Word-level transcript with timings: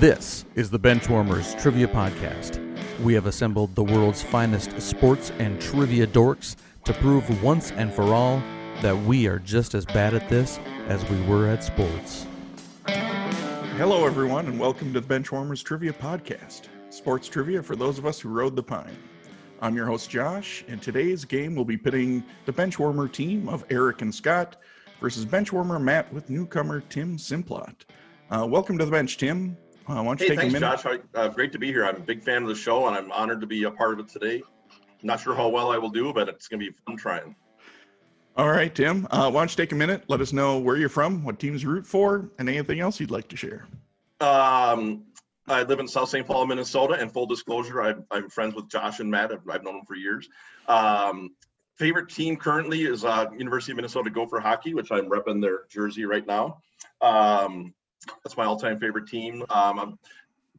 This 0.00 0.44
is 0.54 0.70
the 0.70 0.78
Benchwarmers 0.78 1.60
Trivia 1.60 1.88
Podcast. 1.88 2.60
We 3.00 3.14
have 3.14 3.26
assembled 3.26 3.74
the 3.74 3.82
world's 3.82 4.22
finest 4.22 4.80
sports 4.80 5.32
and 5.40 5.60
trivia 5.60 6.06
dorks 6.06 6.54
to 6.84 6.92
prove 6.92 7.42
once 7.42 7.72
and 7.72 7.92
for 7.92 8.14
all 8.14 8.38
that 8.80 8.96
we 8.96 9.26
are 9.26 9.40
just 9.40 9.74
as 9.74 9.84
bad 9.84 10.14
at 10.14 10.28
this 10.28 10.60
as 10.86 11.04
we 11.10 11.20
were 11.22 11.48
at 11.48 11.64
sports. 11.64 12.26
Hello, 12.86 14.06
everyone, 14.06 14.46
and 14.46 14.60
welcome 14.60 14.92
to 14.92 15.00
the 15.00 15.14
Benchwarmers 15.14 15.64
Trivia 15.64 15.92
Podcast, 15.92 16.68
sports 16.90 17.26
trivia 17.26 17.60
for 17.60 17.74
those 17.74 17.98
of 17.98 18.06
us 18.06 18.20
who 18.20 18.28
rode 18.28 18.54
the 18.54 18.62
pine. 18.62 18.96
I'm 19.60 19.74
your 19.74 19.86
host, 19.86 20.08
Josh, 20.08 20.64
and 20.68 20.80
today's 20.80 21.24
game 21.24 21.56
will 21.56 21.64
be 21.64 21.76
pitting 21.76 22.22
the 22.46 22.52
Benchwarmer 22.52 23.10
team 23.10 23.48
of 23.48 23.64
Eric 23.68 24.02
and 24.02 24.14
Scott 24.14 24.58
versus 25.00 25.26
Benchwarmer 25.26 25.82
Matt 25.82 26.12
with 26.12 26.30
newcomer 26.30 26.82
Tim 26.82 27.16
Simplot. 27.16 27.74
Uh, 28.30 28.46
welcome 28.48 28.78
to 28.78 28.84
the 28.84 28.90
bench, 28.92 29.16
Tim. 29.16 29.56
Uh, 29.88 29.94
why 29.94 30.02
don't 30.04 30.20
you 30.20 30.26
Hey, 30.26 30.28
take 30.30 30.38
thanks, 30.40 30.54
a 30.54 30.60
minute? 30.60 30.82
Josh. 30.82 31.00
How- 31.14 31.20
Uh, 31.20 31.28
great 31.28 31.52
to 31.52 31.58
be 31.58 31.68
here. 31.68 31.84
I'm 31.86 31.96
a 31.96 32.00
big 32.00 32.22
fan 32.22 32.42
of 32.42 32.48
the 32.48 32.54
show, 32.54 32.86
and 32.86 32.96
I'm 32.96 33.10
honored 33.10 33.40
to 33.40 33.46
be 33.46 33.64
a 33.64 33.70
part 33.70 33.94
of 33.94 34.00
it 34.00 34.08
today. 34.08 34.42
Not 35.02 35.20
sure 35.20 35.34
how 35.34 35.48
well 35.48 35.70
I 35.70 35.78
will 35.78 35.90
do, 35.90 36.12
but 36.12 36.28
it's 36.28 36.48
going 36.48 36.60
to 36.60 36.70
be 36.70 36.76
fun 36.86 36.96
trying. 36.96 37.34
All 38.36 38.48
right, 38.50 38.72
Tim. 38.74 39.06
Uh, 39.10 39.30
why 39.30 39.40
don't 39.40 39.50
you 39.50 39.56
take 39.56 39.72
a 39.72 39.76
minute? 39.76 40.04
Let 40.08 40.20
us 40.20 40.32
know 40.32 40.58
where 40.58 40.76
you're 40.76 40.88
from, 40.88 41.24
what 41.24 41.38
teams 41.38 41.62
you 41.62 41.70
root 41.70 41.86
for, 41.86 42.30
and 42.38 42.48
anything 42.48 42.80
else 42.80 43.00
you'd 43.00 43.10
like 43.10 43.28
to 43.28 43.36
share. 43.36 43.66
Um, 44.20 45.04
I 45.48 45.62
live 45.62 45.80
in 45.80 45.88
South 45.88 46.08
St. 46.10 46.26
Paul, 46.26 46.46
Minnesota, 46.46 46.94
and 46.94 47.10
full 47.10 47.26
disclosure, 47.26 47.80
I'm, 47.82 48.04
I'm 48.10 48.28
friends 48.28 48.54
with 48.54 48.68
Josh 48.68 49.00
and 49.00 49.10
Matt. 49.10 49.32
I've, 49.32 49.48
I've 49.48 49.64
known 49.64 49.76
them 49.76 49.84
for 49.86 49.94
years. 49.94 50.28
Um, 50.68 51.30
favorite 51.76 52.10
team 52.10 52.36
currently 52.36 52.82
is 52.82 53.04
uh, 53.04 53.26
University 53.36 53.72
of 53.72 53.76
Minnesota 53.76 54.10
Gopher 54.10 54.40
Hockey, 54.40 54.74
which 54.74 54.92
I'm 54.92 55.08
repping 55.08 55.40
their 55.40 55.60
jersey 55.70 56.04
right 56.04 56.26
now. 56.26 56.60
Um, 57.00 57.72
that's 58.24 58.36
my 58.36 58.44
all-time 58.44 58.78
favorite 58.78 59.08
team. 59.08 59.44
Um, 59.50 59.78
I'm, 59.78 59.98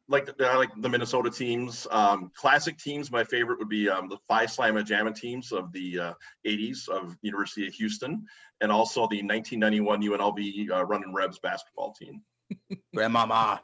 like 0.08 0.26
the, 0.26 0.48
I 0.48 0.56
like 0.56 0.70
the 0.82 0.90
Minnesota 0.90 1.30
teams. 1.30 1.86
Um, 1.92 2.32
classic 2.36 2.78
teams. 2.80 3.12
My 3.12 3.24
favorite 3.24 3.60
would 3.60 3.70
be 3.70 3.88
um, 3.90 4.10
the 4.10 4.18
Phi 4.28 4.46
Slamma 4.46 4.84
Jamma 4.84 5.16
teams 5.16 5.52
of 5.52 5.72
the 5.72 6.00
uh, 6.00 6.14
80s 6.48 6.90
of 6.90 7.16
University 7.22 7.68
of 7.68 7.74
Houston, 7.76 8.26
and 8.62 8.72
also 8.72 9.02
the 9.02 9.22
1991 9.22 10.02
UNLV 10.02 10.72
uh, 10.72 10.86
Running 10.86 11.14
Rebs 11.14 11.38
basketball 11.40 11.94
team. 11.94 12.22
Grandmama. 12.96 13.62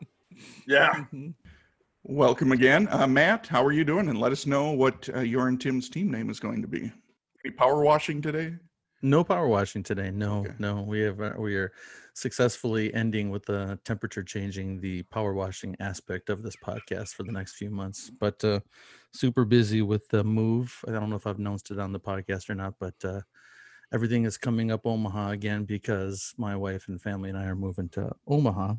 Yeah. 0.67 1.05
Welcome 2.03 2.51
again. 2.51 2.87
Uh, 2.91 3.07
Matt, 3.07 3.47
how 3.47 3.65
are 3.65 3.71
you 3.71 3.83
doing? 3.83 4.09
And 4.09 4.19
let 4.19 4.31
us 4.31 4.45
know 4.45 4.69
what 4.71 5.09
uh, 5.15 5.21
your 5.21 5.47
and 5.47 5.59
Tim's 5.59 5.89
team 5.89 6.11
name 6.11 6.29
is 6.29 6.39
going 6.39 6.61
to 6.61 6.67
be. 6.67 6.91
Any 7.43 7.53
power 7.57 7.81
washing 7.81 8.21
today? 8.21 8.53
No 9.01 9.23
power 9.23 9.47
washing 9.47 9.81
today. 9.81 10.11
No, 10.11 10.41
Okay. 10.41 10.53
no. 10.59 10.83
We 10.83 10.99
have 11.01 11.19
uh, 11.19 11.33
we 11.39 11.55
are 11.55 11.71
successfully 12.15 12.93
ending 12.93 13.29
with 13.29 13.45
the 13.45 13.77
temperature 13.83 14.23
changing 14.23 14.79
the 14.79 15.03
power 15.03 15.33
washing 15.33 15.75
aspect 15.81 16.29
of 16.29 16.41
this 16.41 16.55
podcast 16.55 17.13
for 17.13 17.23
the 17.23 17.31
next 17.31 17.55
few 17.55 17.69
months. 17.69 18.09
But 18.09 18.41
uh, 18.43 18.61
super 19.11 19.43
busy 19.43 19.81
with 19.81 20.07
the 20.07 20.23
move. 20.23 20.73
I 20.87 20.91
don't 20.91 21.09
know 21.09 21.17
if 21.17 21.27
I've 21.27 21.39
announced 21.39 21.71
it 21.71 21.79
on 21.79 21.91
the 21.91 21.99
podcast 21.99 22.49
or 22.49 22.55
not, 22.55 22.75
but 22.79 22.95
uh, 23.03 23.19
everything 23.93 24.23
is 24.23 24.37
coming 24.37 24.71
up 24.71 24.85
Omaha 24.85 25.31
again 25.31 25.65
because 25.65 26.33
my 26.37 26.55
wife 26.55 26.87
and 26.87 27.01
family 27.01 27.29
and 27.29 27.37
I 27.37 27.45
are 27.45 27.55
moving 27.55 27.89
to 27.89 28.11
Omaha. 28.27 28.75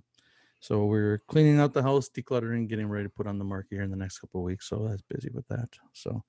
So 0.61 0.87
we're 0.87 1.23
cleaning 1.29 1.61
out 1.61 1.75
the 1.75 1.83
house, 1.83 2.09
decluttering, 2.09 2.69
getting 2.69 2.89
ready 2.89 3.05
to 3.05 3.11
put 3.11 3.27
on 3.27 3.39
the 3.39 3.45
market 3.45 3.75
here 3.75 3.83
in 3.83 3.91
the 3.91 3.97
next 3.97 4.19
couple 4.19 4.41
of 4.41 4.47
weeks. 4.47 4.67
So 4.67 4.87
that's 4.89 5.03
busy 5.03 5.29
with 5.35 5.47
that. 5.49 5.69
So 5.93 6.25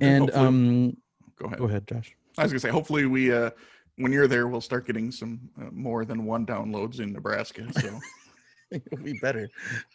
and 0.00 0.28
um, 0.34 0.96
go 1.36 1.46
ahead. 1.46 1.58
go 1.58 1.64
ahead, 1.66 1.86
Josh. 1.86 2.16
I 2.36 2.42
was 2.42 2.52
gonna 2.52 2.60
say, 2.60 2.70
hopefully 2.70 3.06
we, 3.06 3.32
uh, 3.32 3.50
when 3.98 4.12
you're 4.12 4.28
there, 4.28 4.48
we'll 4.48 4.60
start 4.60 4.86
getting 4.86 5.10
some 5.10 5.40
uh, 5.60 5.70
more 5.72 6.04
than 6.04 6.24
one 6.24 6.46
downloads 6.46 7.00
in 7.00 7.12
Nebraska. 7.12 7.66
So 7.80 7.98
it'll 8.70 9.04
be 9.04 9.18
better. 9.20 9.48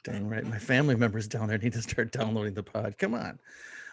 Dang 0.03 0.27
right. 0.27 0.45
My 0.45 0.59
family 0.59 0.95
members 0.95 1.27
down 1.27 1.47
there 1.47 1.57
need 1.57 1.73
to 1.73 1.81
start 1.81 2.11
downloading 2.11 2.53
the 2.53 2.63
pod. 2.63 2.97
Come 2.97 3.13
on. 3.13 3.39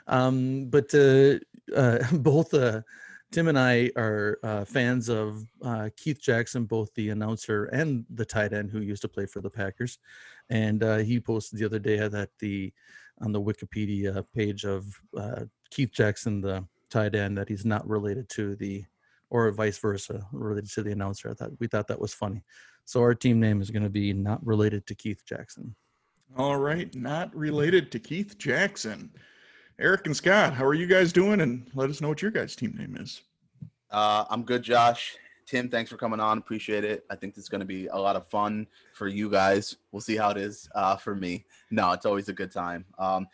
Um, 0.07 0.67
but 0.67 0.93
uh, 0.95 1.39
uh, 1.75 1.99
both 2.13 2.53
uh, 2.55 2.83
Tim 3.31 3.47
and 3.47 3.59
I 3.59 3.91
are 3.97 4.39
uh, 4.43 4.65
fans 4.65 5.09
of 5.09 5.45
uh, 5.63 5.89
Keith 5.97 6.21
Jackson, 6.21 6.65
both 6.65 6.93
the 6.95 7.11
announcer 7.11 7.67
and 7.67 8.05
the 8.11 8.25
tight 8.25 8.53
end 8.53 8.71
who 8.71 8.81
used 8.81 9.03
to 9.03 9.09
play 9.09 9.27
for 9.27 9.41
the 9.41 9.51
Packers. 9.51 9.99
And 10.49 10.83
uh, 10.83 10.99
he 10.99 11.21
posted 11.21 11.59
the 11.59 11.65
other 11.65 11.79
day 11.79 12.09
that 12.09 12.31
the 12.41 12.73
on 13.21 13.33
the 13.33 13.41
Wikipedia 13.41 14.25
page 14.35 14.65
of 14.65 14.87
uh, 15.17 15.45
Keith 15.71 15.93
Jackson, 15.93 16.41
the 16.41 16.67
tight 16.91 17.15
end, 17.15 17.37
that 17.39 17.49
he's 17.49 17.65
not 17.65 17.87
related 17.87 18.29
to 18.31 18.57
the, 18.57 18.85
or 19.31 19.51
vice 19.53 19.79
versa, 19.79 20.27
related 20.33 20.71
to 20.73 20.83
the 20.83 20.93
announcer. 20.93 21.31
I 21.31 21.35
thought 21.35 21.51
we 21.59 21.67
thought 21.67 21.89
that 21.89 22.01
was 22.01 22.13
funny. 22.13 22.43
So 22.85 23.01
our 23.01 23.15
team 23.15 23.41
name 23.41 23.61
is 23.63 23.71
going 23.71 23.85
to 23.85 23.89
be 23.91 24.13
not 24.13 24.45
related 24.45 24.87
to 24.89 24.95
Keith 24.95 25.25
Jackson. 25.25 25.75
all 26.37 26.57
right, 26.57 26.95
not 26.95 27.35
related 27.35 27.91
to 27.93 27.99
Keith 27.99 28.37
Jackson. 28.39 29.11
Eric 29.79 30.07
and 30.07 30.17
Scott, 30.17 30.53
how 30.53 30.65
are 30.65 30.75
you 30.75 30.87
guys 30.87 31.13
doing? 31.13 31.41
And 31.41 31.71
let 31.75 31.89
us 31.89 32.01
know 32.01 32.09
what 32.09 32.21
your 32.21 32.31
guys' 32.31 32.55
team 32.55 32.75
name 32.77 32.97
is. 33.01 33.23
Uh, 33.91 34.25
I'm 34.29 34.43
good, 34.43 34.63
Josh. 34.63 35.17
Tim, 35.47 35.69
thanks 35.69 35.91
for 35.91 35.97
coming 35.97 36.21
on. 36.21 36.39
Appreciate 36.39 36.85
it. 36.85 37.05
I 37.11 37.17
think 37.17 37.35
this 37.35 37.45
is 37.45 37.49
going 37.49 37.61
to 37.61 37.67
be 37.67 37.87
a 37.89 37.97
lot 37.97 38.15
of 38.15 38.27
fun 38.29 38.67
for 38.93 39.09
you 39.09 39.29
guys. 39.31 39.77
We'll 39.91 40.01
see 40.01 40.17
how 40.17 40.31
it 40.31 40.37
is 40.37 40.69
uh, 40.75 40.97
for 40.97 41.15
me. 41.17 41.45
No, 41.71 41.93
it's 41.93 42.07
always 42.07 42.29
a 42.29 42.33
good 42.33 42.53
time. 42.53 42.85
Um, 42.99 43.27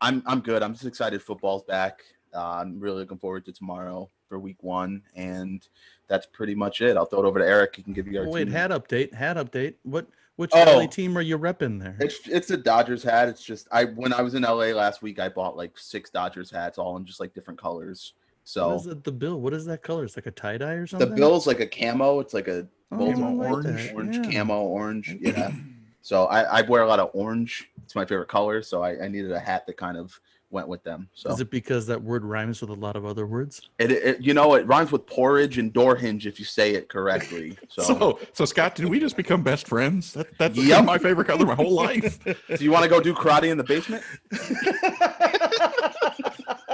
I'm 0.00 0.22
I'm 0.26 0.40
good. 0.40 0.62
I'm 0.62 0.74
just 0.74 0.84
excited. 0.86 1.22
Football's 1.22 1.64
back. 1.64 2.02
Uh, 2.34 2.58
I'm 2.60 2.80
really 2.80 2.98
looking 2.98 3.18
forward 3.18 3.44
to 3.46 3.52
tomorrow 3.52 4.08
for 4.28 4.38
Week 4.38 4.62
One, 4.62 5.02
and 5.14 5.66
that's 6.08 6.26
pretty 6.26 6.54
much 6.54 6.80
it. 6.80 6.96
I'll 6.96 7.06
throw 7.06 7.20
it 7.22 7.26
over 7.26 7.38
to 7.38 7.46
Eric. 7.46 7.76
He 7.76 7.82
can 7.82 7.92
give 7.92 8.06
you 8.08 8.18
our 8.20 8.26
Oh, 8.26 8.30
wait, 8.30 8.44
team. 8.44 8.52
hat 8.52 8.70
update, 8.70 9.12
hat 9.14 9.36
update. 9.36 9.74
What 9.82 10.06
which 10.36 10.50
Oh. 10.52 10.78
LA 10.78 10.86
team 10.86 11.16
are 11.16 11.20
you 11.22 11.38
repping 11.38 11.80
there? 11.80 11.96
It's 12.00 12.26
it's 12.28 12.50
a 12.50 12.56
Dodgers 12.56 13.02
hat. 13.04 13.28
It's 13.28 13.44
just 13.44 13.68
I 13.70 13.84
when 13.84 14.12
I 14.12 14.22
was 14.22 14.34
in 14.34 14.42
LA 14.42 14.72
last 14.72 15.00
week, 15.02 15.18
I 15.20 15.28
bought 15.28 15.56
like 15.56 15.78
six 15.78 16.10
Dodgers 16.10 16.50
hats, 16.50 16.76
all 16.78 16.96
in 16.96 17.04
just 17.04 17.20
like 17.20 17.34
different 17.34 17.60
colors. 17.60 18.14
So 18.42 18.74
is 18.74 18.86
it? 18.86 19.04
The 19.04 19.12
bill? 19.12 19.40
What 19.40 19.54
is 19.54 19.64
that 19.66 19.82
color? 19.82 20.04
It's 20.04 20.16
like 20.16 20.26
a 20.26 20.30
tie 20.32 20.58
dye 20.58 20.72
or 20.72 20.86
something. 20.86 21.08
the 21.08 21.14
bill's 21.14 21.46
like 21.46 21.60
a 21.60 21.66
camo. 21.66 22.20
It's 22.20 22.34
like 22.34 22.48
a 22.48 22.66
Oh, 22.92 23.10
I 23.10 23.14
like 23.14 23.50
orange, 23.50 23.92
orange 23.94 24.16
yeah. 24.26 24.30
camo 24.44 24.62
orange. 24.62 25.16
Yeah. 25.20 25.52
So 26.02 26.26
I, 26.26 26.58
I 26.58 26.60
wear 26.60 26.82
a 26.82 26.86
lot 26.86 26.98
of 27.00 27.08
orange. 27.14 27.70
It's 27.82 27.94
my 27.94 28.04
favorite 28.04 28.28
color. 28.28 28.60
So 28.60 28.82
I, 28.82 29.04
I 29.04 29.08
needed 29.08 29.32
a 29.32 29.40
hat 29.40 29.66
that 29.66 29.78
kind 29.78 29.96
of 29.96 30.20
went 30.54 30.68
with 30.68 30.82
them. 30.84 31.08
So 31.12 31.30
Is 31.30 31.40
it 31.40 31.50
because 31.50 31.86
that 31.88 32.00
word 32.02 32.24
rhymes 32.24 32.60
with 32.62 32.70
a 32.70 32.74
lot 32.74 32.96
of 32.96 33.04
other 33.04 33.26
words? 33.26 33.60
it, 33.78 33.90
it 33.90 34.20
you 34.20 34.32
know 34.32 34.54
it 34.54 34.66
rhymes 34.66 34.90
with 34.92 35.04
porridge 35.06 35.58
and 35.58 35.70
door 35.72 35.96
hinge 35.96 36.26
if 36.26 36.38
you 36.38 36.46
say 36.46 36.74
it 36.74 36.88
correctly. 36.88 37.58
So, 37.68 37.82
So, 37.82 38.18
so 38.32 38.44
Scott, 38.44 38.74
did 38.76 38.86
we 38.86 39.00
just 39.00 39.16
become 39.16 39.42
best 39.42 39.66
friends? 39.66 40.12
That, 40.12 40.28
that's 40.38 40.56
Yep. 40.56 40.84
my 40.84 40.96
favorite 40.98 41.26
color 41.26 41.44
my 41.44 41.54
whole 41.56 41.72
life. 41.72 42.22
do 42.24 42.64
you 42.64 42.70
want 42.70 42.84
to 42.84 42.88
go 42.88 43.00
do 43.00 43.12
karate 43.14 43.50
in 43.50 43.58
the 43.58 43.64
basement? 43.64 44.02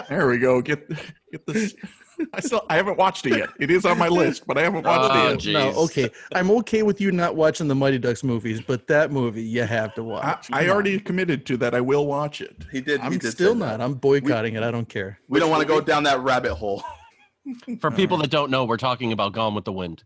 There 0.08 0.26
we 0.26 0.38
go. 0.38 0.60
Get 0.60 0.88
get 1.30 1.46
this. 1.46 1.74
I 2.34 2.40
still 2.40 2.62
I 2.68 2.76
haven't 2.76 2.98
watched 2.98 3.26
it 3.26 3.36
yet. 3.38 3.48
It 3.58 3.70
is 3.70 3.84
on 3.84 3.98
my 3.98 4.08
list, 4.08 4.46
but 4.46 4.58
I 4.58 4.62
haven't 4.62 4.84
watched 4.84 5.14
Oh, 5.14 5.26
it 5.26 5.30
yet. 5.30 5.38
gee. 5.38 5.52
No, 5.52 5.70
okay. 5.84 6.10
I'm 6.34 6.50
okay 6.52 6.82
with 6.82 7.00
you 7.00 7.12
not 7.12 7.36
watching 7.36 7.68
the 7.68 7.74
Mighty 7.74 7.98
Ducks 7.98 8.22
movies, 8.24 8.60
but 8.60 8.86
that 8.88 9.10
movie 9.10 9.42
you 9.42 9.62
have 9.64 9.94
to 9.94 10.02
watch. 10.02 10.48
I 10.52 10.62
Come 10.64 10.70
already 10.74 10.98
committed 11.00 11.46
to 11.46 11.56
that. 11.58 11.74
I 11.74 11.80
will 11.80 12.06
watch 12.06 12.40
it. 12.40 12.64
He 12.72 12.80
did. 12.80 13.00
I'm 13.00 13.12
did 13.12 13.22
say 13.22 13.30
still 13.30 13.54
that. 13.54 13.78
not. 13.78 13.80
I'm 13.80 13.94
boycotting 13.94 14.54
it. 14.54 14.62
I 14.62 14.70
don't 14.70 14.88
care. 14.88 15.18
We 15.28 15.40
don't 15.40 15.50
want 15.50 15.62
to 15.62 15.68
go 15.68 15.80
down 15.80 16.02
that 16.04 16.20
rabbit 16.20 16.54
hole. 16.54 16.82
For 17.80 17.90
people 17.90 18.18
that 18.18 18.30
don't 18.30 18.50
know, 18.50 18.64
we're 18.64 18.76
talking 18.76 19.12
about 19.12 19.32
Gone 19.32 19.54
with 19.54 19.64
the 19.64 19.72
Wind. 19.72 20.04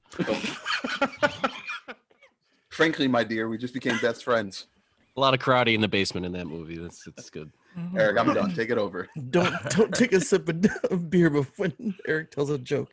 Frankly, 2.70 3.06
my 3.06 3.22
dear, 3.22 3.48
we 3.48 3.58
just 3.58 3.74
became 3.74 3.98
best 3.98 4.24
friends. 4.24 4.66
A 5.16 5.20
lot 5.20 5.34
of 5.34 5.40
karate 5.40 5.74
in 5.74 5.80
the 5.80 5.88
basement 5.88 6.26
in 6.26 6.32
that 6.32 6.46
movie. 6.46 6.76
That's 6.76 7.06
it's 7.06 7.30
good. 7.30 7.52
Eric, 7.96 8.18
I'm 8.18 8.32
done. 8.34 8.54
Take 8.54 8.70
it 8.70 8.78
over. 8.78 9.08
Don't 9.30 9.52
don't 9.70 9.94
take 9.94 10.12
a 10.12 10.20
sip 10.20 10.48
of- 10.48 10.64
of 10.90 11.10
beer 11.10 11.30
before 11.30 11.68
Eric 12.06 12.30
tells 12.30 12.50
a 12.50 12.58
joke. 12.58 12.92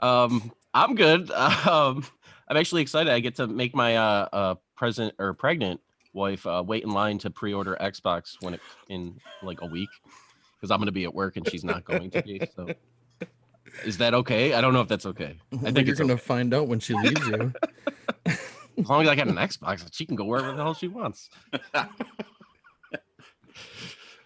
Um, 0.00 0.52
I'm 0.74 0.94
good. 0.94 1.30
Um, 1.30 2.04
I'm 2.48 2.56
actually 2.56 2.82
excited. 2.82 3.12
I 3.12 3.20
get 3.20 3.36
to 3.36 3.46
make 3.46 3.74
my 3.74 3.96
uh, 3.96 4.28
uh 4.32 4.54
present 4.76 5.14
or 5.18 5.32
pregnant 5.34 5.80
wife 6.12 6.46
uh, 6.46 6.62
wait 6.66 6.82
in 6.82 6.90
line 6.92 7.18
to 7.18 7.30
pre-order 7.30 7.76
Xbox 7.80 8.36
when 8.40 8.54
it 8.54 8.60
in 8.88 9.18
like 9.42 9.60
a 9.62 9.66
week 9.66 9.88
because 10.56 10.70
I'm 10.70 10.78
gonna 10.78 10.92
be 10.92 11.04
at 11.04 11.14
work 11.14 11.36
and 11.36 11.48
she's 11.48 11.64
not 11.64 11.84
going 11.84 12.10
to 12.10 12.22
be. 12.22 12.40
So, 12.56 12.68
is 13.84 13.98
that 13.98 14.12
okay? 14.14 14.54
I 14.54 14.60
don't 14.60 14.72
know 14.74 14.80
if 14.80 14.88
that's 14.88 15.06
okay. 15.06 15.36
I 15.52 15.56
Well, 15.56 15.72
think 15.72 15.86
you're 15.86 15.96
gonna 15.96 16.14
okay. 16.14 16.22
find 16.22 16.52
out 16.54 16.68
when 16.68 16.80
she 16.80 16.94
leaves 16.94 17.26
you. 17.28 17.52
as 18.26 18.88
long 18.88 19.02
as 19.02 19.08
I 19.08 19.14
got 19.14 19.28
an 19.28 19.36
Xbox, 19.36 19.86
she 19.92 20.04
can 20.06 20.16
go 20.16 20.24
wherever 20.24 20.50
the 20.52 20.62
hell 20.62 20.74
she 20.74 20.88
wants. 20.88 21.30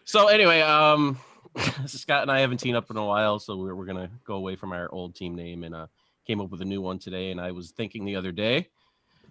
So 0.05 0.29
anyway, 0.29 0.61
um, 0.61 1.19
Scott 1.87 2.23
and 2.23 2.31
I 2.31 2.41
haven't 2.41 2.59
teamed 2.59 2.77
up 2.77 2.91
in 2.91 2.97
a 2.97 3.05
while, 3.05 3.39
so 3.39 3.57
we're, 3.57 3.75
we're 3.75 3.87
gonna 3.87 4.11
go 4.25 4.35
away 4.35 4.57
from 4.57 4.73
our 4.73 4.91
old 4.93 5.15
team 5.15 5.35
name 5.35 5.65
and 5.65 5.75
uh, 5.75 5.87
came 6.27 6.41
up 6.41 6.51
with 6.51 6.63
a 6.63 6.65
new 6.65 6.81
one 6.81 6.99
today. 6.99 7.31
And 7.31 7.41
I 7.41 7.53
was 7.53 7.71
thinking 7.71 8.05
the 8.05 8.17
other 8.17 8.33
day 8.33 8.69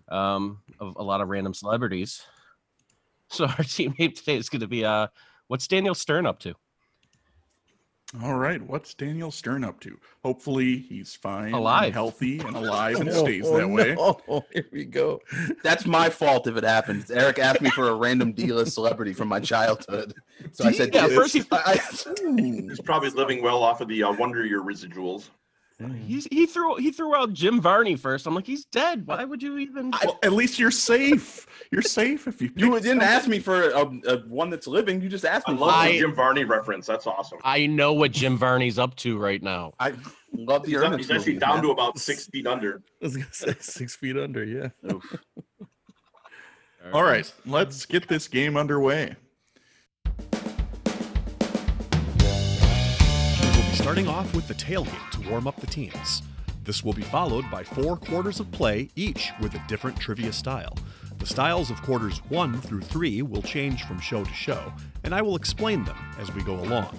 um, 0.10 0.60
of 0.80 0.96
a 0.98 1.04
lot 1.04 1.22
of 1.22 1.30
random 1.30 1.54
celebrities. 1.54 2.22
So 3.28 3.46
our 3.48 3.64
team 3.64 3.96
name 3.98 4.12
today 4.12 4.38
is 4.38 4.50
gonna 4.50 4.68
be 4.68 4.86
uh, 4.86 5.08
what's 5.48 5.68
Daniel 5.68 5.96
Stern 5.96 6.28
up 6.28 6.38
to? 6.42 6.54
All 8.24 8.36
right, 8.36 8.62
what's 8.62 8.94
Daniel 8.94 9.32
Stern 9.32 9.64
up 9.64 9.80
to? 9.82 10.00
Hopefully, 10.24 10.78
he's 10.78 11.16
fine, 11.16 11.54
and 11.54 11.94
healthy, 11.94 12.40
and 12.40 12.56
alive, 12.56 12.98
and 13.00 13.10
Oh, 13.10 13.24
stays 13.26 13.44
oh, 13.48 13.58
that 13.58 13.68
way. 13.68 13.96
no. 13.96 14.46
Here 14.54 14.68
we 14.72 14.86
go. 14.86 15.22
That's 15.64 15.86
my 15.86 16.10
fault 16.10 16.48
if 16.48 16.56
it 16.56 16.64
happens. 16.64 17.10
Eric 17.10 17.40
asked 17.40 17.62
me 17.62 17.70
for 17.72 17.90
a 17.90 17.96
random 17.96 18.32
D-list 18.32 18.74
celebrity 18.76 19.14
from 19.14 19.28
my 19.28 19.40
childhood, 19.40 20.14
so 20.54 20.66
I 20.66 20.72
said, 20.72 20.94
Yeah, 20.94 21.08
"Yes." 21.08 21.16
first 21.16 21.34
he- 21.34 21.44
I- 21.52 21.80
He's 22.70 22.80
probably 22.82 23.10
living 23.10 23.42
well 23.42 23.64
off 23.64 23.82
of 23.82 23.88
the 23.88 24.04
uh, 24.04 24.14
Wonder 24.14 24.46
Year 24.46 24.62
residuals. 24.62 25.30
Mm-hmm. 25.82 26.06
He's 26.06 26.26
he 26.32 26.46
threw 26.46 26.78
he 26.78 26.92
threw 26.92 27.14
out 27.14 27.34
Jim 27.34 27.60
Varney 27.60 27.98
first. 27.98 28.28
I'm 28.28 28.34
like, 28.34 28.48
he's 28.48 28.64
dead. 28.66 29.06
Why 29.06 29.26
would 29.26 29.44
you 29.44 29.58
even? 29.58 29.92
Well, 29.92 30.18
at 30.24 30.32
least 30.32 30.58
you're 30.58 30.72
safe. 30.72 31.46
You're 31.70 31.82
safe 31.82 32.28
if 32.28 32.42
you. 32.42 32.50
you 32.56 32.72
didn't 32.80 32.84
someone. 32.84 33.08
ask 33.08 33.28
me 33.28 33.40
for 33.40 33.72
a, 33.72 33.82
a 34.08 34.18
one 34.28 34.50
that's 34.50 34.68
living. 34.68 35.02
You 35.02 35.10
just 35.10 35.26
asked 35.26 35.50
I 35.50 35.54
me. 35.54 35.60
love 35.60 35.86
for 35.86 35.92
the 35.92 36.00
Jim 36.00 36.16
Varney 36.16 36.46
reference. 36.46 36.88
That's 36.88 37.06
awesome. 37.08 37.40
I 37.44 37.66
know 37.66 37.92
what 37.92 38.14
Jim 38.14 38.38
Varney's 38.38 38.80
up 38.80 38.96
to 38.98 39.18
right 39.18 39.44
now. 39.44 39.74
I 39.78 39.96
love 40.32 40.64
the 40.64 40.70
He's, 40.72 40.78
Ernest 40.78 40.98
he's 40.98 41.12
actually 41.12 41.34
movies, 41.34 41.40
down 41.42 41.56
man. 41.56 41.64
to 41.64 41.72
about 41.72 42.00
six 42.00 42.28
feet 42.28 42.48
under. 42.48 42.82
I 43.02 43.06
was 43.06 43.18
gonna 43.18 43.28
say 43.34 43.56
six 43.60 43.98
feet 43.98 44.16
under. 44.16 44.46
Yeah. 44.46 44.70
Oof. 44.94 45.16
All 46.94 47.04
right, 47.04 47.30
let's 47.46 47.86
get 47.86 48.08
this 48.08 48.28
game 48.28 48.56
underway. 48.56 49.16
Starting 53.86 54.08
off 54.08 54.34
with 54.34 54.48
the 54.48 54.54
tailgate 54.56 55.12
to 55.12 55.30
warm 55.30 55.46
up 55.46 55.56
the 55.58 55.68
teams. 55.68 56.24
This 56.64 56.84
will 56.84 56.92
be 56.92 57.04
followed 57.04 57.46
by 57.52 57.64
four 57.64 57.98
quarters 57.98 58.40
of 58.40 58.52
play, 58.52 58.90
each 58.96 59.32
with 59.40 59.54
a 59.54 59.64
different 59.68 60.00
trivia 60.00 60.34
style. 60.34 60.76
The 61.20 61.28
styles 61.28 61.70
of 61.70 61.84
quarters 61.84 62.18
one 62.30 62.60
through 62.62 62.82
three 62.82 63.22
will 63.22 63.44
change 63.44 63.84
from 63.84 64.00
show 64.00 64.24
to 64.24 64.34
show, 64.34 64.74
and 65.04 65.14
I 65.14 65.22
will 65.22 65.36
explain 65.36 65.84
them 65.84 65.98
as 66.18 66.34
we 66.34 66.42
go 66.42 66.56
along. 66.56 66.98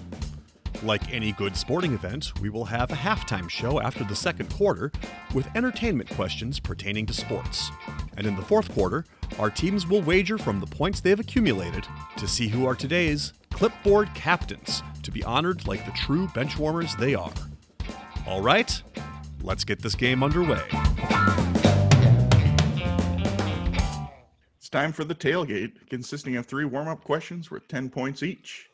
Like 0.81 1.13
any 1.13 1.33
good 1.33 1.57
sporting 1.57 1.93
event, 1.93 2.31
we 2.39 2.47
will 2.49 2.63
have 2.63 2.89
a 2.89 2.95
halftime 2.95 3.49
show 3.49 3.81
after 3.81 4.05
the 4.05 4.15
second 4.15 4.49
quarter 4.53 4.93
with 5.33 5.53
entertainment 5.57 6.09
questions 6.11 6.57
pertaining 6.57 7.05
to 7.07 7.13
sports. 7.13 7.69
And 8.15 8.25
in 8.25 8.37
the 8.37 8.43
fourth 8.43 8.73
quarter, 8.73 9.03
our 9.39 9.49
teams 9.49 9.85
will 9.85 10.03
wager 10.03 10.37
from 10.37 10.61
the 10.61 10.67
points 10.67 11.01
they've 11.01 11.19
accumulated 11.19 11.85
to 12.15 12.29
see 12.29 12.47
who 12.47 12.65
are 12.65 12.75
today's 12.75 13.33
clipboard 13.57 14.13
captains 14.13 14.83
to 15.01 15.09
be 15.09 15.23
honored 15.23 15.67
like 15.67 15.83
the 15.83 15.91
true 15.93 16.27
benchwarmers 16.27 16.95
they 16.99 17.15
are. 17.15 17.33
All 18.27 18.39
right, 18.39 18.79
let's 19.41 19.63
get 19.63 19.81
this 19.81 19.95
game 19.95 20.21
underway. 20.21 20.61
It's 24.57 24.69
time 24.69 24.93
for 24.93 25.03
the 25.03 25.15
tailgate, 25.15 25.89
consisting 25.89 26.35
of 26.35 26.45
three 26.45 26.65
warm 26.65 26.87
up 26.87 27.03
questions 27.03 27.49
worth 27.49 27.67
10 27.67 27.89
points 27.89 28.21
each. 28.21 28.69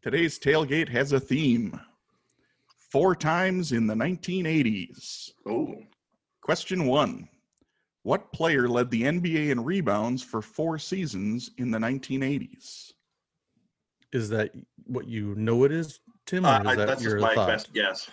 Today's 0.00 0.38
tailgate 0.38 0.88
has 0.88 1.12
a 1.12 1.20
theme 1.20 1.78
four 2.90 3.14
times 3.14 3.72
in 3.72 3.86
the 3.86 3.94
1980s. 3.94 5.32
Oh, 5.46 5.74
Question 6.40 6.86
one 6.86 7.28
What 8.04 8.32
player 8.32 8.70
led 8.70 8.90
the 8.90 9.02
NBA 9.02 9.50
in 9.50 9.62
rebounds 9.62 10.22
for 10.22 10.40
four 10.40 10.78
seasons 10.78 11.50
in 11.58 11.70
the 11.70 11.78
1980s? 11.78 12.93
Is 14.14 14.28
that 14.30 14.52
what 14.86 15.08
you 15.08 15.34
know 15.34 15.64
it 15.64 15.72
is, 15.72 15.98
Tim, 16.24 16.46
or 16.46 16.50
uh, 16.50 16.60
is 16.60 16.66
I, 16.68 16.74
that 16.76 16.86
that's 16.86 17.02
just 17.02 17.12
your 17.12 17.20
my 17.20 17.34
thought? 17.34 17.48
best 17.48 17.72
guess. 17.74 18.08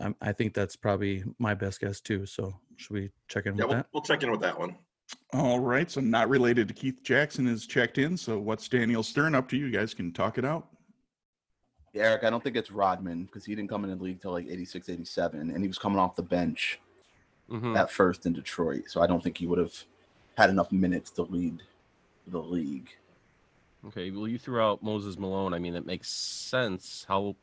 I'm, 0.00 0.16
I 0.20 0.32
think 0.32 0.54
that's 0.54 0.74
probably 0.74 1.22
my 1.38 1.54
best 1.54 1.80
guess 1.80 2.00
too. 2.00 2.26
So 2.26 2.52
should 2.76 2.92
we 2.94 3.10
check 3.28 3.46
in 3.46 3.54
Yeah, 3.56 3.62
with 3.64 3.68
we'll, 3.68 3.76
that? 3.76 3.86
we'll 3.94 4.02
check 4.02 4.22
in 4.24 4.30
with 4.32 4.40
that 4.40 4.58
one. 4.58 4.76
All 5.32 5.60
right, 5.60 5.88
so 5.90 6.00
not 6.00 6.28
related 6.28 6.66
to 6.68 6.74
Keith 6.74 7.00
Jackson 7.04 7.46
is 7.46 7.66
checked 7.66 7.98
in. 7.98 8.16
So 8.16 8.38
what's 8.40 8.66
Daniel 8.68 9.02
Stern 9.04 9.34
up 9.36 9.48
to? 9.50 9.56
You 9.56 9.70
guys 9.70 9.94
can 9.94 10.12
talk 10.12 10.36
it 10.36 10.44
out. 10.44 10.66
Eric, 11.94 12.24
I 12.24 12.30
don't 12.30 12.42
think 12.42 12.56
it's 12.56 12.72
Rodman 12.72 13.24
because 13.26 13.44
he 13.44 13.54
didn't 13.54 13.68
come 13.70 13.84
in 13.84 13.90
the 13.96 14.02
league 14.02 14.20
till 14.20 14.32
like 14.32 14.46
86, 14.48 14.88
87, 14.88 15.50
and 15.50 15.62
he 15.62 15.68
was 15.68 15.78
coming 15.78 15.98
off 15.98 16.16
the 16.16 16.22
bench 16.22 16.80
Mhm. 17.50 17.76
at 17.78 17.90
first 17.90 18.24
in 18.26 18.32
Detroit. 18.32 18.84
So 18.88 19.00
I 19.02 19.06
don't 19.06 19.22
think 19.22 19.36
he 19.38 19.46
would 19.46 19.58
have 19.58 19.74
had 20.38 20.48
enough 20.50 20.72
minutes 20.72 21.10
to 21.12 21.22
lead 21.22 21.62
the 22.26 22.40
league. 22.40 22.88
Okay, 23.88 24.10
well, 24.10 24.28
you 24.28 24.38
threw 24.38 24.60
out 24.60 24.82
Moses 24.82 25.18
Malone. 25.18 25.54
I 25.54 25.58
mean, 25.58 25.74
it 25.74 25.84
makes 25.84 26.08
sense 26.08 27.04
how 27.08 27.34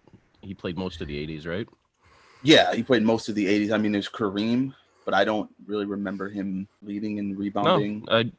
he 0.42 0.54
played 0.54 0.78
most 0.78 1.02
of 1.02 1.08
the 1.08 1.28
80s, 1.28 1.46
right? 1.46 1.68
Yeah, 2.44 2.74
he 2.74 2.84
played 2.84 3.04
most 3.04 3.28
of 3.28 3.36
the 3.36 3.46
80s. 3.46 3.74
I 3.74 3.78
mean, 3.78 3.92
there's 3.92 4.08
Kareem, 4.08 4.74
but 5.04 5.14
I 5.14 5.26
don't 5.26 5.50
really 5.66 5.86
remember 5.86 6.30
him 6.30 6.68
leading 6.82 7.20
and 7.20 7.38
rebounding. 7.38 8.06
No, 8.08 8.18
I, 8.18 8.32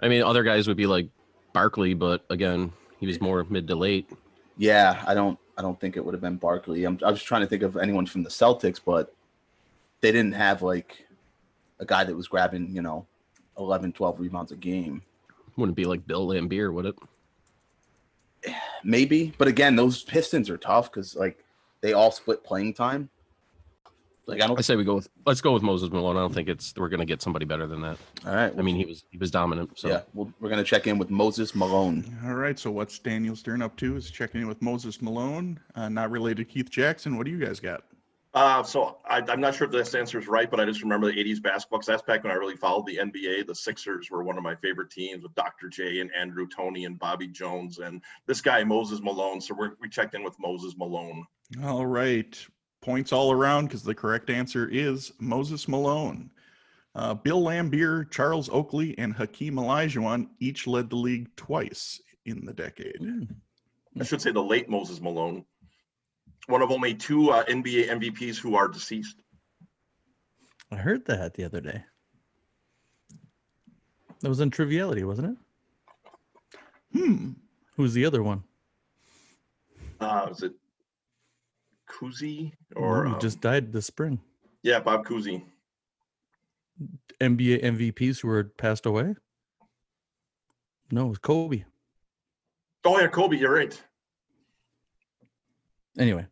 I 0.00 0.08
mean, 0.08 0.22
other 0.22 0.42
guys 0.42 0.66
would 0.68 0.76
be 0.76 0.86
like 0.86 1.08
Barkley, 1.52 1.92
but 1.92 2.24
again, 2.30 2.72
he 2.98 3.06
was 3.06 3.20
more 3.20 3.44
mid 3.44 3.68
to 3.68 3.76
late. 3.76 4.08
Yeah, 4.56 5.02
I 5.06 5.14
don't. 5.14 5.38
I 5.58 5.60
don't 5.60 5.78
think 5.78 5.98
it 5.98 6.04
would 6.04 6.14
have 6.14 6.22
been 6.22 6.36
Barkley. 6.36 6.84
I'm, 6.84 6.98
I 7.04 7.10
was 7.10 7.22
trying 7.22 7.42
to 7.42 7.46
think 7.46 7.62
of 7.62 7.76
anyone 7.76 8.06
from 8.06 8.22
the 8.22 8.30
Celtics, 8.30 8.80
but 8.82 9.14
they 10.00 10.10
didn't 10.10 10.32
have 10.32 10.62
like 10.62 11.06
a 11.78 11.84
guy 11.84 12.04
that 12.04 12.16
was 12.16 12.26
grabbing, 12.26 12.74
you 12.74 12.80
know, 12.80 13.06
11, 13.58 13.92
12 13.92 14.18
rebounds 14.18 14.50
a 14.52 14.56
game. 14.56 15.02
Wouldn't 15.56 15.76
be 15.76 15.84
like 15.84 16.06
Bill 16.06 16.26
Laimbeer, 16.28 16.72
would 16.72 16.86
it? 16.86 16.94
Maybe, 18.84 19.32
but 19.38 19.46
again, 19.48 19.76
those 19.76 20.02
Pistons 20.02 20.50
are 20.50 20.56
tough 20.56 20.90
because 20.90 21.14
like 21.14 21.38
they 21.80 21.92
all 21.92 22.10
split 22.10 22.42
playing 22.42 22.74
time. 22.74 23.08
Like 24.26 24.40
I 24.40 24.46
don't. 24.46 24.58
I 24.58 24.62
say 24.62 24.76
we 24.76 24.84
go 24.84 24.96
with 24.96 25.08
let's 25.26 25.40
go 25.40 25.52
with 25.52 25.62
Moses 25.62 25.90
Malone. 25.90 26.16
I 26.16 26.20
don't 26.20 26.32
think 26.32 26.48
it's 26.48 26.72
we're 26.76 26.88
gonna 26.88 27.04
get 27.04 27.20
somebody 27.20 27.44
better 27.44 27.66
than 27.66 27.82
that. 27.82 27.98
all 28.24 28.34
right. 28.34 28.52
I 28.56 28.62
mean, 28.62 28.76
he 28.76 28.84
was 28.84 29.04
he 29.10 29.18
was 29.18 29.30
dominant. 29.30 29.78
So 29.78 29.88
yeah, 29.88 30.02
well, 30.14 30.32
we're 30.40 30.48
gonna 30.48 30.64
check 30.64 30.86
in 30.86 30.96
with 30.96 31.10
Moses 31.10 31.54
Malone. 31.54 32.04
All 32.24 32.34
right, 32.34 32.58
so 32.58 32.70
what's 32.70 32.98
Daniel 32.98 33.34
Stern 33.34 33.62
up 33.62 33.76
to? 33.78 33.96
Is 33.96 34.10
checking 34.10 34.40
in 34.40 34.48
with 34.48 34.62
Moses 34.62 35.02
Malone, 35.02 35.58
uh, 35.74 35.88
not 35.88 36.10
related 36.10 36.36
to 36.38 36.44
Keith 36.44 36.70
Jackson. 36.70 37.16
What 37.16 37.26
do 37.26 37.32
you 37.32 37.44
guys 37.44 37.58
got? 37.58 37.82
Uh, 38.34 38.62
so 38.62 38.98
I, 39.04 39.22
I'm 39.28 39.40
not 39.40 39.54
sure 39.54 39.66
if 39.66 39.72
this 39.72 39.94
answer 39.94 40.18
is 40.18 40.26
right, 40.26 40.50
but 40.50 40.58
I 40.58 40.64
just 40.64 40.82
remember 40.82 41.12
the 41.12 41.22
80s 41.22 41.42
basketball 41.42 41.80
because 41.80 41.86
that's 41.86 42.02
back 42.02 42.22
when 42.22 42.32
I 42.32 42.36
really 42.36 42.56
followed 42.56 42.86
the 42.86 42.96
NBA. 42.96 43.46
The 43.46 43.54
Sixers 43.54 44.10
were 44.10 44.22
one 44.22 44.38
of 44.38 44.42
my 44.42 44.54
favorite 44.56 44.90
teams 44.90 45.22
with 45.22 45.34
Dr. 45.34 45.68
J 45.68 46.00
and 46.00 46.10
Andrew 46.18 46.46
Toney 46.48 46.86
and 46.86 46.98
Bobby 46.98 47.28
Jones 47.28 47.78
and 47.78 48.00
this 48.26 48.40
guy 48.40 48.64
Moses 48.64 49.02
Malone. 49.02 49.40
So 49.40 49.54
we're, 49.54 49.72
we 49.80 49.88
checked 49.88 50.14
in 50.14 50.24
with 50.24 50.34
Moses 50.40 50.74
Malone. 50.78 51.26
All 51.62 51.84
right, 51.84 52.34
points 52.80 53.12
all 53.12 53.32
around 53.32 53.66
because 53.66 53.82
the 53.82 53.94
correct 53.94 54.30
answer 54.30 54.66
is 54.66 55.12
Moses 55.20 55.68
Malone. 55.68 56.30
Uh, 56.94 57.12
Bill 57.14 57.42
Laimbeer, 57.42 58.10
Charles 58.10 58.48
Oakley, 58.48 58.96
and 58.98 59.14
Hakeem 59.14 59.56
Olajuwon 59.56 60.28
each 60.40 60.66
led 60.66 60.88
the 60.88 60.96
league 60.96 61.34
twice 61.36 62.00
in 62.24 62.44
the 62.46 62.52
decade. 62.52 62.98
Hmm. 62.98 63.24
I 64.00 64.04
should 64.04 64.22
say 64.22 64.32
the 64.32 64.42
late 64.42 64.70
Moses 64.70 65.02
Malone, 65.02 65.44
one 66.46 66.62
of 66.62 66.70
only 66.70 66.94
two 66.94 67.30
uh, 67.30 67.44
NBA 67.44 67.88
MVPs 67.88 68.38
who 68.38 68.54
are 68.56 68.68
deceased. 68.68 69.16
I 70.70 70.76
heard 70.76 71.04
that 71.06 71.34
the 71.34 71.44
other 71.44 71.60
day. 71.60 71.84
That 74.20 74.28
was 74.28 74.40
in 74.40 74.50
Triviality, 74.50 75.04
wasn't 75.04 75.36
it? 76.92 76.98
Hmm. 76.98 77.30
Who's 77.76 77.94
the 77.94 78.04
other 78.04 78.22
one? 78.22 78.44
Uh, 80.00 80.28
is 80.30 80.42
it 80.42 80.52
Cousy 81.90 82.52
Or 82.74 83.02
or 83.02 83.06
he 83.06 83.12
um, 83.14 83.20
just 83.20 83.40
died 83.40 83.72
this 83.72 83.86
spring. 83.86 84.20
yeah, 84.62 84.80
Bob 84.80 85.06
Cousy. 85.06 85.44
NBA 87.20 87.62
MVPs 87.62 88.20
who 88.20 88.28
were 88.28 88.44
passed 88.44 88.86
away. 88.86 89.14
No, 90.90 91.06
it 91.06 91.08
was 91.08 91.18
Kobe. 91.18 91.64
Oh 92.84 92.98
yeah, 92.98 93.06
Kobe. 93.08 93.36
You're 93.36 93.52
right. 93.54 93.80
Anyway, 95.98 96.26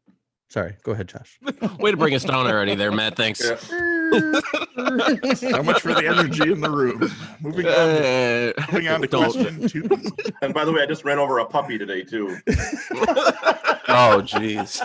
sorry. 0.51 0.77
Go 0.83 0.93
ahead, 0.93 1.09
Josh. 1.09 1.39
way 1.81 1.91
to 1.91 1.97
bring 1.97 2.15
us 2.15 2.25
down 2.25 2.47
already, 2.47 2.75
there, 2.75 2.93
Matt. 2.93 3.17
Thanks. 3.17 3.41
Yeah. 3.41 3.57
How 5.53 5.63
much 5.63 5.81
for 5.81 5.95
the 5.95 6.05
energy 6.07 6.53
in 6.53 6.61
the 6.61 6.71
room? 6.71 7.11
Moving 7.41 7.67
on. 7.67 7.73
Uh, 7.73 8.53
Moving 8.73 8.89
on 8.89 9.01
to 9.01 9.07
don't- 9.07 9.33
question 9.33 9.69
two. 9.69 9.89
And 10.43 10.53
by 10.55 10.65
the 10.65 10.73
way, 10.73 10.83
I 10.83 10.87
just 10.87 11.05
ran 11.05 11.19
over 11.19 11.39
a 11.39 11.45
puppy 11.45 11.79
today 11.79 12.03
too. 12.03 12.37
Oh, 13.89 14.23
jeez. 14.25 14.81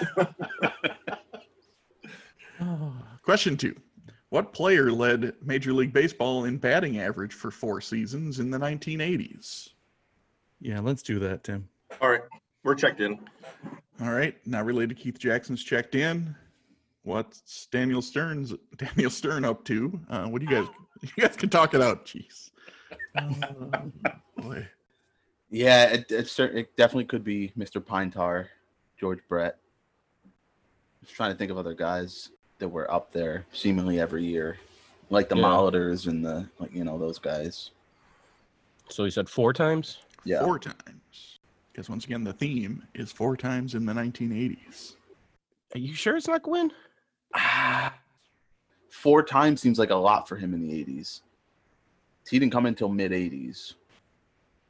Question 3.24 3.58
two. 3.58 3.76
What 4.30 4.52
player 4.54 4.92
led 4.92 5.34
Major 5.42 5.72
League 5.74 5.94
Baseball 5.94 6.46
in 6.46 6.58
batting 6.58 7.00
average 7.00 7.34
for 7.34 7.52
four 7.52 7.80
seasons 7.82 8.40
in 8.40 8.50
the 8.52 8.58
1980s? 8.58 9.70
yeah, 10.60 10.80
let's 10.80 11.04
do 11.04 11.20
that, 11.20 11.44
Tim. 11.44 11.68
All 12.02 12.10
right, 12.10 12.22
we're 12.64 12.76
checked 12.76 13.00
in. 13.02 13.20
All 14.02 14.12
right, 14.12 14.36
now 14.46 14.62
related 14.64 14.90
to 14.98 15.02
Keith 15.04 15.18
Jackson's 15.20 15.64
checked 15.64 15.96
in. 15.96 16.36
What's 17.04 17.68
Daniel 17.68 18.02
Stern's 18.02 18.54
Daniel 18.78 19.10
Stern 19.10 19.46
up 19.46 19.64
to? 19.66 20.00
Uh, 20.10 20.26
what 20.28 20.42
do 20.42 20.48
you 20.48 20.52
guys? 20.62 20.68
You 21.18 21.24
guys 21.24 21.36
can 21.36 21.50
talk 21.50 21.74
it 21.76 21.82
out. 21.82 22.06
Jeez. 22.06 22.50
Boy. 24.38 24.66
Yeah, 25.52 25.86
it, 25.88 26.10
it, 26.10 26.28
cer- 26.30 26.50
it 26.58 26.76
definitely 26.78 27.04
could 27.06 27.24
be 27.24 27.52
Mr. 27.58 27.86
Pine 27.86 28.10
Tar, 28.10 28.50
George 29.00 29.20
Brett. 29.30 29.58
Just 31.04 31.14
trying 31.16 31.32
to 31.32 31.38
think 31.38 31.52
of 31.52 31.58
other 31.58 31.74
guys 31.76 32.32
that 32.60 32.70
were 32.70 32.90
up 32.92 33.12
there 33.12 33.46
seemingly 33.52 34.00
every 34.00 34.24
year, 34.24 34.58
like 35.10 35.30
the 35.30 35.36
Yeah. 35.36 35.44
Molitors 35.44 36.08
and 36.08 36.26
the 36.26 36.48
like, 36.60 36.74
you 36.74 36.84
know, 36.86 36.98
those 36.98 37.20
guys. 37.20 37.72
so 38.90 39.04
he 39.04 39.12
said 39.12 39.30
four 39.30 39.54
times. 39.54 40.00
Yeah, 40.24 40.44
Four 40.44 40.58
times. 40.60 41.35
Because 41.76 41.90
once 41.90 42.06
again, 42.06 42.24
the 42.24 42.32
theme 42.32 42.82
is 42.94 43.12
four 43.12 43.36
times 43.36 43.76
in 43.76 43.86
the 43.86 43.92
1980s. 43.92 44.94
Are 45.76 45.78
you 45.78 45.94
sure 45.94 46.16
it's 46.16 46.26
not 46.26 46.42
Gwynn? 46.42 46.72
Four 48.90 49.24
times 49.24 49.60
seems 49.60 49.78
like 49.78 49.90
a 49.90 49.96
lot 49.96 50.26
for 50.26 50.38
him 50.38 50.54
in 50.54 50.66
the 50.66 50.72
80s. 50.86 51.20
He 52.30 52.40
didn't 52.40 52.54
come 52.54 52.66
until 52.66 52.88
mid 52.88 53.12
80s. 53.12 53.74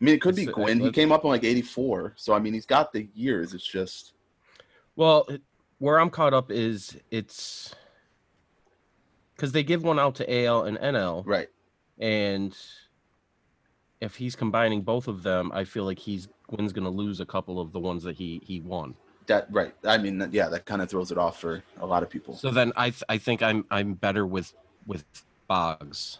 I 0.01 0.03
mean, 0.03 0.15
it 0.15 0.21
could 0.21 0.35
be 0.35 0.47
Let's- 0.47 0.55
Gwynn. 0.55 0.79
He 0.79 0.91
came 0.91 1.11
up 1.11 1.23
in 1.23 1.29
like 1.29 1.43
84. 1.43 2.13
So, 2.15 2.33
I 2.33 2.39
mean, 2.39 2.55
he's 2.55 2.65
got 2.65 2.91
the 2.91 3.07
years. 3.13 3.53
It's 3.53 3.67
just, 3.67 4.13
Well, 4.95 5.25
it- 5.29 5.43
where 5.77 5.99
I'm 5.99 6.09
caught 6.09 6.33
up 6.33 6.49
is 6.49 6.97
it's 7.11 7.75
because 9.35 9.51
they 9.51 9.61
give 9.61 9.83
one 9.83 9.99
out 9.99 10.15
to 10.15 10.45
AL 10.45 10.63
and 10.63 10.79
NL, 10.79 11.21
right. 11.27 11.49
and 11.99 12.57
if 14.01 14.15
he's 14.15 14.35
combining 14.35 14.81
both 14.81 15.07
of 15.07 15.21
them, 15.21 15.51
I 15.53 15.65
feel 15.65 15.83
like 15.83 15.99
he's 15.99 16.27
Gwynn's 16.47 16.73
going 16.73 16.83
to 16.83 16.89
lose 16.89 17.19
a 17.19 17.25
couple 17.25 17.59
of 17.59 17.71
the 17.71 17.79
ones 17.79 18.03
that 18.03 18.15
he 18.15 18.41
he 18.45 18.61
won. 18.61 18.95
That, 19.27 19.47
right. 19.51 19.73
I 19.83 19.97
mean, 19.97 20.29
yeah, 20.31 20.49
that 20.49 20.65
kind 20.65 20.81
of 20.81 20.89
throws 20.89 21.11
it 21.11 21.17
off 21.17 21.39
for 21.39 21.63
a 21.79 21.85
lot 21.85 22.03
of 22.03 22.09
people. 22.09 22.35
So 22.35 22.51
then 22.51 22.71
I 22.75 22.91
th- 22.91 23.03
I 23.09 23.17
think 23.17 23.41
I'm 23.41 23.65
I'm 23.71 23.93
better 23.93 24.25
with 24.25 24.53
with 24.85 25.03
Boggs. 25.47 26.19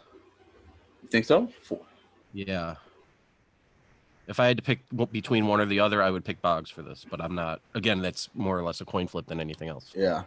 You 1.02 1.08
think 1.08 1.24
so? 1.24 1.48
Four. 1.62 1.80
Yeah. 2.32 2.74
If 4.26 4.40
I 4.40 4.46
had 4.46 4.56
to 4.56 4.62
pick 4.62 4.80
between 5.12 5.46
one 5.46 5.60
or 5.60 5.66
the 5.66 5.78
other, 5.78 6.02
I 6.02 6.10
would 6.10 6.24
pick 6.24 6.42
Boggs 6.42 6.68
for 6.68 6.82
this, 6.82 7.06
but 7.08 7.20
I'm 7.20 7.36
not. 7.36 7.60
Again, 7.74 8.02
that's 8.02 8.28
more 8.34 8.58
or 8.58 8.64
less 8.64 8.80
a 8.80 8.84
coin 8.84 9.06
flip 9.06 9.26
than 9.26 9.38
anything 9.38 9.68
else. 9.68 9.92
Yeah. 9.94 10.24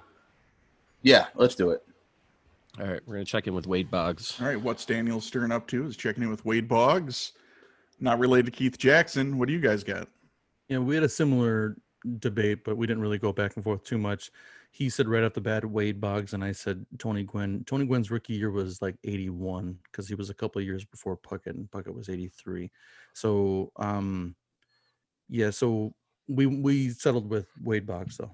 Yeah, 1.01 1.27
let's 1.35 1.55
do 1.55 1.71
it. 1.71 1.83
All 2.79 2.87
right, 2.87 3.01
we're 3.05 3.15
gonna 3.15 3.25
check 3.25 3.47
in 3.47 3.53
with 3.53 3.67
Wade 3.67 3.91
Boggs. 3.91 4.39
All 4.39 4.47
right, 4.47 4.61
what's 4.61 4.85
Daniel 4.85 5.19
Stern 5.19 5.51
up 5.51 5.67
to? 5.67 5.85
Is 5.85 5.97
checking 5.97 6.23
in 6.23 6.29
with 6.29 6.45
Wade 6.45 6.67
Boggs. 6.69 7.33
Not 7.99 8.19
related 8.19 8.45
to 8.45 8.51
Keith 8.51 8.77
Jackson. 8.77 9.37
What 9.37 9.47
do 9.47 9.53
you 9.53 9.59
guys 9.59 9.83
got? 9.83 10.07
Yeah, 10.67 10.79
we 10.79 10.95
had 10.95 11.03
a 11.03 11.09
similar 11.09 11.77
debate, 12.19 12.63
but 12.63 12.77
we 12.77 12.87
didn't 12.87 13.01
really 13.01 13.17
go 13.17 13.33
back 13.33 13.55
and 13.55 13.63
forth 13.63 13.83
too 13.83 13.97
much. 13.97 14.31
He 14.71 14.89
said 14.89 15.07
right 15.07 15.23
off 15.23 15.33
the 15.33 15.41
bat 15.41 15.65
Wade 15.65 15.99
Boggs, 15.99 16.33
and 16.33 16.43
I 16.43 16.51
said 16.51 16.85
Tony 16.99 17.23
Gwynn. 17.23 17.63
Tony 17.65 17.85
Gwynn's 17.85 18.11
rookie 18.11 18.33
year 18.33 18.51
was 18.51 18.81
like 18.81 18.95
81 19.03 19.77
because 19.91 20.07
he 20.07 20.15
was 20.15 20.29
a 20.29 20.33
couple 20.33 20.59
of 20.59 20.65
years 20.65 20.85
before 20.85 21.17
Puckett, 21.17 21.55
and 21.55 21.69
Puckett 21.71 21.93
was 21.93 22.07
83. 22.07 22.71
So, 23.13 23.71
um, 23.77 24.35
yeah, 25.27 25.49
so 25.49 25.93
we 26.27 26.45
we 26.45 26.89
settled 26.89 27.29
with 27.29 27.47
Wade 27.63 27.87
Boggs 27.87 28.17
though. 28.17 28.31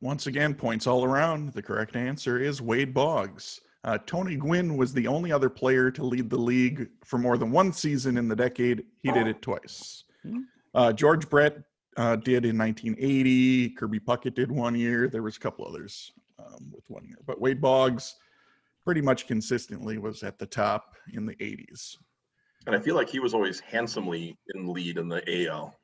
Once 0.00 0.26
again, 0.26 0.54
points 0.54 0.86
all 0.86 1.04
around. 1.04 1.52
The 1.54 1.62
correct 1.62 1.96
answer 1.96 2.38
is 2.38 2.62
Wade 2.62 2.94
Boggs. 2.94 3.60
Uh, 3.88 3.96
Tony 4.04 4.36
Gwynn 4.36 4.76
was 4.76 4.92
the 4.92 5.06
only 5.06 5.32
other 5.32 5.48
player 5.48 5.90
to 5.90 6.04
lead 6.04 6.28
the 6.28 6.36
league 6.36 6.90
for 7.06 7.16
more 7.16 7.38
than 7.38 7.50
one 7.50 7.72
season 7.72 8.18
in 8.18 8.28
the 8.28 8.36
decade. 8.36 8.84
He 9.02 9.10
did 9.10 9.26
it 9.26 9.40
twice. 9.40 10.04
Hmm. 10.22 10.40
Uh, 10.74 10.92
George 10.92 11.30
Brett 11.30 11.56
uh, 11.96 12.16
did 12.16 12.44
in 12.44 12.58
1980. 12.58 13.70
Kirby 13.70 13.98
Puckett 13.98 14.34
did 14.34 14.52
one 14.52 14.74
year. 14.74 15.08
There 15.08 15.22
was 15.22 15.38
a 15.38 15.40
couple 15.40 15.66
others 15.66 16.12
um, 16.38 16.70
with 16.70 16.84
one 16.90 17.06
year, 17.06 17.16
but 17.26 17.40
Wade 17.40 17.62
Boggs 17.62 18.16
pretty 18.84 19.00
much 19.00 19.26
consistently 19.26 19.96
was 19.96 20.22
at 20.22 20.38
the 20.38 20.44
top 20.44 20.94
in 21.14 21.24
the 21.24 21.36
80s. 21.36 21.96
And 22.66 22.76
I 22.76 22.80
feel 22.80 22.94
like 22.94 23.08
he 23.08 23.20
was 23.20 23.32
always 23.32 23.58
handsomely 23.58 24.36
in 24.54 24.66
lead 24.66 24.98
in 24.98 25.08
the 25.08 25.46
AL. 25.48 25.74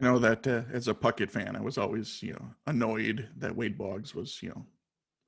I 0.00 0.04
know 0.04 0.20
that 0.20 0.46
uh, 0.46 0.62
as 0.72 0.86
a 0.86 0.94
Puckett 0.94 1.32
fan, 1.32 1.56
I 1.56 1.60
was 1.60 1.78
always, 1.78 2.22
you 2.22 2.34
know, 2.34 2.48
annoyed 2.68 3.28
that 3.38 3.56
Wade 3.56 3.76
Boggs 3.76 4.14
was, 4.14 4.40
you 4.40 4.50
know, 4.50 4.64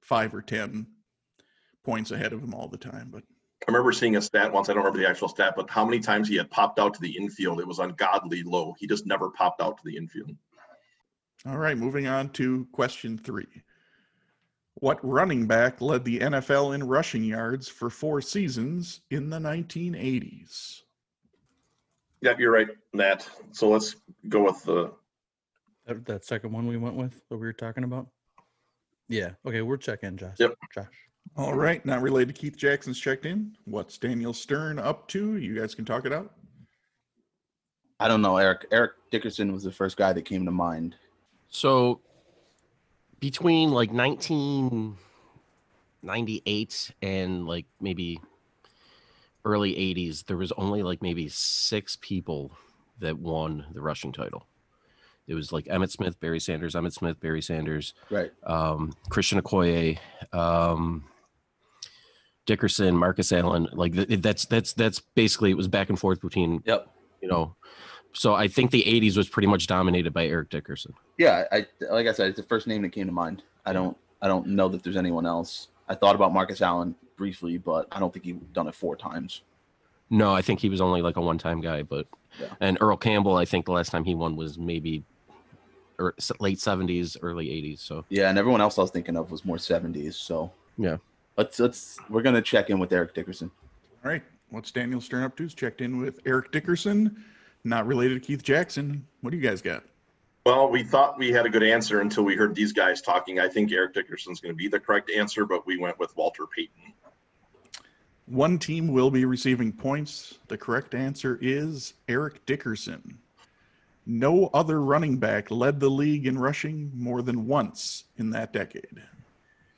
five 0.03 0.33
or 0.33 0.41
ten 0.41 0.87
points 1.85 2.11
ahead 2.11 2.33
of 2.33 2.43
him 2.43 2.55
all 2.55 2.69
the 2.69 2.79
time. 2.79 3.09
But 3.11 3.23
I 3.67 3.71
remember 3.71 3.93
seeing 3.93 4.17
a 4.17 4.23
stat 4.23 4.53
once. 4.53 4.69
I 4.69 4.73
don't 4.73 4.83
remember 4.83 4.99
the 5.01 5.09
actual 5.09 5.29
stat, 5.29 5.55
but 5.57 5.69
how 5.69 5.85
many 5.85 6.01
times 6.01 6.29
he 6.29 6.37
had 6.37 6.51
popped 6.51 6.79
out 6.79 6.95
to 6.95 7.01
the 7.01 7.17
infield? 7.17 7.61
It 7.61 7.67
was 7.67 7.79
ungodly 7.79 8.43
low. 8.43 8.75
He 8.79 8.87
just 8.87 9.07
never 9.07 9.31
popped 9.31 9.61
out 9.61 9.77
to 9.79 9.83
the 9.85 9.97
infield. 9.97 10.35
all 11.47 11.59
right, 11.59 11.77
moving 11.77 12.07
on 12.07 12.31
to 12.31 12.67
question 12.73 13.19
three. 13.19 13.63
What 14.75 14.99
running 15.07 15.47
back 15.47 15.83
led 15.83 16.05
the 16.05 16.21
NFL 16.21 16.75
in 16.75 16.83
rushing 16.83 17.23
yards 17.23 17.69
for 17.69 17.91
four 17.91 18.23
seasons 18.23 19.03
in 19.11 19.29
the 19.29 19.39
1980s? 19.39 20.83
Yeah, 22.23 22.35
you're 22.39 22.53
right, 22.53 22.69
Matt. 22.95 23.29
So 23.53 23.69
let's 23.69 23.97
go 24.29 24.45
with 24.45 24.63
the. 24.65 24.93
That, 25.87 26.07
that 26.07 26.25
second 26.25 26.53
one 26.53 26.67
we 26.67 26.77
went 26.77 26.95
with 26.95 27.21
that 27.29 27.37
we 27.37 27.47
were 27.47 27.53
talking 27.53 27.85
about. 27.85 28.07
Yeah. 29.09 29.31
Okay, 29.45 29.61
we're 29.61 29.77
checking, 29.77 30.17
Josh. 30.17 30.37
Yep. 30.39 30.55
Josh. 30.75 31.10
All 31.37 31.55
right, 31.55 31.85
not 31.87 32.03
related 32.03 32.35
to 32.35 32.41
Keith 32.41 32.57
Jackson's 32.57 32.99
checked 32.99 33.25
in. 33.25 33.57
What's 33.65 33.99
Daniel 33.99 34.33
Stern 34.33 34.79
up 34.79 35.07
to? 35.09 35.37
You 35.37 35.59
guys 35.59 35.75
can 35.75 35.85
talk 35.85 36.05
it 36.05 36.13
out. 36.13 36.33
I 38.01 38.09
don't 38.09 38.23
know, 38.23 38.37
Eric. 38.37 38.67
Eric 38.73 38.93
Dickerson 39.11 39.53
was 39.53 39.63
the 39.63 39.73
first 39.73 39.97
guy 39.97 40.13
that 40.13 40.25
came 40.25 40.45
to 40.45 40.51
mind. 40.51 40.97
So 41.49 42.01
between 43.21 43.71
like 43.71 43.93
1998 43.93 46.91
and 47.03 47.47
like 47.47 47.67
maybe 47.81 48.21
early 49.45 49.75
80s, 49.75 50.27
there 50.27 50.37
was 50.37 50.53
only 50.53 50.83
like 50.83 51.03
maybe 51.03 51.29
six 51.29 51.97
people 52.01 52.53
that 52.99 53.19
won 53.19 53.67
the 53.73 53.81
rushing 53.81 54.13
title. 54.13 54.47
It 55.31 55.35
was 55.35 55.53
like 55.53 55.67
Emmitt 55.67 55.93
Smith, 55.93 56.19
Barry 56.19 56.41
Sanders, 56.41 56.75
Emmitt 56.75 56.93
Smith, 56.93 57.21
Barry 57.21 57.41
Sanders, 57.41 57.95
Right. 58.11 58.33
um, 58.45 58.93
Christian 59.11 59.41
Okoye, 59.41 59.97
um, 60.33 61.05
Dickerson, 62.47 62.97
Marcus 62.97 63.31
Allen. 63.33 63.69
Like 63.73 63.95
th- 63.95 64.21
that's 64.21 64.45
that's 64.47 64.73
that's 64.73 64.99
basically 65.15 65.51
it 65.53 65.57
was 65.57 65.69
back 65.69 65.89
and 65.89 65.99
forth 65.99 66.21
between 66.21 66.63
Yep. 66.67 66.89
you 67.23 67.29
know. 67.29 67.55
So 68.13 68.35
I 68.35 68.49
think 68.49 68.73
the 68.73 68.83
80s 68.83 69.17
was 69.17 69.29
pretty 69.29 69.47
much 69.47 69.69
dominated 69.69 70.13
by 70.13 70.27
Eric 70.27 70.51
Dickerson. 70.51 70.95
Yeah, 71.17 71.45
I 71.53 71.67
like 71.93 72.09
I 72.09 72.13
said, 72.13 72.29
it's 72.29 72.41
the 72.41 72.47
first 72.47 72.67
name 72.67 72.83
that 72.83 72.91
came 72.91 73.07
to 73.07 73.13
mind. 73.13 73.45
I 73.65 73.73
don't 73.73 73.97
I 74.21 74.27
don't 74.27 74.49
know 74.49 74.69
that 74.69 74.83
there's 74.83 74.97
anyone 74.97 75.27
else. 75.27 75.69
I 75.89 75.95
thought 75.95 76.17
about 76.17 76.33
Marcus 76.33 76.61
Allen 76.61 76.97
briefly, 77.17 77.57
but 77.57 77.87
I 77.93 78.01
don't 78.01 78.13
think 78.13 78.25
he 78.25 78.33
done 78.33 78.67
it 78.67 78.75
four 78.75 78.97
times. 78.97 79.43
No, 80.09 80.35
I 80.35 80.43
think 80.43 80.59
he 80.59 80.69
was 80.69 80.81
only 80.81 81.03
like 81.03 81.17
a 81.17 81.21
one-time 81.21 81.61
guy, 81.61 81.83
but 81.83 82.09
Yeah. 82.41 82.49
and 82.61 82.79
Earl 82.81 82.97
Campbell, 82.97 83.37
I 83.37 83.45
think 83.45 83.65
the 83.67 83.73
last 83.73 83.91
time 83.91 84.03
he 84.05 84.15
won 84.17 84.35
was 84.35 84.59
maybe 84.59 85.05
Er, 86.01 86.07
or 86.07 86.15
late 86.41 86.59
70s, 86.59 87.17
early 87.23 87.47
80s. 87.49 87.81
So 87.81 88.05
Yeah, 88.09 88.31
and 88.31 88.39
everyone 88.39 88.61
else 88.61 88.79
I 88.79 88.83
was 88.83 88.91
thinking 88.91 89.17
of 89.17 89.31
was 89.31 89.45
more 89.45 89.57
70s. 89.59 90.15
So 90.15 90.51
Yeah. 90.79 90.97
let's 91.37 91.59
let's 91.59 91.99
we're 92.09 92.23
gonna 92.23 92.43
check 92.43 92.71
in 92.71 92.79
with 92.79 92.93
Eric 92.93 93.15
Dickerson. 93.15 93.51
All 94.05 94.11
right, 94.11 94.23
what's 94.49 94.71
Daniel 94.71 95.01
Stern 95.01 95.25
up 95.25 95.37
to? 95.37 95.45
Is 95.45 95.55
checked 95.55 95.81
in 95.83 95.99
with 95.99 96.21
Eric 96.25 96.53
Dickerson, 96.53 97.23
not 97.65 97.87
related 97.87 98.15
to 98.23 98.27
Keith 98.27 98.43
Jackson. 98.43 99.07
What 99.21 99.31
do 99.31 99.37
you 99.37 99.43
guys 99.43 99.61
got? 99.61 99.85
Well, 100.47 100.71
we 100.71 100.83
thought 100.83 101.19
we 101.19 101.31
had 101.31 101.45
a 101.45 101.51
good 101.51 101.63
answer 101.63 102.01
until 102.01 102.25
we 102.25 102.35
heard 102.35 102.55
these 102.55 102.73
guys 102.73 103.03
talking. 103.03 103.39
I 103.39 103.47
think 103.49 103.71
Eric 103.73 103.93
Dickerson's 103.93 104.41
going 104.41 104.55
to 104.55 104.57
be 104.57 104.69
the 104.69 104.81
correct 104.81 105.11
answer, 105.11 105.45
but 105.45 105.67
we 105.67 105.77
went 105.77 105.99
with 105.99 106.17
Walter 106.17 106.47
Payton. 106.47 106.95
One 108.25 108.59
team 108.59 108.89
will 108.89 109.11
be 109.11 109.27
receiving 109.27 109.71
points. 109.71 110.39
The 110.49 110.57
correct 110.57 110.95
answer 110.95 111.39
is 111.43 111.93
Eric 112.09 112.47
Dickerson. 112.47 113.19
No 114.11 114.47
other 114.53 114.83
running 114.83 115.19
back 115.19 115.53
led 115.53 115.79
the 115.79 115.89
league 115.89 116.27
in 116.27 116.37
rushing 116.37 116.91
more 116.93 117.23
than 117.23 117.47
once 117.47 118.07
in 118.17 118.29
that 118.31 118.53
decade. 118.53 119.01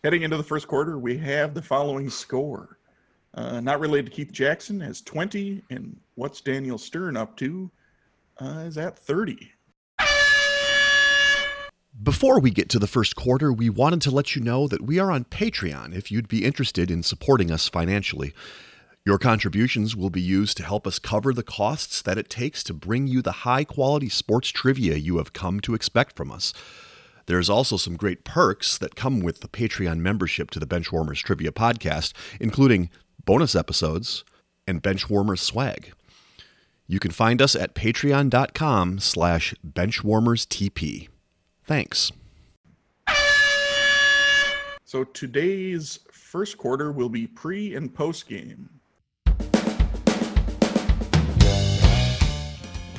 Heading 0.03 0.23
into 0.23 0.39
the 0.39 0.43
first 0.43 0.67
quarter, 0.67 0.99
we 0.99 1.19
have 1.19 1.53
the 1.53 1.61
following 1.61 2.09
score. 2.09 2.79
Uh, 3.35 3.61
not 3.61 3.79
related 3.79 4.07
to 4.07 4.12
Keith 4.12 4.33
Jackson 4.33 4.81
has 4.81 5.03
20, 5.03 5.62
and 5.69 6.01
what's 6.15 6.41
Daniel 6.41 6.79
Stern 6.79 7.15
up 7.15 7.37
to 7.37 7.71
uh, 8.41 8.65
is 8.67 8.79
at 8.79 8.99
30. 8.99 9.53
Before 12.03 12.41
we 12.41 12.51
get 12.51 12.71
to 12.71 12.79
the 12.79 12.87
first 12.87 13.17
quarter, 13.17 13.53
we 13.53 13.69
wanted 13.69 14.01
to 14.01 14.11
let 14.11 14.35
you 14.35 14.41
know 14.41 14.67
that 14.67 14.81
we 14.81 14.99
are 14.99 15.12
on 15.12 15.25
Patreon 15.25 15.95
if 15.95 16.11
you'd 16.11 16.27
be 16.27 16.47
interested 16.47 16.91
in 16.91 17.03
supporting 17.03 17.51
us 17.51 17.69
financially. 17.69 18.33
Your 19.04 19.18
contributions 19.18 19.97
will 19.97 20.11
be 20.11 20.21
used 20.21 20.56
to 20.59 20.64
help 20.64 20.87
us 20.87 21.00
cover 21.00 21.35
the 21.35 21.42
costs 21.42 22.00
that 22.02 22.18
it 22.18 22.30
takes 22.30 22.62
to 22.62 22.73
bring 22.73 23.09
you 23.09 23.21
the 23.21 23.32
high 23.32 23.64
quality 23.64 24.09
sports 24.09 24.50
trivia 24.50 24.94
you 24.94 25.16
have 25.16 25.32
come 25.32 25.59
to 25.61 25.75
expect 25.75 26.16
from 26.16 26.30
us. 26.30 26.52
There's 27.26 27.50
also 27.50 27.76
some 27.76 27.97
great 27.97 28.23
perks 28.25 28.78
that 28.78 28.94
come 28.94 29.18
with 29.18 29.40
the 29.40 29.49
Patreon 29.49 29.99
membership 29.99 30.50
to 30.50 30.61
the 30.61 30.66
Benchwarmers 30.66 31.16
Trivia 31.16 31.50
Podcast, 31.50 32.12
including 32.38 32.90
bonus 33.25 33.56
episodes 33.56 34.23
and 34.68 34.80
Benchwarmers 34.80 35.40
swag. 35.40 35.92
You 36.87 37.00
can 37.00 37.11
find 37.11 37.42
us 37.42 37.56
at 37.56 37.75
patreon.com 37.75 39.00
slash 39.00 39.52
benchwarmerstp. 39.66 41.09
Thanks. 41.64 42.12
So 44.85 45.02
today's 45.04 45.99
first 46.12 46.56
quarter 46.56 46.92
will 46.92 47.09
be 47.09 47.26
pre 47.26 47.75
and 47.75 47.92
post 47.92 48.28
game. 48.28 48.68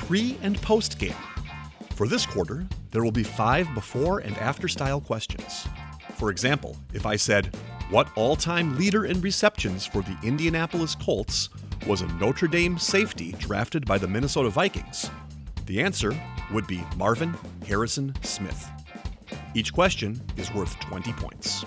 Pre 0.06 0.36
and 0.42 0.60
post 0.60 0.98
game. 0.98 1.14
For 1.94 2.06
this 2.06 2.26
quarter, 2.26 2.66
there 2.90 3.02
will 3.02 3.10
be 3.10 3.22
five 3.22 3.72
before 3.72 4.18
and 4.18 4.36
after 4.36 4.68
style 4.68 5.00
questions. 5.00 5.66
For 6.18 6.30
example, 6.30 6.76
if 6.92 7.06
I 7.06 7.16
said, 7.16 7.56
What 7.88 8.08
all 8.14 8.36
time 8.36 8.76
leader 8.76 9.06
in 9.06 9.22
receptions 9.22 9.86
for 9.86 10.02
the 10.02 10.16
Indianapolis 10.22 10.94
Colts 10.94 11.48
was 11.86 12.02
a 12.02 12.06
Notre 12.18 12.48
Dame 12.48 12.78
safety 12.78 13.32
drafted 13.38 13.86
by 13.86 13.96
the 13.96 14.06
Minnesota 14.06 14.50
Vikings? 14.50 15.10
The 15.64 15.80
answer 15.80 16.12
would 16.52 16.66
be 16.66 16.84
Marvin 16.98 17.34
Harrison 17.66 18.12
Smith. 18.20 18.70
Each 19.54 19.72
question 19.72 20.20
is 20.36 20.52
worth 20.52 20.78
20 20.80 21.14
points. 21.14 21.64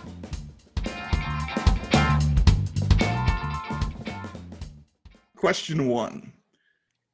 Question 5.35 5.87
one 5.87 6.33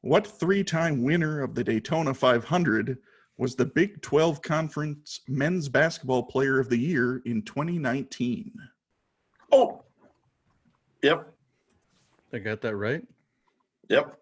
What 0.03 0.27
three 0.27 0.65
time 0.65 1.01
winner 1.01 1.41
of 1.41 1.55
the 1.55 1.63
Daytona 1.63 2.13
500 2.13 2.97
was 3.37 3.55
the 3.55 3.65
Big 3.65 4.01
12 4.01 4.41
Conference 4.41 5.21
Men's 5.29 5.69
Basketball 5.69 6.23
Player 6.23 6.59
of 6.59 6.67
the 6.67 6.77
Year 6.77 7.21
in 7.25 7.41
2019? 7.43 8.51
Oh. 9.53 9.81
Yep. 11.03 11.33
I 12.33 12.39
got 12.39 12.59
that 12.61 12.75
right. 12.75 13.01
Yep. 13.87 14.19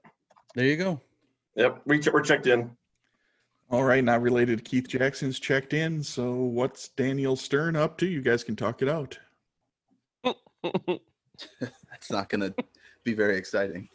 There 0.54 0.66
you 0.66 0.78
go. 0.78 1.02
Yep. 1.56 1.82
We 1.86 1.98
ch- 1.98 2.14
we're 2.14 2.22
checked 2.22 2.46
in. 2.46 2.70
All 3.72 3.84
right, 3.84 4.04
not 4.04 4.22
related 4.22 4.60
to 4.60 4.64
Keith 4.64 4.88
Jackson's 4.88 5.40
checked 5.40 5.74
in. 5.74 6.04
So, 6.04 6.34
what's 6.34 6.90
Daniel 6.90 7.36
Stern 7.36 7.76
up 7.76 7.98
to? 8.00 8.06
You 8.06 8.22
guys 8.22 8.44
can 8.44 8.56
talk 8.56 8.84
it 8.84 8.90
out. 8.90 9.18
That's 10.62 12.12
not 12.12 12.30
gonna 12.30 12.54
be 13.04 13.14
very 13.14 13.38
exciting. 13.38 13.90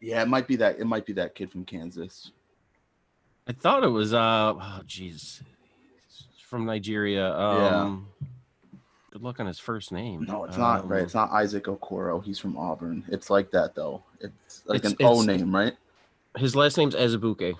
Yeah, 0.00 0.22
it 0.22 0.28
might 0.28 0.46
be 0.46 0.56
that. 0.56 0.78
It 0.78 0.86
might 0.86 1.04
be 1.06 1.12
that 1.14 1.34
kid 1.34 1.50
from 1.50 1.64
Kansas. 1.64 2.30
I 3.46 3.52
thought 3.52 3.82
it 3.82 3.88
was 3.88 4.12
uh 4.14 4.54
oh 4.56 4.80
jeez. 4.86 5.42
From 6.46 6.64
Nigeria. 6.66 7.32
Um 7.36 8.08
good 9.10 9.22
luck 9.22 9.40
on 9.40 9.46
his 9.46 9.58
first 9.58 9.90
name. 9.92 10.24
No, 10.28 10.44
it's 10.44 10.56
not 10.56 10.88
right. 10.88 10.98
Um, 11.00 11.04
It's 11.04 11.14
not 11.14 11.30
Isaac 11.30 11.64
Okoro. 11.64 12.22
He's 12.22 12.38
from 12.38 12.56
Auburn. 12.56 13.04
It's 13.08 13.30
like 13.30 13.50
that 13.52 13.74
though. 13.74 14.02
It's 14.20 14.62
like 14.66 14.78
It's- 14.84 14.92
an 14.92 15.06
O 15.06 15.22
name, 15.22 15.54
right? 15.54 15.74
His 16.36 16.54
last 16.54 16.76
name's 16.76 16.94
Ezebuke. 16.94 17.54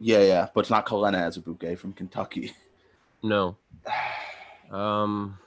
Yeah, 0.00 0.18
yeah, 0.20 0.48
but 0.52 0.60
it's 0.60 0.70
not 0.70 0.84
Kalena 0.84 1.18
Azubuike 1.28 1.78
from 1.78 1.92
Kentucky. 1.92 2.52
No. 3.22 3.56
Um 4.70 5.38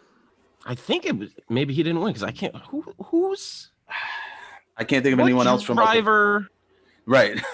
I 0.66 0.76
think 0.76 1.06
it 1.06 1.18
was 1.18 1.30
maybe 1.50 1.74
he 1.74 1.82
didn't 1.84 2.00
win 2.02 2.10
because 2.14 2.24
I 2.24 2.32
can't 2.32 2.56
who 2.56 2.84
who's 3.06 3.70
I 4.78 4.84
can't 4.84 5.04
think 5.04 5.14
of 5.14 5.20
what 5.20 5.26
anyone 5.26 5.48
else 5.48 5.64
from 5.64 5.80
Oklahoma- 5.80 6.02
driver. 6.02 6.48
Right. 7.06 7.42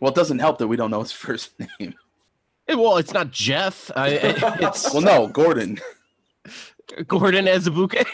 well, 0.00 0.10
it 0.10 0.14
doesn't 0.14 0.38
help 0.38 0.58
that 0.58 0.68
we 0.68 0.76
don't 0.76 0.90
know 0.90 1.00
his 1.00 1.12
first 1.26 1.52
name. 1.58 1.94
Eh, 2.68 2.74
Well, 2.74 2.96
it's 2.96 3.12
not 3.12 3.30
Jeff. 3.30 3.90
I, 3.96 4.08
it's 4.10 4.92
Well, 4.92 5.02
no, 5.02 5.26
Gordon. 5.26 5.78
Gordon 7.06 7.46
Ezebuke. 7.46 8.04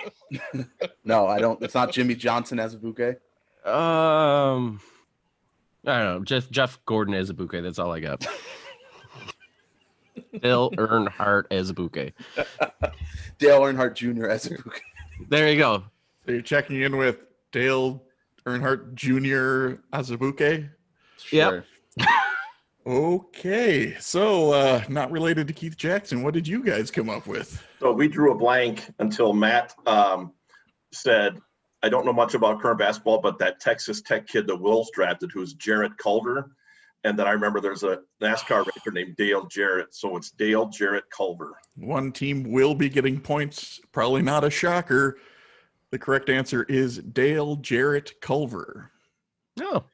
No, 1.04 1.26
I 1.26 1.38
don't. 1.38 1.62
It's 1.62 1.74
not 1.74 1.92
Jimmie 1.92 2.14
Johnson 2.14 2.58
Azubuike. 2.58 3.16
Um, 3.64 4.80
I 5.86 5.98
don't 5.98 6.04
know. 6.18 6.24
Jeff 6.24 6.50
Jeff 6.50 6.78
Gordon 6.84 7.14
Ezebuke. 7.14 7.62
That's 7.62 7.78
all 7.78 7.92
I 7.92 8.00
got. 8.00 8.26
Bill 10.42 10.70
Earnhardt 10.72 11.44
Ezebuke. 11.50 12.12
Dale 13.38 13.60
Earnhardt 13.60 13.94
Jr. 13.94 14.26
Azubuike. 14.26 14.80
There 15.30 15.50
you 15.50 15.56
go. 15.58 15.84
So, 16.26 16.32
you're 16.32 16.42
checking 16.42 16.82
in 16.82 16.96
with 16.96 17.20
Dale 17.52 18.02
Earnhardt 18.46 18.94
Jr. 18.94 19.80
Azubuike? 19.96 20.70
Yep. 21.32 21.64
Okay, 22.86 23.96
so 23.98 24.52
uh, 24.52 24.80
not 24.88 25.10
related 25.10 25.48
to 25.48 25.52
Keith 25.52 25.76
Jackson. 25.76 26.22
What 26.22 26.34
did 26.34 26.46
you 26.46 26.62
guys 26.62 26.88
come 26.88 27.10
up 27.10 27.26
with? 27.26 27.60
So 27.80 27.90
we 27.90 28.06
drew 28.06 28.30
a 28.30 28.36
blank 28.36 28.88
until 29.00 29.32
Matt 29.32 29.74
um, 29.88 30.32
said, 30.92 31.40
I 31.82 31.88
don't 31.88 32.06
know 32.06 32.12
much 32.12 32.34
about 32.34 32.62
current 32.62 32.78
basketball, 32.78 33.20
but 33.20 33.40
that 33.40 33.58
Texas 33.58 34.02
Tech 34.02 34.28
kid 34.28 34.46
that 34.46 34.54
Wolves 34.54 34.88
drafted, 34.94 35.32
who's 35.34 35.54
Jarrett 35.54 35.98
Culver. 35.98 36.52
And 37.02 37.18
then 37.18 37.26
I 37.26 37.32
remember 37.32 37.60
there's 37.60 37.82
a 37.82 38.02
NASCAR 38.22 38.64
racer 38.64 38.92
named 38.92 39.16
Dale 39.16 39.46
Jarrett. 39.46 39.92
So 39.92 40.16
it's 40.16 40.30
Dale 40.30 40.66
Jarrett 40.66 41.10
Culver. 41.10 41.58
One 41.74 42.12
team 42.12 42.44
will 42.52 42.76
be 42.76 42.88
getting 42.88 43.20
points. 43.20 43.80
Probably 43.90 44.22
not 44.22 44.44
a 44.44 44.50
shocker. 44.50 45.18
The 45.92 45.98
correct 45.98 46.28
answer 46.28 46.64
is 46.64 46.98
Dale 46.98 47.56
Jarrett 47.56 48.20
Culver. 48.20 48.90
No. 49.58 49.84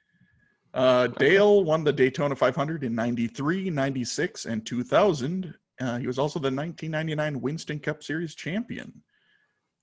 Uh, 0.75 1.07
Dale 1.09 1.65
won 1.65 1.85
the 1.85 1.93
Daytona 1.93 2.35
500 2.35 2.85
in 2.85 2.95
93, 2.95 3.71
96, 3.71 4.47
and 4.47 4.65
2000. 4.65 5.55
Uh, 5.81 5.99
he 5.99 6.07
was 6.07 6.19
also 6.19 6.39
the 6.39 6.45
1999 6.45 7.41
Winston 7.41 7.79
Cup 7.79 8.03
Series 8.03 8.35
champion. 8.35 9.03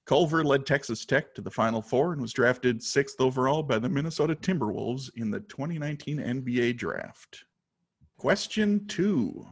Culver 0.10 0.43
led 0.43 0.65
Texas 0.65 1.06
Tech 1.06 1.36
to 1.36 1.41
the 1.41 1.52
Final 1.52 1.84
Four 1.84 2.13
and 2.13 2.22
was 2.22 2.34
drafted 2.34 2.82
sixth 2.82 3.22
overall 3.22 3.62
by 3.62 3.78
the 3.78 3.88
Minnesota 3.88 4.34
Timberwolves 4.34 5.12
in 5.15 5.30
the 5.30 5.41
2019 5.41 6.17
NBA 6.17 6.78
draft. 6.78 7.43
Question 8.17 8.88
two 8.88 9.45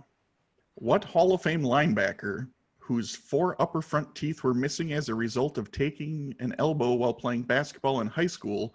What 0.74 1.04
Hall 1.04 1.34
of 1.34 1.44
Fame 1.44 1.62
linebacker, 1.62 2.48
whose 2.88 3.14
four 3.14 3.62
upper 3.62 3.82
front 3.82 4.16
teeth 4.16 4.44
were 4.46 4.54
missing 4.54 4.94
as 4.94 5.10
a 5.10 5.14
result 5.16 5.58
of 5.58 5.72
taking 5.72 6.34
an 6.40 6.56
elbow 6.58 6.94
while 6.94 7.14
playing 7.14 7.44
basketball 7.44 8.00
in 8.00 8.08
high 8.08 8.26
school, 8.28 8.74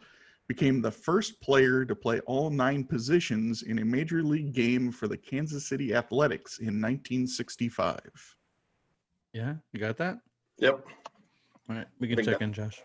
became 0.48 0.83
the 0.83 0.90
first 0.90 1.40
player 1.40 1.83
to 1.87 1.96
play 1.96 2.20
all 2.27 2.51
nine 2.51 2.85
positions 2.85 3.62
in 3.62 3.79
a 3.79 3.85
major 3.85 4.22
league 4.22 4.53
game 4.53 4.92
for 4.92 5.09
the 5.09 5.16
Kansas 5.16 5.66
City 5.66 5.94
Athletics 5.94 6.59
in 6.59 6.79
1965. 6.79 8.01
Yeah, 9.33 9.55
you 9.72 9.81
got 9.81 9.96
that? 9.96 10.18
Yep. 10.59 10.85
All 11.70 11.77
right, 11.77 11.87
we 11.98 12.07
can 12.07 12.16
Think 12.16 12.29
check 12.29 12.38
that- 12.40 12.44
in, 12.44 12.53
Josh. 12.53 12.83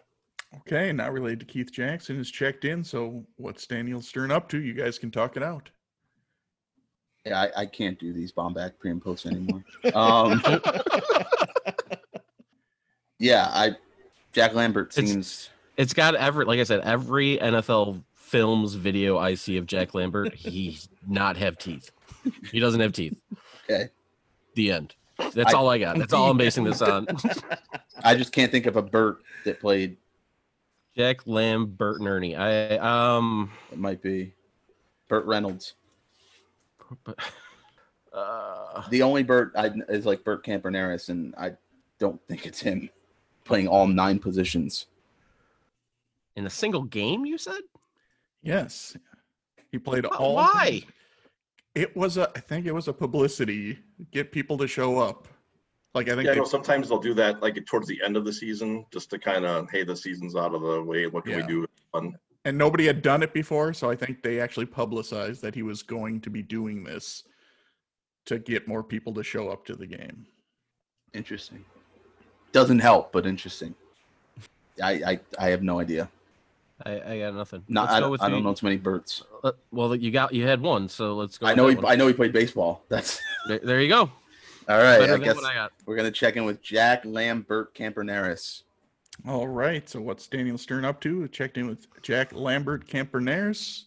Okay, 0.60 0.94
not 0.94 1.12
related 1.12 1.42
to 1.42 1.46
Keith 1.46 1.74
Jackson 1.74 2.18
is 2.18 2.32
checked 2.32 2.64
in. 2.64 2.82
So 2.86 3.26
what's 3.36 3.68
Daniel 3.68 4.02
Stern 4.02 4.32
up 4.32 4.48
to? 4.48 4.62
You 4.62 4.74
guys 4.74 4.98
can 4.98 5.12
talk 5.12 5.36
it 5.36 5.44
out. 5.44 5.70
Yeah, 7.28 7.42
I, 7.56 7.62
I 7.62 7.66
can't 7.66 7.98
do 8.00 8.14
these 8.14 8.32
Bomback 8.32 8.74
pre 8.80 8.92
and 8.92 9.02
post 9.02 9.26
anymore. 9.26 9.64
um, 9.94 10.42
yeah, 13.20 13.48
I 13.52 13.72
Jack 14.34 14.54
Lambert 14.54 14.98
It's- 14.98 15.10
seems 15.12 15.50
It's 15.78 15.94
got 15.94 16.16
every, 16.16 16.46
like 16.46 16.60
I 16.60 16.64
said, 16.64 16.82
every 16.82 17.38
NFL 17.38 18.02
films 18.16 18.74
video 18.74 19.18
I 19.18 19.36
see 19.36 19.58
of 19.58 19.66
Jack 19.66 19.94
Lambert, 19.94 20.34
he's 20.34 20.90
not 21.08 21.38
have 21.38 21.58
teeth. 21.58 21.92
He 22.52 22.60
doesn't 22.60 22.80
have 22.82 22.92
teeth. 22.94 23.16
okay. 23.66 23.90
The 24.56 24.72
end. 24.72 24.96
That's 25.34 25.54
I- 25.54 25.58
all 25.58 25.70
I 25.70 25.78
got. 25.78 25.98
That's 25.98 26.14
all 26.14 26.30
I'm 26.30 26.38
basing 26.38 26.64
this 26.64 26.82
on. 26.82 27.08
I 28.04 28.16
just 28.16 28.32
can't 28.32 28.52
think 28.52 28.66
of 28.66 28.76
a 28.76 28.82
Burt 28.82 29.20
that 29.46 29.60
played. 29.60 29.98
Jack 30.96 31.26
Lambert 31.28 32.00
and 32.00 32.08
Ernie. 32.08 32.36
I 32.36 32.78
um 32.78 33.52
It 33.72 33.78
might 33.78 34.02
be 34.02 34.34
Burt 35.08 35.26
Reynolds. 35.26 35.74
But, 37.04 37.18
uh 38.14 38.88
The 38.90 39.02
only 39.04 39.24
Bert 39.24 39.52
I 39.56 39.72
is 39.90 40.06
like 40.06 40.24
Bert 40.24 40.46
Campernaris, 40.46 41.10
and 41.10 41.34
I 41.38 41.54
don't 42.00 42.22
think 42.28 42.46
it's 42.46 42.60
him 42.62 42.90
playing 43.44 43.68
all 43.68 43.88
nine 43.88 44.20
positions. 44.20 44.88
in 46.36 46.46
a 46.46 46.50
single 46.50 46.84
game, 46.84 47.26
you 47.26 47.38
said? 47.38 47.62
Yes, 48.44 48.96
he 49.72 49.78
played 49.80 50.06
Wh- 50.06 50.20
all. 50.22 50.36
Why? 50.36 50.84
It 51.76 51.96
was 51.96 52.18
a. 52.18 52.30
I 52.36 52.40
think 52.40 52.66
it 52.66 52.72
was 52.74 52.88
a 52.88 52.94
publicity 52.94 53.80
get 54.12 54.32
people 54.32 54.58
to 54.60 54.68
show 54.68 55.00
up. 55.00 55.28
Like 55.94 56.10
I 56.10 56.16
think 56.16 56.26
Yeah, 56.26 56.32
I 56.32 56.34
they- 56.36 56.40
know 56.42 56.46
sometimes 56.46 56.90
they'll 56.90 57.00
do 57.00 57.14
that 57.16 57.42
like 57.42 57.64
towards 57.66 57.88
the 57.88 58.02
end 58.04 58.16
of 58.18 58.26
the 58.26 58.34
season 58.34 58.86
just 58.92 59.10
to 59.12 59.20
kind 59.20 59.46
of, 59.46 59.70
hey, 59.72 59.84
the 59.84 59.96
season's 59.96 60.36
out 60.36 60.54
of 60.54 60.62
the 60.62 60.82
way. 60.84 61.08
What 61.08 61.24
can 61.26 61.34
Yeah. 61.40 61.46
we 61.48 61.54
do? 61.54 61.68
Fun. 61.92 62.16
And 62.48 62.58
nobody 62.58 62.86
had 62.88 63.02
done 63.02 63.24
it 63.24 63.34
before, 63.34 63.74
so 63.74 63.90
I 63.90 63.96
think 63.96 64.24
they 64.24 64.40
actually 64.40 64.66
publicized 64.68 65.42
that 65.42 65.54
he 65.54 65.64
was 65.64 65.84
going 65.84 66.22
to 66.22 66.30
be 66.30 66.42
doing 66.42 66.84
this 66.84 67.24
to 68.26 68.40
get 68.40 68.68
more 68.68 68.84
people 68.84 69.14
to 69.16 69.24
show 69.24 69.50
up 69.50 69.66
to 69.66 69.76
the 69.76 69.86
game. 69.86 70.26
Interesting. 71.14 71.64
Doesn't 72.54 72.80
help, 72.80 73.12
but 73.12 73.26
interesting. 73.26 73.76
I 74.82 74.92
I, 74.92 75.20
I 75.38 75.50
have 75.50 75.62
no 75.62 75.80
idea. 75.80 76.10
I, 76.86 77.02
I 77.02 77.20
got 77.20 77.34
nothing. 77.36 77.64
No, 77.68 77.84
I, 77.84 77.96
go 77.96 78.00
don't- 78.02 78.12
with 78.12 78.22
I 78.22 78.30
don't 78.30 78.44
the- 78.44 78.50
know 78.50 78.54
too 78.54 78.66
many 78.68 78.78
Burts. 78.78 79.24
uh, 79.44 79.52
well, 79.72 79.94
you 79.96 80.12
got 80.12 80.34
you 80.34 80.48
had 80.48 80.62
one, 80.62 80.88
so 80.88 81.16
let's 81.16 81.38
go. 81.38 81.48
I 81.48 81.54
know 81.54 81.68
he 81.68 81.76
one. 81.76 81.86
I 81.86 81.96
know 81.96 82.08
he 82.08 82.14
played 82.14 82.32
baseball. 82.32 82.84
That's 82.90 83.20
There, 83.48 83.60
there 83.60 83.82
you 83.82 83.90
go. 83.90 84.02
all 84.70 84.78
right. 84.78 85.00
Better 85.00 85.16
I 85.16 85.18
guess 85.18 85.36
what 85.36 85.46
I 85.46 85.54
got. 85.56 85.74
we're 85.86 85.98
gonna 85.98 86.12
check 86.12 86.38
in 86.38 86.46
with 86.46 86.62
Jack 86.62 87.04
Lambert 87.04 87.74
Campernaris. 87.76 88.62
All 89.28 89.48
right. 89.48 89.88
So 89.90 90.00
what's 90.00 90.28
Daniel 90.28 90.58
Stern 90.58 90.86
up 90.86 91.02
to? 91.02 91.28
Checked 91.28 91.58
in 91.58 91.68
with 91.68 91.86
Jack 92.02 92.34
Lambert 92.34 92.88
Campernares. 92.88 93.86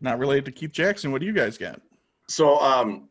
Not 0.00 0.18
related 0.18 0.46
to 0.46 0.52
Keith 0.52 0.72
Jackson. 0.72 1.12
What 1.12 1.20
do 1.20 1.26
you 1.26 1.32
guys 1.32 1.58
got? 1.58 1.82
So 2.28 2.58
um, 2.58 3.08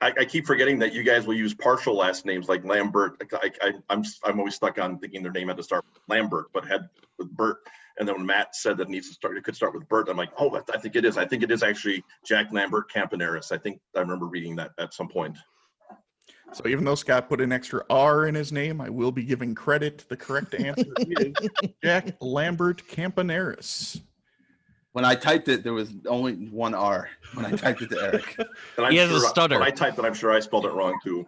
I, 0.00 0.12
I 0.18 0.24
keep 0.24 0.46
forgetting 0.46 0.80
that 0.80 0.92
you 0.92 1.04
guys 1.04 1.26
will 1.26 1.34
use 1.34 1.54
partial 1.54 1.96
last 1.96 2.26
names 2.26 2.48
like 2.48 2.64
Lambert. 2.64 3.22
I, 3.32 3.50
I, 3.62 3.72
I'm 3.88 4.02
I'm 4.24 4.38
always 4.38 4.54
stuck 4.54 4.78
on 4.78 4.98
thinking 4.98 5.22
their 5.22 5.32
name 5.32 5.48
had 5.48 5.56
to 5.56 5.62
start 5.62 5.84
with 5.92 6.02
Lambert, 6.08 6.46
but 6.52 6.66
had 6.66 6.88
with 7.18 7.30
Bert. 7.30 7.58
And 7.98 8.06
then 8.06 8.16
when 8.16 8.26
Matt 8.26 8.54
said 8.54 8.76
that 8.76 8.88
it 8.88 8.90
needs 8.90 9.08
to 9.08 9.14
start, 9.14 9.38
it 9.38 9.44
could 9.44 9.56
start 9.56 9.72
with 9.72 9.88
Bert. 9.88 10.10
I'm 10.10 10.18
like, 10.18 10.32
oh, 10.38 10.60
I 10.74 10.78
think 10.78 10.96
it 10.96 11.06
is. 11.06 11.16
I 11.16 11.24
think 11.24 11.42
it 11.42 11.50
is 11.50 11.62
actually 11.62 12.04
Jack 12.26 12.52
Lambert 12.52 12.90
Campaneris. 12.92 13.52
I 13.52 13.56
think 13.56 13.80
I 13.94 14.00
remember 14.00 14.26
reading 14.26 14.56
that 14.56 14.72
at 14.78 14.92
some 14.92 15.08
point. 15.08 15.38
So 16.52 16.66
even 16.68 16.84
though 16.84 16.94
Scott 16.94 17.28
put 17.28 17.40
an 17.40 17.52
extra 17.52 17.84
R 17.90 18.26
in 18.26 18.34
his 18.34 18.52
name, 18.52 18.80
I 18.80 18.88
will 18.88 19.12
be 19.12 19.24
giving 19.24 19.54
credit. 19.54 20.04
The 20.08 20.16
correct 20.16 20.54
answer 20.54 20.84
is 20.98 21.34
Jack 21.82 22.16
Lambert 22.20 22.82
Campaneris. 22.88 24.00
When 24.92 25.04
I 25.04 25.14
typed 25.14 25.48
it, 25.48 25.62
there 25.62 25.74
was 25.74 25.92
only 26.08 26.34
one 26.48 26.72
R 26.72 27.10
when 27.34 27.44
I 27.44 27.50
typed 27.50 27.82
it 27.82 27.90
to 27.90 28.00
Eric. 28.00 28.36
And 28.78 28.86
I'm 28.86 28.92
He 28.92 28.98
has 28.98 29.10
a 29.10 29.20
sure, 29.20 29.28
stutter. 29.28 29.58
When 29.58 29.68
I 29.68 29.70
typed 29.70 29.98
it, 29.98 30.04
I'm 30.04 30.14
sure 30.14 30.32
I 30.32 30.40
spelled 30.40 30.64
it 30.64 30.72
wrong 30.72 30.98
too. 31.04 31.26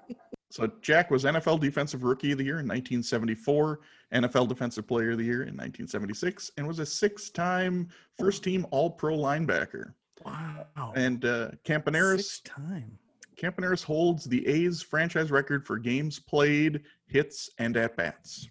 So 0.51 0.71
Jack 0.81 1.11
was 1.11 1.25
NFL 1.25 1.61
Defensive 1.61 2.05
Rookie 2.05 2.33
of 2.33 2.39
the 2.39 2.45
Year 2.45 2.61
in 2.61 2.67
1974, 2.67 3.81
NFL 4.15 4.49
Defensive 4.49 4.87
Player 4.87 5.11
of 5.11 5.19
the 5.19 5.25
Year 5.25 5.43
in 5.43 5.55
1976, 5.55 6.53
and 6.57 6.67
was 6.67 6.79
a 6.79 6.87
six-time 6.87 7.89
first-team 8.19 8.67
All-Pro 8.71 9.19
linebacker. 9.19 9.93
Wow. 10.25 10.67
And 10.97 11.25
uh, 11.27 11.51
Campaneris 11.65 12.23
Six 12.23 12.41
time. 12.41 12.99
Campaneris 13.39 13.85
holds 13.85 14.25
the 14.25 14.47
A's 14.47 14.83
franchise 14.83 15.31
record 15.31 15.65
for 15.65 15.79
games 15.79 16.19
played, 16.19 16.83
hits, 17.07 17.51
and 17.59 17.77
at 17.77 17.97
bats. 17.97 18.49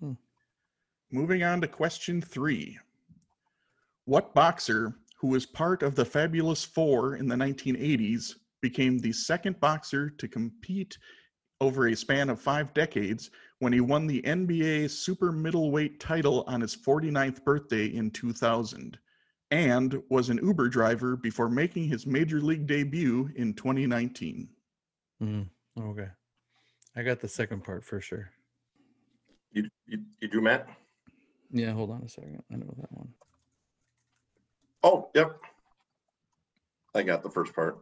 Hmm. 0.00 0.12
Moving 1.10 1.42
on 1.42 1.60
to 1.62 1.68
question 1.68 2.20
three. 2.20 2.78
What 4.04 4.34
boxer 4.34 4.94
who 5.18 5.28
was 5.28 5.46
part 5.46 5.82
of 5.82 5.94
the 5.94 6.04
Fabulous 6.04 6.64
Four 6.64 7.16
in 7.16 7.26
the 7.28 7.34
1980s 7.34 8.34
became 8.60 8.98
the 8.98 9.12
second 9.12 9.58
boxer 9.58 10.10
to 10.10 10.28
compete 10.28 10.98
over 11.60 11.88
a 11.88 11.96
span 11.96 12.28
of 12.28 12.40
five 12.40 12.72
decades 12.74 13.30
when 13.58 13.72
he 13.72 13.80
won 13.80 14.06
the 14.06 14.22
NBA 14.22 14.90
super 14.90 15.32
middleweight 15.32 15.98
title 15.98 16.44
on 16.46 16.60
his 16.60 16.76
49th 16.76 17.42
birthday 17.42 17.86
in 17.86 18.10
2000? 18.10 18.98
And 19.50 20.02
was 20.08 20.28
an 20.28 20.38
Uber 20.42 20.68
driver 20.68 21.16
before 21.16 21.48
making 21.48 21.84
his 21.84 22.06
major 22.06 22.40
league 22.40 22.66
debut 22.66 23.30
in 23.36 23.54
2019. 23.54 24.48
Mm, 25.22 25.48
okay. 25.80 26.08
I 26.96 27.02
got 27.02 27.20
the 27.20 27.28
second 27.28 27.64
part 27.64 27.84
for 27.84 28.00
sure. 28.00 28.30
You, 29.52 29.68
you, 29.86 30.00
you 30.20 30.28
do, 30.28 30.40
Matt? 30.40 30.68
Yeah, 31.50 31.72
hold 31.72 31.90
on 31.90 32.02
a 32.02 32.08
second. 32.08 32.42
I 32.52 32.56
know 32.56 32.74
that 32.78 32.92
one. 32.92 33.08
Oh, 34.82 35.10
yep. 35.14 35.40
I 36.94 37.02
got 37.02 37.22
the 37.22 37.30
first 37.30 37.54
part. 37.54 37.78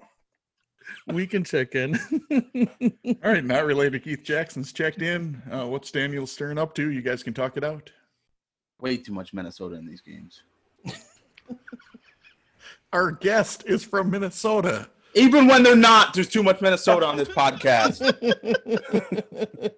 We 1.08 1.26
can 1.26 1.42
check 1.42 1.74
in. 1.74 1.98
All 2.30 3.32
right, 3.32 3.44
not 3.44 3.66
related. 3.66 4.04
Keith 4.04 4.22
Jackson's 4.22 4.72
checked 4.72 5.02
in. 5.02 5.42
Uh, 5.50 5.66
what's 5.66 5.90
Daniel 5.90 6.26
Stern 6.26 6.58
up 6.58 6.74
to? 6.76 6.90
You 6.90 7.02
guys 7.02 7.24
can 7.24 7.34
talk 7.34 7.56
it 7.56 7.64
out. 7.64 7.90
Way 8.80 8.96
too 8.98 9.12
much 9.12 9.32
Minnesota 9.32 9.76
in 9.76 9.86
these 9.86 10.00
games. 10.00 10.42
Our 12.92 13.10
guest 13.12 13.64
is 13.66 13.84
from 13.84 14.10
Minnesota. 14.10 14.88
Even 15.14 15.46
when 15.46 15.62
they're 15.62 15.74
not, 15.76 16.12
there's 16.14 16.28
too 16.28 16.42
much 16.42 16.60
Minnesota 16.60 17.06
on 17.06 17.16
this 17.16 17.28
podcast. 17.28 18.02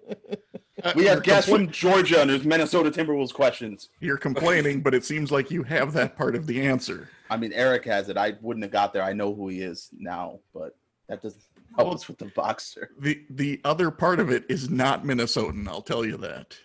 Uh, 0.81 0.93
We 0.95 1.03
have 1.07 1.23
guests 1.23 1.49
compla- 1.49 1.53
from 1.55 1.71
Georgia 1.71 2.21
and 2.21 2.29
there's 2.29 2.45
Minnesota 2.45 2.89
Timberwolves 2.89 3.33
questions. 3.33 3.89
You're 3.99 4.15
complaining, 4.17 4.79
but 4.79 4.93
it 4.93 5.03
seems 5.03 5.29
like 5.29 5.51
you 5.51 5.61
have 5.63 5.91
that 5.91 6.15
part 6.15 6.35
of 6.35 6.47
the 6.47 6.61
answer. 6.61 7.09
I 7.29 7.35
mean, 7.35 7.51
Eric 7.51 7.83
has 7.83 8.07
it. 8.07 8.15
I 8.15 8.35
wouldn't 8.39 8.63
have 8.63 8.71
got 8.71 8.93
there. 8.93 9.03
I 9.03 9.11
know 9.11 9.33
who 9.35 9.49
he 9.49 9.61
is 9.61 9.89
now, 9.91 10.39
but 10.53 10.77
that 11.09 11.21
doesn't 11.21 11.43
help 11.75 11.93
us 11.95 12.07
with 12.07 12.17
the 12.17 12.27
boxer. 12.27 12.91
The 12.97 13.21
the 13.29 13.59
other 13.65 13.91
part 13.91 14.21
of 14.21 14.31
it 14.31 14.45
is 14.47 14.69
not 14.69 15.03
Minnesotan. 15.03 15.67
I'll 15.67 15.81
tell 15.81 16.05
you 16.05 16.15
that. 16.15 16.57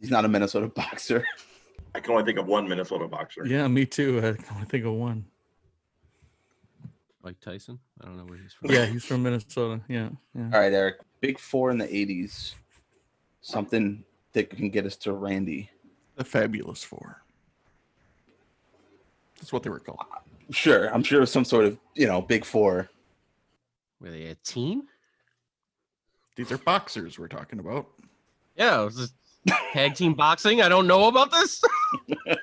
He's 0.00 0.10
not 0.10 0.24
a 0.24 0.28
Minnesota 0.28 0.66
boxer. 0.66 1.24
I 1.98 2.00
can 2.00 2.12
only 2.12 2.24
think 2.24 2.38
of 2.38 2.46
one 2.46 2.68
Minnesota 2.68 3.08
boxer. 3.08 3.44
yeah, 3.44 3.66
me 3.66 3.84
too. 3.84 4.18
I 4.18 4.40
can 4.40 4.54
only 4.54 4.66
think 4.66 4.84
of 4.84 4.92
one. 4.92 5.24
Mike 7.24 7.40
Tyson. 7.40 7.80
I 8.00 8.06
don't 8.06 8.16
know 8.16 8.24
where 8.24 8.38
he's 8.38 8.52
from. 8.52 8.70
Yeah, 8.70 8.86
he's 8.86 9.04
from 9.04 9.24
Minnesota. 9.24 9.80
Yeah, 9.88 10.10
yeah. 10.32 10.44
All 10.44 10.60
right, 10.60 10.72
Eric. 10.72 11.00
Big 11.20 11.40
four 11.40 11.72
in 11.72 11.78
the 11.78 11.88
80s. 11.88 12.54
Something 13.40 14.04
that 14.32 14.48
can 14.48 14.70
get 14.70 14.86
us 14.86 14.94
to 14.98 15.12
Randy. 15.12 15.70
The 16.14 16.22
Fabulous 16.22 16.84
Four. 16.84 17.22
That's 19.36 19.52
what 19.52 19.64
they 19.64 19.70
were 19.70 19.80
called. 19.80 19.98
Sure. 20.50 20.94
I'm 20.94 21.02
sure 21.02 21.26
some 21.26 21.44
sort 21.44 21.64
of, 21.64 21.78
you 21.94 22.06
know, 22.06 22.22
big 22.22 22.44
four. 22.44 22.88
Were 24.00 24.10
they 24.10 24.26
a 24.26 24.36
team? 24.36 24.84
These 26.36 26.52
are 26.52 26.58
boxers 26.58 27.18
we're 27.18 27.26
talking 27.26 27.58
about. 27.58 27.88
Yeah, 28.56 28.82
it 28.82 28.84
was 28.84 28.96
just 28.96 29.14
tag 29.72 29.94
team 29.94 30.14
boxing. 30.14 30.60
I 30.62 30.68
don't 30.68 30.86
know 30.86 31.08
about 31.08 31.30
this. 31.30 31.62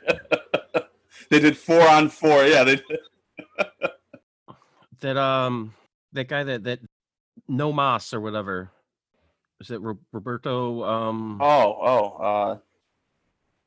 They 1.29 1.39
did 1.39 1.58
four 1.58 1.88
on 1.88 2.10
four. 2.10 2.45
Yeah. 2.45 2.63
They, 2.63 2.81
that 5.01 5.17
um, 5.17 5.73
that 6.13 6.27
guy 6.27 6.43
that 6.43 6.63
that 6.63 6.79
no 7.47 7.73
mas 7.73 8.13
or 8.13 8.21
whatever. 8.21 8.71
Is 9.60 9.71
it 9.71 9.81
Ro- 9.81 9.99
Roberto? 10.12 10.84
Um, 10.84 11.41
oh, 11.41 11.77
oh. 11.81 12.23
Uh, 12.23 12.58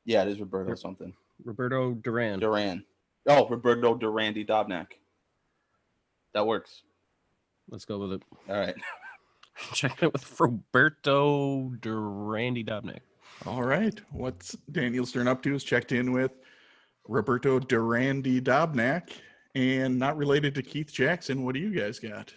yeah, 0.05 0.21
it 0.21 0.29
is 0.29 0.39
Roberto 0.39 0.75
something. 0.75 1.13
Roberto 1.43 1.93
Duran. 1.93 2.39
Duran. 2.39 2.83
Oh, 3.27 3.47
Roberto 3.47 3.95
Durandy 3.95 4.47
Dobnak. 4.47 4.87
That 6.33 6.45
works. 6.45 6.83
Let's 7.69 7.85
go 7.85 7.97
with 7.97 8.13
it. 8.13 8.23
All 8.47 8.59
right. 8.59 8.75
Checking 9.73 10.07
it 10.07 10.13
with 10.13 10.39
Roberto 10.39 11.71
Durandy 11.79 12.65
Dobnak. 12.65 12.99
All 13.45 13.63
right. 13.63 13.99
What's 14.11 14.55
Daniel 14.71 15.05
Stern 15.05 15.27
up 15.27 15.41
to 15.43 15.55
is 15.55 15.63
checked 15.63 15.91
in 15.91 16.11
with 16.11 16.31
Roberto 17.07 17.59
Durandi 17.59 18.41
Dobnak 18.41 19.09
and 19.55 19.97
not 19.97 20.17
related 20.17 20.53
to 20.55 20.61
Keith 20.61 20.91
Jackson. 20.91 21.43
What 21.43 21.53
do 21.55 21.59
you 21.59 21.71
guys 21.71 21.99
got? 21.99 22.33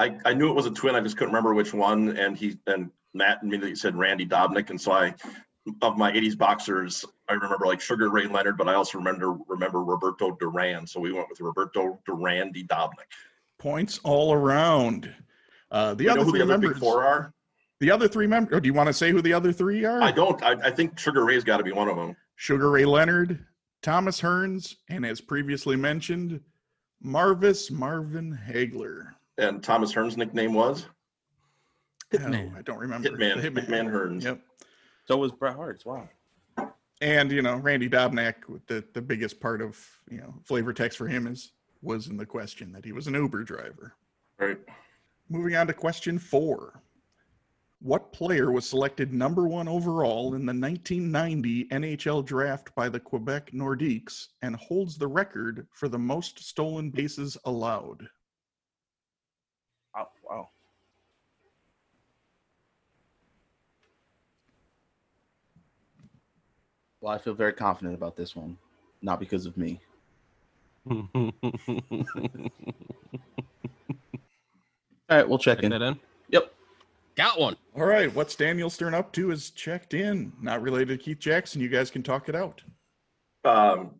I, 0.00 0.16
I 0.24 0.34
knew 0.34 0.48
it 0.50 0.54
was 0.54 0.66
a 0.66 0.70
twin. 0.70 0.94
I 0.94 1.00
just 1.00 1.16
couldn't 1.16 1.32
remember 1.32 1.54
which 1.54 1.72
one. 1.72 2.16
And 2.16 2.36
he 2.36 2.58
and 2.66 2.90
Matt 3.14 3.38
immediately 3.42 3.76
said 3.76 3.96
Randy 3.96 4.26
Dobnak. 4.26 4.70
And 4.70 4.80
so 4.80 4.92
I, 4.92 5.14
of 5.82 5.96
my 5.96 6.10
80s 6.10 6.36
boxers, 6.36 7.04
I 7.28 7.34
remember 7.34 7.66
like 7.66 7.80
Sugar 7.80 8.08
Ray 8.10 8.26
Leonard, 8.26 8.56
but 8.58 8.68
I 8.68 8.74
also 8.74 8.98
remember 8.98 9.36
remember 9.46 9.84
Roberto 9.84 10.32
Duran. 10.32 10.86
So 10.86 11.00
we 11.00 11.12
went 11.12 11.28
with 11.28 11.40
Roberto 11.40 11.98
Durandi 12.08 12.66
Dobnak. 12.66 13.08
Points 13.58 14.00
all 14.04 14.32
around. 14.32 15.14
Uh, 15.70 15.94
the 15.94 16.04
You 16.04 16.10
other 16.10 16.20
know 16.20 16.24
who 16.24 16.30
three 16.32 16.38
the 16.40 16.44
other 16.44 16.52
members. 16.58 16.72
big 16.72 16.80
four 16.80 17.04
are? 17.04 17.32
The 17.80 17.90
other 17.90 18.08
three 18.08 18.26
members. 18.26 18.52
Or 18.52 18.56
oh, 18.56 18.60
do 18.60 18.66
you 18.66 18.74
want 18.74 18.88
to 18.88 18.92
say 18.92 19.10
who 19.10 19.22
the 19.22 19.32
other 19.32 19.52
three 19.52 19.84
are? 19.84 20.02
I 20.02 20.12
don't. 20.12 20.42
I, 20.42 20.52
I 20.52 20.70
think 20.70 20.98
Sugar 20.98 21.24
Ray's 21.24 21.44
got 21.44 21.56
to 21.56 21.64
be 21.64 21.72
one 21.72 21.88
of 21.88 21.96
them. 21.96 22.14
Sugar 22.36 22.70
Ray 22.70 22.84
Leonard, 22.84 23.44
Thomas 23.82 24.20
Hearns, 24.20 24.76
and 24.88 25.04
as 25.04 25.20
previously 25.20 25.76
mentioned, 25.76 26.40
Marvis 27.02 27.70
Marvin 27.70 28.38
Hagler. 28.48 29.12
And 29.38 29.62
Thomas 29.62 29.92
Hearn's 29.94 30.18
nickname 30.18 30.52
was 30.52 30.86
Hitman. 32.12 32.52
Oh, 32.52 32.58
I 32.58 32.62
don't 32.62 32.78
remember. 32.78 33.10
Hitman. 33.10 33.40
The 33.40 33.62
Hitman 33.62 33.90
Hearns. 33.90 34.24
Yep. 34.24 34.40
So 35.06 35.16
was 35.16 35.32
Bret 35.32 35.56
Hart's. 35.56 35.86
Wow. 35.86 36.08
And 37.00 37.32
you 37.32 37.40
know, 37.40 37.56
Randy 37.56 37.88
Dobnak, 37.88 38.46
with 38.48 38.66
the 38.66 38.84
the 38.92 39.00
biggest 39.00 39.40
part 39.40 39.62
of 39.62 39.78
you 40.10 40.18
know 40.18 40.34
flavor 40.44 40.74
text 40.74 40.98
for 40.98 41.08
him 41.08 41.26
is 41.26 41.52
was 41.82 42.08
in 42.08 42.18
the 42.18 42.26
question 42.26 42.72
that 42.72 42.84
he 42.84 42.92
was 42.92 43.06
an 43.06 43.14
Uber 43.14 43.44
driver. 43.44 43.94
Right. 44.38 44.58
Moving 45.30 45.56
on 45.56 45.66
to 45.68 45.72
question 45.72 46.18
four. 46.18 46.82
What 47.82 48.12
player 48.12 48.52
was 48.52 48.68
selected 48.68 49.10
number 49.10 49.48
one 49.48 49.66
overall 49.66 50.34
in 50.34 50.44
the 50.44 50.52
1990 50.52 51.64
NHL 51.68 52.22
draft 52.26 52.74
by 52.74 52.90
the 52.90 53.00
Quebec 53.00 53.52
Nordiques 53.52 54.28
and 54.42 54.54
holds 54.56 54.98
the 54.98 55.06
record 55.06 55.66
for 55.72 55.88
the 55.88 55.98
most 55.98 56.38
stolen 56.40 56.90
bases 56.90 57.38
allowed? 57.46 58.06
Oh, 59.96 60.08
wow. 60.28 60.50
Well, 67.00 67.14
I 67.14 67.18
feel 67.18 67.32
very 67.32 67.54
confident 67.54 67.94
about 67.94 68.14
this 68.14 68.36
one. 68.36 68.58
Not 69.00 69.20
because 69.20 69.46
of 69.46 69.56
me. 69.56 69.80
All 70.90 71.02
right, 75.08 75.26
we'll 75.26 75.38
check 75.38 75.58
Check 75.58 75.64
in. 75.64 75.70
that 75.70 75.80
in. 75.80 75.98
Yep. 77.16 77.26
Got 77.26 77.40
one. 77.40 77.56
All 77.76 77.86
right, 77.86 78.14
what's 78.14 78.34
Daniel 78.34 78.70
Stern 78.70 78.94
up 78.94 79.12
to 79.12 79.30
is 79.30 79.50
checked 79.50 79.94
in. 79.94 80.32
Not 80.40 80.62
related 80.62 80.98
to 80.98 81.04
Keith 81.04 81.18
Jackson. 81.18 81.60
You 81.60 81.68
guys 81.68 81.90
can 81.90 82.02
talk 82.02 82.28
it 82.28 82.34
out. 82.34 82.62
Um, 83.44 83.92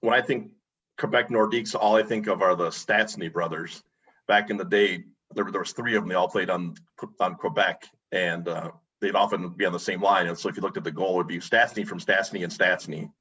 when 0.00 0.14
I 0.14 0.22
think 0.22 0.50
Quebec 0.98 1.28
Nordiques, 1.28 1.74
all 1.74 1.96
I 1.96 2.02
think 2.02 2.26
of 2.26 2.42
are 2.42 2.54
the 2.54 2.68
Stastny 2.68 3.32
brothers. 3.32 3.82
Back 4.26 4.50
in 4.50 4.56
the 4.56 4.64
day, 4.64 5.04
there, 5.34 5.50
there 5.50 5.60
was 5.60 5.72
three 5.72 5.94
of 5.96 6.02
them. 6.02 6.08
They 6.08 6.14
all 6.14 6.28
played 6.28 6.50
on 6.50 6.74
on 7.20 7.34
Quebec, 7.36 7.86
and 8.12 8.48
uh, 8.48 8.70
they'd 9.00 9.14
often 9.14 9.48
be 9.50 9.64
on 9.64 9.72
the 9.72 9.80
same 9.80 10.02
line. 10.02 10.26
And 10.26 10.38
so 10.38 10.48
if 10.48 10.56
you 10.56 10.62
looked 10.62 10.76
at 10.76 10.84
the 10.84 10.92
goal, 10.92 11.14
it 11.14 11.16
would 11.18 11.26
be 11.26 11.38
Stastny 11.38 11.86
from 11.86 12.00
Stastny 12.00 12.44
and 12.44 12.52
Stastny. 12.52 13.10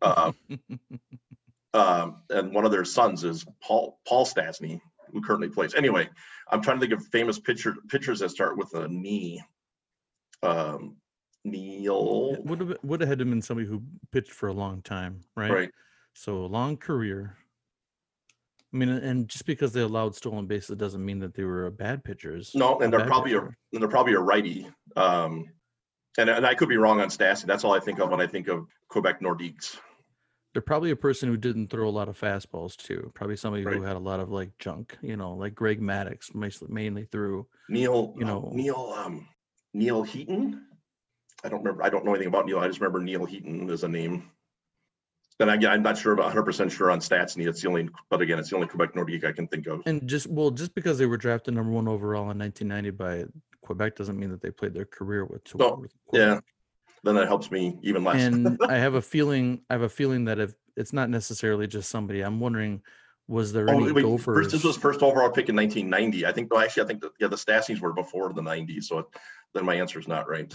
Uh, 0.00 0.32
um, 1.74 2.22
and 2.30 2.54
one 2.54 2.64
of 2.64 2.70
their 2.70 2.86
sons 2.86 3.22
is 3.22 3.44
Paul 3.62 3.98
Paul 4.08 4.24
Stastny, 4.24 4.80
who 5.12 5.20
currently 5.20 5.48
plays. 5.48 5.74
Anyway, 5.74 6.08
I'm 6.50 6.62
trying 6.62 6.78
to 6.78 6.80
think 6.86 6.92
of 6.92 7.06
famous 7.08 7.38
pitcher 7.38 7.76
pitchers 7.88 8.20
that 8.20 8.30
start 8.30 8.56
with 8.56 8.74
a 8.74 8.88
knee. 8.88 9.42
Um, 10.42 10.96
Neil, 11.44 12.36
Would 12.44 12.60
have 12.60 12.76
would 12.82 13.00
have 13.00 13.08
had 13.08 13.18
to 13.20 13.24
been 13.24 13.42
somebody 13.42 13.66
who 13.68 13.82
pitched 14.12 14.32
for 14.32 14.48
a 14.48 14.52
long 14.52 14.82
time, 14.82 15.20
right? 15.36 15.50
right? 15.50 15.70
So 16.14 16.44
a 16.44 16.46
long 16.46 16.76
career. 16.76 17.36
I 18.72 18.76
mean, 18.76 18.90
and 18.90 19.28
just 19.28 19.46
because 19.46 19.72
they 19.72 19.80
allowed 19.80 20.14
stolen 20.14 20.46
bases 20.46 20.76
doesn't 20.76 21.02
mean 21.02 21.20
that 21.20 21.34
they 21.34 21.44
were 21.44 21.66
a 21.66 21.70
bad 21.70 22.04
pitchers. 22.04 22.52
No, 22.54 22.80
and 22.80 22.92
they're 22.92 23.06
probably 23.06 23.34
a 23.34 23.40
and 23.40 23.54
they're 23.72 23.88
probably 23.88 24.14
a 24.14 24.20
righty. 24.20 24.68
Um, 24.96 25.46
and 26.18 26.28
and 26.28 26.46
I 26.46 26.54
could 26.54 26.68
be 26.68 26.76
wrong 26.76 27.00
on 27.00 27.08
Stassi. 27.08 27.44
That's 27.44 27.64
all 27.64 27.72
I 27.72 27.80
think 27.80 27.98
of 28.00 28.10
when 28.10 28.20
I 28.20 28.26
think 28.26 28.48
of 28.48 28.66
Quebec 28.88 29.20
Nordiques. 29.20 29.78
They're 30.52 30.62
probably 30.62 30.90
a 30.90 30.96
person 30.96 31.28
who 31.28 31.36
didn't 31.36 31.68
throw 31.68 31.88
a 31.88 31.90
lot 31.90 32.08
of 32.08 32.18
fastballs 32.18 32.76
too. 32.76 33.12
Probably 33.14 33.36
somebody 33.36 33.62
who 33.62 33.82
had 33.82 33.96
a 33.96 34.00
lot 34.00 34.20
of 34.20 34.30
like 34.30 34.56
junk, 34.58 34.96
you 35.02 35.16
know, 35.16 35.34
like 35.34 35.54
Greg 35.54 35.80
Maddux 35.80 36.34
mainly 36.68 37.04
threw. 37.04 37.46
Neil, 37.68 38.14
You 38.18 38.24
uh, 38.24 38.28
know- 38.28 38.50
Neil, 38.52 38.94
um, 38.96 39.28
Neil 39.74 40.02
Heaton. 40.02 40.64
I 41.44 41.48
don't 41.48 41.60
remember. 41.60 41.84
I 41.84 41.90
don't 41.90 42.04
know 42.04 42.12
anything 42.12 42.28
about 42.28 42.46
Neil. 42.46 42.58
I 42.58 42.66
just 42.66 42.80
remember 42.80 43.00
Neil 43.00 43.24
Heaton 43.24 43.70
as 43.70 43.84
a 43.84 43.88
name. 43.88 44.30
Then 45.38 45.50
again, 45.50 45.70
I'm 45.70 45.82
not 45.82 45.96
sure 45.96 46.12
about 46.12 46.24
100 46.24 46.42
percent 46.42 46.72
sure 46.72 46.90
on 46.90 46.98
stats. 46.98 47.36
Neil, 47.36 47.50
it's 47.50 47.62
the 47.62 47.68
only, 47.68 47.88
but 48.10 48.20
again, 48.20 48.40
it's 48.40 48.50
the 48.50 48.56
only 48.56 48.66
Quebec 48.66 48.94
Nordique 48.94 49.24
I 49.24 49.30
can 49.30 49.46
think 49.46 49.68
of. 49.68 49.82
And 49.86 50.08
just 50.08 50.26
well, 50.26 50.50
just 50.50 50.74
because 50.74 50.98
they 50.98 51.06
were 51.06 51.16
drafted 51.16 51.54
number 51.54 51.70
one 51.70 51.86
overall 51.86 52.30
in 52.30 52.38
1990 52.38 52.90
by 52.90 53.24
Quebec 53.62 53.94
doesn't 53.94 54.18
mean 54.18 54.30
that 54.30 54.42
they 54.42 54.50
played 54.50 54.74
their 54.74 54.84
career 54.84 55.24
with. 55.24 55.42
No, 55.54 55.76
with 55.76 55.92
yeah. 56.12 56.40
Then 57.04 57.14
that 57.14 57.28
helps 57.28 57.50
me 57.50 57.78
even 57.82 58.04
less. 58.04 58.22
and 58.22 58.58
I 58.68 58.76
have 58.76 58.94
a 58.94 59.02
feeling 59.14 59.62
I 59.70 59.74
have 59.74 59.82
a 59.82 59.88
feeling 59.88 60.24
that 60.26 60.38
if 60.38 60.54
it's 60.76 60.92
not 60.92 61.10
necessarily 61.10 61.66
just 61.66 61.90
somebody, 61.90 62.20
I'm 62.20 62.40
wondering, 62.40 62.82
was 63.26 63.52
there 63.52 63.68
Oh, 63.68 63.74
any 63.74 63.92
wait, 63.92 64.02
gophers? 64.02 64.24
first, 64.24 64.50
this 64.52 64.64
was 64.64 64.76
first 64.76 65.02
overall 65.02 65.30
pick 65.30 65.48
in 65.48 65.56
1990. 65.56 66.26
I 66.26 66.32
think. 66.32 66.50
No, 66.52 66.58
actually, 66.58 66.84
I 66.84 66.86
think 66.86 67.00
that 67.02 67.12
yeah, 67.20 67.28
the 67.28 67.36
Stassies 67.36 67.80
were 67.80 67.92
before 67.92 68.32
the 68.32 68.42
90s. 68.42 68.84
So 68.84 69.08
then 69.54 69.64
my 69.64 69.74
answer 69.74 69.98
is 69.98 70.08
not 70.08 70.28
right. 70.28 70.52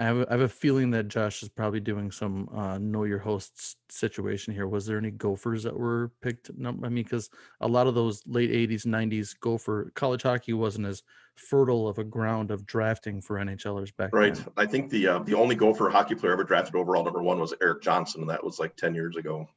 I 0.00 0.04
have, 0.04 0.18
a- 0.18 0.26
I 0.28 0.32
have 0.32 0.40
a 0.42 0.48
feeling 0.48 0.90
that 0.92 1.08
Josh 1.08 1.42
is 1.42 1.48
probably 1.48 1.80
doing 1.80 2.10
some 2.10 2.48
uh, 2.54 2.78
know 2.78 3.04
your 3.04 3.18
hosts 3.18 3.76
situation 3.90 4.54
here. 4.54 4.66
Was 4.68 4.86
there 4.86 4.98
any 4.98 5.10
gophers 5.10 5.64
that 5.64 5.76
were 5.76 6.12
picked? 6.22 6.50
Num- 6.56 6.84
I 6.84 6.88
mean, 6.88 7.02
because 7.04 7.30
a 7.60 7.66
lot 7.68 7.86
of 7.88 7.94
those 7.94 8.22
late 8.26 8.50
80s, 8.50 8.86
90s 8.86 9.38
gopher 9.40 9.90
college 9.94 10.22
hockey 10.22 10.52
wasn't 10.52 10.86
as 10.86 11.02
fertile 11.36 11.88
of 11.88 11.98
a 11.98 12.04
ground 12.04 12.50
of 12.50 12.64
drafting 12.66 13.20
for 13.20 13.36
NHLers 13.36 13.94
back 13.96 14.10
Right. 14.12 14.34
then. 14.34 14.46
I 14.56 14.66
think 14.66 14.90
the 14.90 15.06
uh, 15.08 15.18
the 15.20 15.34
only 15.34 15.54
Gopher 15.54 15.88
hockey 15.88 16.14
player 16.16 16.32
ever 16.32 16.44
drafted 16.44 16.74
overall 16.74 17.04
number 17.04 17.22
one 17.22 17.38
was 17.40 17.54
Eric 17.62 17.82
Johnson, 17.82 18.20
and 18.22 18.30
that 18.30 18.42
was 18.42 18.58
like 18.58 18.76
10 18.76 18.94
years 18.94 19.16
ago. 19.16 19.48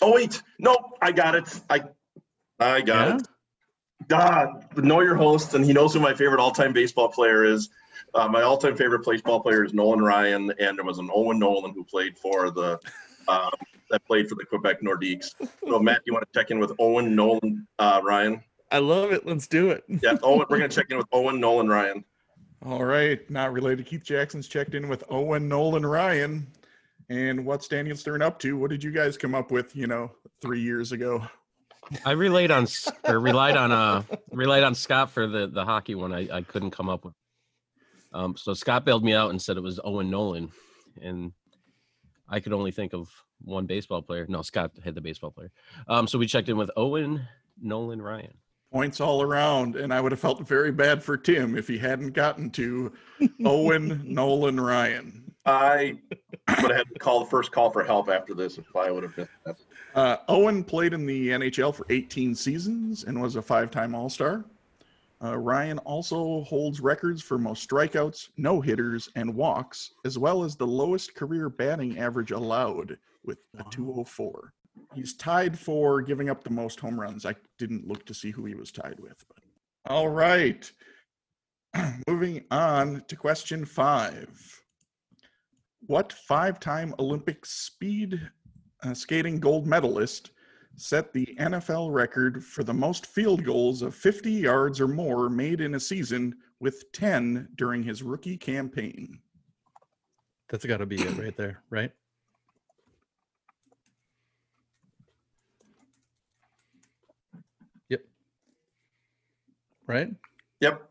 Oh 0.00 0.12
wait, 0.14 0.42
no, 0.58 0.76
I 1.02 1.12
got 1.12 1.34
it. 1.34 1.60
I 1.70 1.82
I 2.60 2.80
got 2.82 3.08
Yeah? 3.08 3.16
it. 3.16 3.22
God, 4.08 4.64
know 4.76 5.00
your 5.00 5.16
host, 5.16 5.54
and 5.54 5.64
he 5.64 5.72
knows 5.72 5.92
who 5.92 6.00
my 6.00 6.14
favorite 6.14 6.40
all-time 6.40 6.72
baseball 6.72 7.08
player 7.08 7.44
is. 7.44 7.68
Uh, 8.14 8.28
my 8.28 8.42
all-time 8.42 8.76
favorite 8.76 9.04
baseball 9.04 9.40
player 9.40 9.64
is 9.64 9.74
Nolan 9.74 10.00
Ryan, 10.00 10.52
and 10.58 10.78
there 10.78 10.84
was 10.84 10.98
an 10.98 11.10
Owen 11.12 11.38
Nolan 11.38 11.72
who 11.72 11.84
played 11.84 12.16
for 12.16 12.50
the 12.50 12.78
um, 13.28 13.50
that 13.90 14.04
played 14.06 14.28
for 14.28 14.34
the 14.34 14.44
Quebec 14.44 14.80
Nordiques. 14.82 15.34
So 15.66 15.78
Matt, 15.78 16.02
you 16.04 16.12
want 16.12 16.24
to 16.30 16.38
check 16.38 16.50
in 16.50 16.58
with 16.58 16.72
Owen 16.78 17.14
Nolan 17.14 17.66
uh, 17.78 18.00
Ryan? 18.02 18.42
I 18.70 18.78
love 18.78 19.12
it. 19.12 19.26
Let's 19.26 19.46
do 19.46 19.70
it. 19.70 19.84
Yeah, 20.02 20.16
Owen. 20.22 20.46
We're 20.48 20.58
gonna 20.58 20.68
check 20.68 20.86
in 20.90 20.96
with 20.96 21.06
Owen 21.12 21.40
Nolan 21.40 21.68
Ryan. 21.68 22.04
All 22.64 22.84
right, 22.84 23.28
not 23.30 23.52
related. 23.52 23.86
Keith 23.86 24.02
Jackson's 24.02 24.48
checked 24.48 24.74
in 24.74 24.88
with 24.88 25.04
Owen, 25.10 25.48
Nolan, 25.48 25.86
Ryan. 25.86 26.46
And 27.08 27.46
what's 27.46 27.68
Daniel 27.68 27.96
Stern 27.96 28.20
up 28.20 28.38
to? 28.40 28.56
What 28.56 28.70
did 28.70 28.82
you 28.82 28.90
guys 28.90 29.16
come 29.16 29.34
up 29.34 29.50
with, 29.50 29.74
you 29.76 29.86
know, 29.86 30.10
three 30.42 30.60
years 30.60 30.92
ago? 30.92 31.24
I 32.04 32.10
relied 32.10 32.50
on 32.50 32.66
or 33.04 33.18
relied 33.20 33.56
on 33.56 33.72
uh 33.72 34.02
relied 34.30 34.64
on 34.64 34.74
Scott 34.74 35.10
for 35.10 35.26
the 35.26 35.46
the 35.46 35.64
hockey 35.64 35.94
one. 35.94 36.12
I, 36.12 36.28
I 36.30 36.42
couldn't 36.42 36.72
come 36.72 36.88
up 36.88 37.04
with. 37.04 37.14
Um, 38.12 38.36
so 38.36 38.54
Scott 38.54 38.84
bailed 38.84 39.04
me 39.04 39.14
out 39.14 39.30
and 39.30 39.40
said 39.40 39.56
it 39.56 39.62
was 39.62 39.80
Owen 39.84 40.10
Nolan, 40.10 40.50
and 41.00 41.32
I 42.28 42.40
could 42.40 42.52
only 42.52 42.70
think 42.70 42.94
of 42.94 43.08
one 43.40 43.66
baseball 43.66 44.02
player. 44.02 44.26
No, 44.28 44.42
Scott 44.42 44.72
had 44.84 44.94
the 44.94 45.00
baseball 45.00 45.30
player. 45.30 45.50
Um, 45.88 46.06
so 46.06 46.18
we 46.18 46.26
checked 46.26 46.48
in 46.48 46.56
with 46.56 46.70
Owen 46.76 47.26
Nolan 47.60 48.02
Ryan. 48.02 48.34
Points 48.72 49.00
all 49.00 49.22
around. 49.22 49.76
And 49.76 49.92
I 49.92 50.00
would 50.00 50.12
have 50.12 50.20
felt 50.20 50.46
very 50.46 50.72
bad 50.72 51.02
for 51.02 51.16
Tim 51.16 51.56
if 51.56 51.66
he 51.66 51.78
hadn't 51.78 52.10
gotten 52.12 52.50
to 52.50 52.92
Owen, 53.44 54.02
Nolan, 54.04 54.60
Ryan. 54.60 55.24
I 55.46 55.98
would 56.60 56.70
have 56.70 56.76
had 56.76 56.88
to 56.92 56.98
call 56.98 57.20
the 57.20 57.30
first 57.30 57.52
call 57.52 57.70
for 57.70 57.82
help 57.82 58.10
after 58.10 58.34
this 58.34 58.58
if 58.58 58.76
I 58.76 58.90
would 58.90 59.02
have 59.02 59.16
missed 59.16 59.30
that. 59.46 59.56
Uh, 59.94 60.16
Owen 60.28 60.62
played 60.62 60.92
in 60.92 61.06
the 61.06 61.30
NHL 61.30 61.74
for 61.74 61.86
18 61.88 62.34
seasons 62.34 63.04
and 63.04 63.20
was 63.20 63.36
a 63.36 63.42
five 63.42 63.70
time 63.70 63.94
All 63.94 64.10
Star. 64.10 64.44
Uh, 65.22 65.36
Ryan 65.36 65.78
also 65.78 66.42
holds 66.44 66.80
records 66.80 67.22
for 67.22 67.38
most 67.38 67.68
strikeouts, 67.68 68.28
no 68.36 68.60
hitters, 68.60 69.08
and 69.16 69.34
walks, 69.34 69.92
as 70.04 70.16
well 70.16 70.44
as 70.44 70.54
the 70.54 70.66
lowest 70.66 71.14
career 71.14 71.48
batting 71.48 71.98
average 71.98 72.30
allowed 72.30 72.96
with 73.24 73.38
a 73.58 73.64
204. 73.70 74.52
He's 74.94 75.16
tied 75.16 75.58
for 75.58 76.02
giving 76.02 76.30
up 76.30 76.44
the 76.44 76.50
most 76.50 76.78
home 76.78 77.00
runs. 77.00 77.26
I 77.26 77.34
didn't 77.58 77.88
look 77.88 78.04
to 78.06 78.14
see 78.14 78.30
who 78.30 78.44
he 78.44 78.54
was 78.54 78.70
tied 78.70 79.00
with. 79.00 79.24
But. 79.26 79.42
All 79.92 80.08
right. 80.08 80.70
Moving 82.08 82.44
on 82.52 83.02
to 83.08 83.16
question 83.16 83.64
five. 83.64 84.28
What 85.86 86.12
five 86.12 86.60
time 86.60 86.94
Olympic 86.98 87.44
speed 87.44 88.20
uh, 88.84 88.94
skating 88.94 89.40
gold 89.40 89.66
medalist 89.66 90.30
set 90.78 91.12
the 91.12 91.26
NFL 91.40 91.92
record 91.92 92.44
for 92.44 92.62
the 92.62 92.72
most 92.72 93.06
field 93.06 93.44
goals 93.44 93.82
of 93.82 93.94
50 93.94 94.30
yards 94.30 94.80
or 94.80 94.86
more 94.88 95.28
made 95.28 95.60
in 95.60 95.74
a 95.74 95.80
season 95.80 96.34
with 96.60 96.90
10 96.92 97.48
during 97.56 97.82
his 97.82 98.02
rookie 98.02 98.36
campaign. 98.36 99.18
That's 100.48 100.64
got 100.64 100.78
to 100.78 100.86
be 100.86 100.96
it 100.96 101.18
right 101.18 101.36
there, 101.36 101.62
right? 101.68 101.90
Yep. 107.88 108.00
Right? 109.86 110.08
Yep, 110.60 110.88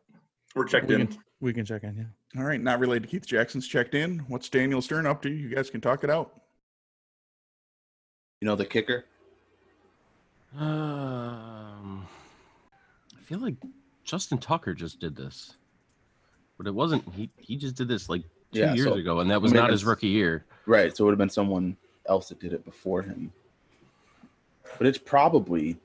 we're 0.56 0.66
checked 0.66 0.88
We 0.88 0.96
in. 0.96 1.08
can, 1.08 1.18
we 1.40 1.54
can 1.54 1.66
check 1.66 1.84
in, 1.84 1.96
yeah. 1.96 2.40
All 2.42 2.46
right, 2.46 2.62
not 2.62 2.80
related 2.80 3.04
to 3.04 3.10
Keith 3.10 3.26
Jackson's 3.26 3.68
checked 3.68 3.96
in. 3.96 4.20
What's 4.28 4.50
Daniel 4.50 4.82
Stern 4.82 5.06
up 5.08 5.22
to? 5.24 5.30
You 5.30 5.50
guys 5.50 5.70
can 5.70 5.82
talk 5.82 6.04
it 6.04 6.10
out. 6.10 6.42
You 8.42 8.46
know 8.48 8.56
the 8.56 8.66
kicker? 8.66 9.06
Um, 10.56 12.08
I 13.16 13.22
feel 13.24 13.40
like 13.40 13.56
Justin 14.04 14.38
Tucker 14.38 14.74
just 14.74 15.00
did 15.00 15.16
this, 15.16 15.56
but 16.58 16.68
it 16.68 16.74
wasn't. 16.74 17.04
He 17.14 17.30
he 17.38 17.56
just 17.56 17.76
did 17.76 17.88
this 17.88 18.10
like 18.10 18.22
two 18.54 18.60
Yeah, 18.60 18.74
years 18.74 18.88
so- 18.88 18.94
ago, 18.96 19.20
and 19.20 19.30
that 19.30 19.42
was 19.42 19.54
not 19.54 19.70
his 19.72 19.84
rookie 19.86 20.08
year. 20.08 20.46
Right. 20.66 20.96
So 20.96 21.04
it 21.04 21.06
would 21.06 21.12
have 21.12 21.18
been 21.20 21.30
someone 21.30 21.76
else 22.08 22.30
that 22.30 22.40
did 22.40 22.54
it 22.54 22.64
before 22.66 23.02
him. 23.02 23.32
But 24.78 24.88
it's 24.88 24.98
probably 24.98 25.78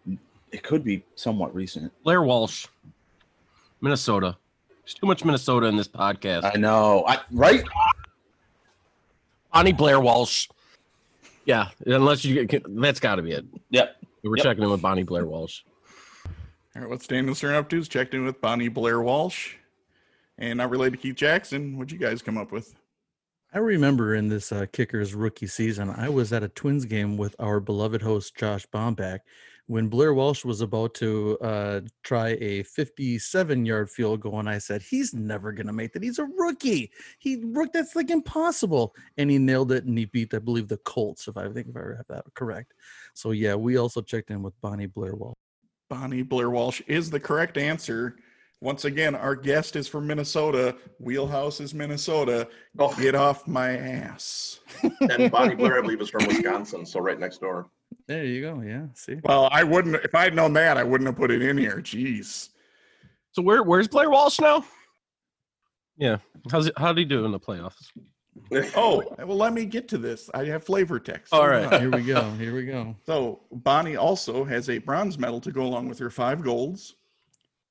it 0.50 0.62
could 0.62 0.84
be 0.84 1.02
somewhat 1.14 1.54
recent. 1.54 1.92
Blair 2.02 2.22
Walsh, 2.22 2.66
Minnesota. 3.80 4.36
There's 4.84 4.94
too 4.94 5.06
much 5.06 5.24
Minnesota 5.24 5.66
in 5.66 5.76
this 5.76 5.86
podcast. 5.88 6.50
I 6.54 6.58
know. 6.58 7.04
I 7.06 7.18
right? 7.30 7.62
Bonnie 9.52 9.72
Blair 9.72 10.00
Walsh. 10.00 10.48
Yeah, 11.44 11.68
unless 11.86 12.24
you 12.24 12.44
get 12.46 12.64
that's 12.80 13.00
got 13.00 13.16
to 13.16 13.22
be 13.22 13.32
it. 13.32 13.44
Yep. 13.70 13.96
We're 14.22 14.36
Yep. 14.36 14.44
checking 14.44 14.64
in 14.64 14.70
with 14.70 14.82
Bonnie 14.82 15.02
Blair 15.02 15.26
Walsh. 15.26 15.62
All 16.74 16.82
right, 16.82 16.88
what's 16.88 17.06
Daniel 17.06 17.34
Stern 17.34 17.54
up 17.54 17.68
to? 17.70 17.78
Is 17.78 17.88
checked 17.88 18.14
in 18.14 18.24
with 18.24 18.40
Bonnie 18.40 18.68
Blair 18.68 19.00
Walsh. 19.02 19.56
And 20.38 20.56
not 20.58 20.70
related 20.70 20.96
to 20.96 21.02
Keith 21.02 21.16
Jackson. 21.16 21.76
What'd 21.76 21.92
you 21.92 21.98
guys 21.98 22.22
come 22.22 22.38
up 22.38 22.50
with? 22.52 22.74
I 23.52 23.58
remember 23.58 24.14
in 24.14 24.28
this 24.28 24.50
uh, 24.50 24.64
Kickers 24.72 25.14
rookie 25.14 25.46
season, 25.46 25.90
I 25.90 26.08
was 26.08 26.32
at 26.32 26.42
a 26.42 26.48
Twins 26.48 26.86
game 26.86 27.18
with 27.18 27.36
our 27.38 27.60
beloved 27.60 28.00
host 28.00 28.34
Josh 28.34 28.66
Bomback 28.72 29.20
when 29.66 29.88
Blair 29.88 30.12
Walsh 30.12 30.44
was 30.44 30.60
about 30.60 30.94
to 30.94 31.38
uh, 31.40 31.80
try 32.02 32.30
a 32.40 32.62
57-yard 32.64 33.90
field 33.90 34.20
goal, 34.20 34.40
and 34.40 34.48
I 34.48 34.58
said, 34.58 34.82
"He's 34.82 35.14
never 35.14 35.52
gonna 35.52 35.72
make 35.72 35.92
that. 35.92 36.02
He's 36.02 36.18
a 36.18 36.24
rookie. 36.24 36.90
He 37.18 37.42
rook. 37.44 37.72
That's 37.72 37.94
like 37.96 38.10
impossible." 38.10 38.94
And 39.16 39.30
he 39.30 39.38
nailed 39.38 39.72
it, 39.72 39.84
and 39.84 39.96
he 39.96 40.06
beat, 40.06 40.34
I 40.34 40.38
believe, 40.38 40.68
the 40.68 40.78
Colts, 40.78 41.28
if 41.28 41.36
I 41.36 41.48
think 41.48 41.68
if 41.68 41.76
I 41.76 41.96
have 41.96 42.06
that 42.08 42.24
correct. 42.34 42.74
So 43.14 43.30
yeah, 43.30 43.54
we 43.54 43.76
also 43.76 44.00
checked 44.02 44.30
in 44.30 44.42
with 44.42 44.60
Bonnie 44.60 44.86
Blair 44.86 45.14
Walsh. 45.14 45.36
Bonnie 45.88 46.22
Blair 46.22 46.50
Walsh 46.50 46.80
is 46.86 47.10
the 47.10 47.20
correct 47.20 47.56
answer. 47.56 48.16
Once 48.62 48.84
again, 48.84 49.16
our 49.16 49.34
guest 49.34 49.74
is 49.74 49.88
from 49.88 50.06
Minnesota. 50.06 50.76
Wheelhouse 51.00 51.60
is 51.60 51.74
Minnesota. 51.74 52.48
Oh, 52.78 52.94
Get 52.94 53.16
off 53.16 53.48
my 53.48 53.76
ass. 53.76 54.60
and 55.10 55.30
Bonnie 55.32 55.56
Blair, 55.56 55.78
I 55.78 55.80
believe, 55.82 56.00
is 56.00 56.10
from 56.10 56.26
Wisconsin, 56.26 56.86
so 56.86 57.00
right 57.00 57.18
next 57.18 57.38
door. 57.40 57.68
There 58.12 58.26
you 58.26 58.42
go. 58.42 58.60
Yeah. 58.60 58.88
See. 58.94 59.16
Well, 59.24 59.48
I 59.50 59.64
wouldn't, 59.64 59.94
if 59.96 60.14
I'd 60.14 60.34
known 60.34 60.52
that, 60.52 60.76
I 60.76 60.82
wouldn't 60.82 61.08
have 61.08 61.16
put 61.16 61.30
it 61.30 61.40
in 61.40 61.56
here. 61.56 61.78
Jeez. 61.78 62.50
So 63.30 63.40
where 63.40 63.62
where's 63.62 63.88
Blair 63.88 64.10
Walsh 64.10 64.38
now? 64.38 64.66
Yeah, 65.96 66.18
how's 66.50 66.66
it, 66.66 66.74
how 66.76 66.92
did 66.92 66.98
he 66.98 67.04
do 67.06 67.24
in 67.24 67.32
the 67.32 67.40
playoffs? 67.40 67.90
Oh, 68.76 69.02
well, 69.18 69.36
let 69.36 69.52
me 69.52 69.66
get 69.66 69.88
to 69.88 69.98
this. 69.98 70.30
I 70.34 70.44
have 70.46 70.64
flavor 70.64 70.98
text. 70.98 71.32
All 71.34 71.40
Hold 71.40 71.50
right. 71.50 71.72
on. 71.72 71.80
Here 71.80 71.90
we 71.90 72.02
go. 72.02 72.30
Here 72.32 72.54
we 72.54 72.64
go. 72.64 72.96
So 73.06 73.40
Bonnie 73.50 73.96
also 73.96 74.42
has 74.44 74.68
a 74.70 74.78
bronze 74.78 75.18
medal 75.18 75.40
to 75.40 75.52
go 75.52 75.62
along 75.62 75.88
with 75.88 75.98
her 75.98 76.10
five 76.10 76.42
golds. 76.42 76.94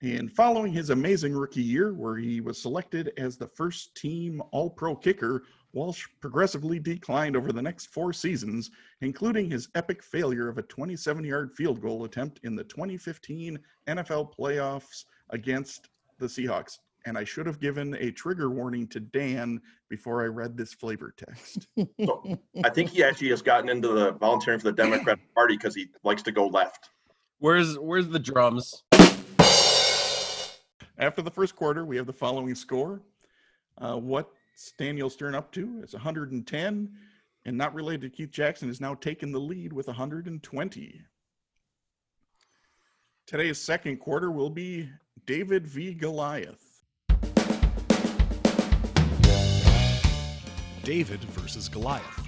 And 0.04 0.32
following 0.32 0.72
his 0.72 0.92
amazing 0.92 1.34
rookie 1.34 1.64
year, 1.64 1.94
where 1.94 2.16
he 2.16 2.42
was 2.42 2.60
selected 2.62 3.12
as 3.18 3.38
the 3.38 3.48
first 3.48 3.96
team 3.96 4.42
All 4.52 4.70
Pro 4.70 4.96
kicker, 4.96 5.44
Walsh 5.74 6.06
progressively 6.20 6.80
declined 6.80 7.36
over 7.36 7.52
the 7.52 7.62
next 7.62 7.88
four 7.88 8.12
seasons, 8.14 8.72
including 9.02 9.50
his 9.50 9.70
epic 9.76 10.04
failure 10.04 10.50
of 10.50 10.58
a 10.58 10.64
27 10.64 11.24
yard 11.24 11.52
field 11.56 11.82
goal 11.82 12.04
attempt 12.04 12.40
in 12.44 12.56
the 12.56 12.64
2015 12.66 13.58
NFL 13.88 14.34
playoffs 14.38 15.06
against 15.30 15.90
the 16.20 16.28
Seahawks. 16.28 16.78
and 17.06 17.18
I 17.18 17.24
should 17.24 17.48
have 17.48 17.60
given 17.60 17.96
a 17.96 18.12
trigger 18.12 18.52
warning 18.52 18.88
to 18.90 19.00
Dan 19.00 19.60
before 19.90 20.22
I 20.22 20.26
read 20.28 20.56
this 20.56 20.74
flavor 20.74 21.14
text. 21.18 21.68
So 22.06 22.38
I 22.64 22.70
think 22.70 22.90
he 22.92 23.04
actually 23.04 23.30
has 23.30 23.42
gotten 23.42 23.70
into 23.70 23.88
the 23.88 24.12
volunteering 24.12 24.60
for 24.60 24.66
the 24.66 24.74
Democratic 24.74 25.34
Party 25.36 25.56
because 25.58 25.74
he 25.74 25.88
likes 26.04 26.22
to 26.24 26.32
go 26.32 26.48
left. 26.48 26.90
Where's 27.40 27.80
where's 27.80 28.08
the 28.08 28.20
drums? 28.20 28.84
After 31.00 31.24
the 31.24 31.32
first 31.32 31.56
quarter, 31.56 31.84
we 31.86 31.98
have 31.98 32.06
the 32.06 32.14
following 32.14 32.54
score. 32.54 33.02
Uh, 33.80 33.96
what's 33.96 34.30
Daniel 34.78 35.10
Stern 35.10 35.36
up 35.36 35.52
to? 35.54 35.80
It's 35.84 35.94
110, 35.94 36.90
and 37.46 37.58
not 37.58 37.74
related 37.74 38.02
to 38.02 38.10
Keith 38.10 38.32
Jackson 38.32 38.70
is 38.70 38.82
now 38.82 38.94
taking 38.94 39.32
the 39.32 39.40
lead 39.40 39.74
with 39.74 39.88
120. 39.88 41.02
Today's 43.26 43.58
second 43.60 43.98
quarter 43.98 44.30
will 44.32 44.50
be 44.50 44.90
David 45.26 45.66
v. 45.66 45.94
Goliath. 45.94 46.84
David 50.84 51.22
versus 51.26 51.70
Goliath. 51.70 52.28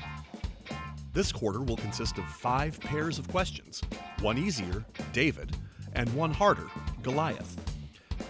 This 1.11 1.31
quarter 1.31 1.61
will 1.61 1.77
consist 1.77 2.17
of 2.17 2.25
five 2.25 2.79
pairs 2.79 3.19
of 3.19 3.27
questions 3.27 3.81
one 4.21 4.37
easier, 4.37 4.85
David, 5.11 5.55
and 5.93 6.11
one 6.13 6.31
harder, 6.31 6.67
Goliath. 7.01 7.72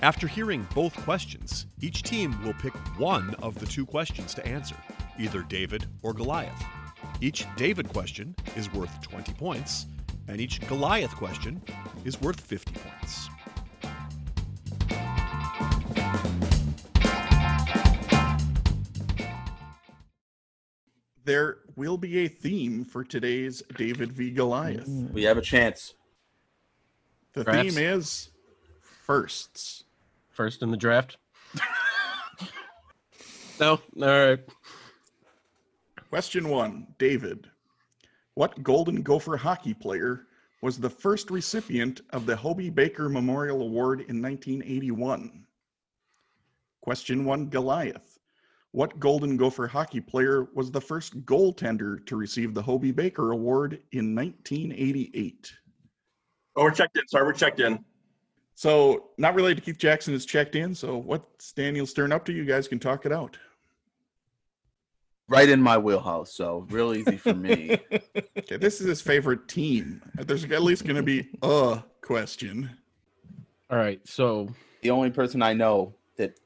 After 0.03 0.27
hearing 0.27 0.67
both 0.75 0.93
questions, 1.05 1.65
each 1.79 2.03
team 2.03 2.37
will 2.43 2.53
pick 2.55 2.73
one 2.99 3.35
of 3.41 3.57
the 3.57 3.65
two 3.65 3.85
questions 3.85 4.33
to 4.33 4.45
answer, 4.45 4.75
either 5.17 5.43
David 5.43 5.85
or 6.01 6.13
Goliath. 6.13 6.61
Each 7.21 7.45
David 7.55 7.87
question 7.87 8.35
is 8.57 8.69
worth 8.73 9.01
20 9.01 9.31
points, 9.35 9.85
and 10.27 10.41
each 10.41 10.59
Goliath 10.67 11.15
question 11.15 11.61
is 12.03 12.19
worth 12.19 12.41
50 12.41 12.73
points. 12.73 13.29
There 21.23 21.59
will 21.77 21.97
be 21.97 22.25
a 22.25 22.27
theme 22.27 22.83
for 22.83 23.05
today's 23.05 23.63
David 23.77 24.11
v. 24.11 24.31
Goliath. 24.31 24.85
We 24.85 25.23
have 25.23 25.37
a 25.37 25.41
chance. 25.41 25.93
The 27.31 27.45
Perhaps. 27.45 27.73
theme 27.73 27.81
is 27.81 28.29
firsts. 28.81 29.85
First 30.33 30.63
in 30.63 30.71
the 30.71 30.77
draft. 30.77 31.17
no, 33.59 33.79
all 34.01 34.27
right. 34.27 34.39
Question 36.09 36.49
one 36.49 36.87
David, 36.97 37.49
what 38.33 38.61
Golden 38.63 39.03
Gopher 39.03 39.37
hockey 39.37 39.75
player 39.75 40.25
was 40.63 40.79
the 40.79 40.89
first 40.89 41.29
recipient 41.29 42.01
of 42.09 42.25
the 42.25 42.35
Hobey 42.35 42.71
Baker 42.71 43.09
Memorial 43.09 43.61
Award 43.61 44.01
in 44.01 44.21
1981? 44.21 45.45
Question 46.81 47.25
one 47.25 47.47
Goliath, 47.47 48.17
what 48.71 48.99
Golden 48.99 49.37
Gopher 49.37 49.67
hockey 49.67 50.01
player 50.01 50.47
was 50.55 50.71
the 50.71 50.81
first 50.81 51.23
goaltender 51.25 52.03
to 52.07 52.15
receive 52.15 52.55
the 52.55 52.61
Hobey 52.61 52.91
Baker 52.91 53.31
Award 53.31 53.79
in 53.91 54.15
1988? 54.15 55.53
Oh, 56.55 56.63
we're 56.63 56.71
checked 56.71 56.97
in. 56.97 57.07
Sorry, 57.07 57.23
we're 57.23 57.33
checked 57.33 57.59
in. 57.59 57.85
So, 58.55 59.09
not 59.17 59.35
related 59.35 59.55
to 59.55 59.61
Keith 59.61 59.77
Jackson 59.77 60.13
is 60.13 60.25
checked 60.25 60.55
in. 60.55 60.75
So, 60.75 60.97
what's 60.97 61.51
Daniel 61.53 61.85
Stern 61.85 62.11
up 62.11 62.23
to? 62.25 62.33
You 62.33 62.45
guys 62.45 62.67
can 62.67 62.79
talk 62.79 63.05
it 63.05 63.11
out. 63.11 63.37
Right 65.27 65.49
in 65.49 65.61
my 65.61 65.77
wheelhouse, 65.77 66.33
so 66.33 66.67
real 66.69 66.93
easy 66.93 67.17
for 67.17 67.33
me. 67.33 67.77
Okay, 68.37 68.57
this 68.57 68.81
is 68.81 68.87
his 68.87 68.99
favorite 68.99 69.47
team. 69.47 70.01
There's 70.15 70.43
at 70.43 70.63
least 70.63 70.83
going 70.83 70.97
to 70.97 71.03
be 71.03 71.29
a 71.41 71.81
question. 72.01 72.69
All 73.69 73.77
right. 73.77 74.05
So 74.05 74.49
the 74.81 74.89
only 74.89 75.11
person 75.11 75.41
I 75.41 75.53
know 75.53 75.93
that 76.17 76.37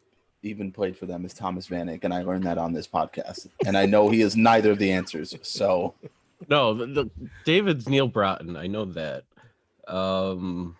even 0.43 0.71
played 0.71 0.95
for 0.95 1.07
them 1.07 1.25
is 1.25 1.33
Thomas 1.33 1.67
Vanek, 1.67 2.03
and 2.03 2.13
I 2.13 2.21
learned 2.21 2.43
that 2.43 2.59
on 2.59 2.73
this 2.73 2.87
podcast. 2.87 3.47
And 3.65 3.75
I 3.75 3.87
know 3.87 4.09
he 4.09 4.21
is 4.21 4.35
neither 4.35 4.71
of 4.71 4.77
the 4.77 4.91
answers. 4.91 5.35
So 5.41 5.95
no, 6.47 6.73
the, 6.73 6.85
the 6.85 7.09
David's 7.45 7.89
Neal 7.89 8.09
Broten. 8.09 8.57
I 8.57 8.67
know 8.67 8.85
that. 8.85 9.23
Um, 9.87 10.75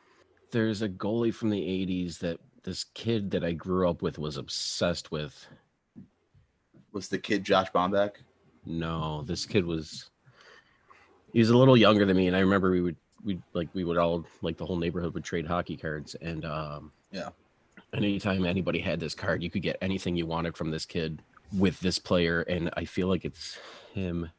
there's 0.58 0.82
a 0.82 0.90
goalie 0.90 1.32
from 1.34 1.52
the 1.52 1.62
'80s 1.62 2.18
that 2.20 2.40
this 2.64 2.84
kid 2.96 3.30
that 3.32 3.44
I 3.44 3.52
grew 3.52 3.88
up 3.88 4.02
with 4.02 4.18
was 4.18 4.38
obsessed 4.38 5.12
with. 5.12 5.48
was 6.92 7.10
the 7.10 7.20
kid 7.20 7.44
Josh 7.44 7.68
Bomback? 7.72 8.14
No, 8.66 9.22
this 9.22 9.46
kid 9.46 9.66
was. 9.68 10.10
He 11.32 11.38
was 11.40 11.52
a 11.52 11.58
little 11.58 11.78
younger 11.78 12.06
than 12.06 12.18
me, 12.18 12.26
and 12.28 12.36
I 12.36 12.40
remember 12.40 12.72
we 12.72 12.82
would 12.82 12.96
we 13.24 13.40
like 13.54 13.70
we 13.76 13.84
would 13.84 13.98
all 14.00 14.26
like 14.42 14.58
the 14.58 14.66
whole 14.66 14.78
neighborhood 14.78 15.14
would 15.14 15.24
trade 15.24 15.46
hockey 15.46 15.78
cards, 15.78 16.16
and 16.16 16.44
um, 16.44 16.92
Yeah. 17.12 17.30
anytime 17.94 18.44
anybody 18.46 18.80
had 18.80 19.00
this 19.00 19.14
card, 19.14 19.44
you 19.44 19.52
could 19.52 19.62
get 19.62 19.78
anything 19.82 20.16
you 20.16 20.26
wanted 20.26 20.58
from 20.58 20.72
this 20.72 20.86
kid 20.88 21.22
with 21.56 21.80
this 21.82 22.00
player, 22.00 22.42
and 22.42 22.72
I 22.76 22.86
feel 22.86 23.08
like 23.08 23.26
it's 23.26 23.60
him. 23.94 24.30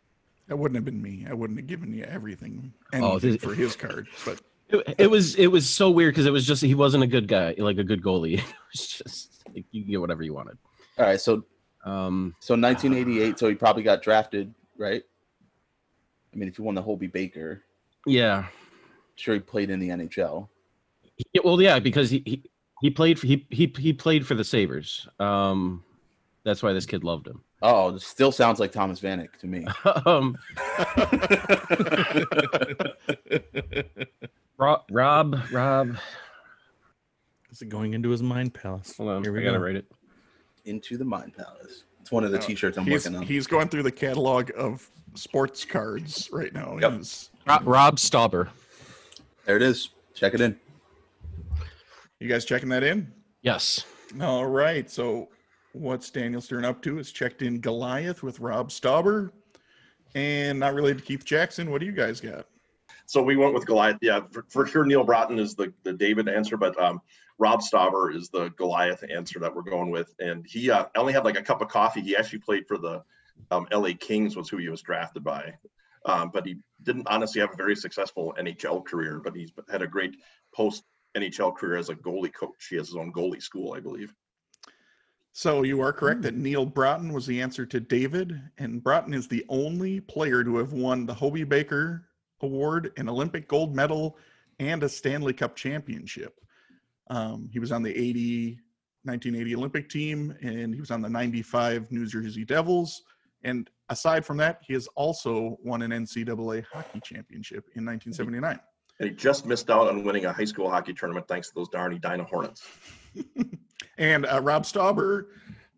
That 0.49 0.57
wouldn't 0.57 0.77
have 0.77 0.85
been 0.85 1.01
me. 1.01 1.27
I 1.31 1.35
wouldn't 1.35 1.59
have 1.61 1.69
given 1.69 1.93
you 1.95 2.03
everything, 2.05 2.73
Oh, 2.95 3.13
anything 3.13 3.33
this- 3.33 3.43
for 3.43 3.55
his 3.55 3.77
card. 3.77 4.09
But 4.25 4.41
It, 4.69 4.95
it 4.99 5.07
was 5.11 5.35
it 5.37 5.47
was 5.49 5.69
so 5.69 5.91
weird 5.91 6.15
because 6.15 6.27
it 6.27 6.31
was 6.33 6.47
just 6.47 6.63
he 6.63 6.75
wasn't 6.75 7.05
a 7.05 7.07
good 7.07 7.27
guy, 7.29 7.55
like 7.59 7.79
a 7.79 7.85
good 7.85 8.03
goalie. 8.03 8.39
It 8.43 8.55
was 8.73 8.87
just 8.87 9.45
like, 9.55 9.65
you 9.71 9.85
get 9.85 10.01
whatever 10.01 10.23
you 10.23 10.35
wanted. 10.35 10.59
All 10.99 11.07
right, 11.07 11.21
so 11.21 11.45
Um, 11.85 12.35
so 12.41 12.55
1988, 12.55 13.39
so 13.39 13.49
he 13.49 13.55
probably 13.55 13.83
got 13.83 14.03
drafted, 14.03 14.53
right? 14.77 15.03
I 16.33 16.37
mean, 16.37 16.49
if 16.49 16.59
you 16.59 16.65
won 16.65 16.75
the 16.75 16.83
Hobey 16.83 17.07
Baker, 17.07 17.63
yeah, 18.05 18.47
sure 19.15 19.35
he 19.35 19.41
played 19.41 19.71
in 19.71 19.81
the 19.81 19.89
NHL. 19.89 20.49
Yeah, 21.33 21.41
well, 21.45 21.61
yeah, 21.63 21.79
because 21.79 22.11
he 22.11 22.23
he, 22.27 22.43
he 22.83 22.91
played 22.91 23.19
for, 23.19 23.27
he 23.27 23.47
he 23.51 23.73
he 23.79 23.93
played 23.95 24.27
for 24.27 24.35
the 24.35 24.45
Sabres. 24.45 25.09
Um, 25.19 25.83
that's 26.45 26.63
why 26.63 26.75
this 26.75 26.85
kid 26.87 27.05
loved 27.05 27.27
him. 27.27 27.43
Oh, 27.61 27.91
this 27.91 28.07
still 28.07 28.31
sounds 28.31 28.61
like 28.61 28.71
Thomas 28.73 29.01
Vanek 29.01 29.37
to 29.41 29.47
me. 29.47 29.67
um, 30.07 30.39
Rob, 34.59 34.83
Rob, 34.91 35.39
Rob. 35.53 35.97
Is 37.51 37.63
it 37.63 37.69
going 37.69 37.95
into 37.95 38.11
his 38.11 38.23
mind 38.23 38.55
palace? 38.55 38.97
Hold 38.97 39.11
on, 39.11 39.23
Here 39.23 39.33
we 39.33 39.41
I 39.41 39.45
gotta 39.45 39.59
go. 39.59 39.65
write 39.65 39.77
it. 39.77 39.87
Into 40.65 40.99
the 40.99 41.05
Mind 41.05 41.35
Palace. 41.35 41.85
It's 42.01 42.13
one 42.13 42.25
of 42.25 42.31
the 42.31 42.39
No, 42.39 42.45
T-shirts 42.45 42.77
I'm 42.77 42.85
he's, 42.85 43.05
working 43.07 43.17
on. 43.17 43.23
he's 43.23 43.47
going 43.47 43.69
through 43.69 43.85
the 43.85 43.93
catalog 43.93 44.51
of 44.57 44.87
sports 45.15 45.65
cards 45.65 46.29
right 46.31 46.53
now. 46.53 46.77
Yep. 46.79 46.93
He's- 46.93 47.31
Rob, 47.47 47.63
Robb 47.67 47.97
Stauber. 47.97 48.49
There 49.47 49.57
it 49.57 49.63
is. 49.63 49.89
Check 50.15 50.35
it 50.35 50.43
in. 50.43 50.59
you 52.21 52.29
guys 52.29 52.45
checking 52.45 52.69
that 52.69 52.83
in? 52.83 53.11
Yes. 53.41 53.85
All 54.21 54.45
right. 54.45 54.91
So, 54.91 55.29
what's 55.73 56.11
Daniel 56.11 56.41
Stern 56.41 56.65
up 56.65 56.83
to? 56.83 56.99
Is 56.99 57.13
checked 57.13 57.43
in 57.43 57.61
Goliath 57.61 58.23
with 58.23 58.41
Robb 58.41 58.71
Stauber, 58.71 59.31
and 60.15 60.59
not 60.59 60.75
related 60.75 60.99
to 60.99 61.05
Keith 61.05 61.25
Jackson. 61.25 61.71
What 61.71 61.81
do 61.81 61.87
you 61.87 61.93
guys 61.93 62.21
got? 62.21 62.47
So 63.07 63.23
we 63.23 63.37
went 63.37 63.55
with 63.55 63.67
Goliath. 63.67 63.99
Yeah, 64.03 64.21
for, 64.31 64.45
for 64.49 64.67
sure. 64.67 64.85
Neal 64.85 65.07
Broten 65.07 65.39
is 65.41 65.55
the, 65.55 65.73
the 65.83 65.95
David 65.95 66.29
answer, 66.29 66.57
but 66.57 66.79
um, 66.79 67.01
Robb 67.39 67.61
Stauber 67.61 68.15
is 68.15 68.29
the 68.29 68.51
Goliath 68.51 69.03
answer 69.09 69.39
that 69.39 69.55
we're 69.55 69.63
going 69.63 69.91
with. 69.91 70.15
And 70.19 70.45
he 70.47 70.71
uh, 70.71 70.87
only 70.97 71.13
had 71.13 71.25
like 71.25 71.39
a 71.39 71.43
cup 71.43 71.63
of 71.63 71.69
coffee. 71.69 72.03
He 72.03 72.17
actually 72.17 72.41
played 72.41 72.67
for 72.69 72.77
the 72.77 73.03
um, 73.51 73.67
LA 73.73 73.91
Kings, 73.99 74.37
was 74.37 74.49
who 74.49 74.59
he 74.59 74.69
was 74.69 74.83
drafted 74.83 75.25
by. 75.25 75.55
Um, 76.05 76.31
but 76.33 76.47
he 76.47 76.57
didn't 76.83 77.09
honestly 77.09 77.41
have 77.41 77.53
a 77.53 77.57
very 77.57 77.77
successful 77.77 78.35
NHL 78.39 78.85
career, 78.85 79.21
but 79.23 79.35
he's 79.35 79.53
had 79.71 79.83
a 79.83 79.87
great 79.87 80.17
post 80.55 80.85
NHL 81.17 81.57
career 81.57 81.79
as 81.79 81.89
a 81.89 81.95
goalie 81.95 82.33
coach. 82.33 82.67
He 82.69 82.77
has 82.77 82.89
his 82.89 82.97
own 82.97 83.13
goalie 83.13 83.43
school, 83.43 83.73
I 83.73 83.81
believe. 83.81 84.15
So 85.39 85.63
you 85.63 85.81
are 85.83 85.93
correct 85.93 86.23
that 86.23 86.35
Neal 86.35 86.67
Broten 86.67 87.13
was 87.13 87.25
the 87.25 87.41
answer 87.41 87.65
to 87.65 87.79
David, 87.79 88.43
and 88.59 88.83
Broten 88.83 89.15
is 89.15 89.29
the 89.29 89.47
only 89.49 90.01
player 90.01 90.43
to 90.43 90.57
have 90.57 90.73
won 90.73 91.07
the 91.07 91.15
Hobey 91.15 91.45
Baker 91.45 92.09
Award, 92.41 92.91
an 92.97 93.09
Olympic 93.09 93.47
gold 93.47 93.73
medal, 93.73 94.19
and 94.59 94.83
a 94.83 94.89
Stanley 94.89 95.33
Cup 95.33 95.55
championship. 95.55 96.41
Um, 97.09 97.49
he 97.53 97.61
was 97.61 97.71
on 97.71 97.85
the 97.85 97.97
80, 97.97 98.59
1980 99.05 99.55
Olympic 99.55 99.89
team, 99.89 100.37
and 100.43 100.75
he 100.75 100.81
was 100.81 100.91
on 100.91 101.03
the 101.03 101.09
95 101.09 101.93
New 101.93 102.07
Jersey 102.07 102.45
Devils. 102.45 103.05
And 103.45 103.71
aside 103.91 104.27
from 104.27 104.39
that, 104.39 104.63
he 104.67 104.73
has 104.73 104.89
also 104.97 105.57
won 105.63 105.83
an 105.83 105.93
NCAA 105.93 106.65
hockey 106.65 107.01
championship 107.05 107.69
in 107.77 107.87
1979. 107.87 108.59
And 108.99 109.09
he 109.09 109.15
just 109.15 109.47
missed 109.47 109.71
out 109.71 109.87
on 109.87 110.03
winning 110.03 110.25
a 110.25 110.33
high 110.33 110.47
school 110.47 110.69
hockey 110.69 110.95
tournament 110.95 111.29
thanks 111.29 111.51
to 111.51 111.55
those 111.55 111.69
darn 111.69 111.93
Edina 111.93 112.25
Hornets. 112.25 112.67
And 113.99 114.27
uh, 114.27 114.41
Robb 114.41 114.65
Stauber 114.65 115.27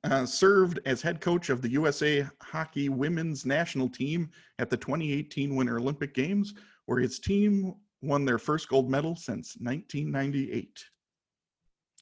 uh, 0.04 0.24
served 0.24 0.80
as 0.86 1.02
head 1.02 1.20
coach 1.20 1.50
of 1.50 1.62
the 1.62 1.70
USA 1.70 2.26
Hockey 2.40 2.88
Women's 2.88 3.44
National 3.44 3.88
Team 3.88 4.30
at 4.58 4.70
the 4.70 4.76
2018 4.76 5.54
Winter 5.54 5.78
Olympic 5.78 6.14
Games, 6.14 6.54
where 6.86 6.98
his 6.98 7.18
team 7.18 7.74
won 8.02 8.24
their 8.24 8.38
first 8.38 8.68
gold 8.68 8.90
medal 8.90 9.14
since 9.14 9.56
1998. 9.60 10.84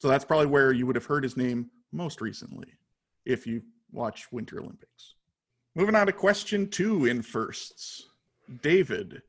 So 0.00 0.08
that's 0.08 0.24
probably 0.24 0.46
where 0.46 0.72
you 0.72 0.86
would 0.86 0.94
have 0.94 1.06
heard 1.06 1.24
his 1.24 1.36
name 1.36 1.70
most 1.92 2.20
recently 2.20 2.68
if 3.24 3.46
you 3.46 3.62
watch 3.90 4.30
Winter 4.30 4.60
Olympics. 4.60 5.14
Moving 5.74 5.94
on 5.94 6.06
to 6.06 6.12
question 6.12 6.68
two 6.68 7.06
in 7.06 7.22
firsts. 7.22 8.06
David, 8.62 9.22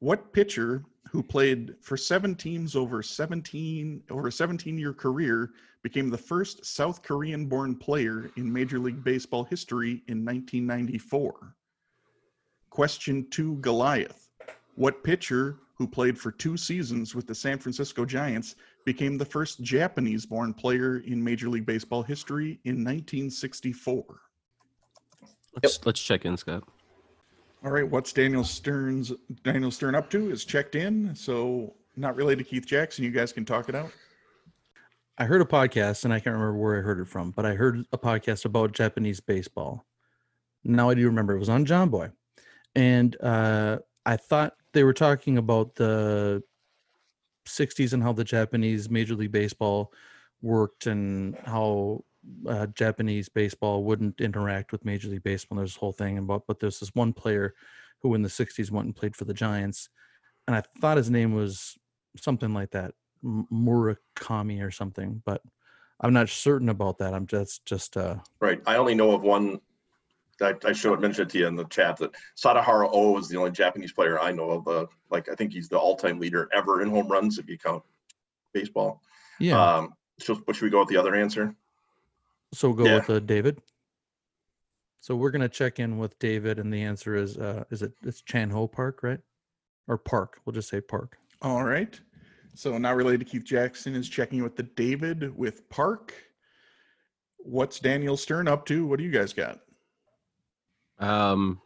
what 0.00 0.32
pitcher 0.32 0.84
who 1.10 1.22
played 1.22 1.74
for 1.80 1.96
seven 1.96 2.34
teams 2.34 2.76
over 2.76 3.02
17 3.02 4.02
over 4.10 4.28
a 4.28 4.32
17 4.32 4.78
year 4.78 4.92
career, 4.92 5.50
became 5.82 6.10
the 6.10 6.18
first 6.18 6.64
South 6.64 7.02
Korean 7.02 7.46
born 7.46 7.74
player 7.74 8.30
in 8.36 8.52
Major 8.52 8.78
League 8.78 9.02
Baseball 9.02 9.44
history 9.44 10.02
in 10.08 10.24
1994? 10.24 11.54
Question 12.70 13.26
two 13.30 13.56
Goliath. 13.56 14.28
What 14.74 15.02
pitcher 15.02 15.56
who 15.74 15.86
played 15.86 16.18
for 16.18 16.30
two 16.30 16.56
seasons 16.56 17.14
with 17.14 17.26
the 17.26 17.34
San 17.34 17.58
Francisco 17.58 18.04
Giants 18.04 18.54
became 18.84 19.16
the 19.16 19.24
first 19.24 19.62
Japanese 19.62 20.26
born 20.26 20.52
player 20.52 20.98
in 20.98 21.22
Major 21.22 21.48
League 21.48 21.66
Baseball 21.66 22.02
history 22.02 22.60
in 22.64 22.84
1964? 22.84 24.04
Let's 25.62 25.84
let's 25.84 26.00
check 26.00 26.24
in, 26.24 26.36
Scott. 26.36 26.62
All 27.64 27.70
right, 27.70 27.88
what's 27.88 28.12
Daniel 28.12 28.44
Stern's 28.44 29.12
Daniel 29.42 29.70
Stern 29.70 29.94
up 29.94 30.08
to 30.10 30.30
is 30.30 30.44
checked 30.44 30.74
in. 30.74 31.14
So 31.14 31.74
not 31.96 32.16
related 32.16 32.44
to 32.44 32.50
Keith 32.50 32.66
Jackson. 32.66 33.04
You 33.04 33.10
guys 33.10 33.32
can 33.32 33.44
talk 33.44 33.68
it 33.68 33.74
out. 33.74 33.90
I 35.20 35.24
heard 35.24 35.42
a 35.42 35.44
podcast 35.44 36.04
and 36.06 36.14
I 36.14 36.18
can't 36.18 36.32
remember 36.32 36.56
where 36.56 36.78
I 36.78 36.80
heard 36.80 36.98
it 36.98 37.06
from, 37.06 37.30
but 37.32 37.44
I 37.44 37.52
heard 37.52 37.84
a 37.92 37.98
podcast 37.98 38.46
about 38.46 38.72
Japanese 38.72 39.20
baseball. 39.20 39.84
Now 40.64 40.88
I 40.88 40.94
do 40.94 41.04
remember 41.04 41.34
it 41.34 41.38
was 41.38 41.50
on 41.50 41.66
Jomboy. 41.66 42.10
And 42.74 43.20
uh, 43.20 43.80
I 44.06 44.16
thought 44.16 44.54
they 44.72 44.82
were 44.82 44.94
talking 44.94 45.36
about 45.36 45.74
the 45.74 46.42
60s 47.46 47.92
and 47.92 48.02
how 48.02 48.14
the 48.14 48.24
Japanese 48.24 48.88
Major 48.88 49.14
League 49.14 49.30
Baseball 49.30 49.92
worked 50.40 50.86
and 50.86 51.36
how 51.44 52.02
uh, 52.48 52.68
Japanese 52.68 53.28
baseball 53.28 53.84
wouldn't 53.84 54.22
interact 54.22 54.72
with 54.72 54.86
Major 54.86 55.08
League 55.08 55.22
Baseball. 55.22 55.58
And 55.58 55.60
there's 55.60 55.74
this 55.74 55.80
whole 55.80 55.92
thing 55.92 56.16
about, 56.16 56.44
but 56.48 56.60
there's 56.60 56.80
this 56.80 56.94
one 56.94 57.12
player 57.12 57.54
who 58.00 58.14
in 58.14 58.22
the 58.22 58.28
60s 58.30 58.70
went 58.70 58.86
and 58.86 58.96
played 58.96 59.14
for 59.14 59.26
the 59.26 59.34
Giants. 59.34 59.90
And 60.46 60.56
I 60.56 60.62
thought 60.80 60.96
his 60.96 61.10
name 61.10 61.34
was 61.34 61.76
something 62.16 62.54
like 62.54 62.70
that, 62.70 62.94
Murakami 63.24 64.62
or 64.64 64.70
something, 64.70 65.22
but 65.24 65.42
I'm 66.00 66.12
not 66.12 66.28
certain 66.28 66.68
about 66.70 66.98
that. 66.98 67.14
I'm 67.14 67.26
just, 67.26 67.64
just, 67.66 67.96
uh, 67.96 68.16
Right. 68.40 68.60
I 68.66 68.76
only 68.76 68.94
know 68.94 69.12
of 69.12 69.22
one. 69.22 69.60
I, 70.42 70.54
I 70.64 70.72
should 70.72 70.92
have 70.92 71.00
mentioned 71.00 71.28
to 71.30 71.38
you 71.38 71.46
in 71.46 71.54
the 71.54 71.64
chat 71.64 71.98
that 71.98 72.12
Sadahara 72.34 72.88
O 72.90 73.18
is 73.18 73.28
the 73.28 73.36
only 73.36 73.50
Japanese 73.50 73.92
player 73.92 74.18
I 74.18 74.32
know 74.32 74.50
of. 74.50 74.66
Uh, 74.68 74.86
like 75.10 75.28
I 75.28 75.34
think 75.34 75.52
he's 75.52 75.68
the 75.68 75.76
all-time 75.78 76.18
leader 76.18 76.48
ever 76.54 76.80
in 76.80 76.88
home 76.88 77.08
runs 77.08 77.38
if 77.38 77.46
you 77.46 77.58
count 77.58 77.82
baseball. 78.54 79.02
yeah. 79.38 79.76
Um, 79.76 79.92
so, 80.18 80.34
but 80.46 80.56
should 80.56 80.64
we 80.64 80.70
go 80.70 80.80
with 80.80 80.88
the 80.88 80.96
other 80.96 81.14
answer? 81.14 81.54
So 82.54 82.68
we'll 82.68 82.76
go 82.78 82.84
Yeah. 82.86 82.94
with 82.96 83.10
uh, 83.10 83.18
David. 83.20 83.60
So 85.00 85.14
we're 85.16 85.30
gonna 85.30 85.48
check 85.48 85.78
in 85.78 85.98
with 85.98 86.18
David, 86.18 86.58
and 86.58 86.72
the 86.72 86.82
answer 86.82 87.14
is 87.14 87.36
uh, 87.38 87.64
is 87.70 87.82
it 87.82 87.92
it's 88.02 88.20
Chan 88.22 88.50
Ho 88.50 88.66
Park, 88.66 89.02
right? 89.02 89.20
Or 89.88 89.96
Park? 89.98 90.40
We'll 90.44 90.52
just 90.52 90.68
say 90.68 90.80
Park. 90.80 91.16
All 91.42 91.64
right. 91.64 91.98
So 92.54 92.76
not 92.78 92.96
related 92.96 93.20
to 93.20 93.24
Keith 93.26 93.44
Jackson 93.44 93.94
is 93.94 94.08
checking 94.08 94.42
with 94.42 94.56
the 94.56 94.64
David 94.64 95.36
with 95.36 95.68
Park. 95.70 96.14
What's 97.38 97.80
Daniel 97.80 98.16
Stern 98.16 98.48
up 98.48 98.66
to? 98.66 98.86
What 98.86 98.98
do 98.98 99.04
you 99.04 99.10
guys 99.10 99.32
got? 99.32 99.60
Um, 100.98 101.60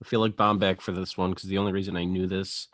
I 0.00 0.04
feel 0.04 0.20
like 0.20 0.36
Bomback 0.36 0.80
for 0.80 0.92
this 0.92 1.16
one 1.16 1.30
because 1.30 1.48
the 1.48 1.58
only 1.58 1.72
reason 1.72 1.96
I 1.96 2.04
knew 2.04 2.26
this 2.26 2.68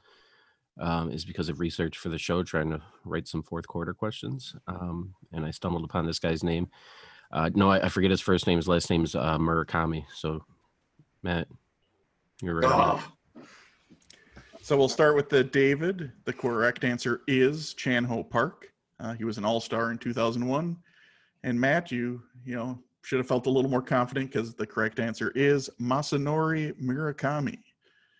um, 0.78 1.10
is 1.10 1.24
because 1.24 1.48
of 1.48 1.60
research 1.60 1.98
for 1.98 2.08
the 2.08 2.18
show, 2.18 2.42
trying 2.42 2.70
to 2.70 2.80
write 3.04 3.28
some 3.28 3.42
fourth 3.42 3.66
quarter 3.66 3.94
questions. 3.94 4.54
Um, 4.66 5.14
and 5.32 5.44
I 5.44 5.50
stumbled 5.50 5.84
upon 5.84 6.06
this 6.06 6.18
guy's 6.18 6.44
name. 6.44 6.68
Uh, 7.32 7.50
no, 7.54 7.70
I, 7.70 7.86
I 7.86 7.88
forget 7.88 8.10
his 8.10 8.20
first 8.20 8.46
name. 8.46 8.56
His 8.56 8.68
last 8.68 8.88
name 8.90 9.04
is 9.04 9.14
uh, 9.14 9.38
Murakami. 9.38 10.04
So, 10.14 10.44
Matt, 11.22 11.48
you're 12.42 12.54
right. 12.54 12.70
Oh, 12.70 13.02
So 14.68 14.76
we'll 14.76 14.90
start 14.90 15.16
with 15.16 15.30
the 15.30 15.42
David. 15.42 16.12
The 16.26 16.32
correct 16.34 16.84
answer 16.84 17.22
is 17.26 17.72
Chan 17.72 18.04
Ho 18.04 18.22
Park. 18.22 18.70
Uh, 19.00 19.14
he 19.14 19.24
was 19.24 19.38
an 19.38 19.44
All-Star 19.46 19.90
in 19.92 19.96
2001. 19.96 20.76
And 21.42 21.58
Matt, 21.58 21.90
you 21.90 22.22
you 22.44 22.54
know 22.54 22.78
should 23.00 23.16
have 23.16 23.26
felt 23.26 23.46
a 23.46 23.50
little 23.50 23.70
more 23.70 23.80
confident 23.80 24.30
because 24.30 24.54
the 24.54 24.66
correct 24.66 25.00
answer 25.00 25.32
is 25.34 25.70
Masanori 25.80 26.78
Murakami. 26.82 27.60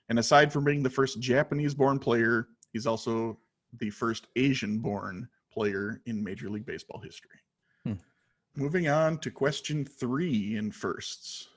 And 0.09 0.18
aside 0.18 0.51
from 0.51 0.64
being 0.64 0.82
the 0.82 0.88
first 0.88 1.20
Japanese-born 1.20 1.99
player, 1.99 2.49
he's 2.72 2.86
also 2.86 3.38
the 3.78 3.90
first 3.90 4.28
Asian-born 4.36 5.28
player 5.53 6.01
in 6.07 6.24
Major 6.24 6.49
League 6.49 6.64
Baseball 6.64 6.99
history. 6.99 7.40
Hmm. 7.84 7.92
Moving 8.57 8.88
on 8.88 9.18
to 9.18 9.30
question 9.30 9.84
three 9.84 10.57
in 10.57 10.72
firsts. 10.72 11.49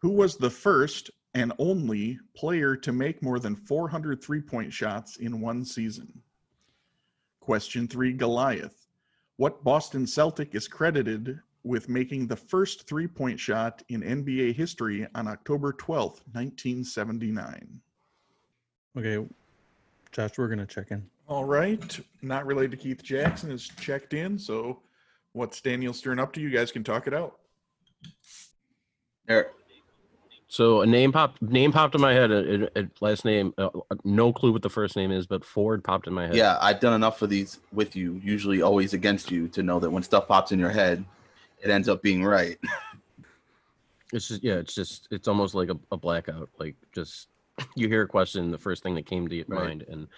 Who 0.00 0.10
was 0.10 0.36
the 0.36 0.50
first 0.50 1.12
and 1.34 1.52
only 1.58 2.18
player 2.34 2.76
to 2.76 2.92
make 2.92 3.22
more 3.22 3.38
than 3.38 3.54
400 3.54 4.22
three 4.22 4.40
point 4.40 4.72
shots 4.72 5.16
in 5.16 5.40
one 5.40 5.64
season? 5.64 6.22
Question 7.40 7.86
three 7.86 8.12
Goliath. 8.12 8.86
What 9.36 9.64
Boston 9.64 10.06
Celtic 10.06 10.54
is 10.54 10.68
credited 10.68 11.40
with 11.62 11.88
making 11.88 12.26
the 12.26 12.36
first 12.36 12.86
three 12.86 13.06
point 13.06 13.38
shot 13.38 13.82
in 13.88 14.02
NBA 14.02 14.54
history 14.54 15.06
on 15.14 15.28
October 15.28 15.72
12th, 15.72 16.22
1979? 16.32 17.80
Okay, 18.96 19.26
Josh, 20.12 20.36
we're 20.36 20.48
gonna 20.48 20.66
check 20.66 20.90
in. 20.90 21.08
All 21.28 21.44
right. 21.44 22.00
Not 22.22 22.44
related 22.44 22.72
to 22.72 22.76
Keith 22.76 23.04
Jackson 23.04 23.52
is 23.52 23.68
checked 23.68 24.14
in. 24.14 24.36
So 24.36 24.80
what's 25.32 25.60
Daniel 25.60 25.92
Stern 25.92 26.18
up 26.18 26.32
to? 26.32 26.40
You 26.40 26.50
guys 26.50 26.72
can 26.72 26.82
talk 26.82 27.06
it 27.06 27.14
out. 27.14 27.38
Eric, 29.28 29.52
So 30.52 30.80
a 30.80 30.86
name 30.86 31.12
popped 31.12 31.40
name 31.40 31.70
popped 31.70 31.94
in 31.94 32.00
my 32.00 32.12
head. 32.12 32.32
A, 32.32 32.64
a- 32.64 32.82
a 32.82 32.88
last 33.00 33.24
name, 33.24 33.54
uh, 33.56 33.68
no 34.02 34.32
clue 34.32 34.50
what 34.52 34.62
the 34.62 34.68
first 34.68 34.96
name 34.96 35.12
is, 35.12 35.24
but 35.24 35.44
Ford 35.44 35.84
popped 35.84 36.08
in 36.08 36.12
my 36.12 36.26
head. 36.26 36.34
yeah, 36.34 36.58
I've 36.60 36.80
done 36.80 36.92
enough 36.92 37.22
of 37.22 37.30
these 37.30 37.60
with 37.72 37.94
you, 37.94 38.20
usually 38.24 38.60
always 38.60 38.92
against 38.92 39.30
you, 39.30 39.46
to 39.46 39.62
know 39.62 39.78
that 39.78 39.88
when 39.88 40.02
stuff 40.02 40.26
pops 40.26 40.50
in 40.50 40.58
your 40.58 40.70
head, 40.70 41.04
it 41.62 41.70
ends 41.70 41.88
up 41.88 42.02
being 42.02 42.24
right. 42.24 42.58
It's 44.12 44.26
just 44.26 44.42
yeah, 44.42 44.54
it's 44.54 44.74
just 44.74 45.06
it's 45.12 45.28
almost 45.28 45.54
like 45.54 45.68
a, 45.70 45.78
a 45.92 45.96
blackout. 45.96 46.48
Like 46.58 46.74
just 46.92 47.28
you 47.76 47.86
hear 47.86 48.02
a 48.02 48.08
question, 48.08 48.50
the 48.50 48.58
first 48.58 48.82
thing 48.82 48.96
that 48.96 49.06
came 49.06 49.28
to 49.28 49.36
your 49.36 49.44
Right. 49.46 49.66
mind, 49.68 49.84
and 49.88 50.08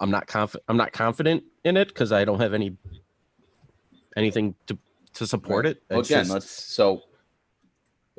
I'm 0.00 0.10
not 0.10 0.26
confident. 0.26 0.64
I'm 0.68 0.78
not 0.78 0.92
confident 0.92 1.44
in 1.64 1.76
it 1.76 1.88
because 1.88 2.12
I 2.12 2.24
don't 2.24 2.40
have 2.40 2.54
any 2.54 2.78
anything 4.16 4.54
to 4.68 4.78
to 5.12 5.26
support 5.26 5.66
it. 5.66 5.82
Well, 5.90 6.00
It's 6.00 6.08
again, 6.08 6.20
just- 6.22 6.32
let's 6.32 6.50
so 6.50 7.02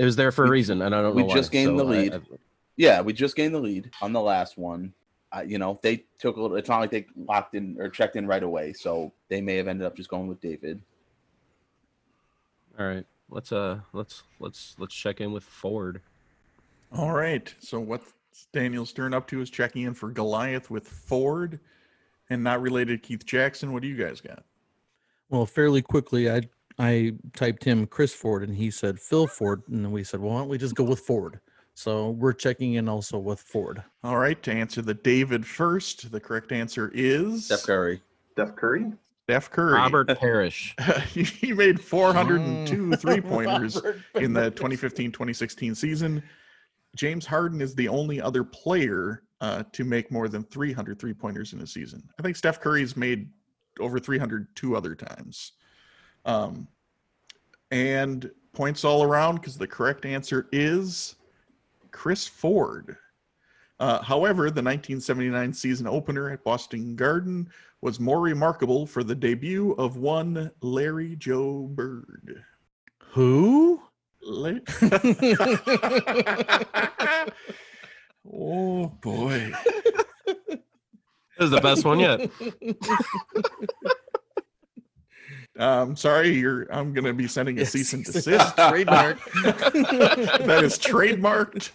it 0.02 0.06
was 0.06 0.16
there 0.16 0.32
for 0.32 0.46
a 0.46 0.50
reason, 0.50 0.82
and 0.82 0.96
I 0.96 1.02
don't 1.04 1.14
we 1.16 1.22
know. 1.22 1.28
why. 1.28 1.34
We 1.36 1.40
just 1.40 1.52
gained 1.52 1.78
the 1.80 1.84
So 1.84 1.90
I- 1.90 1.92
lead. 1.92 2.14
I- 2.16 2.22
yeah, 2.78 3.02
we 3.02 3.14
just 3.14 3.36
gained 3.36 3.54
the 3.54 3.60
lead 3.60 3.92
on 4.02 4.14
the 4.14 4.22
last 4.22 4.58
one. 4.58 4.94
Uh, 5.32 5.44
you 5.46 5.60
know, 5.60 5.80
they 5.84 6.04
took 6.18 6.38
a 6.38 6.42
little. 6.42 6.58
It's 6.58 6.68
not 6.70 6.80
like 6.80 6.90
they 6.90 7.06
locked 7.16 7.54
in 7.54 7.78
or 7.80 7.88
checked 7.90 8.16
in 8.16 8.26
right 8.26 8.42
away, 8.42 8.74
so 8.74 9.12
they 9.30 9.40
may 9.42 9.56
have 9.58 9.68
ended 9.68 9.86
up 9.86 9.96
just 9.96 10.10
going 10.10 10.28
with 10.28 10.42
David. 10.42 10.82
all 12.80 12.86
right, 12.88 13.06
let's 13.30 13.52
uh 13.52 13.80
let's 13.94 14.24
let's 14.40 14.76
let's 14.80 14.96
check 14.96 15.22
in 15.22 15.32
with 15.32 15.44
Ford. 15.44 16.02
All 16.92 17.12
right. 17.14 17.54
So 17.60 17.80
what's 17.80 18.14
Daniel 18.54 18.86
Stern 18.86 19.14
up 19.14 19.28
to 19.28 19.40
is 19.42 19.50
checking 19.50 19.84
in 19.84 19.94
for 19.94 20.10
Goliath 20.10 20.70
with 20.72 20.88
Ford 20.88 21.60
and 22.30 22.44
not 22.44 22.62
related 22.62 23.02
to 23.02 23.08
Keith 23.08 23.26
Jackson. 23.26 23.72
What 23.74 23.82
do 23.84 23.88
you 23.88 23.96
guys 23.96 24.20
got? 24.22 24.44
Well, 25.30 25.46
fairly 25.46 25.82
quickly, 25.82 26.30
I 26.30 26.42
I 26.80 27.14
typed 27.36 27.64
him 27.64 27.86
Chris 27.88 28.14
Ford, 28.14 28.44
and 28.44 28.56
he 28.56 28.72
said 28.72 29.00
Phil 29.00 29.28
Ford, 29.28 29.64
and 29.70 29.84
then 29.84 29.92
we 29.92 30.04
said, 30.04 30.20
well, 30.20 30.34
why 30.34 30.40
don't 30.40 30.50
we 30.50 30.58
just 30.58 30.76
go 30.76 30.84
with 30.84 31.00
Ford? 31.00 31.40
So 31.74 32.12
we're 32.12 32.34
checking 32.34 32.74
in 32.74 32.90
also 32.90 33.18
with 33.18 33.40
Ford. 33.40 33.82
All 34.04 34.18
right. 34.18 34.42
To 34.44 34.52
answer 34.52 34.82
the 34.82 34.94
David 34.94 35.46
first, 35.46 36.12
the 36.12 36.20
correct 36.20 36.52
answer 36.52 36.92
is 36.94 37.46
Steph 37.46 37.64
Curry. 37.64 38.02
Steph 38.34 38.56
Curry. 38.56 38.92
Steph 39.24 39.50
Curry. 39.50 39.74
Robert 39.74 40.08
Parish. 40.20 40.76
he 41.14 41.54
made 41.54 41.80
402 41.80 42.76
Mm. 42.78 43.00
three 43.02 43.22
pointers 43.22 43.82
in 44.16 44.34
the 44.34 44.52
2015 44.52 45.12
2016 45.12 45.74
season. 45.76 46.22
James 46.98 47.26
Harden 47.26 47.62
is 47.62 47.74
the 47.74 47.88
only 47.88 48.20
other 48.22 48.44
player 48.44 49.24
uh, 49.40 49.64
to 49.72 49.86
make 49.86 50.12
more 50.12 50.28
than 50.28 50.44
300 50.44 51.00
three 51.00 51.14
pointers 51.14 51.54
in 51.54 51.62
a 51.62 51.68
season. 51.68 52.04
I 52.20 52.22
think 52.22 52.36
Steph 52.36 52.60
Curry's 52.60 52.98
made 52.98 53.30
over 53.80 53.98
300 53.98 54.54
two 54.56 54.76
other 54.76 54.94
times. 54.94 55.54
Um, 56.26 56.68
and 57.72 58.30
points 58.54 58.84
all 58.84 59.04
around 59.04 59.36
because 59.36 59.58
the 59.58 59.68
correct 59.68 60.06
answer 60.06 60.48
is 60.52 61.16
Chris 61.92 62.28
Ford. 62.28 62.98
Uh, 63.80 64.02
however, 64.04 64.44
the 64.44 64.62
1979 64.62 65.54
season 65.54 65.88
opener 65.88 66.30
at 66.30 66.44
Boston 66.44 66.96
Garden 66.96 67.50
was 67.82 68.00
more 68.00 68.22
remarkable 68.22 68.86
for 68.86 69.04
the 69.04 69.16
debut 69.16 69.72
of 69.74 69.98
one 69.98 70.52
Larry 70.62 71.16
Joe 71.16 71.68
Bird. 71.72 72.44
Who? 73.14 73.82
La- 74.22 74.60
oh 78.32 78.88
boy. 79.02 79.52
This 80.28 80.60
is 81.40 81.50
the 81.50 81.62
best 81.62 81.84
one 81.84 82.00
yet. 82.00 82.30
Um, 85.62 85.96
sorry, 85.96 86.30
you're. 86.30 86.66
I'm 86.74 86.92
gonna 86.92 87.14
be 87.14 87.28
sending 87.28 87.60
a 87.60 87.66
cease 87.66 87.94
and 87.94 88.04
desist. 88.06 88.58
Trademark. 88.58 89.20
that 89.44 90.62
is 90.64 90.80
trademarked. 90.80 91.70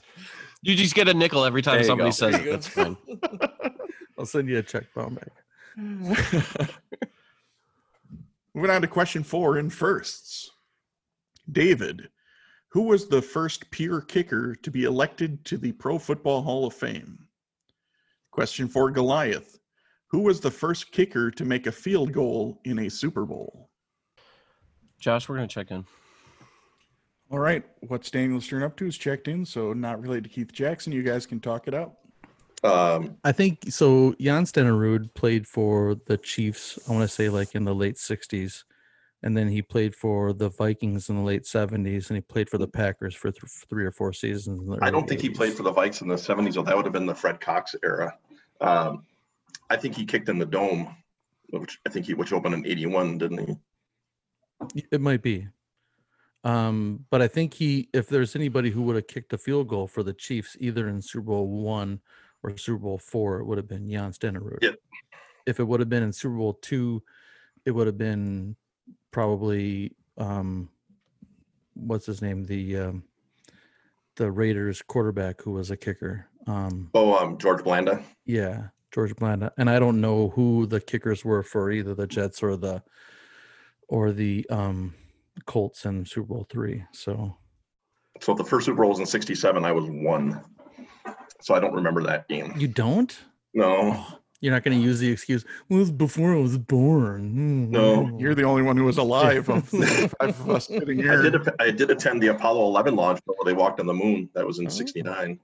You 0.63 0.75
just 0.75 0.97
get 0.97 1.07
a 1.07 1.15
nickel 1.15 1.45
every 1.45 1.63
time 1.63 1.79
you 1.79 1.85
somebody 1.85 2.09
go. 2.09 2.15
says 2.15 2.35
it. 2.35 2.51
That's 2.51 2.67
fine. 2.67 2.97
I'll 3.23 3.49
I'll 4.19 4.27
send 4.27 4.49
you 4.49 4.59
a 4.59 4.63
check 4.63 4.93
bomb 4.93 5.15
back. 5.15 5.31
Moving 8.55 8.71
on 8.71 8.83
to 8.83 8.89
question 8.89 9.23
four 9.23 9.59
in 9.59 9.71
firsts. 9.71 10.51
David, 11.53 12.09
who 12.71 12.83
was 12.83 13.07
the 13.07 13.23
first 13.23 13.71
peer 13.71 14.01
kicker 14.01 14.57
to 14.57 14.71
be 14.73 14.83
elected 14.83 15.45
to 15.45 15.59
the 15.59 15.71
Pro 15.71 15.97
Football 15.97 16.43
Hall 16.43 16.67
of 16.67 16.75
Fame? 16.75 17.29
Question 18.33 18.67
for 18.67 18.91
Goliath, 18.91 19.61
who 20.09 20.23
was 20.23 20.41
the 20.41 20.51
first 20.51 20.91
kicker 20.91 21.31
to 21.31 21.45
make 21.45 21.69
a 21.69 21.73
field 21.73 22.13
goal 22.13 22.61
in 22.65 22.81
a 22.81 22.91
Super 22.91 23.25
Bowl? 23.25 23.66
Josh, 24.99 25.29
we're 25.29 25.37
gonna 25.37 25.49
check 25.49 25.71
in. 25.71 25.85
All 27.31 27.39
right, 27.41 27.65
what's 27.81 28.11
Daniel 28.11 28.41
Stern 28.41 28.63
up 28.63 28.77
to 28.77 28.87
is 28.87 28.97
checked 28.97 29.27
in, 29.27 29.45
so 29.45 29.73
not 29.73 30.01
related 30.01 30.25
to 30.25 30.31
Keith 30.31 30.53
Jackson. 30.53 30.93
You 30.93 31.03
guys 31.03 31.27
can 31.27 31.41
talk 31.41 31.67
it 31.67 31.75
out. 31.75 31.95
Um, 32.63 33.17
I 33.25 33.33
think 33.33 33.65
so. 33.69 34.15
Jan 34.21 34.45
Stenerud 34.45 35.13
played 35.15 35.47
for 35.47 35.97
the 36.07 36.17
Chiefs. 36.17 36.79
I 36.89 36.93
want 36.93 37.03
to 37.03 37.15
say 37.15 37.29
like 37.29 37.55
in 37.55 37.65
the 37.65 37.75
late 37.75 37.97
'60s, 37.97 38.65
and 39.23 39.37
then 39.37 39.49
he 39.49 39.61
played 39.61 39.95
for 39.95 40.33
the 40.33 40.51
Vikings 40.51 41.09
in 41.09 41.17
the 41.17 41.23
late 41.23 41.43
'70s, 41.43 42.09
and 42.09 42.17
he 42.17 42.21
played 42.21 42.49
for 42.49 42.59
the 42.59 42.69
Packers 42.69 43.15
for 43.15 43.31
th- 43.31 43.53
three 43.69 43.85
or 43.85 43.93
four 43.93 44.13
seasons. 44.13 44.79
I 44.81 44.91
don't 44.91 45.03
early 45.03 45.09
think 45.09 45.21
he 45.21 45.31
played 45.31 45.55
for 45.55 45.63
the 45.65 45.73
Vikes 45.73 46.03
in 46.03 46.09
the 46.09 46.15
70s, 46.15 46.57
or 46.57 46.65
that 46.65 46.77
would 46.77 46.87
have 46.87 46.93
been 46.93 47.07
the 47.07 47.15
Fred 47.15 47.41
Cox 47.41 47.75
era. 47.83 48.17
Um, 48.61 49.05
I 49.69 49.77
think 49.77 49.97
he 49.97 50.05
kicked 50.05 50.29
in 50.29 50.39
the 50.39 50.47
dome, 50.47 50.97
which 51.51 51.79
I 51.87 51.91
think 51.91 52.07
he 52.07 52.15
which 52.15 52.33
opened 52.33 52.55
in 52.55 52.67
81, 52.67 53.19
didn't 53.19 53.47
he? 53.47 53.57
It 54.91 55.01
might 55.01 55.23
be. 55.23 55.49
Um, 56.45 57.05
but 57.11 57.21
I 57.21 57.29
think 57.29 57.55
he, 57.55 57.89
if 57.93 58.09
there's 58.09 58.37
anybody 58.37 58.71
who 58.71 58.83
would 58.83 58.97
have 58.97 59.09
kicked 59.09 59.33
a 59.33 59.39
field 59.39 59.69
goal 59.69 59.87
for 59.87 60.03
the 60.03 60.13
Chiefs, 60.13 60.57
either 60.61 60.89
in 60.89 61.03
Super 61.03 61.27
Bowl 61.27 61.49
one 61.49 62.01
or 62.43 62.57
Super 62.57 62.79
Bowl 62.79 62.99
four, 62.99 63.41
it 63.41 63.45
would 63.47 63.59
have 63.59 63.69
been 63.69 63.91
Jan 63.91 64.13
Stenerud. 64.13 64.63
Yep. 64.63 64.77
If 65.47 65.61
it 65.61 65.65
would 65.65 65.81
have 65.81 65.89
been 65.89 66.03
in 66.05 66.13
Super 66.13 66.37
Bowl 66.37 66.55
two, 66.55 67.03
it 67.65 67.73
would 67.73 67.87
have 67.89 67.99
been 67.99 68.55
probably 69.11 69.93
um, 70.19 70.69
what's 71.75 72.07
his 72.07 72.23
name, 72.23 72.45
the 72.45 72.77
um, 72.77 73.05
the 74.15 74.31
Raiders 74.31 74.83
quarterback 74.83 75.43
who 75.43 75.53
was 75.53 75.71
a 75.71 75.77
kicker. 75.77 76.27
Um, 76.47 76.91
Oh, 76.95 77.15
um, 77.17 77.39
George 77.39 77.65
Blanda. 77.65 78.03
yeah, 78.25 78.69
George 78.93 79.15
Blanda. 79.17 79.53
And 79.59 79.69
I 79.69 79.79
don't 79.81 80.01
know 80.01 80.29
who 80.31 80.67
the 80.67 80.81
kickers 80.81 81.25
were 81.25 81.43
for 81.43 81.71
either 81.73 81.95
the 81.95 82.07
Jets 82.07 82.43
or 82.43 82.57
the 82.57 82.83
or 83.89 84.13
the 84.13 84.47
um 84.51 84.95
Colts 85.45 85.85
in 85.85 86.05
Super 86.07 86.27
Bowl 86.29 86.47
three. 86.51 86.85
So 86.93 87.37
So 88.21 88.35
the 88.35 88.45
first 88.45 88.67
Super 88.67 88.81
Bowl 88.83 88.91
was 88.91 88.99
in 89.01 89.07
67. 89.07 89.65
I 89.65 89.73
was 89.73 89.85
one. 89.89 90.41
So 91.41 91.55
I 91.55 91.61
don't 91.61 91.75
remember 91.75 92.03
that 92.05 92.29
game. 92.29 92.55
you 92.57 92.69
don't? 92.69 93.17
No. 93.55 94.05
You're 94.41 94.53
not 94.53 94.63
gonna 94.65 94.77
use 94.77 95.01
the 95.01 95.11
excuse, 95.11 95.45
well, 95.69 95.79
it 95.79 95.81
was 95.81 95.91
before 95.91 96.35
I 96.35 96.39
was 96.39 96.59
born. 96.59 97.35
Mm, 97.35 97.69
No, 97.71 98.17
You're 98.19 98.35
the 98.35 98.43
only 98.45 98.63
one 98.63 98.77
who 98.77 98.85
was 98.85 98.99
alive 98.99 99.49
of 99.49 99.71
the 99.71 100.13
five 100.21 100.39
of 100.41 100.51
us 100.51 100.67
sitting 100.69 101.09
I 101.09 101.17
did. 101.23 101.37
I 101.59 101.71
did 101.71 101.91
attend 101.91 102.23
the 102.23 102.29
Apollo 102.29 102.65
11 102.67 102.95
launch 102.97 103.21
where 103.25 103.37
they 103.45 103.55
walked 103.55 103.81
on 103.81 103.87
the 103.87 103.95
moon. 103.95 104.29
That 104.35 104.47
was 104.47 104.59
in 104.59 104.67
Oh. 104.67 104.71
69. 104.71 105.41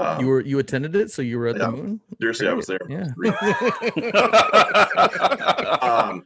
Uh, 0.00 0.16
you 0.20 0.26
were 0.26 0.40
you 0.40 0.58
attended 0.58 0.96
it, 0.96 1.10
so 1.10 1.20
you 1.22 1.38
were 1.38 1.48
at 1.48 1.56
Yeah. 1.56 1.66
the 1.66 1.72
moon? 1.72 2.00
seriously, 2.20 2.48
I 2.48 2.52
was 2.54 2.66
there. 2.66 2.78
Yeah. 2.88 3.08
Um, 5.82 6.24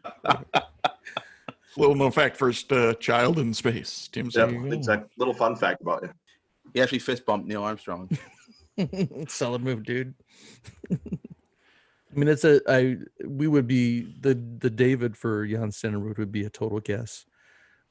Little 1.76 1.94
known 1.94 2.10
fact: 2.10 2.36
first 2.36 2.72
uh, 2.72 2.94
child 2.94 3.38
in 3.38 3.52
space. 3.52 4.08
Tim 4.10 4.30
yep, 4.32 4.50
said. 4.50 4.72
exact 4.72 5.18
little 5.18 5.34
fun 5.34 5.56
fact 5.56 5.82
about 5.82 6.04
it. 6.04 6.10
He 6.72 6.80
actually 6.80 7.00
fist 7.00 7.26
bumped 7.26 7.46
Neil 7.46 7.62
Armstrong. 7.62 8.08
Solid 9.28 9.62
move, 9.62 9.84
dude. 9.84 10.14
I 10.92 12.18
mean, 12.18 12.28
it's 12.28 12.44
a 12.44 12.60
I 12.68 12.96
we 13.24 13.46
would 13.46 13.66
be 13.66 14.14
the 14.20 14.34
the 14.34 14.70
David 14.70 15.16
for 15.16 15.46
Jan 15.46 15.70
Stenerud 15.70 16.18
would 16.18 16.32
be 16.32 16.44
a 16.44 16.50
total 16.50 16.80
guess. 16.80 17.26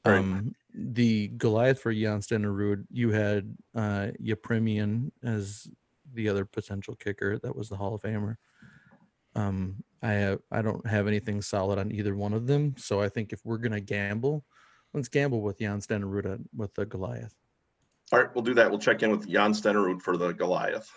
Right. 0.04 0.18
Um, 0.18 0.54
the 0.74 1.28
Goliath 1.28 1.80
for 1.80 1.92
Jan 1.92 2.20
Stenerud, 2.20 2.86
you 2.90 3.10
had 3.10 3.56
uh 3.74 4.08
Yepremian 4.22 5.10
as 5.22 5.68
the 6.12 6.28
other 6.28 6.44
potential 6.44 6.94
kicker. 6.94 7.38
That 7.38 7.56
was 7.56 7.68
the 7.68 7.76
Hall 7.76 7.94
of 7.94 8.02
Famer. 8.02 8.36
Um, 9.36 9.84
I 10.02 10.12
have 10.12 10.40
I 10.50 10.62
don't 10.62 10.86
have 10.86 11.06
anything 11.06 11.42
solid 11.42 11.78
on 11.78 11.92
either 11.92 12.14
one 12.14 12.32
of 12.32 12.46
them, 12.46 12.74
so 12.78 13.00
I 13.00 13.08
think 13.08 13.32
if 13.32 13.40
we're 13.44 13.58
gonna 13.58 13.80
gamble, 13.80 14.44
let's 14.94 15.08
gamble 15.08 15.42
with 15.42 15.58
Jan 15.58 15.80
Stenerud 15.80 16.26
uh, 16.26 16.38
with 16.56 16.74
the 16.74 16.86
Goliath. 16.86 17.34
All 18.12 18.20
right, 18.20 18.34
we'll 18.34 18.44
do 18.44 18.54
that. 18.54 18.70
We'll 18.70 18.78
check 18.78 19.02
in 19.02 19.10
with 19.10 19.28
Jan 19.28 19.52
Stenerud 19.52 20.00
for 20.00 20.16
the 20.16 20.32
Goliath. 20.32 20.90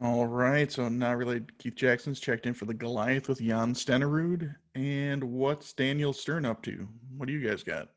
All 0.00 0.26
right, 0.26 0.70
so 0.70 0.88
not 0.88 1.16
related 1.16 1.48
to 1.48 1.54
Keith 1.54 1.74
Jackson's 1.74 2.20
checked 2.20 2.46
in 2.46 2.54
for 2.54 2.66
the 2.66 2.74
Goliath 2.74 3.28
with 3.28 3.40
Jan 3.40 3.74
Stenerud. 3.74 4.54
And 4.74 5.24
what's 5.24 5.72
Daniel 5.72 6.12
Stern 6.12 6.44
up 6.44 6.62
to? 6.62 6.88
What 7.16 7.26
do 7.26 7.32
you 7.32 7.46
guys 7.46 7.62
got? 7.62 7.88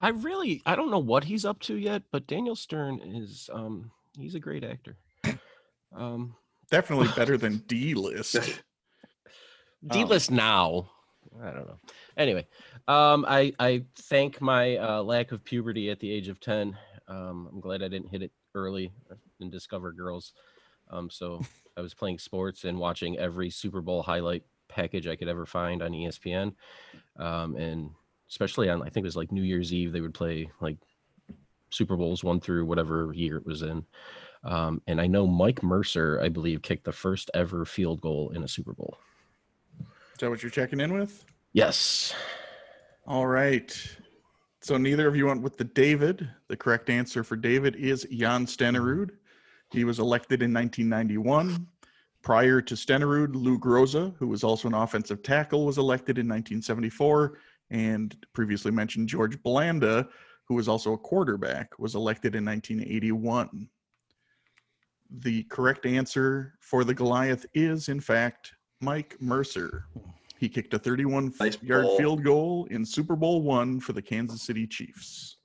I 0.00 0.08
really 0.10 0.62
I 0.66 0.76
don't 0.76 0.90
know 0.90 0.98
what 0.98 1.24
he's 1.24 1.44
up 1.44 1.60
to 1.60 1.76
yet, 1.76 2.02
but 2.12 2.26
Daniel 2.26 2.56
Stern 2.56 3.00
is 3.00 3.48
um 3.52 3.90
he's 4.18 4.34
a 4.34 4.40
great 4.40 4.64
actor. 4.64 4.96
Um 5.96 6.34
Definitely 6.70 7.08
better 7.16 7.36
than 7.36 7.58
D 7.66 7.94
list. 7.94 8.36
D 9.90 10.04
list 10.04 10.30
now. 10.30 10.90
I 11.42 11.50
don't 11.50 11.66
know. 11.66 11.78
Anyway, 12.16 12.46
um, 12.88 13.24
I 13.28 13.52
I 13.58 13.84
thank 13.96 14.40
my 14.40 14.76
uh, 14.76 15.02
lack 15.02 15.32
of 15.32 15.44
puberty 15.44 15.90
at 15.90 16.00
the 16.00 16.10
age 16.10 16.28
of 16.28 16.40
ten. 16.40 16.76
Um, 17.08 17.48
I'm 17.52 17.60
glad 17.60 17.82
I 17.82 17.88
didn't 17.88 18.08
hit 18.08 18.22
it 18.22 18.32
early 18.54 18.92
and 19.40 19.50
discover 19.50 19.92
girls. 19.92 20.32
Um, 20.90 21.10
so 21.10 21.40
I 21.76 21.80
was 21.80 21.94
playing 21.94 22.18
sports 22.18 22.64
and 22.64 22.78
watching 22.78 23.18
every 23.18 23.50
Super 23.50 23.80
Bowl 23.80 24.02
highlight 24.02 24.44
package 24.68 25.06
I 25.06 25.16
could 25.16 25.28
ever 25.28 25.46
find 25.46 25.82
on 25.82 25.92
ESPN, 25.92 26.54
um, 27.18 27.56
and 27.56 27.90
especially 28.28 28.68
on 28.70 28.82
I 28.82 28.88
think 28.88 29.04
it 29.04 29.08
was 29.08 29.16
like 29.16 29.32
New 29.32 29.42
Year's 29.42 29.72
Eve 29.72 29.92
they 29.92 30.00
would 30.00 30.14
play 30.14 30.50
like 30.60 30.78
Super 31.70 31.96
Bowls 31.96 32.22
one 32.22 32.40
through 32.40 32.64
whatever 32.64 33.12
year 33.12 33.38
it 33.38 33.46
was 33.46 33.62
in. 33.62 33.84
Um, 34.44 34.82
and 34.86 35.00
I 35.00 35.06
know 35.06 35.26
Mike 35.26 35.62
Mercer, 35.62 36.20
I 36.22 36.28
believe, 36.28 36.62
kicked 36.62 36.84
the 36.84 36.92
first 36.92 37.30
ever 37.34 37.64
field 37.64 38.00
goal 38.00 38.30
in 38.34 38.42
a 38.42 38.48
Super 38.48 38.72
Bowl. 38.72 38.98
Is 39.80 40.20
that 40.20 40.30
what 40.30 40.42
you're 40.42 40.50
checking 40.50 40.80
in 40.80 40.92
with? 40.92 41.24
Yes. 41.52 42.14
All 43.06 43.26
right. 43.26 43.76
So 44.60 44.76
neither 44.76 45.08
of 45.08 45.16
you 45.16 45.26
went 45.26 45.42
with 45.42 45.56
the 45.56 45.64
David. 45.64 46.28
The 46.48 46.56
correct 46.56 46.88
answer 46.88 47.24
for 47.24 47.36
David 47.36 47.76
is 47.76 48.06
Jan 48.10 48.46
Stenerud. 48.46 49.10
He 49.70 49.84
was 49.84 49.98
elected 49.98 50.42
in 50.42 50.52
1991. 50.52 51.66
Prior 52.22 52.62
to 52.62 52.74
Stenerud, 52.74 53.34
Lou 53.34 53.58
Groza, 53.58 54.14
who 54.18 54.28
was 54.28 54.42
also 54.42 54.68
an 54.68 54.74
offensive 54.74 55.22
tackle, 55.22 55.66
was 55.66 55.76
elected 55.78 56.16
in 56.16 56.26
1974. 56.26 57.38
And 57.70 58.16
previously 58.32 58.70
mentioned 58.70 59.08
George 59.08 59.42
Blanda, 59.42 60.08
who 60.46 60.54
was 60.54 60.68
also 60.68 60.92
a 60.92 60.98
quarterback, 60.98 61.78
was 61.78 61.94
elected 61.94 62.34
in 62.34 62.44
1981. 62.44 63.68
The 65.10 65.44
correct 65.44 65.86
answer 65.86 66.54
for 66.60 66.84
the 66.84 66.94
Goliath 66.94 67.46
is, 67.54 67.88
in 67.88 68.00
fact, 68.00 68.52
Mike 68.80 69.16
Mercer. 69.20 69.84
He 70.38 70.48
kicked 70.48 70.74
a 70.74 70.78
31 70.78 71.32
Nice 71.40 71.62
yard 71.62 71.84
ball. 71.84 71.96
field 71.98 72.24
goal 72.24 72.66
in 72.70 72.84
Super 72.84 73.16
Bowl 73.16 73.42
one 73.42 73.80
for 73.80 73.92
the 73.92 74.02
Kansas 74.02 74.42
City 74.42 74.66
Chiefs. 74.66 75.36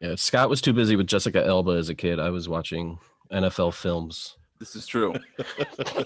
Yeah. 0.00 0.14
Scott 0.16 0.48
was 0.48 0.60
too 0.60 0.72
busy 0.72 0.94
with 0.96 1.06
Jessica 1.06 1.44
Alba 1.44 1.72
as 1.72 1.88
a 1.88 1.94
kid. 1.94 2.20
I 2.20 2.30
was 2.30 2.48
watching 2.48 2.98
NFL 3.32 3.74
films. 3.74 4.36
This 4.60 4.76
is 4.76 4.86
true. 4.86 5.14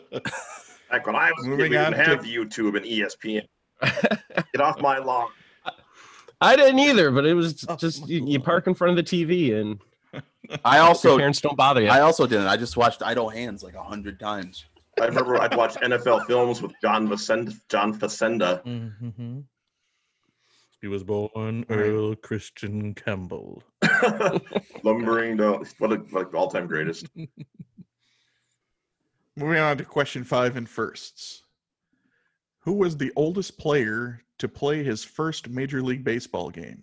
Back 0.91 1.07
when 1.07 1.17
I 1.17 1.31
was 1.37 1.45
a 1.47 1.49
kid, 1.49 1.51
Moving 1.51 1.59
we 1.59 1.69
didn't 1.79 1.93
to- 1.93 2.05
have 2.05 2.21
YouTube 2.25 2.77
and 2.77 2.87
ESPN. 2.87 3.47
Get 4.53 4.61
off 4.61 4.81
my 4.81 4.99
lawn. 4.99 5.29
I 6.41 6.57
didn't 6.57 6.79
either, 6.81 7.11
but 7.11 7.25
it 7.25 7.35
was 7.35 7.65
Oh, 7.69 7.77
just 7.77 8.03
my 8.03 8.09
you, 8.09 8.27
you 8.27 8.41
park 8.41 8.67
in 8.67 8.75
front 8.75 8.99
of 8.99 9.05
the 9.05 9.09
TV 9.25 9.55
and 9.61 9.79
I 10.65 10.77
your 10.77 10.87
also 10.87 11.17
parents 11.17 11.41
don't 11.41 11.57
bother 11.57 11.83
you. 11.83 11.89
I 11.89 12.01
also 12.01 12.27
didn't. 12.27 12.47
I 12.47 12.57
just 12.57 12.77
watched 12.77 13.03
Idle 13.03 13.29
Hands 13.29 13.63
like 13.63 13.75
a 13.75 13.83
hundred 13.83 14.21
times. 14.21 14.65
I 15.01 15.07
remember 15.07 15.41
I'd 15.41 15.57
watch 15.57 15.75
NFL 15.77 16.27
films 16.27 16.61
with 16.61 16.73
John 16.83 17.09
Facenda. 17.09 17.59
John 17.69 17.99
Facenda. 17.99 18.63
Mm-hmm. 18.65 19.41
He 20.83 20.89
was 20.89 21.05
born 21.05 21.65
Right. 21.69 21.79
Earl 21.79 22.17
Christian 22.17 22.93
Campbell. 22.95 23.63
Lumbering 24.83 25.37
down. 25.37 25.65
What 25.79 25.93
a 25.93 26.03
like 26.11 26.35
all 26.35 26.49
time 26.49 26.67
greatest. 26.67 27.07
Moving 29.37 29.59
on 29.59 29.79
to 29.79 29.85
question 29.85 30.25
five 30.25 30.57
and 30.57 30.69
firsts. 30.69 31.43
Who 32.61 32.75
was 32.75 32.97
the 32.97 33.13
oldest 33.17 33.59
player 33.59 34.23
to 34.39 34.49
play 34.49 34.83
his 34.85 35.03
first 35.05 35.49
Major 35.49 35.83
League 35.83 36.05
Baseball 36.05 36.51
game? 36.51 36.83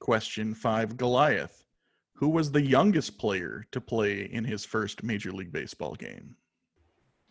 Question 0.00 0.54
five 0.54 0.96
Goliath. 0.96 1.64
Who 2.14 2.28
was 2.28 2.50
the 2.50 2.60
youngest 2.60 3.18
player 3.18 3.64
to 3.72 3.80
play 3.80 4.28
in 4.32 4.44
his 4.44 4.64
first 4.64 5.02
Major 5.02 5.30
League 5.30 5.52
Baseball 5.52 5.94
game? 5.94 6.36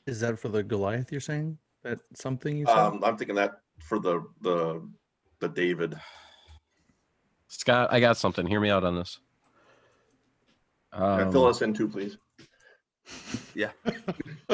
Is 0.08 0.20
that 0.22 0.40
for 0.40 0.50
the 0.50 0.64
Goliath? 0.64 1.12
You're 1.12 1.22
saying 1.22 1.58
that 1.84 2.00
something 2.16 2.58
you 2.58 2.66
said? 2.66 2.78
Um, 2.78 3.04
I'm 3.04 3.18
thinking 3.18 3.36
that 3.36 3.62
for 3.80 4.00
the 4.00 4.24
the 4.42 4.88
the 5.40 5.50
David. 5.50 6.00
Scott, 7.48 7.90
I 7.92 8.00
got 8.00 8.18
something. 8.18 8.46
Hear 8.46 8.60
me 8.60 8.70
out 8.70 8.84
on 8.84 8.96
this. 8.96 9.20
Yeah, 10.94 11.24
Um, 11.26 11.32
fill 11.32 11.46
us 11.46 11.62
in 11.62 11.74
too, 11.74 11.88
please. 11.88 12.18
Yeah. 13.56 13.72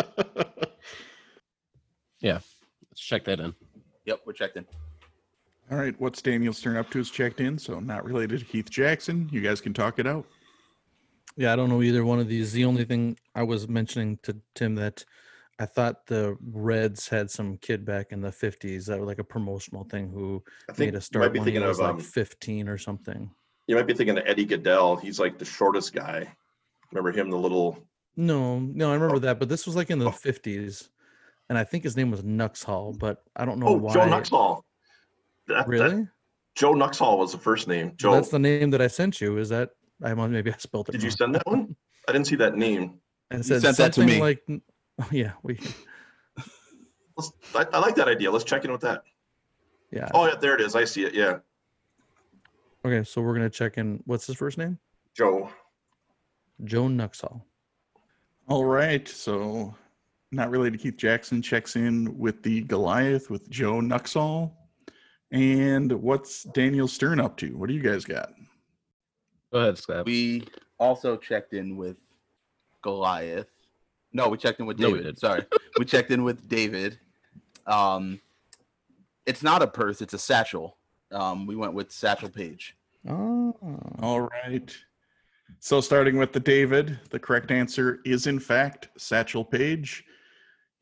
yeah. 2.20 2.39
Let's 2.89 3.01
check 3.01 3.26
that 3.26 3.39
in. 3.39 3.53
Yep, 4.05 4.22
we're 4.26 4.34
checked 4.34 4.57
in. 4.57 4.66
All 5.72 5.78
right, 5.78 5.95
what's 5.99 6.22
Daniel 6.22 6.53
Stern 6.53 6.78
up 6.78 6.89
to 6.91 6.99
is 6.99 7.09
checked 7.09 7.41
in, 7.41 7.57
so 7.57 7.80
not 7.80 8.05
related 8.05 8.39
to 8.39 8.45
Keith 8.45 8.70
Jackson. 8.70 9.28
You 9.32 9.41
guys 9.41 9.61
can 9.61 9.74
talk 9.74 9.97
it 9.97 10.05
out. 10.05 10.26
Yeah, 11.38 11.51
I 11.51 11.55
don't 11.55 11.70
know 11.70 11.82
either 11.82 12.05
one 12.05 12.20
of 12.20 12.28
these. 12.28 12.51
The 12.53 12.66
only 12.66 12.86
thing 12.86 13.18
I 13.34 13.43
was 13.43 13.68
mentioning 13.68 14.20
to 14.24 14.38
Tim 14.53 14.76
that 14.76 15.03
I 15.59 15.66
thought 15.66 16.05
the 16.05 16.38
Reds 16.51 17.07
had 17.07 17.32
some 17.32 17.57
kid 17.57 17.84
back 17.84 18.11
in 18.11 18.22
the 18.22 18.30
50s 18.30 18.86
that 18.86 18.99
was 18.99 19.07
like 19.07 19.20
a 19.20 19.24
promotional 19.24 19.86
thing 19.86 20.09
who 20.09 20.43
I 20.70 20.74
think 20.74 20.91
made 20.93 20.97
a 20.97 21.01
start 21.01 21.26
might 21.26 21.34
be 21.34 21.39
when 21.39 21.47
he 21.47 21.53
thinking 21.53 21.68
was 21.68 21.80
of 21.80 21.86
like 21.86 21.93
um, 21.95 21.99
15 21.99 22.70
or 22.70 22.78
something. 22.78 23.32
you 23.68 23.76
might 23.76 23.88
be 23.88 23.93
thinking 23.93 24.18
of 24.18 24.24
Eddie 24.28 24.45
Gaedel. 24.45 25.01
He's 25.01 25.20
like 25.20 25.38
the 25.39 25.45
shortest 25.45 25.93
guy. 25.93 26.32
Remember 26.91 27.11
him, 27.11 27.30
the 27.32 27.38
little 27.38 27.80
No, 28.16 28.59
no, 28.59 28.91
I 28.91 28.93
remember 28.93 29.16
Oh. 29.16 29.20
that, 29.20 29.39
but 29.39 29.49
this 29.49 29.66
was 29.66 29.76
like 29.76 29.89
in 29.89 29.97
the 29.99 30.07
Oh. 30.07 30.11
50s. 30.11 30.89
And 31.49 31.57
I 31.57 31.63
think 31.63 31.84
his 31.84 31.97
name 31.97 32.11
was 32.11 32.22
Nuxhall, 32.22 32.97
but 32.97 33.24
I 33.36 33.45
don't 33.45 33.59
know 33.59 33.68
oh 33.68 33.74
why. 33.78 33.93
Joe 33.93 34.01
Nuxhall. 34.01 34.61
That- 35.48 35.56
that- 35.58 35.68
Really? 35.68 36.08
Joe 36.56 36.74
Nuxhall 36.74 37.18
was 37.18 37.34
the 37.34 37.38
first 37.38 37.68
name. 37.68 37.91
Joe. 37.98 38.14
That's 38.14 38.30
the 38.30 38.39
name 38.39 38.70
that 38.70 38.82
I 38.82 38.88
sent 38.88 39.20
you. 39.20 39.38
Is 39.38 39.50
that 39.50 39.72
I 40.02 40.14
must 40.14 40.32
maybe 40.32 40.54
I 40.54 40.56
spelled 40.58 40.88
it 40.88 40.93
Did 40.93 41.04
you 41.04 41.12
send 41.12 41.36
that 41.36 41.46
one? 41.46 41.76
I 42.08 42.14
didn't 42.14 42.28
see 42.28 42.38
that 42.38 42.56
name. 42.56 43.00
And 43.30 43.41
it 43.41 43.48
You 43.50 43.60
said 43.60 43.76
sent 43.76 43.78
that 43.78 43.93
to 43.93 44.06
me. 44.06 44.22
like 44.22 44.41
oh, 44.50 45.08
yeah, 45.12 45.34
we 45.43 45.60
Let's, 47.18 47.32
I, 47.54 47.66
I 47.74 47.80
like 47.80 47.96
that 47.96 48.08
idea. 48.08 48.32
Let's 48.32 48.46
check 48.46 48.64
in 48.64 48.72
with 48.72 48.82
that. 48.82 49.04
yeah. 49.91 50.10
Oh 50.14 50.28
yeah, 50.28 50.36
there 50.36 50.56
it 50.56 50.62
is. 50.62 50.76
I 50.76 50.86
see 50.86 51.04
it. 51.04 51.14
Yeah, 51.14 51.39
Okay, 52.86 53.04
so 53.04 53.22
we're 53.22 53.34
gonna 53.34 53.50
check 53.50 53.78
in. 53.78 54.02
What's 54.06 54.26
his 54.28 54.36
first 54.38 54.58
name? 54.58 54.78
Joe. 55.16 55.50
Joe 56.64 56.84
Nuxhall. 56.86 57.41
All 58.48 58.64
right, 58.64 59.06
so 59.08 59.76
not 60.32 60.50
related 60.52 60.80
Keith 60.80 60.96
Jackson 60.98 61.41
checks 61.41 61.76
in 61.76 62.18
with 62.18 62.43
the 62.43 62.62
Goliath 62.62 63.30
with 63.30 63.50
Joe 63.50 63.76
Nuxhall. 63.82 64.52
And 65.32 65.91
what's 65.91 66.43
Daniel 66.43 66.88
Stern 66.88 67.19
up 67.19 67.38
to? 67.38 67.57
What 67.57 67.67
do 67.67 67.73
you 67.73 67.82
guys 67.82 68.05
got? 68.05 68.34
Go 69.51 69.59
ahead, 69.59 69.78
Scott. 69.78 70.05
We 70.05 70.43
also 70.80 71.17
checked 71.17 71.53
in 71.53 71.78
with 71.78 71.97
Goliath. 72.82 73.47
No, 74.13 74.30
we 74.30 74.38
checked 74.38 74.59
in 74.59 74.65
with 74.65 74.80
No, 74.80 74.88
we 74.89 74.99
David. 74.99 75.15
did. 75.15 75.19
Sorry. 75.19 75.45
we 75.80 75.86
checked 75.86 76.11
in 76.11 76.23
with 76.23 76.47
David. 76.47 76.99
Um 77.67 78.19
it's 79.26 79.41
not 79.41 79.63
a 79.63 79.67
purse, 79.67 80.01
it's 80.01 80.13
a 80.13 80.19
satchel. 80.19 80.78
Um 81.11 81.47
we 81.47 81.55
went 81.55 81.73
with 81.73 81.91
Satchel 81.91 82.30
Paige. 82.30 82.78
Oh, 83.09 83.55
All 84.01 84.21
right. 84.21 84.76
So 85.59 85.82
starting 85.82 86.17
with 86.17 86.32
the 86.34 86.39
David, 86.39 86.99
the 87.09 87.19
correct 87.19 87.51
answer 87.51 87.99
is 88.05 88.28
in 88.28 88.39
fact 88.39 88.89
Satchel 88.97 89.43
Paige. 89.43 90.03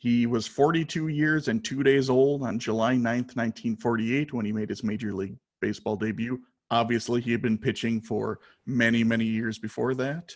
He 0.04 0.26
was 0.26 0.46
42 0.46 1.08
years 1.08 1.48
and 1.48 1.64
two 1.64 1.82
days 1.82 2.10
old 2.10 2.44
on 2.44 2.60
July 2.60 2.96
9th, 2.96 3.38
1948, 3.38 4.34
when 4.34 4.46
he 4.46 4.52
made 4.52 4.68
his 4.68 4.84
Major 4.84 5.14
League 5.14 5.38
Baseball 5.62 5.96
debut. 5.96 6.42
Obviously, 6.72 7.22
he 7.22 7.32
had 7.32 7.42
been 7.42 7.58
pitching 7.58 8.02
for 8.02 8.42
many, 8.66 9.06
many 9.06 9.24
years 9.24 9.60
before 9.60 9.94
that. 9.94 10.36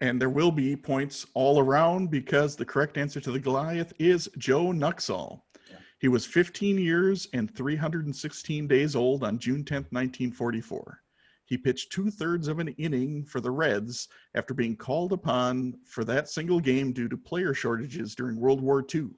And 0.00 0.20
there 0.20 0.30
will 0.30 0.52
be 0.52 0.76
points 0.76 1.26
all 1.34 1.58
around 1.58 2.12
because 2.12 2.54
the 2.54 2.64
correct 2.64 2.96
answer 2.96 3.18
to 3.18 3.32
the 3.32 3.40
Goliath 3.40 3.92
is 3.98 4.28
Joe 4.38 4.66
Nuxhall. 4.66 5.40
Yeah. 5.68 5.78
He 5.98 6.06
was 6.06 6.24
15 6.24 6.78
years 6.78 7.26
and 7.32 7.52
316 7.52 8.68
days 8.68 8.94
old 8.94 9.24
on 9.24 9.36
June 9.36 9.64
10th, 9.64 9.90
1944. 9.90 11.02
He 11.44 11.58
pitched 11.58 11.92
two 11.92 12.10
thirds 12.10 12.48
of 12.48 12.58
an 12.58 12.68
inning 12.68 13.24
for 13.24 13.40
the 13.40 13.50
Reds 13.50 14.08
after 14.34 14.54
being 14.54 14.76
called 14.76 15.12
upon 15.12 15.74
for 15.84 16.04
that 16.04 16.28
single 16.28 16.60
game 16.60 16.92
due 16.92 17.08
to 17.08 17.16
player 17.16 17.52
shortages 17.52 18.14
during 18.14 18.40
World 18.40 18.60
War 18.60 18.84
II. 18.94 19.08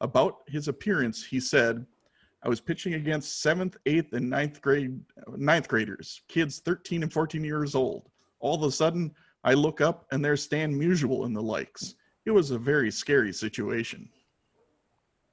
About 0.00 0.38
his 0.48 0.68
appearance, 0.68 1.24
he 1.24 1.40
said, 1.40 1.86
I 2.44 2.48
was 2.48 2.60
pitching 2.60 2.94
against 2.94 3.40
seventh, 3.40 3.76
eighth, 3.86 4.12
and 4.14 4.28
ninth 4.28 4.60
grade 4.60 5.00
ninth 5.36 5.68
graders, 5.68 6.22
kids 6.28 6.60
13 6.64 7.04
and 7.04 7.12
14 7.12 7.44
years 7.44 7.74
old. 7.74 8.10
All 8.40 8.56
of 8.56 8.62
a 8.64 8.70
sudden, 8.70 9.12
I 9.44 9.54
look 9.54 9.80
up 9.80 10.06
and 10.10 10.24
there's 10.24 10.42
Stan 10.42 10.74
Musial 10.74 11.24
and 11.24 11.36
the 11.36 11.42
likes. 11.42 11.94
It 12.26 12.32
was 12.32 12.50
a 12.50 12.58
very 12.58 12.90
scary 12.90 13.32
situation. 13.32 14.08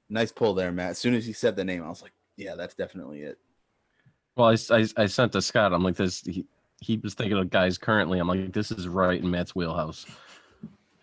Nice 0.08 0.32
pull 0.32 0.54
there, 0.54 0.72
Matt. 0.72 0.90
As 0.90 0.98
soon 0.98 1.14
as 1.14 1.26
he 1.26 1.32
said 1.32 1.56
the 1.56 1.64
name, 1.64 1.84
I 1.84 1.88
was 1.88 2.02
like, 2.02 2.12
yeah, 2.36 2.54
that's 2.54 2.74
definitely 2.74 3.20
it. 3.20 3.38
Well, 4.40 4.48
I, 4.70 4.74
I, 4.74 4.86
I 4.96 5.06
sent 5.06 5.32
to 5.32 5.42
Scott. 5.42 5.74
I'm 5.74 5.84
like 5.84 5.96
this. 5.96 6.22
He, 6.22 6.46
he 6.80 6.96
was 6.96 7.12
thinking 7.12 7.36
of 7.36 7.50
guys 7.50 7.76
currently. 7.76 8.18
I'm 8.18 8.26
like, 8.26 8.52
this 8.52 8.70
is 8.70 8.88
right 8.88 9.20
in 9.22 9.30
Matt's 9.30 9.54
wheelhouse. 9.54 10.06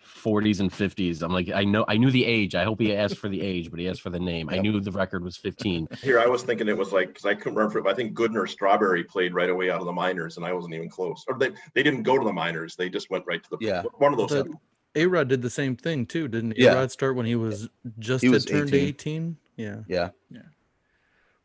40s 0.04 0.58
and 0.58 0.72
50s. 0.72 1.22
I'm 1.22 1.32
like, 1.32 1.48
I 1.54 1.62
know, 1.62 1.84
I 1.86 1.96
knew 1.96 2.10
the 2.10 2.24
age. 2.24 2.56
I 2.56 2.64
hope 2.64 2.80
he 2.80 2.92
asked 2.96 3.16
for 3.18 3.28
the 3.28 3.40
age, 3.40 3.70
but 3.70 3.78
he 3.78 3.88
asked 3.88 4.02
for 4.02 4.10
the 4.10 4.18
name. 4.18 4.48
I 4.50 4.58
knew 4.58 4.80
the 4.80 4.90
record 4.90 5.22
was 5.22 5.36
15. 5.36 5.86
Here, 6.02 6.18
I 6.18 6.26
was 6.26 6.42
thinking 6.42 6.66
it 6.66 6.76
was 6.76 6.92
like 6.92 7.08
because 7.08 7.24
I 7.26 7.34
couldn't 7.34 7.54
remember. 7.54 7.80
But 7.80 7.92
I 7.92 7.94
think 7.94 8.14
Goodner 8.18 8.48
Strawberry 8.48 9.04
played 9.04 9.32
right 9.32 9.48
away 9.50 9.70
out 9.70 9.78
of 9.78 9.86
the 9.86 9.92
minors, 9.92 10.36
and 10.36 10.44
I 10.44 10.52
wasn't 10.52 10.74
even 10.74 10.88
close. 10.90 11.24
Or 11.28 11.38
they 11.38 11.50
they 11.74 11.84
didn't 11.84 12.02
go 12.02 12.18
to 12.18 12.24
the 12.24 12.32
minors. 12.32 12.74
They 12.74 12.88
just 12.90 13.08
went 13.10 13.24
right 13.28 13.42
to 13.44 13.50
the 13.50 13.58
Yeah. 13.60 13.84
One 13.98 14.12
of 14.12 14.18
those. 14.18 14.30
The- 14.30 14.52
A 14.96 15.06
Rod 15.06 15.28
did 15.28 15.40
the 15.42 15.50
same 15.50 15.76
thing 15.76 16.04
too, 16.04 16.26
didn't 16.26 16.56
he? 16.56 16.64
Yeah. 16.64 16.72
A 16.72 16.74
Rod 16.74 16.90
start 16.90 17.14
when 17.14 17.26
he 17.26 17.36
was 17.36 17.68
just 18.00 18.22
He 18.24 18.28
was 18.28 18.44
turned 18.44 18.74
18. 18.74 18.88
18. 18.88 19.36
Yeah. 19.56 19.76
Yeah. 19.86 20.08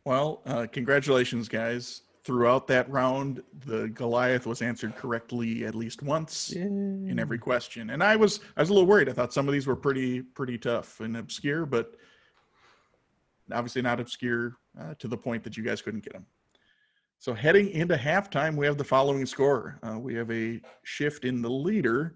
Well, 0.05 0.41
uh, 0.45 0.67
congratulations, 0.71 1.47
guys. 1.47 2.01
Throughout 2.23 2.67
that 2.67 2.89
round, 2.89 3.43
the 3.65 3.89
Goliath 3.89 4.45
was 4.45 4.61
answered 4.61 4.95
correctly 4.95 5.65
at 5.65 5.75
least 5.75 6.01
once. 6.01 6.51
in 7.09 7.19
every 7.19 7.37
question. 7.37 7.89
And 7.89 8.01
I 8.01 8.15
was 8.15 8.39
I 8.55 8.61
was 8.61 8.69
a 8.69 8.73
little 8.73 8.87
worried. 8.87 9.09
I 9.09 9.13
thought 9.13 9.33
some 9.33 9.47
of 9.47 9.53
these 9.53 9.67
were 9.67 9.75
pretty 9.75 10.21
pretty 10.21 10.57
tough 10.57 11.01
and 11.01 11.17
obscure, 11.17 11.65
but 11.65 11.95
obviously 13.51 13.81
not 13.81 13.99
obscure 13.99 14.55
uh, 14.79 14.93
to 14.99 15.07
the 15.09 15.17
point 15.17 15.43
that 15.43 15.57
you 15.57 15.63
guys 15.63 15.81
couldn't 15.81 16.03
get 16.03 16.13
them. 16.13 16.25
So 17.19 17.33
heading 17.33 17.69
into 17.69 17.95
halftime, 17.95 18.55
we 18.55 18.65
have 18.65 18.77
the 18.77 18.83
following 18.83 19.25
score. 19.25 19.79
Uh, 19.81 19.97
we 19.97 20.13
have 20.15 20.29
a 20.31 20.61
shift 20.83 21.23
in 21.25 21.41
the 21.41 21.49
leader, 21.49 22.15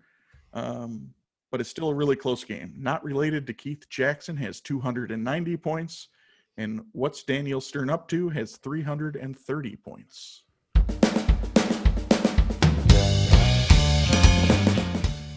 um, 0.53 1.09
but 1.49 1.61
it's 1.61 1.69
still 1.69 1.89
a 1.89 1.93
really 1.93 2.15
close 2.15 2.43
game. 2.43 2.73
Not 2.77 3.03
related 3.03 3.47
to 3.47 3.53
Keith 3.53 3.87
Jackson 3.89 4.35
has 4.37 4.59
290 4.61 5.57
points, 5.57 6.09
and 6.57 6.81
what's 6.91 7.23
Daniel 7.23 7.61
Stern 7.61 7.89
up 7.89 8.07
to 8.09 8.29
has 8.29 8.57
330 8.57 9.75
points. 9.77 10.43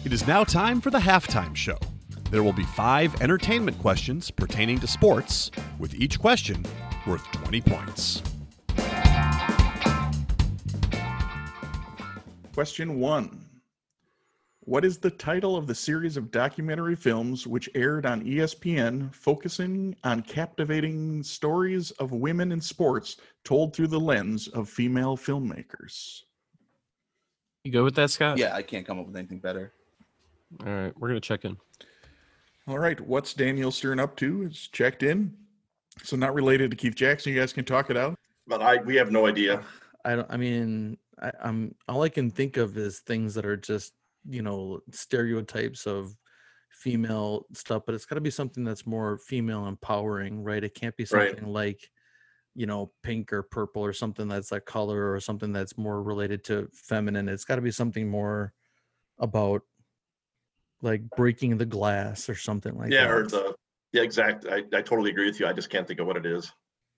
It 0.03 0.11
is 0.11 0.27
now 0.27 0.43
time 0.43 0.81
for 0.81 0.89
the 0.89 0.99
halftime 0.99 1.55
show. 1.55 1.77
There 2.31 2.43
will 2.43 2.53
be 2.53 2.63
five 2.63 3.21
entertainment 3.21 3.77
questions 3.79 4.31
pertaining 4.31 4.79
to 4.79 4.87
sports, 4.87 5.51
with 5.79 5.93
each 5.93 6.19
question 6.19 6.65
worth 7.05 7.23
20 7.31 7.61
points. 7.61 8.23
Question 12.53 12.99
one 12.99 13.40
What 14.65 14.85
is 14.85 14.99
the 14.99 15.09
title 15.09 15.55
of 15.55 15.65
the 15.65 15.73
series 15.73 16.17
of 16.17 16.29
documentary 16.29 16.95
films 16.95 17.47
which 17.47 17.67
aired 17.73 18.05
on 18.05 18.23
ESPN 18.23 19.13
focusing 19.13 19.95
on 20.03 20.21
captivating 20.21 21.23
stories 21.23 21.89
of 21.91 22.11
women 22.11 22.51
in 22.51 22.61
sports 22.61 23.17
told 23.43 23.75
through 23.75 23.87
the 23.87 23.99
lens 23.99 24.47
of 24.49 24.69
female 24.69 25.17
filmmakers? 25.17 26.21
You 27.63 27.71
go 27.71 27.83
with 27.83 27.95
that, 27.95 28.11
Scott? 28.11 28.37
Yeah, 28.37 28.53
I 28.55 28.61
can't 28.61 28.85
come 28.85 28.99
up 28.99 29.07
with 29.07 29.15
anything 29.15 29.39
better. 29.39 29.73
All 30.63 30.71
right, 30.71 30.93
we're 30.99 31.07
gonna 31.07 31.21
check 31.21 31.43
in. 31.43 31.57
All 32.67 32.77
right, 32.77 33.01
what's 33.01 33.33
Daniel 33.33 33.71
Stern 33.71 33.99
up 33.99 34.15
to? 34.17 34.43
It's 34.43 34.67
checked 34.67 35.01
in. 35.01 35.35
So, 36.03 36.15
not 36.15 36.35
related 36.35 36.69
to 36.71 36.77
Keith 36.77 36.95
Jackson. 36.95 37.33
You 37.33 37.39
guys 37.39 37.51
can 37.51 37.65
talk 37.65 37.89
it 37.89 37.97
out. 37.97 38.15
But 38.45 38.61
I 38.61 38.77
we 38.77 38.95
have 38.95 39.11
no 39.11 39.25
idea. 39.25 39.63
I 40.05 40.15
don't. 40.15 40.27
I 40.29 40.37
mean, 40.37 40.97
I, 41.19 41.31
I'm 41.41 41.73
all 41.87 42.03
I 42.03 42.09
can 42.09 42.29
think 42.29 42.57
of 42.57 42.77
is 42.77 42.99
things 42.99 43.33
that 43.33 43.45
are 43.45 43.57
just 43.57 43.93
you 44.27 44.41
know 44.41 44.81
stereotypes 44.91 45.85
of 45.85 46.15
female 46.71 47.45
stuff, 47.53 47.83
but 47.85 47.95
it's 47.95 48.05
got 48.05 48.15
to 48.15 48.21
be 48.21 48.31
something 48.31 48.63
that's 48.63 48.87
more 48.87 49.17
female 49.17 49.67
empowering, 49.67 50.43
right? 50.43 50.63
It 50.63 50.73
can't 50.73 50.95
be 50.95 51.05
Right. 51.11 51.29
something 51.31 51.51
like 51.51 51.89
you 52.53 52.65
know 52.65 52.91
pink 53.03 53.31
or 53.31 53.43
purple 53.43 53.83
or 53.83 53.93
something 53.93 54.27
that's 54.27 54.51
like 54.51 54.65
color 54.65 55.11
or 55.11 55.19
something 55.19 55.53
that's 55.53 55.77
more 55.77 56.01
related 56.01 56.43
to 56.45 56.69
feminine. 56.73 57.29
It's 57.29 57.45
got 57.45 57.55
to 57.55 57.61
be 57.61 57.71
something 57.71 58.09
more 58.09 58.53
about 59.19 59.61
like 60.81 61.03
breaking 61.15 61.57
the 61.57 61.65
glass 61.65 62.27
or 62.29 62.35
something 62.35 62.75
like 62.77 62.91
yeah, 62.91 63.03
that. 63.03 63.11
or 63.11 63.27
the 63.27 63.55
yeah, 63.93 64.03
exact. 64.03 64.45
I, 64.49 64.63
I 64.73 64.81
totally 64.81 65.11
agree 65.11 65.25
with 65.25 65.39
you. 65.39 65.47
I 65.47 65.53
just 65.53 65.69
can't 65.69 65.87
think 65.87 65.99
of 65.99 66.07
what 66.07 66.17
it 66.17 66.25
is. 66.25 66.51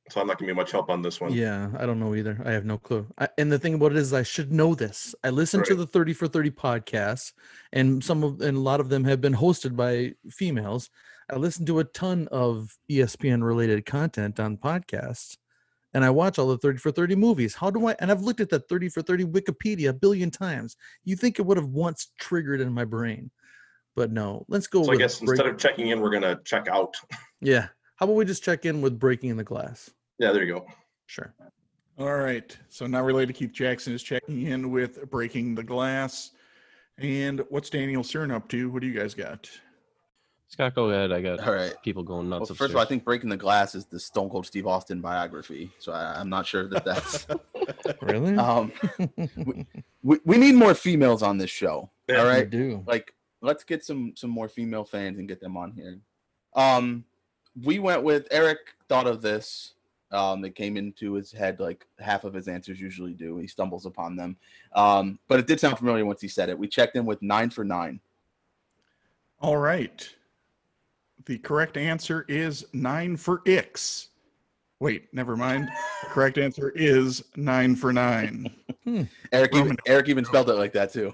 So 0.09 0.19
I'm 0.19 0.27
not 0.27 0.37
gonna 0.37 0.51
be 0.51 0.55
much 0.55 0.71
help 0.71 0.89
on 0.89 1.01
this 1.01 1.21
one. 1.21 1.31
Yeah, 1.33 1.69
I 1.77 1.85
don't 1.85 1.99
know 1.99 2.13
either. 2.13 2.41
I 2.45 2.51
have 2.51 2.65
no 2.65 2.77
clue. 2.77 3.07
I, 3.17 3.29
and 3.37 3.51
the 3.51 3.57
thing 3.57 3.73
about 3.75 3.91
it 3.91 3.97
is, 3.97 4.13
I 4.13 4.23
should 4.23 4.51
know 4.51 4.75
this. 4.75 5.15
I 5.23 5.29
listen 5.29 5.63
to 5.63 5.75
the 5.75 5.87
Thirty 5.87 6.13
for 6.13 6.27
Thirty 6.27 6.51
podcasts, 6.51 7.31
and 7.71 8.03
some 8.03 8.23
of 8.23 8.41
and 8.41 8.57
a 8.57 8.59
lot 8.59 8.79
of 8.81 8.89
them 8.89 9.05
have 9.05 9.21
been 9.21 9.33
hosted 9.33 9.75
by 9.75 10.13
females. 10.29 10.89
I 11.31 11.37
listen 11.37 11.65
to 11.67 11.79
a 11.79 11.85
ton 11.85 12.27
of 12.31 12.77
ESPN 12.91 13.43
related 13.43 13.85
content 13.85 14.41
on 14.41 14.57
podcasts, 14.57 15.37
and 15.93 16.03
I 16.03 16.09
watch 16.09 16.37
all 16.37 16.47
the 16.47 16.57
Thirty 16.57 16.79
for 16.79 16.91
Thirty 16.91 17.15
movies. 17.15 17.55
How 17.55 17.69
do 17.69 17.87
I? 17.87 17.95
And 17.99 18.11
I've 18.11 18.21
looked 18.23 18.41
at 18.41 18.49
that 18.49 18.67
Thirty 18.67 18.89
for 18.89 19.01
Thirty 19.01 19.23
Wikipedia 19.23 19.89
a 19.89 19.93
billion 19.93 20.29
times. 20.29 20.75
You 21.05 21.15
think 21.15 21.39
it 21.39 21.43
would 21.43 21.57
have 21.57 21.69
once 21.69 22.11
triggered 22.19 22.59
in 22.59 22.73
my 22.73 22.83
brain? 22.83 23.31
But 23.95 24.11
no, 24.11 24.43
let's 24.49 24.67
go. 24.67 24.83
So 24.83 24.91
I 24.91 24.97
guess 24.97 25.19
break- 25.19 25.39
instead 25.39 25.47
of 25.47 25.57
checking 25.57 25.87
in, 25.87 26.01
we're 26.01 26.09
gonna 26.11 26.39
check 26.43 26.67
out. 26.67 26.97
yeah. 27.39 27.69
How 28.03 28.05
about 28.05 28.17
we 28.17 28.25
just 28.25 28.43
check 28.43 28.65
in 28.65 28.81
with 28.81 28.99
breaking 28.99 29.37
the 29.37 29.45
glass? 29.45 29.89
Yeah, 30.19 30.33
there 30.33 30.43
you 30.43 30.55
go. 30.55 30.65
Sure. 31.05 31.33
All 31.97 32.17
right. 32.17 32.57
So 32.67 32.85
now 32.85 33.01
related 33.01 33.31
Keith 33.31 33.53
Jackson 33.53 33.93
is 33.93 34.03
checking 34.03 34.41
in 34.41 34.71
with 34.71 35.09
breaking 35.09 35.55
the 35.55 35.63
glass. 35.63 36.31
And 36.97 37.41
what's 37.47 37.69
Daniel 37.69 38.03
Stern 38.03 38.29
up 38.29 38.49
to? 38.49 38.69
What 38.69 38.81
do 38.81 38.89
you 38.89 38.99
guys 38.99 39.13
got? 39.13 39.49
Scott, 40.49 40.75
go 40.75 40.89
ahead. 40.89 41.13
I 41.13 41.21
got 41.21 41.47
All 41.47 41.53
right. 41.53 41.73
people 41.81 42.03
going 42.03 42.29
Well, 42.29 42.41
nuts. 42.41 42.51
first 42.51 42.71
of 42.71 42.75
all, 42.75 42.81
I 42.81 42.85
think 42.85 43.05
Breaking 43.05 43.29
the 43.29 43.37
Glass 43.37 43.73
is 43.73 43.85
the 43.85 44.01
Stone 44.01 44.29
Cold 44.31 44.45
Steve 44.47 44.67
Austin 44.67 44.99
biography. 44.99 45.71
So 45.79 45.93
I, 45.93 46.19
I'm 46.19 46.27
not 46.27 46.45
sure 46.45 46.67
that 46.67 46.83
that's. 46.83 47.25
Really? 48.01 48.35
um, 48.37 48.73
we, 50.03 50.19
we 50.25 50.37
need 50.37 50.55
more 50.55 50.73
females 50.73 51.23
on 51.23 51.37
this 51.37 51.49
show. 51.49 51.89
Yeah. 52.09 52.17
all 52.23 52.27
I 52.27 52.43
do. 52.43 52.83
like 52.85 53.13
let's 53.41 53.63
get 53.63 53.85
some 53.85 54.11
some 54.17 54.29
more 54.29 54.49
female 54.49 54.83
fans 54.83 55.19
and 55.19 55.25
get 55.29 55.39
them 55.39 55.55
on 55.55 55.71
here 55.71 55.99
um 56.55 57.05
we 57.61 57.79
went 57.79 58.01
with 58.03 58.27
eric 58.31 58.57
thought 58.89 59.07
of 59.07 59.21
this 59.21 59.73
um 60.11 60.41
that 60.41 60.55
came 60.55 60.77
into 60.77 61.13
his 61.13 61.31
head 61.31 61.59
like 61.59 61.85
half 61.99 62.23
of 62.23 62.33
his 62.33 62.47
answers 62.47 62.79
usually 62.81 63.13
do 63.13 63.37
he 63.37 63.47
stumbles 63.47 63.85
upon 63.85 64.15
them 64.15 64.35
um 64.75 65.19
but 65.27 65.39
it 65.39 65.47
did 65.47 65.59
sound 65.59 65.77
familiar 65.77 66.05
once 66.05 66.21
he 66.21 66.27
said 66.27 66.49
it 66.49 66.57
we 66.57 66.67
checked 66.67 66.95
in 66.95 67.05
with 67.05 67.21
nine 67.21 67.49
for 67.49 67.63
nine 67.63 67.99
All 69.39 69.57
right. 69.57 70.07
The 71.25 71.37
correct 71.37 71.77
answer 71.77 72.25
is 72.27 72.65
nine 72.73 73.17
for 73.17 73.41
Ix. 73.45 74.09
Wait, 74.79 75.07
never 75.13 75.35
mind. 75.37 75.69
The 76.01 76.09
correct 76.09 76.37
answer 76.37 76.69
is 76.75 77.23
nine 77.37 77.75
for 77.75 77.93
nine. 77.93 78.53
eric 79.31 79.55
even, 79.55 79.77
eric 79.85 80.09
even 80.09 80.25
spelled 80.25 80.49
it 80.49 80.55
like 80.55 80.73
that 80.73 80.91
too 80.91 81.13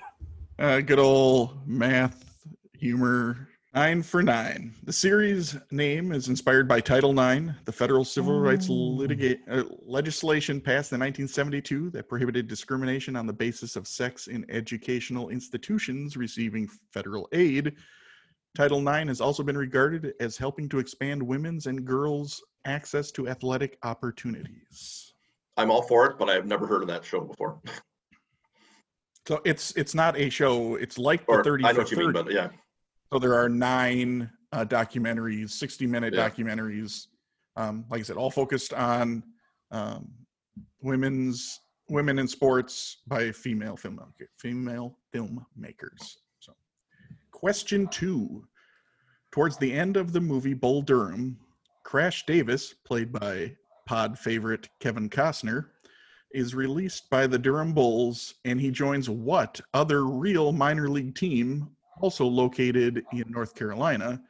Uh, 0.57 0.79
good 0.81 0.99
old 0.99 1.67
math 1.67 2.25
humor. 2.77 3.47
Nine 3.75 4.01
for 4.01 4.23
nine. 4.23 4.73
The 4.83 4.91
series 4.93 5.55
name 5.69 6.11
is 6.11 6.27
inspired 6.27 6.67
by 6.67 6.81
Title 6.81 7.11
IX, 7.11 7.51
the 7.65 7.71
federal 7.71 8.03
civil 8.03 8.39
rights 8.39 8.67
litigate, 8.67 9.41
uh, 9.47 9.63
legislation 9.85 10.59
passed 10.59 10.91
in 10.91 10.99
1972 10.99 11.91
that 11.91 12.09
prohibited 12.09 12.47
discrimination 12.47 13.15
on 13.15 13.27
the 13.27 13.33
basis 13.33 13.75
of 13.75 13.87
sex 13.87 14.25
in 14.25 14.43
educational 14.49 15.29
institutions 15.29 16.17
receiving 16.17 16.67
federal 16.91 17.29
aid. 17.31 17.75
Title 18.55 18.79
IX 18.79 19.07
has 19.07 19.21
also 19.21 19.43
been 19.43 19.57
regarded 19.57 20.15
as 20.19 20.35
helping 20.35 20.67
to 20.69 20.79
expand 20.79 21.21
women's 21.21 21.67
and 21.67 21.85
girls' 21.85 22.43
access 22.65 23.11
to 23.11 23.27
athletic 23.27 23.77
opportunities. 23.83 25.13
I'm 25.57 25.69
all 25.69 25.83
for 25.83 26.07
it, 26.07 26.17
but 26.17 26.27
I've 26.27 26.47
never 26.47 26.65
heard 26.65 26.81
of 26.81 26.87
that 26.87 27.05
show 27.05 27.21
before. 27.21 27.61
So 29.27 29.41
it's 29.45 29.73
it's 29.77 29.93
not 29.93 30.17
a 30.17 30.27
show. 30.29 30.73
It's 30.73 30.97
like 30.97 31.23
the 31.27 31.33
Or 31.33 31.43
30 31.43 31.65
I 31.65 31.67
know 31.67 31.73
for 31.73 31.81
what 31.81 31.91
you 31.91 31.97
mean, 31.97 32.11
but 32.13 32.31
yeah, 32.31 32.49
So 33.11 33.17
there 33.19 33.33
are 33.33 33.49
nine 33.49 34.29
uh, 34.51 34.65
documentaries, 34.65 35.51
60 35.51 35.87
minute 35.87 36.13
Yeah. 36.13 36.29
documentaries. 36.29 37.07
Um, 37.55 37.85
like 37.89 38.01
I 38.01 38.03
said, 38.03 38.17
all 38.17 38.31
focused 38.31 38.73
on 38.73 39.23
um, 39.71 40.11
women's 40.81 41.59
women 41.89 42.19
in 42.19 42.27
sports 42.27 42.97
by 43.07 43.31
female 43.31 43.75
film 43.75 43.99
female 44.37 44.97
filmmakers. 45.13 46.17
So, 46.39 46.53
question 47.31 47.87
two: 47.87 48.47
Towards 49.31 49.57
the 49.57 49.73
end 49.73 49.97
of 49.97 50.13
the 50.13 50.21
movie 50.21 50.53
Bull 50.53 50.81
Durham, 50.83 51.37
Crash 51.83 52.25
Davis, 52.25 52.73
played 52.85 53.11
by 53.11 53.55
Pod 53.87 54.17
favorite 54.19 54.69
Kevin 54.79 55.09
Costner, 55.09 55.65
is 56.31 56.53
released 56.53 57.09
by 57.09 57.25
the 57.25 57.39
Durham 57.39 57.73
Bulls, 57.73 58.35
and 58.45 58.61
he 58.61 58.69
joins 58.69 59.09
what 59.09 59.59
other 59.73 60.05
real 60.05 60.51
minor 60.51 60.87
league 60.87 61.15
team 61.15 61.75
also 61.99 62.25
located 62.25 63.03
in 63.11 63.25
North 63.29 63.55
Carolina, 63.55 64.21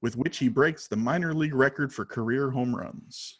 with 0.00 0.16
which 0.16 0.38
he 0.38 0.48
breaks 0.48 0.88
the 0.88 0.96
minor 0.96 1.32
league 1.34 1.54
record 1.54 1.92
for 1.92 2.04
career 2.04 2.50
home 2.50 2.74
runs. 2.74 3.38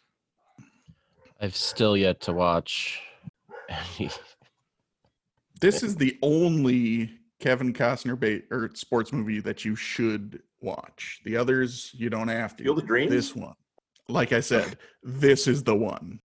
I've 1.41 1.55
still 1.55 1.97
yet 1.97 2.21
to 2.21 2.33
watch. 2.33 3.01
any- 3.69 4.09
This 5.59 5.83
is 5.83 5.95
the 5.95 6.17
only 6.21 7.19
Kevin 7.39 7.73
Costner 7.73 8.19
bait 8.19 8.45
or 8.51 8.69
sports 8.73 9.11
movie 9.11 9.39
that 9.41 9.65
you 9.65 9.75
should 9.75 10.41
watch. 10.61 11.21
The 11.25 11.35
others 11.37 11.91
you 11.93 12.09
don't 12.09 12.27
have 12.29 12.55
to. 12.57 12.63
Field 12.63 12.79
of 12.79 12.85
Dreams? 12.87 13.11
This 13.11 13.35
one, 13.35 13.55
like 14.07 14.31
I 14.31 14.39
said, 14.39 14.77
this 15.03 15.47
is 15.47 15.63
the 15.63 15.75
one. 15.75 16.19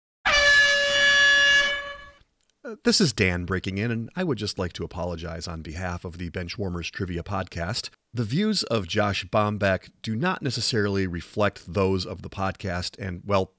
Uh, 2.64 2.74
This 2.84 3.00
is 3.00 3.12
Dan 3.12 3.44
breaking 3.44 3.78
in, 3.78 3.90
and 3.90 4.10
I 4.16 4.24
would 4.24 4.38
just 4.38 4.58
like 4.58 4.72
to 4.74 4.84
apologize 4.84 5.46
on 5.46 5.62
behalf 5.62 6.04
of 6.04 6.18
the 6.18 6.30
Benchwarmers 6.30 6.90
Trivia 6.90 7.22
Podcast. 7.22 7.90
The 8.12 8.24
views 8.24 8.62
of 8.64 8.88
Josh 8.88 9.24
Bomback 9.26 9.90
do 10.02 10.16
not 10.16 10.42
necessarily 10.42 11.06
reflect 11.06 11.72
those 11.72 12.04
of 12.04 12.22
the 12.22 12.30
podcast, 12.30 12.98
and, 12.98 13.22
well, 13.24 13.52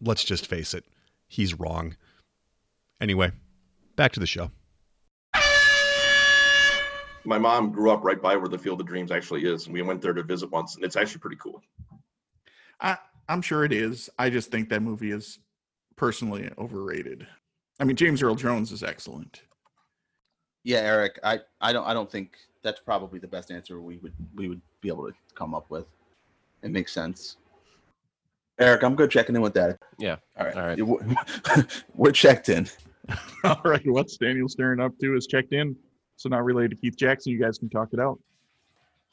let's 0.00 0.24
just 0.24 0.46
face 0.46 0.72
it, 0.72 0.84
he's 1.26 1.58
wrong. 1.58 1.96
Anyway, 3.00 3.32
back 3.96 4.12
to 4.12 4.20
the 4.20 4.26
show. 4.26 4.50
my 7.24 7.38
mom 7.38 7.70
grew 7.70 7.90
up 7.90 8.02
right 8.02 8.22
by 8.22 8.36
where 8.36 8.48
the 8.48 8.58
Field 8.58 8.80
of 8.80 8.86
Dreams 8.86 9.10
actually 9.10 9.44
is, 9.44 9.66
and 9.66 9.74
we 9.74 9.82
went 9.82 10.00
there 10.00 10.14
to 10.14 10.22
visit 10.22 10.50
once, 10.50 10.74
and 10.76 10.84
it's 10.84 10.96
actually 10.96 11.20
pretty 11.20 11.36
cool. 11.36 11.62
I, 12.80 12.96
I'm 13.28 13.42
sure 13.42 13.64
it 13.64 13.72
is. 13.72 14.08
I 14.18 14.30
just 14.30 14.50
think 14.50 14.70
that 14.70 14.80
movie 14.80 15.10
is 15.10 15.38
personally 15.96 16.48
overrated. 16.56 17.26
I 17.80 17.84
mean, 17.84 17.96
James 17.96 18.22
Earl 18.22 18.34
Jones 18.34 18.72
is 18.72 18.82
excellent. 18.82 19.42
yeah 20.64 20.78
eric 20.80 21.18
i 21.22 21.38
i 21.60 21.72
don't 21.72 21.86
i 21.86 21.94
don't 21.94 22.10
think 22.10 22.36
that's 22.62 22.80
probably 22.80 23.18
the 23.20 23.28
best 23.28 23.50
answer 23.52 23.80
we 23.80 23.96
would 23.98 24.12
we 24.34 24.48
would 24.48 24.60
be 24.80 24.88
able 24.88 25.06
to 25.06 25.14
come 25.34 25.54
up 25.54 25.70
with 25.70 25.86
it 26.62 26.70
makes 26.70 26.92
sense 26.92 27.36
eric 28.58 28.82
i'm 28.82 28.96
good 28.96 29.10
checking 29.10 29.36
in 29.36 29.40
with 29.42 29.54
that 29.54 29.78
Yeah. 29.98 30.16
all 30.36 30.46
right 30.46 30.56
All 30.56 30.66
right. 30.66 30.82
We're- 30.86 31.16
we're 31.94 32.12
checked 32.12 32.48
in 32.48 32.68
All 33.44 33.60
right, 33.64 33.80
what's 33.86 34.18
Daniel 34.18 34.48
Stern 34.50 34.80
up 34.80 34.92
to 34.98 35.16
is 35.16 35.26
checked 35.26 35.54
in. 35.54 35.74
So 36.16 36.28
not 36.28 36.44
related 36.44 36.72
to 36.72 36.76
Keith 36.76 36.94
Jackson. 36.94 37.32
You 37.32 37.40
guys 37.40 37.56
can 37.56 37.70
talk 37.70 37.88
it 37.94 38.00
out. 38.00 38.18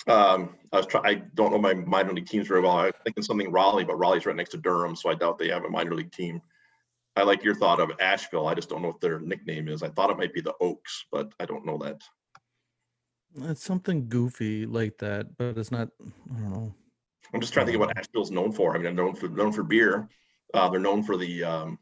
Um, 0.07 0.55
I 0.74 0.78
was 0.78 0.86
try- 0.86 1.01
I 1.05 1.13
don't 1.36 1.51
know 1.53 1.57
my 1.59 1.74
minor 1.76 2.11
league 2.11 2.28
teams 2.28 2.49
very 2.49 2.59
well. 2.59 2.74
I 2.74 2.86
was 2.88 2.93
thinking 3.05 3.24
something 3.24 3.49
Raleigh, 3.53 3.86
but 3.86 3.95
Raleigh's 3.97 4.26
right 4.26 4.36
next 4.36 4.49
to 4.49 4.57
Durham, 4.57 4.97
so 4.97 5.09
I 5.09 5.16
doubt 5.16 5.38
they 5.39 5.47
have 5.47 5.63
a 5.63 5.70
minor 5.70 5.95
league 5.95 6.11
team. 6.11 6.41
I 7.16 7.24
like 7.24 7.43
your 7.43 7.55
thought 7.55 7.80
of 7.80 7.91
Asheville. 7.99 8.47
I 8.47 8.55
just 8.55 8.70
don't 8.70 8.82
know 8.82 8.89
what 8.89 9.01
their 9.01 9.20
nickname 9.20 9.68
is. 9.68 9.84
I 9.84 9.89
thought 9.89 10.09
it 10.09 10.18
might 10.18 10.34
be 10.34 10.41
the 10.41 10.55
Oaks, 10.59 11.05
but 11.11 11.32
I 11.39 11.45
don't 11.45 11.66
know 11.66 11.78
that. 11.78 12.01
It's 13.49 13.63
something 13.63 14.07
goofy 14.07 14.66
like 14.66 14.97
that, 14.99 15.38
but 15.38 15.57
it's 15.57 15.72
not. 15.72 15.89
I 16.34 16.39
don't 16.39 16.53
know. 16.53 16.76
I'm 17.34 17.41
just 17.41 17.53
trying 17.53 17.66
to 17.66 17.72
think 17.72 17.82
of 17.82 17.88
what 17.88 17.97
Asheville's 17.97 18.32
known 18.32 18.51
for. 18.51 18.72
I 18.72 18.76
mean, 18.76 18.84
they're 18.84 18.93
known 18.93 19.16
for 19.16 19.28
known 19.28 19.51
for 19.51 19.63
beer. 19.63 20.09
Uh, 20.53 20.70
they're 20.70 20.80
known 20.80 21.03
for 21.03 21.18
the 21.18 21.43
um, 21.43 21.80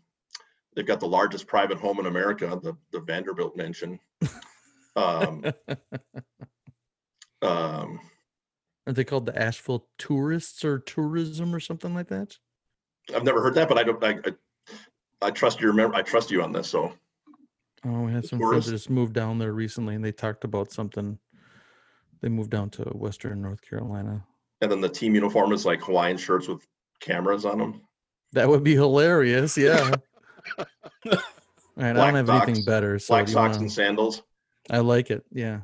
they've 0.75 0.85
got 0.85 0.99
the 0.99 1.07
largest 1.07 1.47
private 1.47 1.77
home 1.77 1.99
in 1.99 2.05
America, 2.05 2.59
the 2.61 2.73
the 2.91 3.01
Vanderbilt 3.01 3.55
Mansion. 3.55 3.99
Um, 4.95 5.43
um, 7.41 7.99
Are 8.87 8.93
they 8.93 9.03
called 9.03 9.25
the 9.25 9.39
Asheville 9.39 9.87
Tourists 9.97 10.63
or 10.63 10.79
Tourism 10.79 11.53
or 11.53 11.59
something 11.59 11.93
like 11.93 12.07
that? 12.09 12.37
I've 13.13 13.23
never 13.23 13.41
heard 13.41 13.55
that, 13.55 13.67
but 13.67 13.77
I 13.77 13.83
don't. 13.83 14.03
I, 14.03 14.11
I, 14.25 14.31
I 15.23 15.31
trust 15.31 15.59
you. 15.61 15.67
Remember, 15.67 15.95
I 15.95 16.01
trust 16.01 16.29
you 16.31 16.41
on 16.43 16.51
this. 16.51 16.67
So 16.67 16.93
Oh, 17.85 18.01
we 18.01 18.11
had 18.13 18.25
some 18.25 18.39
friends 18.39 18.65
that 18.67 18.71
just 18.71 18.89
moved 18.89 19.13
down 19.13 19.37
there 19.39 19.51
recently, 19.53 19.95
and 19.95 20.03
they 20.03 20.11
talked 20.13 20.43
about 20.45 20.71
something. 20.71 21.17
They 22.21 22.29
moved 22.29 22.49
down 22.51 22.69
to 22.71 22.83
Western 22.83 23.41
North 23.41 23.61
Carolina. 23.61 24.23
and 24.61 24.71
then 24.71 24.79
the 24.79 24.87
team 24.89 25.13
uniform 25.15 25.51
is 25.51 25.65
like 25.65 25.81
Hawaiian 25.81 26.15
shirts 26.17 26.47
with 26.47 26.65
cameras 27.01 27.43
on 27.45 27.57
them. 27.57 27.81
That 28.31 28.47
would 28.47 28.63
be 28.63 28.73
hilarious. 28.75 29.57
Yeah. 29.57 29.95
All 31.05 31.13
right, 31.75 31.95
I 31.97 32.11
don't 32.11 32.15
have 32.15 32.29
anything 32.29 32.63
better. 32.65 32.97
So 32.99 33.13
Black 33.15 33.27
socks 33.27 33.35
wanna- 33.53 33.59
and 33.63 33.71
sandals. 33.71 34.21
I 34.69 34.79
like 34.79 35.11
it. 35.11 35.25
Yeah. 35.31 35.61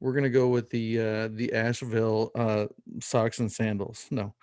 We're 0.00 0.14
gonna 0.14 0.30
go 0.30 0.48
with 0.48 0.70
the 0.70 0.98
uh 1.00 1.28
the 1.32 1.52
Asheville 1.52 2.30
uh 2.34 2.66
socks 3.00 3.38
and 3.40 3.52
sandals. 3.52 4.06
No. 4.10 4.34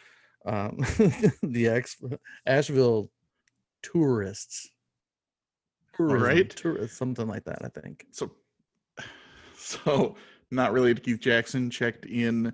Um 0.45 0.77
the 1.43 1.69
Ash- 1.69 1.97
Asheville 2.45 3.09
tourists. 3.81 4.71
Tourism, 5.95 6.21
right. 6.21 6.49
Tourists, 6.49 6.97
something 6.97 7.27
like 7.27 7.43
that, 7.45 7.59
I 7.63 7.67
think. 7.81 8.05
So, 8.11 8.31
so 9.57 10.15
not 10.51 10.71
related 10.71 10.97
to 10.97 11.03
Keith 11.03 11.19
Jackson. 11.19 11.69
Checked 11.69 12.05
in 12.05 12.53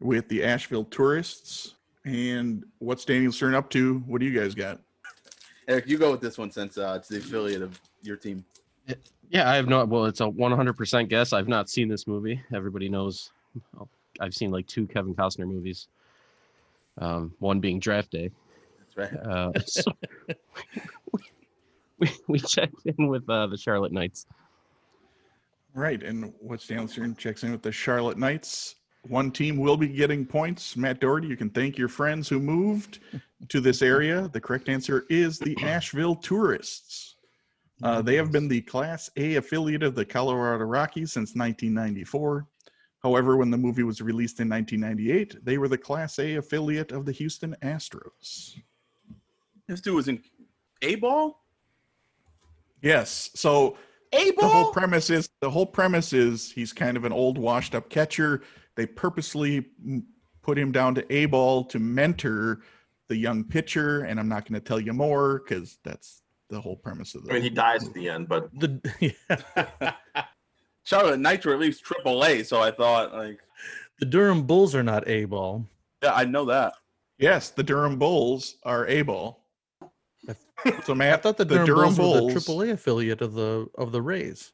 with 0.00 0.28
the 0.28 0.42
Asheville 0.42 0.84
tourists. 0.84 1.74
And 2.04 2.64
what's 2.78 3.04
Daniel 3.04 3.30
Stern 3.32 3.54
up 3.54 3.70
to? 3.70 3.98
What 4.06 4.20
do 4.20 4.26
you 4.26 4.38
guys 4.38 4.54
got? 4.54 4.80
eric 5.68 5.86
you 5.86 5.96
go 5.96 6.10
with 6.10 6.20
this 6.20 6.38
one 6.38 6.50
since 6.50 6.76
uh 6.76 6.94
it's 6.98 7.08
the 7.08 7.18
affiliate 7.18 7.62
of 7.62 7.80
your 8.02 8.16
team 8.16 8.44
Yeah, 9.30 9.48
I 9.48 9.54
have 9.54 9.68
not. 9.68 9.88
Well, 9.88 10.06
it's 10.06 10.20
a 10.20 10.24
100% 10.24 11.08
guess. 11.08 11.32
I've 11.32 11.48
not 11.48 11.70
seen 11.70 11.88
this 11.88 12.06
movie. 12.06 12.42
Everybody 12.54 12.88
knows. 12.88 13.30
I've 14.20 14.34
seen 14.34 14.50
like 14.50 14.66
two 14.66 14.86
Kevin 14.86 15.14
Costner 15.14 15.46
movies. 15.46 15.88
Um, 16.98 17.32
one 17.38 17.60
being 17.60 17.80
Draft 17.80 18.10
Day. 18.10 18.30
That's 18.96 19.12
right 19.12 19.26
Uh, 19.26 19.52
so 19.66 19.82
we, 21.98 22.10
we 22.28 22.38
checked 22.38 22.74
in 22.84 23.08
with 23.08 23.28
uh, 23.28 23.46
the 23.46 23.56
Charlotte 23.56 23.92
Knights. 23.92 24.26
Right. 25.74 26.02
And 26.02 26.34
what's 26.40 26.66
Daniel 26.66 26.86
Stern 26.86 27.16
checks 27.16 27.44
in 27.44 27.52
with 27.52 27.62
the 27.62 27.72
Charlotte 27.72 28.18
Knights? 28.18 28.76
one 29.08 29.30
team 29.30 29.56
will 29.56 29.76
be 29.76 29.88
getting 29.88 30.24
points. 30.24 30.76
Matt 30.76 31.00
Doherty, 31.00 31.26
you 31.26 31.36
can 31.36 31.50
thank 31.50 31.76
your 31.76 31.88
friends 31.88 32.28
who 32.28 32.38
moved 32.38 33.00
to 33.48 33.60
this 33.60 33.82
area. 33.82 34.28
The 34.32 34.40
correct 34.40 34.68
answer 34.68 35.04
is 35.10 35.38
the 35.38 35.56
Asheville 35.62 36.16
Tourists. 36.16 37.16
Uh, 37.82 38.00
they 38.00 38.14
have 38.14 38.30
been 38.30 38.46
the 38.46 38.60
Class 38.60 39.10
A 39.16 39.36
affiliate 39.36 39.82
of 39.82 39.96
the 39.96 40.04
Colorado 40.04 40.64
Rockies 40.64 41.12
since 41.12 41.34
1994. 41.34 42.46
However, 43.02 43.36
when 43.36 43.50
the 43.50 43.58
movie 43.58 43.82
was 43.82 44.00
released 44.00 44.38
in 44.38 44.48
1998, 44.48 45.44
they 45.44 45.58
were 45.58 45.66
the 45.66 45.76
Class 45.76 46.20
A 46.20 46.36
affiliate 46.36 46.92
of 46.92 47.04
the 47.04 47.10
Houston 47.10 47.56
Astros. 47.62 48.54
This 49.68 49.80
dude 49.80 49.94
was 49.94 50.08
in 50.08 50.22
A 50.82 50.96
ball. 50.96 51.40
Yes. 52.82 53.30
So 53.34 53.76
A-ball? 54.12 54.48
the 54.48 54.54
whole 54.54 54.72
premise 54.72 55.08
is 55.10 55.28
the 55.40 55.50
whole 55.50 55.66
premise 55.66 56.12
is 56.12 56.50
he's 56.52 56.72
kind 56.72 56.96
of 56.96 57.04
an 57.04 57.12
old 57.12 57.38
washed 57.38 57.74
up 57.74 57.88
catcher 57.88 58.42
they 58.74 58.86
purposely 58.86 59.66
put 60.42 60.58
him 60.58 60.72
down 60.72 60.94
to 60.96 61.12
a 61.14 61.26
ball 61.26 61.64
to 61.64 61.78
mentor 61.78 62.62
the 63.08 63.16
young 63.16 63.44
pitcher 63.44 64.00
and 64.04 64.18
i'm 64.18 64.28
not 64.28 64.44
going 64.48 64.60
to 64.60 64.66
tell 64.66 64.80
you 64.80 64.92
more 64.92 65.38
because 65.40 65.78
that's 65.84 66.22
the 66.50 66.60
whole 66.60 66.76
premise 66.76 67.14
of 67.14 67.24
the 67.24 67.30
I 67.30 67.34
mean, 67.34 67.42
he 67.42 67.50
dies 67.50 67.86
at 67.86 67.94
the 67.94 68.08
end, 68.10 68.28
but 68.28 68.50
The 68.58 68.80
yeah. 69.30 69.92
Charlotte 70.84 71.20
Knights 71.20 71.46
were 71.46 71.52
at 71.54 71.60
least 71.60 71.84
Triple 71.84 72.24
A, 72.24 72.42
so 72.42 72.60
I 72.60 72.70
thought 72.72 73.14
like, 73.14 73.38
the 74.00 74.06
Durham 74.06 74.42
Bulls 74.42 74.74
are 74.74 74.82
not 74.82 75.06
A 75.08 75.24
ball. 75.26 75.66
yeah, 76.02 76.12
I 76.14 76.24
know 76.24 76.44
that. 76.46 76.72
yes 77.18 77.50
the 77.50 77.62
durham 77.62 77.98
bulls 77.98 78.56
are 78.64 78.86
a 78.88 79.02
ball 79.02 79.41
so 80.84 80.94
I 80.94 81.16
thought 81.16 81.36
the 81.36 81.44
the 81.44 81.56
Durham, 81.56 81.66
durham 81.66 81.94
Bulls, 81.94 82.18
bulls, 82.20 82.34
were 82.34 82.40
the 82.40 82.66
AAA 82.66 82.72
affiliate 82.72 83.20
of 83.22 83.34
the 83.34 83.66
of 83.76 83.92
the 83.92 84.02
Rays. 84.02 84.52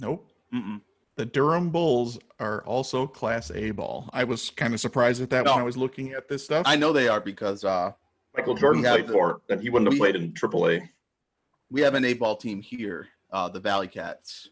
nope 0.00 0.28
Mm-mm. 0.54 0.80
the 1.16 1.26
durham 1.26 1.70
bulls 1.70 2.18
are 2.38 2.62
also 2.64 3.06
class 3.06 3.50
a 3.50 3.70
ball 3.72 4.08
i 4.12 4.22
was 4.22 4.50
kind 4.50 4.72
of 4.74 4.80
surprised 4.80 5.20
at 5.20 5.28
that 5.30 5.44
when 5.44 5.54
i 5.58 5.62
was 5.62 5.76
looking 5.76 6.12
at 6.12 6.28
this 6.28 6.44
stuff 6.44 6.62
I 6.66 6.76
know 6.76 6.92
they 6.92 7.08
are 7.08 7.20
because 7.20 7.64
uh, 7.64 7.92
Michael 8.36 8.54
Jordan 8.54 8.82
played 8.82 9.06
the- 9.08 9.12
for 9.12 9.30
it, 9.48 9.52
and 9.52 9.60
he 9.62 9.70
wouldn't 9.70 9.90
have 9.92 9.98
played 9.98 10.14
in 10.14 10.32
AAA. 10.32 10.88
we 11.70 11.80
have 11.80 11.94
an 11.94 12.04
A 12.04 12.12
ball 12.14 12.36
team 12.36 12.60
here, 12.60 13.08
uh, 13.32 13.48
the 13.48 13.58
Valley 13.60 13.88
Cats, 13.88 14.50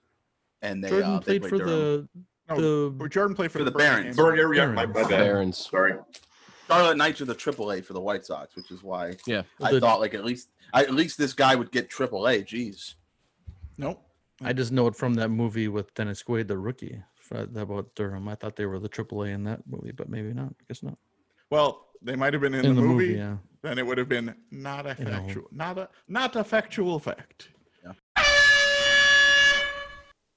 and 0.63 0.83
they 0.83 0.89
Jordan 0.91 1.11
uh, 1.11 1.19
they 1.21 1.39
played 1.39 1.43
play 1.43 1.49
for 1.51 1.59
Durham. 1.59 2.09
the 2.49 2.55
no, 2.57 2.89
the 2.91 3.09
jordan 3.09 3.35
played 3.37 3.53
for, 3.53 3.59
For 3.61 3.65
the 3.65 3.71
Birmingham. 3.71 4.03
Barons. 4.03 4.17
Burn 4.17 4.39
area, 4.39 4.67
my, 4.69 4.85
my. 4.87 5.05
Barons. 5.09 5.57
Sorry. 5.71 5.95
Charlotte 6.69 6.97
Knights 6.97 7.21
are 7.21 7.25
the 7.27 7.35
Triple 7.35 7.73
A 7.73 7.83
for 7.83 7.93
the 7.93 8.01
White 8.01 8.25
Sox, 8.25 8.55
which 8.57 8.71
is 8.71 8.83
why 8.83 9.17
Yeah. 9.27 9.43
I 9.63 9.73
The- 9.73 9.81
thought 9.81 10.01
like 10.01 10.15
at 10.15 10.25
least 10.25 10.49
I, 10.73 10.83
at 10.83 10.95
least 10.95 11.19
this 11.19 11.33
guy 11.33 11.55
would 11.55 11.71
get 11.71 11.89
Triple 11.91 12.27
A. 12.27 12.43
Jeez. 12.43 12.95
nope 13.79 14.01
I 14.43 14.53
just 14.53 14.73
know 14.73 14.87
it 14.89 14.97
from 14.97 15.15
that 15.15 15.29
movie 15.29 15.69
with 15.69 15.95
Dennis 15.95 16.23
Quaid, 16.23 16.49
the 16.49 16.59
rookie, 16.59 17.01
for- 17.15 17.43
about 17.43 17.95
Durham. 17.95 18.29
I 18.29 18.35
thought 18.35 18.57
they 18.57 18.67
were 18.67 18.81
the 18.81 18.89
AAA 18.89 19.33
in 19.33 19.45
that 19.45 19.61
movie, 19.67 19.93
but 19.93 20.09
maybe 20.09 20.33
not. 20.33 20.49
I 20.61 20.65
guess 20.69 20.83
not. 20.83 20.99
well 21.51 21.87
they 22.03 22.17
might 22.17 22.33
have 22.35 22.43
been 22.43 22.53
in, 22.55 22.65
In, 22.67 22.75
the, 22.75 22.81
the, 22.83 22.87
movie 22.87 23.07
movie, 23.09 23.19
yeah. 23.19 23.37
then 23.63 23.79
it 23.79 23.87
would 23.87 23.97
have 23.99 24.09
been 24.09 24.35
not 24.51 24.87
a 24.87 24.97
You 24.99 25.05
know. 25.07 25.11
factual, 25.13 25.45
not 25.53 25.79
a 25.79 25.89
not 26.09 26.37
a 26.37 26.45
factual 26.45 26.99
fact. 26.99 27.49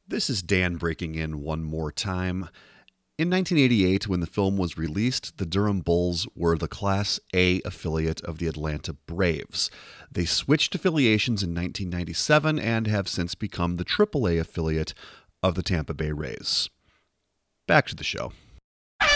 This 0.09 0.29
is 0.29 0.41
Dan 0.41 0.75
breaking 0.77 1.15
in 1.15 1.41
one 1.41 1.63
more 1.63 1.91
time. 1.91 2.47
In 3.17 3.31
1988, 3.31 4.07
when 4.07 4.19
the 4.19 4.27
film 4.27 4.57
was 4.57 4.77
released, 4.77 5.39
the 5.39 5.45
Durham 5.47 5.81
Bulls 5.81 6.27
were 6.35 6.55
the 6.55 6.67
Class 6.67 7.19
A 7.33 7.59
affiliate 7.65 8.21
of 8.21 8.37
the 8.37 8.45
Atlanta 8.45 8.93
Braves. 8.93 9.71
They 10.11 10.25
switched 10.25 10.75
affiliations 10.75 11.41
in 11.41 11.49
1997 11.49 12.59
and 12.59 12.85
have 12.85 13.07
since 13.07 13.33
become 13.33 13.77
the 13.77 13.85
AAA 13.85 14.39
affiliate 14.39 14.93
of 15.41 15.55
the 15.55 15.63
Tampa 15.63 15.95
Bay 15.95 16.11
Rays. 16.11 16.69
Back 17.67 17.87
to 17.87 17.95
the 17.95 18.03
show. 18.03 18.33
If 19.01 19.09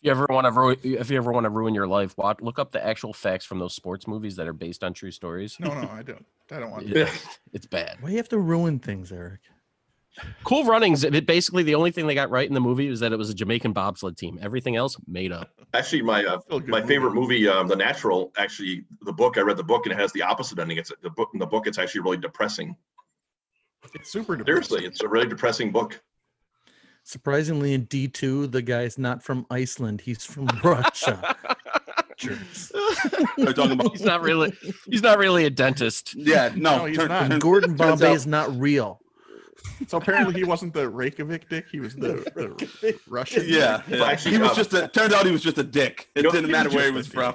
you 0.00 0.12
ever 0.12 0.26
want 0.30 0.46
to 0.46 0.50
ruin, 0.50 0.78
if 0.82 1.10
you 1.10 1.18
ever 1.18 1.30
want 1.30 1.44
to 1.44 1.50
ruin 1.50 1.74
your 1.74 1.86
life, 1.86 2.16
watch 2.16 2.38
look 2.40 2.58
up 2.58 2.72
the 2.72 2.82
actual 2.82 3.12
facts 3.12 3.44
from 3.44 3.58
those 3.58 3.74
sports 3.74 4.06
movies 4.06 4.36
that 4.36 4.48
are 4.48 4.54
based 4.54 4.82
on 4.82 4.94
true 4.94 5.10
stories. 5.10 5.58
No, 5.60 5.74
no, 5.74 5.90
I 5.90 6.02
don't. 6.02 6.24
I 6.50 6.58
don't 6.58 6.70
want. 6.70 6.86
Yeah, 6.88 7.10
it's 7.52 7.66
bad. 7.66 7.98
Why 8.00 8.08
do 8.08 8.12
you 8.12 8.18
have 8.18 8.30
to 8.30 8.38
ruin 8.38 8.78
things, 8.78 9.12
Eric? 9.12 9.40
Cool 10.44 10.64
Runnings. 10.64 11.02
It 11.02 11.26
basically 11.26 11.62
the 11.64 11.74
only 11.74 11.90
thing 11.90 12.06
they 12.06 12.14
got 12.14 12.30
right 12.30 12.46
in 12.46 12.54
the 12.54 12.60
movie 12.60 12.88
was 12.88 13.00
that 13.00 13.12
it 13.12 13.16
was 13.16 13.30
a 13.30 13.34
Jamaican 13.34 13.72
bobsled 13.72 14.16
team. 14.16 14.38
Everything 14.40 14.76
else 14.76 14.96
made 15.08 15.32
up. 15.32 15.50
Actually, 15.72 16.02
my 16.02 16.24
uh, 16.24 16.38
Still 16.40 16.58
a 16.58 16.60
good 16.60 16.68
my 16.70 16.82
favorite 16.82 17.14
movie, 17.14 17.48
um, 17.48 17.66
The 17.66 17.74
Natural. 17.76 18.32
Actually, 18.38 18.84
the 19.02 19.12
book 19.12 19.38
I 19.38 19.40
read 19.40 19.56
the 19.56 19.64
book 19.64 19.86
and 19.86 19.92
it 19.92 19.98
has 19.98 20.12
the 20.12 20.22
opposite 20.22 20.58
ending. 20.60 20.78
It's 20.78 20.92
the 21.02 21.10
book 21.10 21.30
in 21.34 21.40
the 21.40 21.46
book. 21.46 21.66
It's 21.66 21.78
actually 21.78 22.02
really 22.02 22.16
depressing. 22.18 22.76
It's 23.94 24.10
super. 24.12 24.36
depressing. 24.36 24.62
Seriously, 24.68 24.86
it's 24.86 25.02
a 25.02 25.08
really 25.08 25.26
depressing 25.28 25.72
book. 25.72 26.00
Surprisingly, 27.02 27.74
in 27.74 27.84
D 27.84 28.08
two, 28.08 28.46
the 28.46 28.62
guy's 28.62 28.96
not 28.96 29.22
from 29.22 29.44
Iceland; 29.50 30.00
he's 30.00 30.24
from 30.24 30.46
Russia. 30.64 31.36
Jerks. 32.16 32.72
They're 33.36 33.52
talking 33.52 33.72
about 33.72 33.90
he's 33.90 34.04
not 34.04 34.22
really. 34.22 34.52
He's 34.88 35.02
not 35.02 35.18
really 35.18 35.44
a 35.44 35.50
dentist. 35.50 36.14
yeah 36.14 36.52
no. 36.54 36.78
No, 36.78 36.84
he's 36.86 36.96
turn- 36.96 37.08
not. 37.08 37.28
turn- 37.30 37.38
Gordon 37.40 37.70
turns 37.76 37.78
Bombay 38.00 38.08
out- 38.10 38.14
is 38.14 38.26
not 38.26 38.56
real. 38.58 39.00
So 39.88 39.98
apparently 39.98 40.34
he 40.34 40.44
wasn't 40.44 40.72
the 40.72 40.88
Reykjavik 40.88 41.48
dick. 41.48 41.66
He 41.70 41.80
was 41.80 41.94
the, 41.94 42.24
the 42.34 42.98
Russian. 43.08 43.44
Yeah, 43.46 43.82
yeah. 43.88 44.14
he 44.16 44.38
was 44.38 44.54
just 44.54 44.72
a. 44.72 44.88
Turned 44.88 45.12
out 45.12 45.26
he 45.26 45.32
was 45.32 45.42
just 45.42 45.58
a 45.58 45.64
dick. 45.64 46.08
It 46.14 46.20
You 46.20 46.22
know, 46.24 46.30
didn't 46.30 46.50
matter 46.50 46.70
where 46.70 46.86
he 46.86 46.90
was 46.90 47.06
from. 47.06 47.34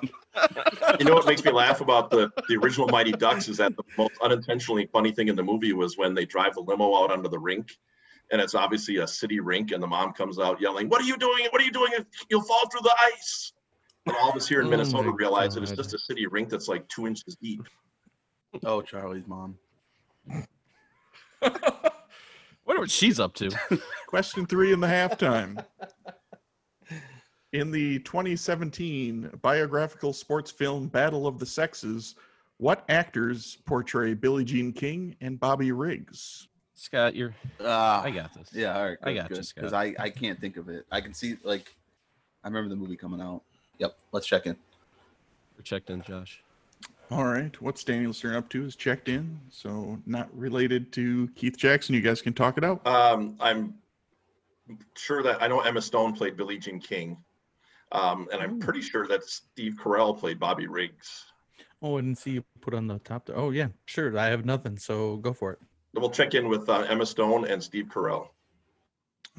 You 1.00 1.06
know 1.06 1.16
what 1.16 1.26
makes 1.26 1.44
me 1.44 1.52
laugh 1.52 1.82
about 1.82 2.10
the 2.10 2.32
the 2.48 2.56
original 2.56 2.88
Mighty 2.88 3.12
Ducks 3.12 3.50
is 3.50 3.58
that 3.58 3.76
the 3.76 3.84
most 3.98 4.14
unintentionally 4.22 4.88
funny 4.92 5.12
thing 5.12 5.28
in 5.28 5.36
the 5.36 5.44
movie 5.44 5.74
was 5.74 5.98
when 5.98 6.14
they 6.14 6.26
drive 6.26 6.54
the 6.56 6.62
limo 6.62 6.96
out 6.96 7.12
onto 7.12 7.30
the 7.30 7.40
rink, 7.40 7.72
and 8.32 8.40
it's 8.42 8.56
obviously 8.56 8.98
a 8.98 9.08
city 9.08 9.40
rink, 9.40 9.72
and 9.72 9.82
the 9.82 9.88
mom 9.88 10.14
comes 10.14 10.40
out 10.40 10.62
yelling, 10.62 10.88
"What 10.88 11.02
are 11.02 11.06
you 11.06 11.18
doing? 11.18 11.48
What 11.50 11.62
are 11.62 11.66
you 11.66 11.72
doing? 11.72 11.92
You'll 12.30 12.44
fall 12.44 12.70
through 12.70 12.82
the 12.84 12.96
ice." 13.00 13.54
And 14.06 14.16
all 14.16 14.30
of 14.30 14.36
us 14.36 14.48
here 14.48 14.62
in 14.62 14.68
Oh 14.68 14.72
Minnesota 14.72 15.10
my 15.10 15.16
realize 15.16 15.56
that 15.56 15.64
it's 15.64 15.74
just 15.74 15.94
a 15.94 16.00
city 16.00 16.26
rink 16.28 16.50
that's 16.50 16.68
like 16.68 16.88
two 16.88 17.06
inches 17.06 17.36
deep. 17.42 17.62
Oh, 18.64 18.82
Charlie's 18.82 19.28
mom. 19.28 19.58
Wonder 22.70 22.82
what 22.82 22.92
she's 22.92 23.20
up 23.20 23.34
to. 23.34 23.50
Question 24.06 24.46
three 24.46 24.72
in 24.72 24.80
the 24.80 24.86
halftime. 24.86 25.66
In 27.52 27.72
the 27.72 27.98
2017 28.02 29.40
biographical 29.42 30.14
sports 30.14 30.52
film 30.52 30.88
Battle 30.88 31.26
of 31.26 31.40
the 31.40 31.48
Sexes, 31.48 32.14
what 32.58 32.86
actors 32.88 33.58
portray 33.66 34.14
Billie 34.14 34.46
Jean 34.46 34.72
King 34.72 35.16
and 35.20 35.40
Bobby 35.40 35.72
Riggs? 35.72 36.48
Scott, 36.76 37.16
you're. 37.16 37.34
Uh, 37.60 38.02
I 38.04 38.12
got 38.12 38.36
this. 38.36 38.50
Yeah, 38.54 38.78
all 38.78 38.90
right. 38.90 38.98
I 39.02 39.14
good, 39.14 39.22
got 39.22 39.30
you, 39.32 39.42
Scott. 39.42 39.64
Because 39.64 39.74
I, 39.74 39.96
I 39.98 40.12
can't 40.12 40.40
think 40.40 40.56
of 40.56 40.70
it. 40.70 40.86
I 40.92 41.02
can 41.02 41.16
see 41.16 41.38
like 41.44 41.76
I 42.44 42.50
remember 42.50 42.70
the 42.70 42.76
movie 42.76 42.96
coming 42.96 43.20
out. 43.20 43.42
Yep. 43.80 43.98
Let's 44.12 44.28
check 44.28 44.46
in. 44.46 44.56
We're 45.58 45.64
checked 45.64 45.90
in, 45.90 46.04
Josh. 46.04 46.44
All 47.12 47.26
right, 47.26 47.60
what's 47.60 47.84
Daniel 47.84 48.14
Stern 48.14 48.36
up 48.36 48.50
to 48.50 48.66
is 48.66 48.76
checked 48.76 49.10
in, 49.10 49.40
so 49.50 49.98
not 50.06 50.30
related 50.38 50.92
to 50.92 51.28
Keith 51.30 51.58
Jackson. 51.58 51.96
You 51.96 52.02
guys 52.02 52.22
can 52.22 52.34
talk 52.34 52.56
it 52.60 52.64
out. 52.64 52.86
Um, 52.86 53.36
I'm 53.40 53.74
sure 54.96 55.24
that 55.24 55.42
I 55.42 55.48
know 55.48 55.62
Emma 55.62 55.82
Stone 55.82 56.14
played 56.14 56.38
Billie 56.38 56.60
Jean 56.60 56.80
King, 56.80 57.18
um, 57.92 58.28
and 58.32 58.44
I'm 58.44 58.60
pretty 58.60 58.82
sure 58.82 59.08
that 59.08 59.24
Steve 59.24 59.76
Carell 59.84 60.20
played 60.20 60.40
Bobby 60.40 60.68
Riggs. 60.68 61.26
Oh, 61.82 61.98
I 61.98 62.02
didn't 62.02 62.20
see 62.20 62.32
you 62.32 62.44
put 62.62 62.76
on 62.76 62.86
the 62.86 63.00
top 63.00 63.26
there. 63.26 63.38
Oh 63.38 63.50
yeah, 63.50 63.70
sure. 63.86 64.16
I 64.16 64.28
have 64.28 64.46
nothing, 64.46 64.78
so 64.78 65.18
go 65.18 65.34
for 65.34 65.54
it. 65.54 65.60
We'll 65.96 66.12
check 66.12 66.36
in 66.36 66.48
with 66.48 66.70
uh, 66.70 66.86
Emma 66.88 67.08
Stone 67.08 67.46
and 67.48 67.64
Steve 67.64 67.86
Carell. 67.86 68.28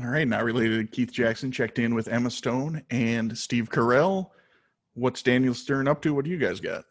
All 0.01 0.07
right, 0.07 0.27
not 0.27 0.43
related 0.43 0.79
to 0.79 0.97
Keith 0.97 1.13
Jackson, 1.13 1.53
checked 1.53 1.79
in 1.79 1.95
with 1.95 2.09
Emma 2.09 2.31
Stone 2.31 2.83
and 2.91 3.39
Steve 3.39 3.71
Carell. 3.71 4.31
What's 4.95 5.23
Daniel 5.23 5.55
Stern 5.55 5.87
up 5.87 6.03
to? 6.03 6.13
What 6.15 6.25
do 6.25 6.33
you 6.33 6.39
guys 6.39 6.59
got? 6.59 6.85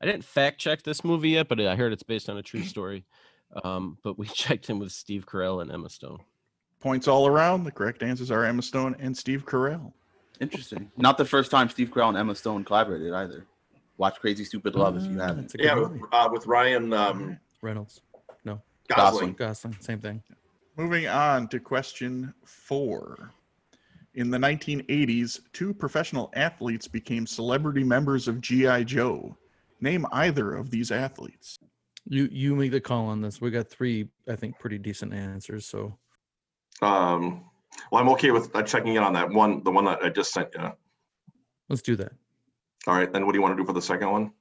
I 0.00 0.06
didn't 0.06 0.24
fact 0.24 0.58
check 0.60 0.82
this 0.82 1.04
movie 1.04 1.30
yet, 1.30 1.48
but 1.48 1.60
I 1.60 1.76
heard 1.76 1.92
it's 1.92 2.02
based 2.02 2.28
on 2.28 2.36
a 2.36 2.42
true 2.42 2.62
story. 2.62 3.04
Um, 3.62 3.98
but 4.02 4.18
we 4.18 4.26
checked 4.34 4.68
in 4.70 4.78
with 4.78 4.92
Steve 4.92 5.26
Carell 5.26 5.62
and 5.62 5.70
Emma 5.70 5.88
Stone. 5.88 6.18
Points 6.80 7.08
all 7.08 7.26
around. 7.26 7.64
The 7.64 7.70
correct 7.72 8.02
answers 8.02 8.30
are 8.30 8.44
Emma 8.44 8.62
Stone 8.62 8.96
and 8.98 9.16
Steve 9.16 9.46
Carell. 9.46 9.92
Interesting. 10.40 10.90
Not 10.96 11.16
the 11.16 11.24
first 11.24 11.50
time 11.50 11.68
Steve 11.68 11.90
Carell 11.90 12.08
and 12.08 12.18
Emma 12.18 12.34
Stone 12.34 12.64
collaborated 12.64 13.12
either. 13.12 13.46
Watch 13.96 14.18
Crazy 14.20 14.44
Stupid 14.44 14.74
Love 14.74 14.96
if 14.96 15.04
you 15.04 15.20
Ah, 15.20 15.26
haven't. 15.28 15.42
that's 15.42 15.54
a 15.54 15.58
good 15.58 15.64
Yeah, 15.66 15.74
with, 15.76 16.02
uh, 16.10 16.28
with 16.32 16.46
Ryan 16.46 16.92
um, 16.92 17.38
Reynolds, 17.62 18.00
No. 18.44 18.60
Gosling. 18.88 19.34
Gosling, 19.34 19.76
same 19.80 20.00
thing. 20.00 20.20
Moving 20.76 21.06
on 21.06 21.46
to 21.48 21.60
question 21.60 22.34
four. 22.44 23.30
In 24.14 24.30
the 24.30 24.38
1980s, 24.38 25.40
two 25.52 25.72
professional 25.72 26.30
athletes 26.34 26.88
became 26.88 27.26
celebrity 27.26 27.84
members 27.84 28.26
of 28.28 28.40
G.I. 28.40 28.82
Joe. 28.82 29.36
Name 29.84 30.06
either 30.12 30.54
of 30.54 30.70
these 30.70 30.90
athletes. 30.90 31.58
You 32.08 32.26
you 32.32 32.56
make 32.56 32.70
the 32.72 32.80
call 32.80 33.06
on 33.06 33.20
this. 33.20 33.40
We 33.40 33.50
got 33.50 33.68
three, 33.68 34.08
I 34.26 34.34
think, 34.34 34.58
pretty 34.58 34.78
decent 34.78 35.12
answers. 35.12 35.66
So 35.66 35.98
Um, 36.80 37.44
well, 37.92 38.02
I'm 38.02 38.08
okay 38.10 38.30
with 38.30 38.54
uh, 38.56 38.62
checking 38.62 38.94
in 38.94 39.02
on 39.02 39.12
that 39.12 39.28
one, 39.30 39.62
the 39.62 39.70
one 39.70 39.84
that 39.84 40.02
I 40.02 40.08
just 40.08 40.32
sent 40.32 40.48
you. 40.54 40.72
let's 41.68 41.82
do 41.82 41.96
that. 41.96 42.12
All 42.86 42.94
right, 42.94 43.10
then 43.12 43.26
what 43.26 43.32
do 43.32 43.38
you 43.38 43.42
want 43.42 43.56
to 43.56 43.62
do 43.62 43.66
for 43.66 43.74
the 43.74 43.82
second 43.82 44.10
one? 44.10 44.32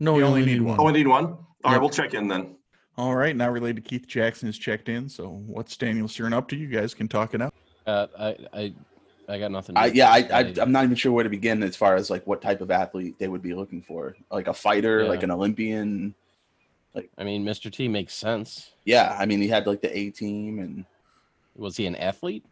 No, 0.00 0.12
You 0.12 0.18
we 0.18 0.22
only 0.24 0.40
only 0.42 0.52
need 0.52 0.58
need 0.60 0.66
one. 0.66 0.78
Oh, 0.80 0.82
one. 0.84 0.92
we 0.92 0.98
need 0.98 1.08
one? 1.08 1.24
All 1.24 1.38
right, 1.64 1.72
Yep. 1.72 1.80
we'll 1.80 1.90
check 1.90 2.12
in 2.14 2.28
then. 2.28 2.56
All 2.98 3.14
right, 3.16 3.34
now 3.34 3.50
related 3.50 3.82
to 3.84 3.88
Keith 3.88 4.06
Jackson 4.06 4.48
is 4.50 4.58
checked 4.58 4.88
in. 4.90 5.08
So 5.08 5.28
what's 5.46 5.76
Daniel 5.78 6.08
Stern 6.08 6.32
up 6.34 6.46
to? 6.48 6.56
You 6.56 6.68
guys 6.68 6.92
can 6.94 7.08
talk 7.08 7.32
it 7.34 7.40
out. 7.40 7.54
Uh, 7.86 8.06
I 8.18 8.36
I 8.52 8.74
I 9.28 9.38
got 9.38 9.50
nothing. 9.52 9.76
I, 9.76 9.86
yeah, 9.86 10.10
I, 10.10 10.18
I 10.32 10.54
I'm 10.60 10.72
not 10.72 10.84
even 10.84 10.96
sure 10.96 11.12
where 11.12 11.24
to 11.24 11.28
begin 11.30 11.62
as 11.62 11.76
far 11.76 11.96
as 11.96 12.08
like 12.08 12.26
what 12.26 12.40
type 12.40 12.62
of 12.62 12.70
athlete 12.70 13.18
they 13.18 13.28
would 13.28 13.42
be 13.42 13.52
looking 13.54 13.82
for, 13.82 14.16
like 14.30 14.48
a 14.48 14.54
fighter, 14.54 15.04
like 15.06 15.22
an 15.22 15.30
Olympian. 15.30 16.14
Like 16.94 17.10
I 17.18 17.24
mean, 17.24 17.44
Mr. 17.44 17.70
T 17.70 17.88
makes 17.88 18.14
sense. 18.14 18.70
Yeah, 18.84 19.14
I 19.18 19.26
mean 19.26 19.40
he 19.42 19.48
had 19.48 19.66
like 19.66 19.82
the 19.82 19.96
A 19.96 20.10
team 20.10 20.58
and 20.60 20.86
Was 21.56 21.76
he 21.76 21.84
an 21.86 21.94
athlete 21.96 22.44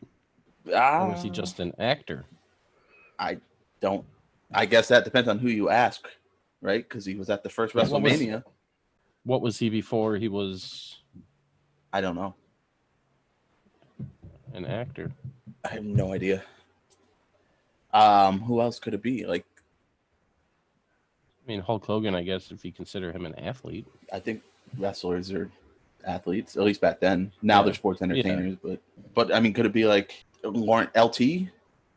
ah, 0.74 1.05
or 1.07 1.12
was 1.12 1.22
he 1.22 1.31
just 1.31 1.61
an 1.61 1.72
actor? 1.79 2.24
I 3.18 3.39
don't. 3.81 4.05
I 4.53 4.66
guess 4.66 4.89
that 4.89 5.05
depends 5.05 5.29
on 5.31 5.39
who 5.39 5.49
you 5.49 5.70
ask, 5.70 6.07
right? 6.61 6.87
Because 6.87 7.07
he 7.07 7.14
was 7.14 7.31
at 7.31 7.43
the 7.43 7.49
first 7.49 7.74
Yeah, 7.74 7.87
what 7.89 8.03
was- 8.03 8.12
WrestleMania. 8.12 8.45
What 9.24 9.41
was 9.41 9.59
he 9.59 9.70
before 9.70 10.16
he 10.16 10.29
was 10.29 10.99
I 11.93 12.03
don't 12.03 12.14
know. 12.14 12.35
an 14.53 14.66
actor? 14.66 15.11
I 15.64 15.68
have 15.68 15.85
no 15.85 16.12
idea. 16.12 16.45
Um, 17.93 18.41
who 18.41 18.61
else 18.61 18.78
could 18.78 18.95
it 18.95 19.03
be? 19.03 19.24
Like, 19.24 19.45
I 21.45 21.47
mean, 21.47 21.61
Hulk 21.61 21.84
Hogan, 21.84 22.14
I 22.14 22.22
guess, 22.22 22.51
if 22.51 22.64
you 22.64 22.72
consider 22.72 23.12
him 23.12 23.24
an 23.24 23.39
athlete. 23.39 23.87
I 24.12 24.18
think 24.18 24.43
wrestlers 24.78 25.32
are 25.32 25.51
athletes, 26.05 26.57
at 26.57 26.62
least 26.64 26.80
back 26.80 27.01
then. 27.01 27.32
Now 27.43 27.59
Yeah. 27.61 27.66
they're 27.66 27.74
sports 27.74 28.03
entertainers, 28.03 28.57
but 28.62 28.80
but 29.14 29.32
I 29.32 29.41
mean, 29.41 29.53
could 29.53 29.66
it 29.66 29.72
be 29.72 29.87
like 29.87 30.24
Lauren 30.43 30.89
LT? 30.97 31.20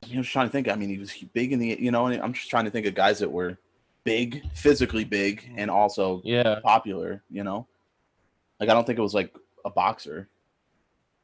I 0.03 0.17
was 0.17 0.27
trying 0.29 0.47
to 0.47 0.51
think. 0.51 0.69
I 0.69 0.75
mean, 0.75 0.89
he 0.89 0.97
was 0.97 1.13
big 1.33 1.51
in 1.51 1.59
the, 1.59 1.77
you 1.79 1.91
know, 1.91 2.05
and 2.07 2.21
I'm 2.21 2.33
just 2.33 2.49
trying 2.49 2.65
to 2.65 2.71
think 2.71 2.85
of 2.85 2.95
guys 2.95 3.19
that 3.19 3.29
were 3.31 3.57
big, 4.03 4.49
physically 4.53 5.03
big, 5.03 5.51
and 5.57 5.69
also 5.69 6.21
Yeah, 6.23 6.59
popular. 6.63 7.21
You 7.29 7.43
know, 7.43 7.67
like 8.59 8.69
I 8.69 8.73
don't 8.73 8.85
think 8.85 8.99
it 8.99 9.03
was 9.03 9.13
like 9.13 9.35
a 9.65 9.69
boxer. 9.69 10.29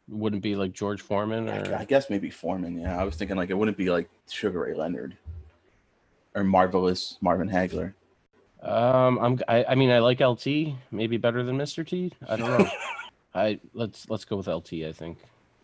Wouldn't 0.07 0.41
be 0.41 0.55
like 0.55 0.73
George 0.73 1.01
Foreman 1.01 1.49
or 1.49 1.75
I 1.75 1.85
guess 1.85 2.09
maybe 2.09 2.29
Foreman. 2.29 2.79
Yeah, 2.79 2.99
I 2.99 3.03
was 3.03 3.15
thinking 3.15 3.37
like 3.37 3.49
it 3.49 3.57
wouldn't 3.57 3.77
be 3.77 3.89
like 3.89 4.09
Sugar 4.29 4.61
Ray 4.61 4.73
Leonard 4.73 5.17
or 6.35 6.43
marvelous 6.43 7.17
Marvin 7.21 7.49
Hagler. 7.49 7.93
um. 8.61 9.17
I'm. 9.19 9.39
I, 9.47 9.65
I 9.69 9.75
mean, 9.75 9.91
I 9.91 9.99
like 9.99 10.19
LT. 10.19 10.75
Maybe 10.91 11.17
better 11.17 11.43
than 11.43 11.57
Mr. 11.57 11.85
T. 11.85 12.11
I 12.27 12.35
don't 12.35 12.59
know. 12.59 12.69
I 13.35 13.59
let's 13.73 14.09
let's 14.09 14.25
go 14.25 14.37
with 14.37 14.47
LT. 14.47 14.73
I 14.85 14.93
think 14.93 15.17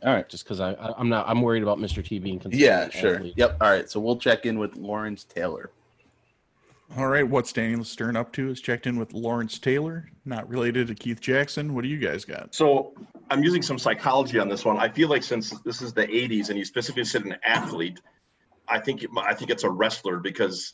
All 0.03 0.13
right. 0.13 0.27
just 0.27 0.43
because 0.43 0.59
I, 0.59 0.73
I 0.73 0.93
I'm 0.97 1.09
not 1.09 1.27
I'm 1.27 1.41
worried 1.41 1.63
about 1.63 1.77
Mr. 1.77 2.05
T 2.05 2.19
being 2.19 2.39
considered. 2.39 2.61
Yeah, 2.63 2.89
sure. 2.89 3.15
athlete. 3.15 3.33
Yep. 3.37 3.57
All 3.61 3.69
right. 3.69 3.89
So 3.89 3.99
we'll 3.99 4.17
check 4.17 4.45
in 4.45 4.59
with 4.59 4.75
Lawrence 4.75 5.23
Taylor. 5.23 5.71
All 6.97 7.07
right, 7.07 7.27
what's 7.27 7.53
Daniel 7.53 7.85
Stern 7.85 8.17
up 8.17 8.33
to? 8.33 8.49
Is 8.49 8.59
checked 8.59 8.85
in 8.85 8.97
with 8.97 9.13
Lawrence 9.13 9.59
Taylor, 9.59 10.09
not 10.25 10.49
related 10.49 10.87
to 10.87 10.95
Keith 10.95 11.21
Jackson. 11.21 11.73
What 11.73 11.83
do 11.83 11.87
you 11.87 11.97
guys 11.97 12.25
got? 12.25 12.53
So 12.53 12.93
I'm 13.29 13.43
using 13.43 13.61
some 13.61 13.79
psychology 13.79 14.39
on 14.39 14.49
this 14.49 14.65
one. 14.65 14.77
I 14.77 14.89
feel 14.89 15.07
like 15.07 15.23
since 15.23 15.51
this 15.61 15.81
is 15.81 15.93
the 15.93 16.05
80s 16.05 16.49
and 16.49 16.59
you 16.59 16.65
specifically 16.65 17.05
said 17.05 17.23
an 17.23 17.37
athlete, 17.45 18.01
I 18.67 18.79
think 18.79 19.05
I 19.17 19.33
think 19.33 19.51
it's 19.51 19.63
a 19.63 19.69
wrestler 19.69 20.19
because 20.19 20.73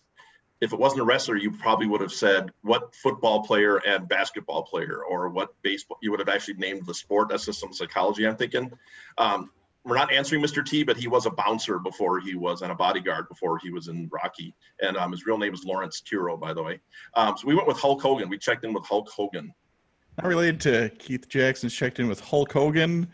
if 0.59 0.73
it 0.73 0.79
wasn't 0.79 1.01
a 1.01 1.05
wrestler, 1.05 1.35
you 1.35 1.51
probably 1.51 1.85
would 1.85 2.01
have 2.01 2.11
said 2.11 2.49
what 2.61 2.95
football 2.95 3.43
player 3.43 3.77
and 3.77 4.09
basketball 4.09 4.63
player 4.63 5.03
or 5.07 5.29
what 5.29 5.53
baseball. 5.61 5.97
You 6.01 6.09
would 6.11 6.19
have 6.19 6.29
actually 6.29 6.55
named 6.55 6.87
the 6.87 6.95
sport. 6.95 7.29
That's 7.29 7.45
just 7.45 7.59
some 7.59 7.73
psychology 7.73 8.25
I'm 8.25 8.37
thinking. 8.37 8.71
Um, 9.19 9.51
we're 9.87 9.95
not 9.95 10.11
answering 10.11 10.43
Mr. 10.43 10.65
T, 10.65 10.83
but 10.83 10.97
he 10.97 11.07
was 11.07 11.25
a 11.25 11.29
bouncer 11.31 11.79
before 11.79 12.19
he 12.19 12.35
was 12.35 12.61
and 12.61 12.71
a 12.71 12.75
bodyguard 12.75 13.29
before 13.29 13.57
he 13.57 13.71
was 13.71 13.87
in 13.87 14.09
Rocky, 14.11 14.53
and 14.81 14.97
um, 14.97 15.11
his 15.11 15.25
real 15.25 15.37
name 15.37 15.53
is 15.53 15.63
Lawrence 15.63 16.01
Tureaud, 16.01 16.37
by 16.37 16.53
the 16.53 16.61
way. 16.61 16.79
Um, 17.15 17.37
so 17.37 17.47
we 17.47 17.55
went 17.55 17.67
with 17.67 17.77
Hulk 17.77 18.01
Hogan. 18.01 18.29
We 18.29 18.37
checked 18.37 18.65
in 18.65 18.73
with 18.73 18.85
Hulk 18.85 19.09
Hogan. 19.09 19.53
Not 20.17 20.27
related 20.27 20.59
to 20.61 20.89
Keith 20.99 21.29
Jackson's 21.29 21.73
checked 21.73 21.99
in 21.99 22.07
with 22.07 22.19
Hulk 22.19 22.51
Hogan. 22.51 23.07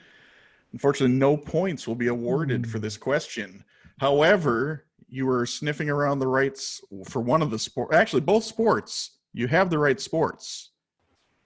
Unfortunately, 0.72 1.16
no 1.16 1.38
points 1.38 1.88
will 1.88 1.96
be 1.96 2.08
awarded 2.08 2.68
for 2.68 2.80
this 2.80 2.98
question. 2.98 3.64
However, 4.00 4.86
you 5.08 5.28
were 5.28 5.46
sniffing 5.46 5.90
around 5.90 6.18
the 6.18 6.28
rights 6.28 6.82
for 7.08 7.22
one 7.22 7.44
of 7.44 7.52
the 7.52 7.60
sport. 7.60 7.94
Actually, 7.94 8.22
both 8.22 8.44
sports. 8.44 9.20
You 9.34 9.48
have 9.48 9.70
the 9.70 9.78
right 9.78 10.00
sports: 10.00 10.72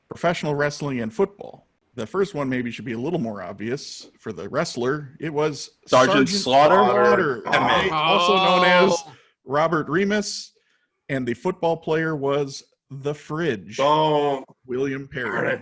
professional 0.08 0.56
wrestling 0.56 1.02
and 1.02 1.14
football. 1.14 1.67
The 1.98 2.06
first 2.06 2.36
one 2.36 2.48
maybe 2.48 2.70
should 2.70 2.86
be 2.86 2.94
a 2.94 3.00
little 3.00 3.18
more 3.18 3.42
obvious 3.42 4.12
for 4.20 4.32
the 4.32 4.48
wrestler. 4.50 5.18
It 5.20 5.34
was 5.34 5.72
Sergeant 5.88 6.30
Slaughter? 6.30 6.76
Slaughter, 6.76 7.42
Oh. 7.48 7.90
also 7.92 8.36
known 8.36 8.66
as 8.66 9.04
Robert 9.46 9.90
Remus, 9.90 10.52
and 11.10 11.28
the 11.28 11.34
football 11.34 11.76
player 11.76 12.16
was 12.16 12.64
the 12.92 13.16
Fridge, 13.16 13.80
Oh, 13.82 14.46
William 14.68 15.10
darn 15.12 15.32
Perry. 15.32 15.60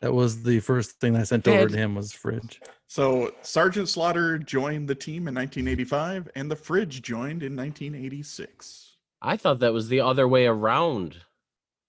That 0.00 0.12
was 0.12 0.42
the 0.42 0.58
first 0.58 0.98
thing 0.98 1.14
I 1.14 1.22
sent 1.22 1.46
over 1.46 1.68
to 1.68 1.76
him 1.76 1.94
was 1.94 2.12
fridge. 2.12 2.60
So 2.88 3.32
Sergeant 3.42 3.88
Slaughter 3.88 4.36
joined 4.36 4.88
the 4.88 4.96
team 4.96 5.28
in 5.28 5.34
1985, 5.36 6.28
and 6.34 6.50
the 6.50 6.56
Fridge 6.56 7.02
joined 7.02 7.44
in 7.44 7.54
1986. 7.54 8.96
I 9.22 9.36
thought 9.36 9.60
that 9.60 9.72
was 9.72 9.88
the 9.88 10.00
other 10.00 10.26
way 10.26 10.46
around 10.46 11.18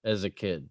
as 0.04 0.22
a 0.22 0.30
kid. 0.30 0.68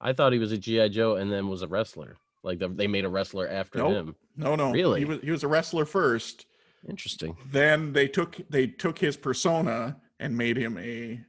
I 0.00 0.12
thought 0.12 0.32
he 0.32 0.38
was 0.38 0.52
a 0.52 0.58
GI 0.58 0.88
Joe 0.90 1.16
and 1.16 1.30
then 1.30 1.48
was 1.48 1.62
a 1.62 1.68
wrestler. 1.68 2.16
Like 2.42 2.58
the, 2.58 2.68
they 2.68 2.86
made 2.86 3.04
a 3.04 3.08
wrestler 3.08 3.46
after 3.48 3.78
Nope. 3.78 3.92
him. 3.92 4.16
No, 4.36 4.56
no, 4.56 4.72
Really? 4.72 5.00
He 5.00 5.04
was 5.04 5.18
he 5.22 5.30
was 5.30 5.42
a 5.44 5.48
wrestler 5.48 5.84
first. 5.84 6.46
Interesting. 6.88 7.36
Then 7.50 7.92
they 7.92 8.08
took 8.08 8.36
they 8.48 8.66
took 8.66 8.98
his 8.98 9.16
persona 9.16 9.96
and 10.18 10.36
made 10.36 10.56
him 10.56 10.78
a 10.78 11.20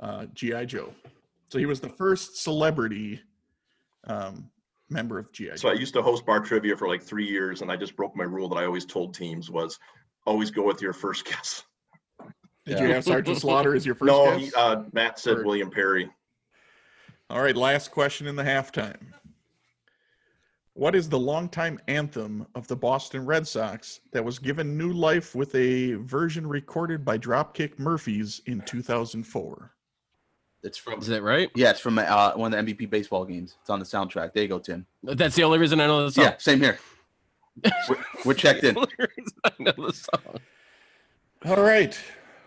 uh, 0.00 0.26
GI 0.34 0.66
Joe. 0.66 0.92
So 1.48 1.58
he 1.58 1.66
was 1.66 1.80
the 1.80 1.88
first 1.88 2.36
celebrity 2.42 3.20
um, 4.06 4.48
member 4.90 5.18
of 5.18 5.32
GI 5.32 5.46
Joe. 5.50 5.56
So 5.56 5.68
I 5.68 5.72
used 5.72 5.94
to 5.94 6.02
host 6.02 6.24
bar 6.24 6.38
trivia 6.40 6.76
for 6.76 6.86
like 6.86 7.02
three 7.02 7.26
years, 7.26 7.62
and 7.62 7.72
I 7.72 7.76
just 7.76 7.96
broke 7.96 8.14
my 8.14 8.24
rule 8.24 8.48
that 8.50 8.56
I 8.56 8.64
always 8.66 8.84
told 8.84 9.14
teams 9.14 9.50
was 9.50 9.78
always 10.26 10.50
go 10.52 10.62
with 10.64 10.80
your 10.80 10.92
first 10.92 11.24
guess. 11.28 11.64
Did 12.64 12.78
you 12.78 12.86
have 12.94 13.02
Sergeant 13.04 13.38
Slaughter 13.40 13.74
as 13.74 13.84
your 13.84 13.94
first 13.96 14.06
no, 14.06 14.26
guess? 14.38 14.40
he, 14.48 14.54
uh, 14.54 14.84
Matt 14.92 15.18
said 15.18 15.38
Or- 15.38 15.44
William 15.44 15.70
Perry. 15.70 16.08
All 17.34 17.42
right, 17.42 17.56
last 17.56 17.90
question 17.90 18.28
in 18.28 18.36
the 18.36 18.44
halftime. 18.44 19.08
What 20.74 20.94
is 20.94 21.08
the 21.08 21.18
longtime 21.18 21.80
anthem 21.88 22.46
of 22.54 22.68
the 22.68 22.76
Boston 22.76 23.26
Red 23.26 23.44
Sox 23.44 23.98
that 24.12 24.24
was 24.24 24.38
given 24.38 24.78
new 24.78 24.92
life 24.92 25.34
with 25.34 25.52
a 25.56 25.94
version 25.94 26.46
recorded 26.46 27.04
by 27.04 27.18
Dropkick 27.18 27.76
Murphys 27.76 28.40
in 28.46 28.60
2004? 28.60 29.72
It's 30.62 30.78
from 30.78 31.00
Is 31.00 31.08
that 31.08 31.24
right? 31.24 31.50
yeah, 31.56 31.72
it's 31.72 31.80
from 31.80 31.98
uh, 31.98 32.34
one 32.36 32.54
of 32.54 32.64
the 32.64 32.72
MVP 32.72 32.88
baseball 32.88 33.24
games. 33.24 33.56
It's 33.60 33.70
on 33.70 33.80
the 33.80 33.84
soundtrack. 33.84 34.32
There 34.32 34.44
you 34.44 34.48
go, 34.48 34.60
Tim. 34.60 34.86
That's 35.02 35.34
the 35.34 35.42
only 35.42 35.58
reason 35.58 35.80
I 35.80 35.88
know 35.88 36.04
the 36.04 36.12
song. 36.12 36.24
Yeah, 36.26 36.36
same 36.38 36.60
here. 36.60 36.78
We're, 37.88 38.04
we're 38.24 38.34
checked 38.34 38.62
in. 38.62 38.76
Only 38.76 38.88
I 39.44 39.50
know 39.58 39.72
the 39.76 39.92
song. 39.92 40.40
All 41.46 41.62
right. 41.62 41.98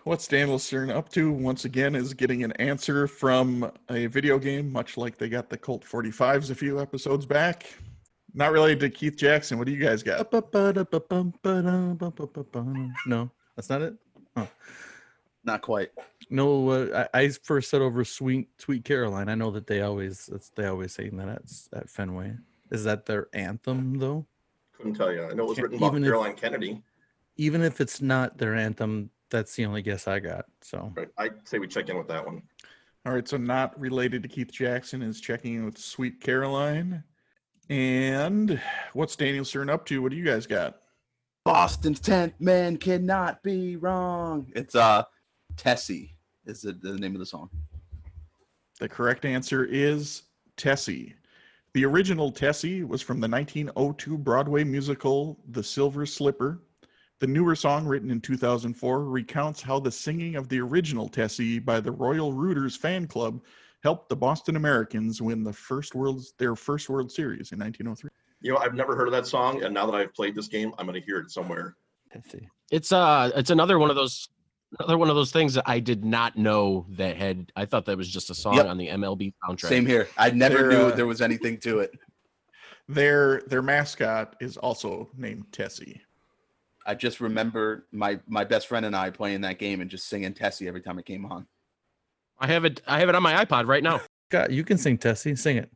What's 0.08 0.26
Daniel 0.26 0.58
Stern 0.58 0.90
up 0.90 1.10
to 1.10 1.34
once 1.34 1.66
again 1.66 1.94
is 1.94 2.14
getting 2.14 2.46
an 2.46 2.54
answer 2.54 3.08
from 3.08 3.70
a 3.90 4.06
video 4.06 4.40
game, 4.40 4.72
much 4.72 4.96
like 4.96 5.18
they 5.18 5.28
got 5.28 5.50
the 5.50 5.58
Colt 5.58 5.84
45s 5.84 6.50
a 6.50 6.56
few 6.56 6.80
episodes 6.80 7.26
back. 7.26 7.66
Not 8.34 8.54
related 8.54 8.80
to 8.80 8.90
Keith 8.90 9.18
Jackson. 9.18 9.58
What 9.58 9.68
do 9.68 9.74
you 9.74 9.84
guys 9.84 10.04
got? 10.04 10.20
No, 13.06 13.30
that's 13.58 13.70
not 13.70 13.82
it. 13.82 13.96
Not 15.44 15.62
quite. 15.62 15.90
No, 16.30 16.70
uh, 16.70 17.06
I, 17.14 17.24
I 17.24 17.30
first 17.30 17.70
said 17.70 17.82
over 17.82 18.06
Sweet 18.06 18.48
Sweet 18.60 18.86
Caroline. 18.86 19.28
I 19.28 19.36
know 19.36 19.52
that 19.52 19.68
they 19.68 19.82
always 19.82 20.30
they 20.56 20.68
always 20.68 20.94
saying 20.94 21.18
that 21.18 21.28
at, 21.28 21.42
at 21.74 21.90
Fenway. 21.90 22.34
Is 22.72 22.86
that 22.86 23.06
their 23.06 23.28
anthem 23.34 24.00
though? 24.00 24.26
Couldn't 24.72 24.94
tell 24.94 25.12
you. 25.12 25.26
I 25.26 25.34
know 25.34 25.44
it 25.44 25.50
was 25.50 25.60
written 25.60 25.78
about 25.78 25.88
even 25.88 26.04
if- 26.06 26.08
Caroline 26.08 26.36
Kennedy. 26.36 26.82
Even 27.40 27.62
if 27.62 27.82
it's 27.82 28.02
not 28.02 28.38
their 28.40 28.56
anthem, 28.56 29.12
that's 29.30 29.56
the 29.56 29.66
only 29.66 29.82
guess 29.82 30.08
I 30.08 30.20
got. 30.20 30.46
So 30.62 30.92
But 30.96 31.12
I'd 31.18 31.48
say 31.48 31.60
we 31.60 31.68
check 31.68 31.90
in 31.90 31.98
with 31.98 32.08
that 32.08 32.26
one. 32.26 32.42
All 33.06 33.14
right, 33.14 33.28
so 33.28 33.38
not 33.38 33.80
related 33.80 34.22
to 34.24 34.30
Keith 34.30 34.52
Jackson 34.52 35.02
is 35.02 35.22
checking 35.22 35.56
in 35.56 35.66
with 35.66 35.78
Sweet 35.78 36.20
Caroline. 36.20 37.04
And 37.70 38.62
what's 38.94 39.16
Daniel 39.16 39.46
Stern 39.46 39.70
up 39.70 39.86
to? 39.88 40.02
What 40.02 40.12
do 40.12 40.18
you 40.18 40.26
guys 40.26 40.46
got? 40.46 40.78
Boston's 41.46 42.02
tenth 42.02 42.34
man 42.40 42.78
cannot 42.78 43.42
be 43.44 43.78
wrong. 43.78 44.52
It's 44.56 44.76
uh 44.76 45.04
Tessie 45.56 46.16
is 46.46 46.62
the, 46.62 46.74
the 46.74 46.98
name 46.98 47.14
of 47.16 47.20
the 47.20 47.26
song. 47.26 47.50
The 48.80 48.90
correct 48.90 49.26
answer 49.26 49.66
is 49.66 50.24
Tessie. 50.56 51.16
The 51.74 51.86
original 51.86 52.32
Tessie 52.32 52.84
was 52.84 53.02
from 53.02 53.20
the 53.20 53.28
1902 53.28 54.18
Broadway 54.18 54.64
musical 54.64 55.40
The 55.50 55.64
Silver 55.64 56.06
Slipper. 56.06 56.64
The 57.20 57.28
newer 57.28 57.56
song, 57.56 57.86
written 57.86 58.12
in 58.12 58.22
2004, 58.22 59.04
recounts 59.06 59.62
how 59.62 59.80
the 59.80 59.92
singing 59.92 60.36
of 60.36 60.50
the 60.50 60.60
original 60.60 61.10
Tessie 61.10 61.58
by 61.58 61.80
the 61.80 61.92
Royal 61.92 62.32
Rooters 62.32 62.76
fan 62.76 63.08
club 63.08 63.42
helped 63.84 64.10
the 64.10 64.16
Boston 64.16 64.56
Americans 64.56 65.22
win 65.22 65.44
the 65.44 65.54
first 65.54 65.96
world 65.96 66.24
their 66.38 66.56
first 66.56 66.90
World 66.90 67.12
Series 67.12 67.52
in 67.52 67.60
1903. 67.60 68.10
You 68.42 68.54
know, 68.54 68.60
I've 68.60 68.76
never 68.76 68.96
heard 68.96 69.08
of 69.08 69.14
that 69.14 69.26
song, 69.26 69.64
and 69.64 69.74
now 69.74 69.86
that 69.88 69.96
I've 69.96 70.14
played 70.14 70.36
this 70.36 70.48
game, 70.48 70.74
I'm 70.78 70.86
going 70.86 71.00
to 71.00 71.06
hear 71.06 71.20
it 71.20 71.32
somewhere. 71.32 71.76
let's. 72.14 72.48
It's 72.72 72.92
uh 72.92 73.32
it's 73.36 73.50
another 73.50 73.80
one 73.80 73.90
of 73.90 73.96
those 73.96 74.30
Another 74.80 74.98
one 74.98 75.10
of 75.10 75.16
those 75.16 75.32
things 75.32 75.54
that 75.54 75.64
I 75.66 75.80
did 75.80 76.04
not 76.04 76.36
know 76.38 76.86
that 76.90 77.16
had. 77.16 77.52
I 77.56 77.66
thought 77.66 77.86
that 77.86 77.98
was 77.98 78.10
just 78.10 78.30
a 78.30 78.36
song 78.36 78.56
Yep. 78.56 78.66
on 78.66 78.78
the 78.78 78.88
MLB 78.90 79.34
soundtrack. 79.48 79.70
Same 79.70 79.86
here. 79.86 80.10
I 80.18 80.30
never 80.32 80.58
They're, 80.58 80.70
knew 80.70 80.86
uh, 80.88 80.96
there 80.96 81.08
was 81.08 81.22
anything 81.22 81.58
to 81.60 81.80
it. 81.80 81.92
Their 82.90 83.44
their 83.48 83.62
mascot 83.62 84.36
is 84.42 84.58
also 84.58 85.10
named 85.16 85.46
Tessie. 85.54 86.02
I 86.88 86.96
just 86.96 87.20
remember 87.20 87.86
my 87.92 88.20
my 88.28 88.46
best 88.46 88.68
friend 88.68 88.86
and 88.86 88.96
I 88.96 89.10
playing 89.10 89.42
that 89.42 89.60
game 89.60 89.82
and 89.82 89.90
just 89.90 90.08
singing 90.08 90.34
Tessie 90.34 90.70
every 90.70 90.82
time 90.82 90.98
it 90.98 91.06
came 91.06 91.26
on. 91.26 91.46
I 92.40 92.48
have 92.48 92.64
it. 92.64 92.82
I 92.88 93.00
have 93.00 93.10
it 93.10 93.16
on 93.16 93.22
my 93.22 93.44
iPod 93.44 93.68
right 93.68 93.84
now. 93.84 94.02
God, 94.30 94.52
you 94.52 94.64
can 94.64 94.78
sing 94.78 94.98
Tessie. 94.98 95.36
Sing 95.36 95.58
it. 95.58 95.70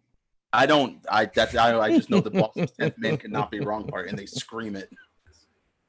I 0.53 0.65
don't. 0.65 0.99
I 1.11 1.25
that's 1.25 1.53
I, 1.53 1.77
I 1.77 1.89
just 1.95 2.09
know 2.09 2.21
the 2.21 2.31
Boston's 2.31 2.71
tenth 2.71 2.97
man 2.97 3.17
cannot 3.17 3.51
be 3.51 3.59
wrong 3.59 3.85
part, 3.87 4.09
and 4.09 4.17
they 4.17 4.25
scream 4.25 4.77
it. 4.77 4.89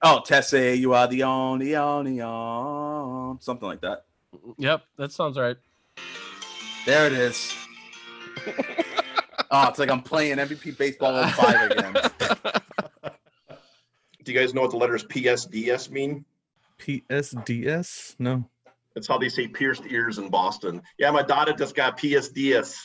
Oh, 0.02 0.20
Tessie, 0.24 0.74
you 0.74 0.94
are 0.94 1.06
the 1.06 1.22
only, 1.22 1.76
only, 1.76 2.20
on 2.20 3.40
something 3.40 3.68
like 3.68 3.80
that. 3.82 4.06
Yep, 4.58 4.82
that 4.96 5.12
sounds 5.12 5.38
right. 5.38 5.56
There 6.84 7.06
it 7.06 7.12
is. 7.12 7.54
oh, 9.52 9.68
it's 9.68 9.78
like 9.78 9.90
I'm 9.90 10.02
playing 10.02 10.38
MVP 10.38 10.76
baseball 10.76 11.14
on 11.14 11.28
05 11.28 11.70
again. 11.70 11.96
Do 14.22 14.32
you 14.32 14.38
guys 14.38 14.54
know 14.54 14.62
what 14.62 14.70
the 14.70 14.76
letters 14.76 15.04
PSDS 15.04 15.90
mean? 15.90 16.24
PSDS? 16.78 18.16
No. 18.18 18.48
That's 18.94 19.08
how 19.08 19.18
they 19.18 19.28
say 19.28 19.48
pierced 19.48 19.84
ears 19.88 20.18
in 20.18 20.28
Boston. 20.28 20.82
Yeah, 20.98 21.10
my 21.10 21.22
daughter 21.22 21.52
just 21.52 21.74
got 21.74 21.98
PSDS. 21.98 22.76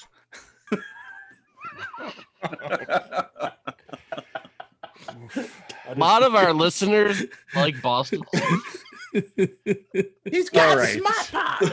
A 5.89 5.95
lot 5.95 6.23
of 6.23 6.35
our 6.35 6.53
listeners 6.53 7.23
like 7.55 7.81
Boston. 7.81 8.21
He's 10.31 10.49
got 10.49 10.69
All 10.69 10.77
right. 10.77 10.99
smart 10.99 11.31
pock. 11.31 11.63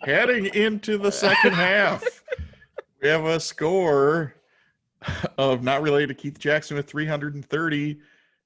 Heading 0.00 0.46
into 0.46 0.98
the 0.98 1.10
second 1.12 1.52
half, 1.52 2.04
we 3.02 3.08
have 3.08 3.24
a 3.24 3.38
score 3.40 4.34
of 5.38 5.62
not 5.62 5.82
related 5.82 6.08
to 6.08 6.14
Keith 6.14 6.38
Jackson 6.38 6.76
with 6.76 6.88
330, 6.88 7.98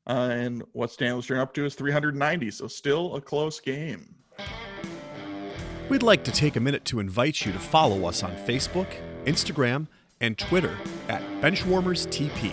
uh, 0.06 0.10
and 0.10 0.62
what 0.72 0.90
Stan 0.90 1.08
Stanley's 1.08 1.26
turn 1.26 1.38
up 1.38 1.54
to 1.54 1.64
is 1.64 1.74
390. 1.74 2.50
So 2.50 2.68
still 2.68 3.14
a 3.14 3.20
close 3.20 3.60
game. 3.60 4.14
We'd 5.88 6.02
like 6.02 6.24
to 6.24 6.32
take 6.32 6.56
a 6.56 6.60
minute 6.60 6.84
to 6.86 7.00
invite 7.00 7.44
you 7.44 7.52
to 7.52 7.58
follow 7.58 8.06
us 8.06 8.22
on 8.22 8.34
Facebook, 8.46 8.88
Instagram, 9.24 9.88
and 10.20 10.38
Twitter 10.38 10.76
at 11.08 11.22
Benchwarmers 11.40 12.06
TP. 12.08 12.52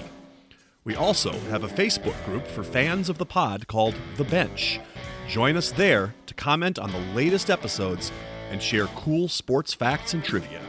We 0.83 0.95
also 0.95 1.31
have 1.49 1.63
a 1.63 1.67
Facebook 1.67 2.15
group 2.25 2.45
for 2.47 2.63
fans 2.63 3.09
of 3.09 3.17
the 3.17 3.25
pod 3.25 3.67
called 3.67 3.95
The 4.17 4.23
Bench. 4.23 4.79
Join 5.27 5.55
us 5.55 5.71
there 5.71 6.15
to 6.25 6.33
comment 6.33 6.79
on 6.79 6.91
the 6.91 6.99
latest 7.13 7.49
episodes 7.49 8.11
and 8.49 8.61
share 8.61 8.87
cool 8.87 9.27
sports 9.27 9.73
facts 9.73 10.13
and 10.13 10.23
trivia. 10.23 10.61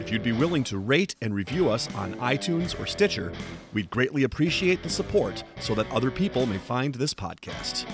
If 0.00 0.10
you'd 0.10 0.22
be 0.22 0.32
willing 0.32 0.64
to 0.64 0.78
rate 0.78 1.14
and 1.20 1.34
review 1.34 1.68
us 1.68 1.94
on 1.94 2.14
iTunes 2.14 2.78
or 2.80 2.86
Stitcher, 2.86 3.32
we'd 3.74 3.90
greatly 3.90 4.24
appreciate 4.24 4.82
the 4.82 4.88
support 4.88 5.44
so 5.60 5.74
that 5.74 5.88
other 5.92 6.10
people 6.10 6.46
may 6.46 6.56
find 6.58 6.94
this 6.94 7.12
podcast. 7.12 7.86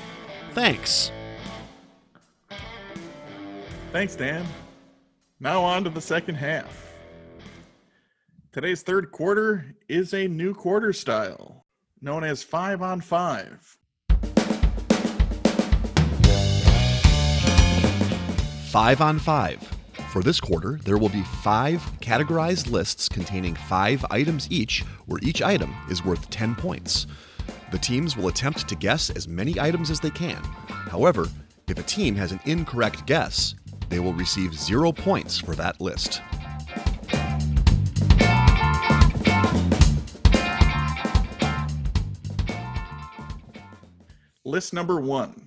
Thanks. 0.52 1.10
Thanks, 3.92 4.14
Dan. 4.14 4.46
Now 5.40 5.62
on 5.62 5.84
to 5.84 5.90
the 5.90 6.00
second 6.00 6.36
half. 6.36 6.94
Today's 8.52 8.82
third 8.82 9.10
quarter 9.10 9.74
is 9.88 10.14
a 10.14 10.28
new 10.28 10.54
quarter 10.54 10.92
style 10.92 11.66
known 12.00 12.24
as 12.24 12.42
five 12.42 12.82
on 12.82 13.00
five. 13.00 13.76
Five 18.70 19.00
on 19.00 19.18
five. 19.18 19.75
For 20.16 20.22
this 20.22 20.40
quarter, 20.40 20.78
there 20.82 20.96
will 20.96 21.10
be 21.10 21.24
five 21.42 21.82
categorized 22.00 22.70
lists 22.70 23.06
containing 23.06 23.54
five 23.54 24.02
items 24.10 24.50
each, 24.50 24.80
where 25.04 25.20
each 25.22 25.42
item 25.42 25.74
is 25.90 26.06
worth 26.06 26.30
10 26.30 26.54
points. 26.54 27.06
The 27.70 27.76
teams 27.76 28.16
will 28.16 28.28
attempt 28.28 28.66
to 28.66 28.74
guess 28.76 29.10
as 29.10 29.28
many 29.28 29.60
items 29.60 29.90
as 29.90 30.00
they 30.00 30.08
can. 30.08 30.42
However, 30.68 31.28
if 31.68 31.78
a 31.78 31.82
team 31.82 32.14
has 32.14 32.32
an 32.32 32.40
incorrect 32.46 33.04
guess, 33.04 33.56
they 33.90 33.98
will 33.98 34.14
receive 34.14 34.54
zero 34.54 34.90
points 34.90 35.38
for 35.38 35.54
that 35.54 35.82
list. 35.82 36.22
List 44.46 44.72
number 44.72 44.98
one 44.98 45.45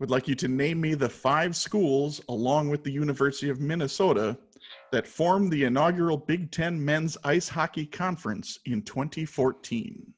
would 0.00 0.10
like 0.10 0.26
you 0.26 0.34
to 0.34 0.48
name 0.48 0.80
me 0.80 0.94
the 0.94 1.08
five 1.08 1.54
schools, 1.54 2.20
along 2.28 2.70
with 2.70 2.82
the 2.82 2.90
University 2.90 3.50
of 3.50 3.60
Minnesota, 3.60 4.36
that 4.90 5.06
formed 5.06 5.52
the 5.52 5.64
inaugural 5.64 6.16
Big 6.16 6.50
Ten 6.50 6.82
Men's 6.82 7.16
Ice 7.24 7.48
Hockey 7.48 7.86
Conference 7.86 8.58
in 8.64 8.82
2014. 8.82 10.12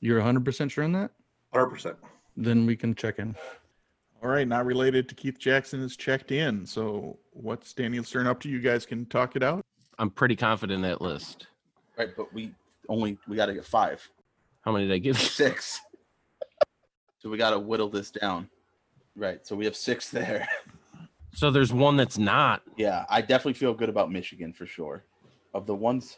You're 0.00 0.20
100% 0.20 0.70
sure 0.70 0.84
on 0.84 0.92
that? 0.92 1.10
100%. 1.52 1.96
Then 2.36 2.64
we 2.64 2.76
can 2.76 2.94
check 2.94 3.18
in. 3.18 3.36
All 4.22 4.30
right, 4.30 4.46
not 4.46 4.64
related 4.64 5.08
to 5.08 5.14
Keith 5.14 5.38
Jackson 5.38 5.80
is 5.80 5.96
checked 5.96 6.30
in. 6.30 6.64
So 6.64 7.18
what's 7.32 7.72
Daniel 7.72 8.04
Stern 8.04 8.26
up 8.28 8.38
to? 8.40 8.48
You 8.48 8.60
guys 8.60 8.86
can 8.86 9.06
talk 9.06 9.34
it 9.34 9.42
out. 9.42 9.64
I'm 9.98 10.10
pretty 10.10 10.36
confident 10.36 10.76
in 10.76 10.82
that 10.82 11.02
list. 11.02 11.48
Right, 11.98 12.10
but 12.16 12.32
we 12.32 12.52
only 12.88 13.18
we 13.28 13.36
got 13.36 13.46
to 13.46 13.54
get 13.54 13.64
five, 13.64 14.08
How 14.62 14.72
many 14.72 14.86
did 14.86 14.94
I 14.94 14.98
give? 14.98 15.18
you? 15.18 15.26
six. 15.26 15.80
so 17.18 17.28
we 17.28 17.36
got 17.36 17.50
to 17.50 17.58
whittle 17.58 17.88
this 17.88 18.10
down. 18.10 18.48
Right, 19.16 19.46
so 19.46 19.56
we 19.56 19.64
have 19.64 19.76
six 19.76 20.08
there. 20.10 20.48
So 21.32 21.52
there's 21.52 21.72
one 21.72 21.96
that's 21.96 22.18
not. 22.18 22.62
Yeah, 22.76 23.04
I 23.08 23.20
definitely 23.20 23.52
feel 23.52 23.72
good 23.72 23.88
about 23.88 24.10
Michigan 24.10 24.52
for 24.52 24.66
sure. 24.66 25.04
Of 25.54 25.64
the 25.64 25.76
ones, 25.76 26.16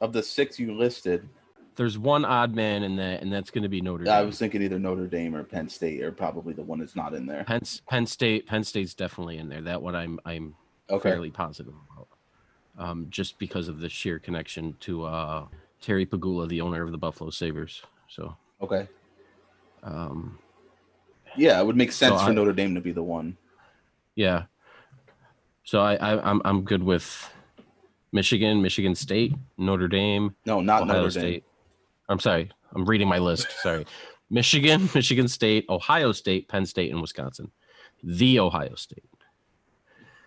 of 0.00 0.12
the 0.12 0.22
six 0.22 0.56
you 0.56 0.72
listed, 0.72 1.28
There's 1.74 1.98
one 1.98 2.24
odd 2.24 2.54
man 2.54 2.84
in 2.84 2.94
that, 2.94 3.22
and 3.22 3.32
that's 3.32 3.50
going 3.50 3.64
to 3.64 3.68
be 3.68 3.80
Notre 3.80 4.04
Dame. 4.04 4.14
I 4.14 4.22
was 4.22 4.38
thinking 4.38 4.62
either 4.62 4.78
Notre 4.78 5.08
Dame 5.08 5.34
or 5.34 5.42
Penn 5.42 5.68
State 5.68 6.00
or 6.00 6.12
probably 6.12 6.54
the 6.54 6.62
one 6.62 6.78
that's 6.78 6.94
not 6.94 7.12
in 7.12 7.26
there. 7.26 7.42
Penn, 7.42 7.62
Penn 7.88 8.06
State. 8.06 8.46
Penn 8.46 8.62
State's 8.62 8.94
definitely 8.94 9.38
in 9.38 9.48
there. 9.48 9.62
That 9.62 9.82
one 9.82 9.96
I'm 9.96 10.20
I'm 10.24 10.54
Okay. 10.88 11.10
fairly 11.10 11.30
positive 11.32 11.74
about. 11.92 12.08
Um, 12.78 13.06
just 13.10 13.40
because 13.40 13.66
of 13.66 13.80
the 13.80 13.88
sheer 13.88 14.20
connection 14.20 14.76
to 14.80 15.02
uh, 15.02 15.46
Terry 15.80 16.06
Pegula, 16.06 16.48
the 16.48 16.60
owner 16.60 16.84
of 16.84 16.92
the 16.92 16.98
Buffalo 16.98 17.30
Sabres. 17.30 17.82
So 18.08 18.36
Okay. 18.60 18.86
um, 19.82 20.38
Yeah, 21.36 21.58
it 21.60 21.66
would 21.66 21.76
make 21.76 21.92
sense 21.92 22.18
So 22.20 22.24
for 22.26 22.30
I- 22.30 22.34
Notre 22.34 22.52
Dame 22.52 22.74
to 22.74 22.80
be 22.80 22.92
the 22.92 23.02
one. 23.02 23.36
yeah. 24.14 24.44
So 25.64 25.80
I, 25.80 25.94
I 25.94 26.28
I'm 26.30 26.42
I'm 26.44 26.62
good 26.64 26.82
with 26.82 27.32
Michigan, 28.10 28.60
Michigan 28.62 28.94
State, 28.96 29.32
Notre 29.56 29.86
Dame, 29.88 30.34
No, 30.44 30.60
not 30.60 30.82
Ohio 30.82 30.96
Notre 30.96 31.10
State. 31.10 31.22
Dame. 31.22 31.42
I'm 32.08 32.18
sorry. 32.18 32.50
I'm 32.74 32.84
reading 32.84 33.08
my 33.08 33.18
list. 33.18 33.46
Sorry. 33.62 33.86
Michigan, 34.28 34.88
Michigan 34.94 35.28
State, 35.28 35.64
Ohio 35.68 36.10
State, 36.12 36.48
Penn 36.48 36.66
State, 36.66 36.90
and 36.90 37.00
Wisconsin. 37.00 37.50
The 38.02 38.40
Ohio 38.40 38.74
State. 38.74 39.04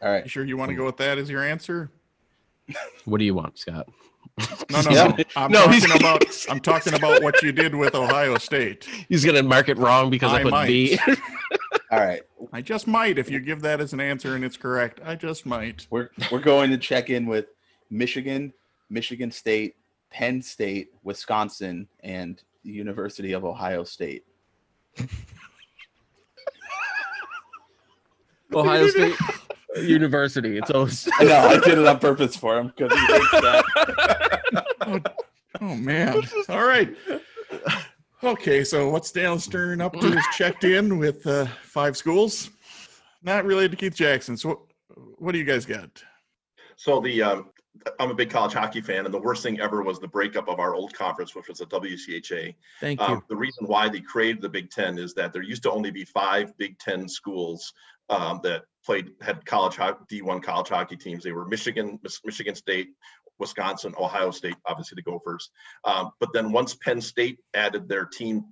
All 0.01 0.09
right. 0.09 0.23
You 0.23 0.29
sure 0.29 0.45
you 0.45 0.55
want 0.57 0.69
to 0.69 0.75
go 0.75 0.85
with 0.85 0.97
that 0.97 1.17
as 1.17 1.29
your 1.29 1.43
answer? 1.43 1.91
What 3.03 3.17
do 3.19 3.25
you 3.25 3.33
want, 3.35 3.57
Scott? 3.59 3.87
No, 4.69 4.81
no, 4.81 4.91
Yeah. 4.91 5.07
no. 5.07 5.23
I'm 5.35 5.51
No, 5.51 5.67
he's- 5.69 5.83
talking 5.85 6.01
about 6.01 6.45
I'm 6.49 6.59
talking 6.59 6.93
about 6.93 7.23
what 7.23 7.41
you 7.41 7.51
did 7.51 7.73
with 7.73 7.95
Ohio 7.95 8.37
State. 8.37 8.85
He's 9.07 9.23
gonna 9.23 9.43
mark 9.43 9.69
it 9.69 9.77
wrong 9.77 10.09
because 10.09 10.33
I, 10.33 10.37
I 10.39 10.43
put 10.43 10.51
might. 10.51 10.67
B. 10.67 10.99
All 11.91 11.99
right. 11.99 12.21
I 12.51 12.61
just 12.61 12.87
might 12.87 13.17
if 13.17 13.29
you 13.31 13.39
give 13.39 13.61
that 13.61 13.79
as 13.79 13.93
an 13.93 13.99
answer 14.01 14.35
and 14.35 14.43
it's 14.43 14.57
correct. 14.57 14.99
I 15.05 15.15
just 15.15 15.45
might. 15.45 15.87
We're 15.89 16.09
we're 16.31 16.39
going 16.39 16.69
to 16.71 16.77
check 16.77 17.09
in 17.09 17.25
with 17.27 17.45
Michigan, 17.89 18.51
Michigan 18.89 19.31
State, 19.31 19.75
Penn 20.09 20.41
State, 20.41 20.89
Wisconsin, 21.03 21.87
and 22.01 22.41
the 22.63 22.71
University 22.71 23.31
of 23.33 23.45
Ohio 23.45 23.83
State. 23.83 24.25
Ohio 28.53 28.87
State 28.87 29.15
University. 29.75 30.57
It's 30.57 30.71
always 30.71 31.07
no, 31.21 31.37
I 31.37 31.59
did 31.59 31.77
it 31.77 31.87
on 31.87 31.99
purpose 31.99 32.35
for 32.35 32.57
him 32.57 32.73
because 32.75 32.97
he 32.97 33.07
thinks 33.07 33.31
that. 33.31 35.13
Oh 35.61 35.75
man. 35.75 36.21
All 36.49 36.65
right. 36.65 36.95
Okay, 38.23 38.63
so 38.63 38.89
what's 38.89 39.11
Dale 39.11 39.39
Stern 39.39 39.81
up 39.81 39.93
to 39.93 40.07
is 40.07 40.25
checked 40.35 40.63
in 40.63 40.97
with 40.97 41.25
uh, 41.27 41.45
five 41.61 41.95
schools. 41.95 42.49
Not 43.21 43.45
related 43.45 43.71
to 43.71 43.77
Keith 43.77 43.95
Jackson. 43.95 44.35
So 44.35 44.49
what, 44.49 44.59
what 45.17 45.31
do 45.31 45.37
you 45.37 45.43
guys 45.43 45.65
got? 45.65 45.89
So 46.75 46.99
the 46.99 47.21
um, 47.21 47.49
I'm 47.99 48.11
a 48.11 48.15
big 48.15 48.29
college 48.29 48.53
hockey 48.53 48.81
fan, 48.81 49.05
and 49.05 49.13
the 49.13 49.19
worst 49.19 49.43
thing 49.43 49.59
ever 49.59 49.83
was 49.83 49.99
the 49.99 50.07
breakup 50.07 50.47
of 50.47 50.59
our 50.59 50.73
old 50.73 50.93
conference, 50.93 51.35
which 51.35 51.47
was 51.47 51.59
the 51.59 51.65
WCHA. 51.65 52.55
Thank 52.79 52.99
you. 52.99 53.05
Um, 53.05 53.23
the 53.29 53.35
reason 53.35 53.67
why 53.67 53.89
they 53.89 54.01
created 54.01 54.41
the 54.41 54.49
Big 54.49 54.71
Ten 54.71 54.97
is 54.97 55.13
that 55.13 55.33
there 55.33 55.43
used 55.43 55.63
to 55.63 55.71
only 55.71 55.91
be 55.91 56.05
five 56.05 56.57
Big 56.57 56.77
Ten 56.79 57.07
schools 57.07 57.73
um, 58.09 58.39
that 58.43 58.63
played 58.85 59.11
had 59.21 59.45
college 59.45 59.75
ho- 59.75 59.97
D1 60.11 60.43
college 60.43 60.69
hockey 60.69 60.95
teams. 60.95 61.23
They 61.23 61.31
were 61.31 61.45
Michigan, 61.45 61.99
Michigan 62.23 62.55
State, 62.55 62.89
Wisconsin, 63.39 63.93
Ohio 63.99 64.31
State, 64.31 64.55
obviously 64.65 64.95
the 64.95 65.09
Gophers. 65.09 65.49
Um, 65.83 66.11
but 66.19 66.29
then 66.33 66.51
once 66.51 66.75
Penn 66.75 67.01
State 67.01 67.39
added 67.53 67.87
their 67.87 68.05
team 68.05 68.45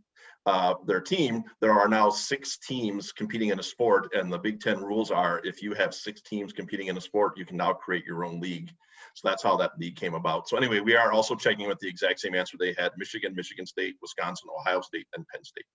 uh, 0.46 0.74
their 0.86 1.00
team, 1.00 1.44
there 1.62 1.72
are 1.72 1.88
now 1.88 2.10
six 2.10 2.58
teams 2.58 3.14
competing 3.14 3.50
in 3.50 3.60
a 3.60 3.64
sport, 3.64 4.14
and 4.14 4.32
the 4.32 4.38
Big 4.38 4.60
Ten 4.60 4.82
rules 4.82 5.10
are 5.10 5.40
if 5.46 5.62
you 5.62 5.74
have 5.74 5.94
six 5.94 6.22
teams 6.22 6.52
competing 6.52 6.88
in 6.88 6.98
a 6.98 7.02
sport, 7.02 7.38
you 7.38 7.46
can 7.46 7.56
now 7.56 7.72
create 7.72 8.06
your 8.06 8.26
own 8.26 8.42
league. 8.42 8.70
So 9.16 9.28
that's 9.28 9.44
how 9.44 9.56
that 9.58 9.72
league 9.80 9.96
came 9.96 10.16
about. 10.16 10.50
So 10.50 10.58
anyway, 10.58 10.82
we 10.82 10.96
are 10.96 11.14
also 11.14 11.36
checking 11.36 11.68
with 11.68 11.80
the 11.80 11.88
exact 11.88 12.20
same 12.20 12.36
answer 12.36 12.58
they 12.60 12.76
had: 12.78 12.92
Michigan, 12.98 13.34
Michigan 13.36 13.66
State, 13.66 13.96
Wisconsin, 14.02 14.50
Ohio 14.60 14.82
State, 14.82 15.08
and 15.16 15.26
Penn 15.28 15.46
State. 15.46 15.66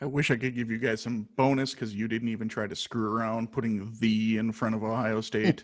I 0.00 0.06
wish 0.06 0.30
I 0.30 0.36
could 0.36 0.54
give 0.54 0.70
you 0.70 0.78
guys 0.78 1.00
some 1.00 1.28
bonus 1.36 1.74
because 1.74 1.94
you 1.94 2.08
didn't 2.08 2.28
even 2.28 2.48
try 2.48 2.66
to 2.66 2.74
screw 2.74 3.14
around 3.14 3.52
putting 3.52 3.94
the 4.00 4.38
in 4.38 4.50
front 4.50 4.74
of 4.74 4.82
Ohio 4.82 5.20
State. 5.20 5.62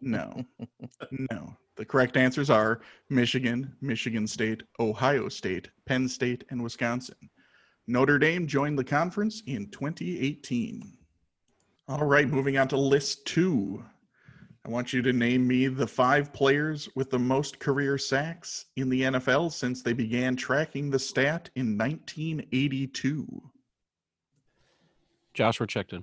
no, 0.00 0.44
no. 1.30 1.56
The 1.76 1.84
correct 1.84 2.16
answers 2.16 2.48
are 2.48 2.80
Michigan, 3.10 3.74
Michigan 3.80 4.26
State, 4.26 4.62
Ohio 4.80 5.28
State, 5.28 5.68
Penn 5.84 6.08
State, 6.08 6.44
and 6.50 6.62
Wisconsin. 6.62 7.16
Notre 7.86 8.18
Dame 8.18 8.46
joined 8.46 8.78
the 8.78 8.84
conference 8.84 9.42
in 9.46 9.70
2018. 9.70 10.96
All 11.88 12.04
right, 12.04 12.28
moving 12.28 12.58
on 12.58 12.68
to 12.68 12.76
list 12.76 13.26
two. 13.26 13.84
I 14.66 14.68
want 14.68 14.92
you 14.92 15.00
to 15.02 15.12
name 15.12 15.46
me 15.46 15.68
the 15.68 15.86
five 15.86 16.32
players 16.32 16.88
with 16.96 17.08
the 17.08 17.20
most 17.20 17.60
career 17.60 17.96
sacks 17.96 18.66
in 18.74 18.88
the 18.88 19.02
NFL 19.02 19.52
since 19.52 19.80
they 19.80 19.92
began 19.92 20.34
tracking 20.34 20.90
the 20.90 20.98
stat 20.98 21.48
in 21.54 21.78
1982. 21.78 23.50
Joshua 25.34 25.68
checked 25.68 25.92
in. 25.92 26.02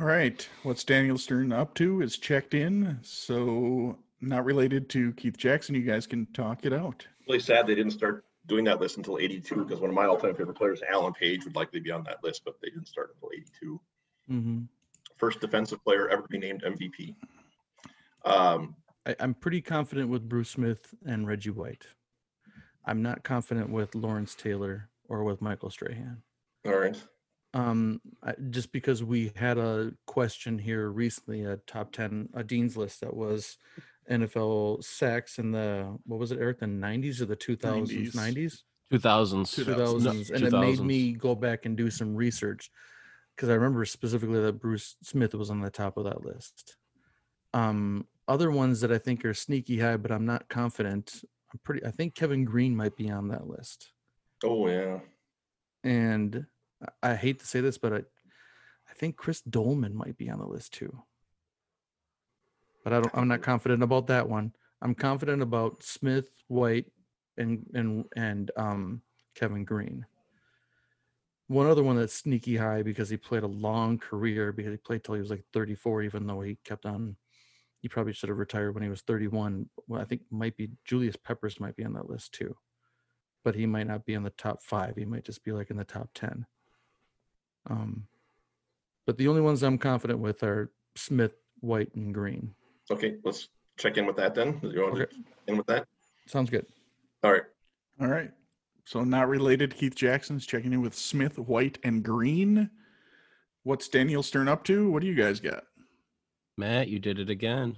All 0.00 0.06
right, 0.06 0.48
what's 0.62 0.82
Daniel 0.82 1.18
Stern 1.18 1.52
up 1.52 1.74
to 1.74 2.00
is 2.00 2.16
checked 2.16 2.54
in, 2.54 2.98
so 3.02 3.98
not 4.22 4.46
related 4.46 4.88
to 4.90 5.12
Keith 5.12 5.36
Jackson. 5.36 5.74
You 5.74 5.82
guys 5.82 6.06
can 6.06 6.24
talk 6.32 6.64
it 6.64 6.72
out. 6.72 7.06
Really 7.28 7.38
sad 7.38 7.66
they 7.66 7.74
didn't 7.74 7.92
start 7.92 8.24
doing 8.46 8.64
that 8.64 8.80
list 8.80 8.96
until 8.96 9.18
82 9.18 9.56
because 9.56 9.78
one 9.78 9.90
of 9.90 9.94
my 9.94 10.06
all-time 10.06 10.34
favorite 10.34 10.56
players, 10.56 10.80
Alan 10.90 11.12
Page, 11.12 11.44
would 11.44 11.54
likely 11.54 11.80
be 11.80 11.90
on 11.90 12.02
that 12.04 12.24
list, 12.24 12.46
but 12.46 12.54
they 12.62 12.70
didn't 12.70 12.88
start 12.88 13.14
until 13.14 13.28
82. 13.34 13.80
hmm 14.28 14.60
First 15.18 15.40
defensive 15.40 15.84
player 15.84 16.08
ever 16.08 16.22
to 16.22 16.28
be 16.28 16.38
named 16.38 16.62
MVP. 16.62 17.14
Um, 18.24 18.76
I, 19.06 19.16
I'm 19.20 19.34
pretty 19.34 19.60
confident 19.60 20.08
with 20.08 20.28
Bruce 20.28 20.50
Smith 20.50 20.94
and 21.04 21.26
Reggie 21.26 21.50
White. 21.50 21.86
I'm 22.84 23.02
not 23.02 23.22
confident 23.22 23.70
with 23.70 23.94
Lawrence 23.94 24.34
Taylor 24.34 24.88
or 25.08 25.24
with 25.24 25.40
Michael 25.40 25.70
Strahan. 25.70 26.22
all 26.66 26.78
right. 26.78 27.00
Um, 27.54 28.00
I, 28.22 28.34
just 28.48 28.72
because 28.72 29.04
we 29.04 29.30
had 29.36 29.58
a 29.58 29.92
question 30.06 30.58
here 30.58 30.88
recently, 30.88 31.44
a 31.44 31.58
top 31.66 31.92
ten, 31.92 32.30
a 32.32 32.42
dean's 32.42 32.78
list 32.78 33.02
that 33.02 33.14
was 33.14 33.58
NFL 34.10 34.82
sacks 34.82 35.38
in 35.38 35.52
the 35.52 35.98
what 36.04 36.18
was 36.18 36.32
it, 36.32 36.38
Eric? 36.40 36.60
The 36.60 36.66
90s 36.66 37.20
or 37.20 37.26
the 37.26 37.36
2000s, 37.36 38.14
90s. 38.14 38.14
90s, 38.14 38.58
2000s. 38.92 39.64
2000s, 39.64 40.30
and 40.30 40.44
it 40.44 40.52
made 40.52 40.80
me 40.80 41.12
go 41.12 41.34
back 41.34 41.66
and 41.66 41.76
do 41.76 41.90
some 41.90 42.14
research 42.14 42.70
because 43.36 43.48
I 43.48 43.54
remember 43.54 43.84
specifically 43.84 44.40
that 44.40 44.60
Bruce 44.60 44.96
Smith 45.02 45.34
was 45.34 45.50
on 45.50 45.60
the 45.60 45.70
top 45.70 45.96
of 45.96 46.04
that 46.04 46.24
list. 46.24 46.76
Um, 47.54 48.06
other 48.28 48.50
ones 48.50 48.80
that 48.80 48.92
I 48.92 48.98
think 48.98 49.24
are 49.24 49.34
sneaky 49.34 49.78
high, 49.80 49.96
but 49.96 50.12
I'm 50.12 50.26
not 50.26 50.48
confident. 50.48 51.24
I'm 51.52 51.60
pretty. 51.64 51.84
I 51.84 51.90
think 51.90 52.14
Kevin 52.14 52.44
Greene 52.44 52.76
might 52.76 52.96
be 52.96 53.10
on 53.10 53.28
that 53.28 53.46
list 53.46 53.90
Oh 54.44 54.66
yeah. 54.68 55.00
and 55.84 56.46
I- 57.02 57.14
hate 57.14 57.40
to 57.40 57.46
say 57.46 57.60
this, 57.60 57.78
but 57.78 57.92
I, 57.92 57.96
I 57.98 58.94
think 58.94 59.16
Chris 59.16 59.40
Doleman 59.42 59.94
might 59.94 60.16
be 60.16 60.30
on 60.30 60.38
the 60.38 60.46
list 60.46 60.72
too. 60.74 61.02
But 62.84 62.92
I 62.92 63.00
don't. 63.00 63.14
I'm 63.14 63.28
not 63.28 63.42
confident 63.42 63.82
about 63.82 64.06
that 64.08 64.28
one. 64.28 64.52
I'm 64.80 64.94
confident 64.94 65.42
about 65.42 65.82
Smith, 65.82 66.28
White, 66.48 66.86
and 67.36 67.64
and 67.74 68.04
and 68.16 68.50
um, 68.56 69.02
Kevin 69.36 69.64
Greene. 69.64 70.06
One 71.48 71.66
other 71.66 71.82
one 71.82 71.96
that's 71.96 72.14
sneaky 72.14 72.56
high 72.56 72.82
because 72.82 73.10
he 73.10 73.16
played 73.16 73.42
a 73.42 73.46
long 73.48 73.98
career 73.98 74.52
because 74.52 74.72
he 74.72 74.78
played 74.78 75.04
till 75.04 75.14
he 75.16 75.20
was 75.20 75.30
like 75.30 75.44
34, 75.52 76.02
even 76.02 76.26
though 76.26 76.40
he 76.40 76.56
kept 76.64 76.86
on. 76.86 77.14
He 77.82 77.88
probably 77.88 78.14
should 78.14 78.30
have 78.30 78.38
retired 78.38 78.74
when 78.74 78.82
he 78.82 78.88
was 78.88 79.02
31. 79.02 79.68
Well, 79.86 80.00
I 80.00 80.04
think 80.04 80.22
might 80.30 80.56
be 80.56 80.70
Julius 80.86 81.16
Peppers 81.16 81.60
might 81.60 81.76
be 81.76 81.84
on 81.84 81.92
that 81.92 82.08
list 82.08 82.32
too 82.32 82.56
but 83.44 83.54
he 83.54 83.66
might 83.66 83.86
not 83.86 84.04
be 84.04 84.14
in 84.14 84.22
the 84.22 84.30
top 84.30 84.62
five. 84.62 84.96
He 84.96 85.04
might 85.04 85.24
just 85.24 85.44
be 85.44 85.52
like 85.52 85.70
in 85.70 85.76
the 85.76 85.84
top 85.84 86.08
10. 86.14 86.46
Um, 87.68 88.06
but 89.06 89.18
the 89.18 89.28
only 89.28 89.40
ones 89.40 89.62
I'm 89.62 89.78
confident 89.78 90.20
with 90.20 90.42
are 90.42 90.72
Smith, 90.96 91.34
White, 91.60 91.94
and 91.94 92.14
Greene. 92.14 92.54
Okay, 92.90 93.16
let's 93.24 93.48
check 93.78 93.96
in 93.96 94.06
with 94.06 94.16
that 94.16 94.34
then. 94.34 94.60
You 94.62 94.82
want 94.82 94.96
to 94.96 95.02
Okay. 95.02 95.16
in 95.48 95.56
with 95.56 95.66
that? 95.66 95.86
Sounds 96.26 96.50
good. 96.50 96.66
All 97.24 97.32
right. 97.32 97.42
All 98.00 98.08
right. 98.08 98.30
So 98.84 99.04
not 99.04 99.28
related 99.28 99.70
to 99.70 99.76
Keith 99.76 99.94
Jackson's 99.94 100.46
checking 100.46 100.72
in 100.72 100.80
with 100.82 100.94
Smith, 100.94 101.38
White, 101.38 101.78
and 101.84 102.02
Greene. 102.02 102.70
What's 103.62 103.88
Daniel 103.88 104.22
Stern 104.24 104.48
up 104.48 104.64
to? 104.64 104.90
What 104.90 105.02
do 105.02 105.06
you 105.08 105.14
guys 105.14 105.38
got? 105.40 105.64
Matt, 106.56 106.88
you 106.88 106.98
did 106.98 107.18
it 107.18 107.30
again. 107.30 107.76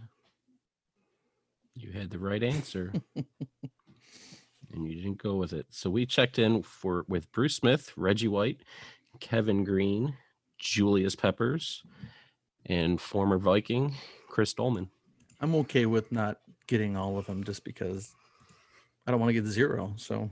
You 1.75 1.93
had 1.93 2.11
the 2.11 2.19
right 2.19 2.43
answer. 2.43 2.93
and 3.15 4.89
you 4.89 4.97
didn't 4.97 5.23
go 5.23 5.37
with 5.37 5.53
it. 5.53 5.67
So 5.71 5.91
we 5.91 6.07
checked 6.07 6.39
in 6.39 6.63
for 6.63 7.05
with 7.09 7.31
Bruce 7.33 7.57
Smith, 7.57 7.93
Reggie 7.97 8.29
White, 8.29 8.61
Kevin 9.21 9.65
Greene, 9.65 10.17
Julius 10.59 11.15
Peppers, 11.15 11.83
and 12.67 13.01
former 13.01 13.39
Viking 13.39 13.95
Chris 14.29 14.55
Doleman. 14.55 14.89
I'm 15.41 15.55
okay 15.57 15.87
with 15.87 16.11
not 16.11 16.39
getting 16.67 16.97
all 16.97 17.19
of 17.19 17.27
them 17.27 17.45
just 17.45 17.65
because 17.65 18.13
I 19.07 19.11
don't 19.11 19.21
want 19.21 19.31
to 19.31 19.41
get 19.41 19.47
zero. 19.47 19.93
So 19.97 20.31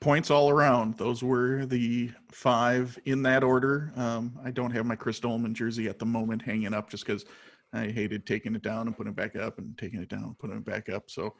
Points 0.00 0.30
all 0.30 0.50
around. 0.50 0.98
Those 0.98 1.22
were 1.22 1.64
the 1.64 2.10
five 2.30 2.98
in 3.06 3.22
that 3.22 3.42
order. 3.42 3.92
Um, 3.96 4.38
I 4.44 4.50
don't 4.50 4.70
have 4.72 4.84
my 4.84 4.96
Chris 4.96 5.20
Doleman 5.20 5.54
jersey 5.54 5.88
at 5.88 5.98
the 5.98 6.04
moment 6.04 6.42
hanging 6.42 6.74
up 6.74 6.90
just 6.90 7.06
because 7.06 7.24
I 7.76 7.90
hated 7.90 8.26
taking 8.26 8.54
it 8.54 8.62
down 8.62 8.86
and 8.86 8.96
putting 8.96 9.12
it 9.12 9.16
back 9.16 9.36
up 9.36 9.58
and 9.58 9.76
taking 9.78 10.00
it 10.00 10.08
down 10.08 10.24
and 10.24 10.38
putting 10.38 10.56
it 10.56 10.64
back 10.64 10.88
up. 10.88 11.10
So 11.10 11.34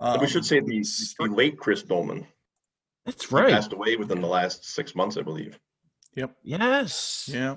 And 0.00 0.20
we 0.20 0.26
um, 0.26 0.30
should 0.32 0.44
say 0.46 0.60
the, 0.60 0.84
the 1.18 1.26
late 1.26 1.58
Chris 1.58 1.82
Doleman 1.82 2.26
That's 3.04 3.28
He 3.28 3.34
right. 3.34 3.50
passed 3.52 3.72
away 3.72 3.96
within 3.96 4.20
the 4.20 4.26
last 4.28 4.64
six 4.64 4.94
months, 4.94 5.16
I 5.16 5.22
believe. 5.22 5.58
Yep. 6.16 6.34
Yes. 6.42 7.28
Yeah. 7.32 7.56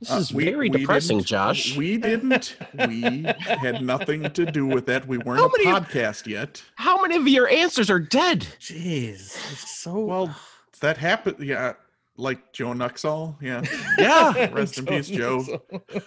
This 0.00 0.10
Uh, 0.12 0.16
is 0.16 0.32
we- 0.32 0.44
very 0.44 0.70
we 0.70 0.78
depressing, 0.78 1.22
Josh. 1.24 1.76
We 1.76 1.98
didn't. 1.98 2.56
We 2.86 3.22
had 3.40 3.82
nothing 3.82 4.30
to 4.30 4.46
do 4.46 4.64
with 4.66 4.86
that. 4.86 5.06
We 5.08 5.18
weren't 5.18 5.40
How 5.40 5.46
a 5.48 5.80
podcast 5.80 6.26
yet. 6.26 6.62
How 6.76 7.02
many 7.02 7.16
of 7.16 7.26
your 7.28 7.48
answers 7.48 7.90
are 7.90 7.98
dead? 7.98 8.46
jeez, 8.60 9.36
it's 9.52 9.78
so 9.78 9.98
Well, 9.98 10.36
that 10.80 10.96
happened. 10.98 11.40
Yeah. 11.40 11.74
Like 12.20 12.52
Joe 12.52 12.72
Nuxhall. 12.74 13.36
Yeah. 13.40 13.62
Yeah. 13.98 14.50
Rest 14.52 14.76
in 14.78 14.86
peace, 14.86 15.08
Joe. 15.08 15.44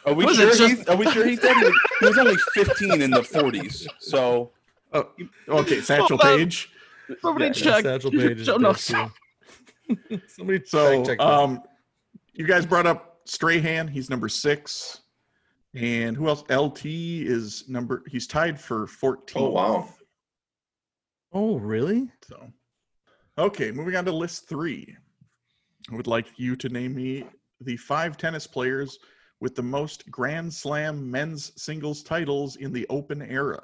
Are 0.05 0.13
we 0.13 0.23
sure 0.35 0.47
just- 0.53 0.59
he's? 0.61 0.87
Are 0.87 0.95
we 0.97 1.09
sure 1.11 1.25
he's 1.25 1.39
dead? 1.39 1.55
He 2.01 2.05
was, 2.05 2.17
only 2.17 2.35
15 2.53 3.01
in 3.01 3.11
the 3.11 3.21
40s. 3.21 3.87
So 3.99 4.51
Oh, 4.93 5.07
okay. 5.47 5.79
Satchel 5.81 6.17
Hold 6.17 6.21
on. 6.21 6.37
Paige. 6.37 6.69
Somebody 7.21 7.45
Yeah, 7.45 7.51
check. 7.53 7.83
Satchel 7.85 8.11
Paige 8.11 8.41
is 8.41 8.45
Joe 8.45 8.57
dead, 8.57 8.61
Knox. 8.61 8.87
too. 8.87 9.11
Somebody 10.27 10.61
So, 10.65 10.95
fact 10.97 11.07
check 11.07 11.17
that. 11.19 11.25
um, 11.27 11.61
you 12.33 12.45
guys 12.45 12.65
brought 12.65 12.85
up 12.85 13.19
Strahan. 13.25 13.87
He's 13.87 14.09
number 14.09 14.27
six. 14.27 14.99
And 15.73 16.17
who 16.17 16.27
else? 16.27 16.43
LT 16.49 16.85
is 16.85 17.63
number, 17.69 18.03
he's 18.09 18.27
tied 18.27 18.59
for 18.59 18.85
14. 18.87 19.41
Oh, 19.41 19.49
wow. 19.51 19.87
oh, 21.31 21.57
really? 21.57 22.09
So, 22.27 22.51
okay, 23.37 23.71
moving 23.71 23.95
on 23.95 24.03
to 24.05 24.11
list 24.11 24.49
three. 24.49 24.95
I 25.89 25.95
would 25.95 26.07
like 26.07 26.27
you 26.37 26.55
to 26.57 26.69
name 26.69 26.95
me 26.95 27.25
the 27.61 27.77
five 27.77 28.17
tennis 28.17 28.47
players 28.47 28.99
with 29.39 29.55
the 29.55 29.63
most 29.63 30.09
Grand 30.11 30.53
Slam 30.53 31.09
men's 31.09 31.51
singles 31.61 32.03
titles 32.03 32.57
in 32.57 32.71
the 32.71 32.85
Open 32.89 33.21
era. 33.21 33.61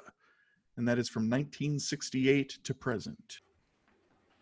And 0.76 0.86
that 0.88 0.98
is 0.98 1.08
from 1.08 1.24
1968 1.24 2.58
to 2.64 2.74
present. 2.74 3.38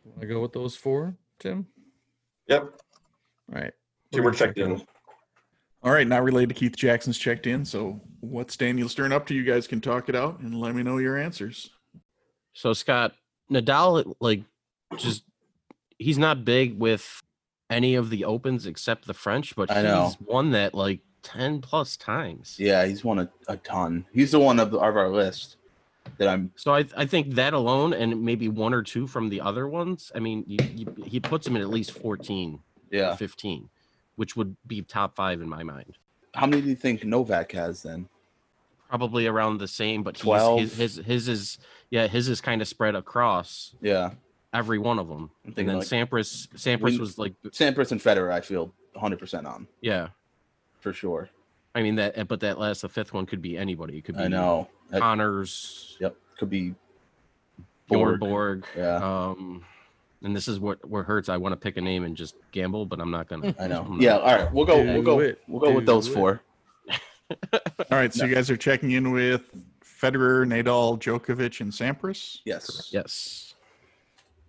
Want 0.04 0.20
to 0.20 0.26
go 0.26 0.40
with 0.40 0.52
those 0.52 0.76
four, 0.76 1.16
Tim? 1.38 1.66
Yep. 2.48 2.62
All 2.62 3.60
right. 3.60 3.72
So 4.14 4.22
we're 4.22 4.32
checked 4.32 4.58
in. 4.58 4.82
All 5.82 5.92
right, 5.92 6.06
not 6.06 6.24
related 6.24 6.48
to 6.48 6.54
Keith 6.54 6.76
Jackson's 6.76 7.18
checked 7.18 7.46
in. 7.46 7.64
So, 7.64 8.00
what's 8.20 8.56
Daniel 8.56 8.88
Stern 8.88 9.12
up 9.12 9.26
to? 9.26 9.34
You 9.34 9.44
guys 9.44 9.66
can 9.66 9.80
talk 9.80 10.08
it 10.08 10.16
out 10.16 10.40
and 10.40 10.58
let 10.58 10.74
me 10.74 10.82
know 10.82 10.98
your 10.98 11.16
answers. 11.16 11.70
So 12.54 12.72
Scott 12.72 13.12
Nadal, 13.52 14.14
like, 14.20 14.42
just 14.96 15.24
he's 15.98 16.18
not 16.18 16.44
big 16.44 16.78
with 16.78 17.22
any 17.70 17.94
of 17.94 18.10
the 18.10 18.24
opens 18.24 18.66
except 18.66 19.06
the 19.06 19.14
French, 19.14 19.54
but 19.56 19.70
I 19.70 19.82
know. 19.82 20.04
he's 20.06 20.20
won 20.20 20.50
that 20.52 20.74
like 20.74 21.00
ten 21.22 21.60
plus 21.60 21.96
times. 21.96 22.56
yeah, 22.58 22.86
he's 22.86 23.04
won 23.04 23.18
a, 23.18 23.28
a 23.48 23.56
ton. 23.56 24.06
He's 24.12 24.30
the 24.30 24.38
one 24.40 24.60
of, 24.60 24.70
the, 24.70 24.78
of 24.78 24.96
our 24.96 25.08
list 25.08 25.56
that 26.18 26.28
I'm. 26.28 26.52
So 26.56 26.74
I, 26.74 26.84
I 26.96 27.06
think 27.06 27.34
that 27.34 27.52
alone, 27.52 27.92
and 27.92 28.22
maybe 28.22 28.48
one 28.48 28.72
or 28.72 28.82
two 28.82 29.06
from 29.06 29.28
the 29.28 29.40
other 29.40 29.66
ones. 29.68 30.12
I 30.14 30.20
mean, 30.20 30.44
you, 30.46 30.58
you, 30.74 31.04
he 31.04 31.18
puts 31.20 31.46
him 31.46 31.56
at 31.56 31.62
at 31.62 31.68
least 31.70 31.90
fourteen, 31.92 32.60
Yeah. 32.90 33.16
fifteen, 33.16 33.68
which 34.14 34.36
would 34.36 34.56
be 34.66 34.82
top 34.82 35.16
five 35.16 35.40
in 35.40 35.48
my 35.48 35.62
mind. 35.64 35.98
How 36.34 36.46
many 36.46 36.62
do 36.62 36.68
you 36.68 36.76
think 36.76 37.04
Novak 37.04 37.52
has 37.52 37.82
then? 37.82 38.08
Probably 38.88 39.26
around 39.26 39.58
the 39.58 39.66
same, 39.66 40.04
but 40.04 40.16
he's, 40.16 40.22
12. 40.22 40.60
his, 40.60 40.76
his 40.76 40.96
his 41.04 41.28
is 41.28 41.58
yeah 41.90 42.06
his 42.06 42.28
is 42.28 42.40
kind 42.40 42.62
of 42.62 42.68
spread 42.68 42.94
across. 42.94 43.74
Yeah. 43.80 44.10
Every 44.52 44.78
one 44.78 44.98
of 44.98 45.08
them. 45.08 45.30
And 45.44 45.54
then 45.54 45.66
like 45.66 45.86
Sampras, 45.86 46.48
Sampras 46.54 46.82
we- 46.82 46.98
was 46.98 47.18
like, 47.18 47.34
Sampras 47.48 47.92
and 47.92 48.00
Federer. 48.00 48.32
I 48.32 48.40
feel 48.40 48.72
100 48.92 49.18
percent 49.18 49.46
on 49.46 49.66
yeah. 49.80 50.08
for 50.80 50.92
sure. 50.92 51.28
I 51.74 51.82
mean 51.82 51.96
that, 51.96 52.26
but 52.28 52.40
that 52.40 52.58
last, 52.58 52.82
the 52.82 52.88
fifth 52.88 53.12
one 53.12 53.26
could 53.26 53.42
be 53.42 53.58
anybody. 53.58 53.98
It 53.98 54.04
could 54.04 54.16
be 54.16 54.24
I 54.24 54.28
know. 54.28 54.68
That- 54.90 55.00
Connors, 55.00 55.96
yep, 56.00 56.16
could 56.38 56.48
be 56.50 56.74
Bjorn 57.90 58.18
Borg. 58.18 58.20
Borg. 58.20 58.66
Yeah. 58.76 58.96
Um, 58.96 59.64
and 60.22 60.34
this 60.34 60.48
is 60.48 60.58
what 60.58 60.82
what 60.88 61.04
hurts. 61.04 61.28
I 61.28 61.36
want 61.36 61.52
to 61.52 61.56
pick 61.56 61.76
a 61.76 61.80
name 61.80 62.04
and 62.04 62.16
just 62.16 62.34
gamble, 62.52 62.86
but 62.86 63.00
I'm 63.00 63.10
not 63.10 63.28
gonna. 63.28 63.54
I 63.60 63.66
know. 63.66 63.82
I'm 63.82 63.90
not- 63.92 64.00
Yeah. 64.00 64.16
All 64.18 64.36
right. 64.36 64.52
We'll 64.52 64.64
go. 64.64 64.82
Do 64.82 64.92
We'll 64.94 65.02
go. 65.02 65.20
it. 65.20 65.40
We'll 65.46 65.60
go 65.60 65.72
with 65.72 65.86
those 65.86 66.08
it. 66.08 66.14
four. 66.14 66.40
All 67.52 67.60
right, 67.90 68.14
so 68.14 68.24
you 68.24 68.32
guys 68.34 68.50
are 68.50 68.56
checking 68.56 68.92
in 68.92 69.10
with 69.10 69.42
Federer, 69.84 70.46
Nadal, 70.46 70.98
Djokovic, 70.98 71.60
and 71.60 71.72
Sampras. 71.72 72.38
Yes. 72.44 72.90
Yes. 72.92 73.54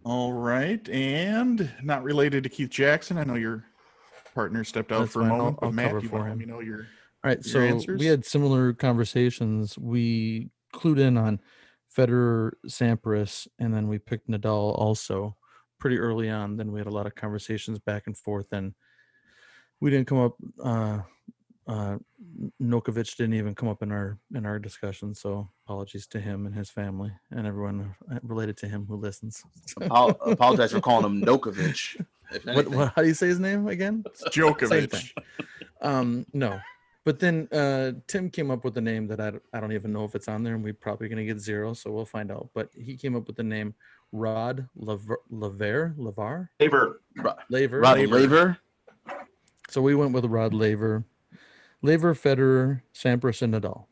All 0.09 0.31
right, 0.31 0.87
and 0.87 1.69
not 1.83 2.01
related 2.01 2.41
to 2.43 2.49
Keith 2.49 2.69
Jackson. 2.69 3.17
I 3.17 3.25
know 3.25 3.35
your 3.35 3.65
partner 4.33 4.63
stepped 4.63 4.93
out 4.93 4.99
That's 5.01 5.11
for 5.11 5.19
a 5.19 5.23
fine, 5.23 5.31
I'll- 5.33 5.37
moment, 5.37 5.57
but 5.59 5.65
I'll 5.65 5.71
Matt, 5.73 6.01
you 6.01 6.07
for 6.07 6.19
want 6.19 6.31
him. 6.31 6.37
me 6.37 6.45
know 6.45 6.61
your 6.61 6.79
All 6.79 6.85
right, 7.25 7.37
your 7.45 7.51
so 7.51 7.59
answers? 7.59 7.99
we 7.99 8.05
had 8.05 8.23
similar 8.25 8.71
conversations. 8.71 9.77
We 9.77 10.49
clued 10.73 10.97
in 10.99 11.17
on 11.17 11.41
Federer, 11.93 12.51
Sampras, 12.67 13.49
and 13.59 13.73
then 13.73 13.89
we 13.89 13.99
picked 13.99 14.29
Nadal 14.29 14.77
also 14.79 15.35
pretty 15.77 15.97
early 15.99 16.29
on. 16.29 16.55
Then 16.55 16.71
we 16.71 16.79
had 16.79 16.87
a 16.87 16.91
lot 16.91 17.05
of 17.05 17.15
conversations 17.15 17.77
back 17.77 18.03
and 18.07 18.17
forth, 18.17 18.47
and 18.53 18.75
we 19.81 19.89
didn't 19.91 20.07
come 20.07 20.19
up. 20.19 20.37
Uh, 20.63 20.99
uh, 21.67 21.97
Nokovic 22.61 23.15
didn't 23.17 23.33
even 23.33 23.53
come 23.53 23.67
up 23.67 23.81
in 23.81 23.91
our 23.91 24.17
in 24.35 24.45
our 24.45 24.59
discussion, 24.59 25.13
so 25.13 25.49
apologies 25.65 26.07
to 26.07 26.19
him 26.19 26.45
and 26.45 26.55
his 26.55 26.69
family 26.69 27.11
and 27.31 27.45
everyone 27.45 27.93
uh, 28.11 28.19
related 28.23 28.57
to 28.57 28.67
him 28.67 28.85
who 28.87 28.95
listens. 28.95 29.43
Apo- 29.81 30.31
apologize 30.31 30.71
for 30.71 30.79
calling 30.81 31.05
him 31.05 31.21
Nokovic. 31.21 32.01
What, 32.43 32.67
what? 32.69 32.93
How 32.95 33.01
do 33.01 33.07
you 33.07 33.13
say 33.13 33.27
his 33.27 33.39
name 33.39 33.67
again? 33.67 34.03
Same 34.13 34.31
Djokovic. 34.31 34.91
thing. 34.91 35.23
Um, 35.81 36.25
no, 36.33 36.59
but 37.05 37.19
then 37.19 37.47
uh, 37.51 37.93
Tim 38.07 38.29
came 38.29 38.51
up 38.51 38.63
with 38.65 38.77
a 38.77 38.81
name 38.81 39.07
that 39.07 39.19
I, 39.21 39.31
I 39.53 39.59
don't 39.59 39.71
even 39.71 39.93
know 39.93 40.03
if 40.03 40.15
it's 40.15 40.27
on 40.27 40.43
there, 40.43 40.55
and 40.55 40.63
we're 40.63 40.73
probably 40.73 41.07
gonna 41.09 41.25
get 41.25 41.39
zero, 41.39 41.73
so 41.73 41.91
we'll 41.91 42.05
find 42.05 42.31
out. 42.31 42.49
But 42.53 42.69
he 42.75 42.95
came 42.97 43.15
up 43.15 43.27
with 43.27 43.35
the 43.35 43.43
name 43.43 43.73
Rod 44.11 44.67
Laver, 44.75 45.19
Laver, 45.29 45.95
Lavar, 45.97 46.49
Favor. 46.59 47.01
Laver. 47.49 47.79
Rod 47.79 47.97
Laver. 47.97 48.19
Laver. 48.19 48.57
So 49.69 49.81
we 49.81 49.95
went 49.95 50.13
with 50.13 50.25
Rod 50.25 50.53
Laver, 50.53 51.03
Laver, 51.81 52.15
Federer, 52.15 52.81
Sampras, 52.93 53.41
and 53.41 53.53
Nadal. 53.53 53.85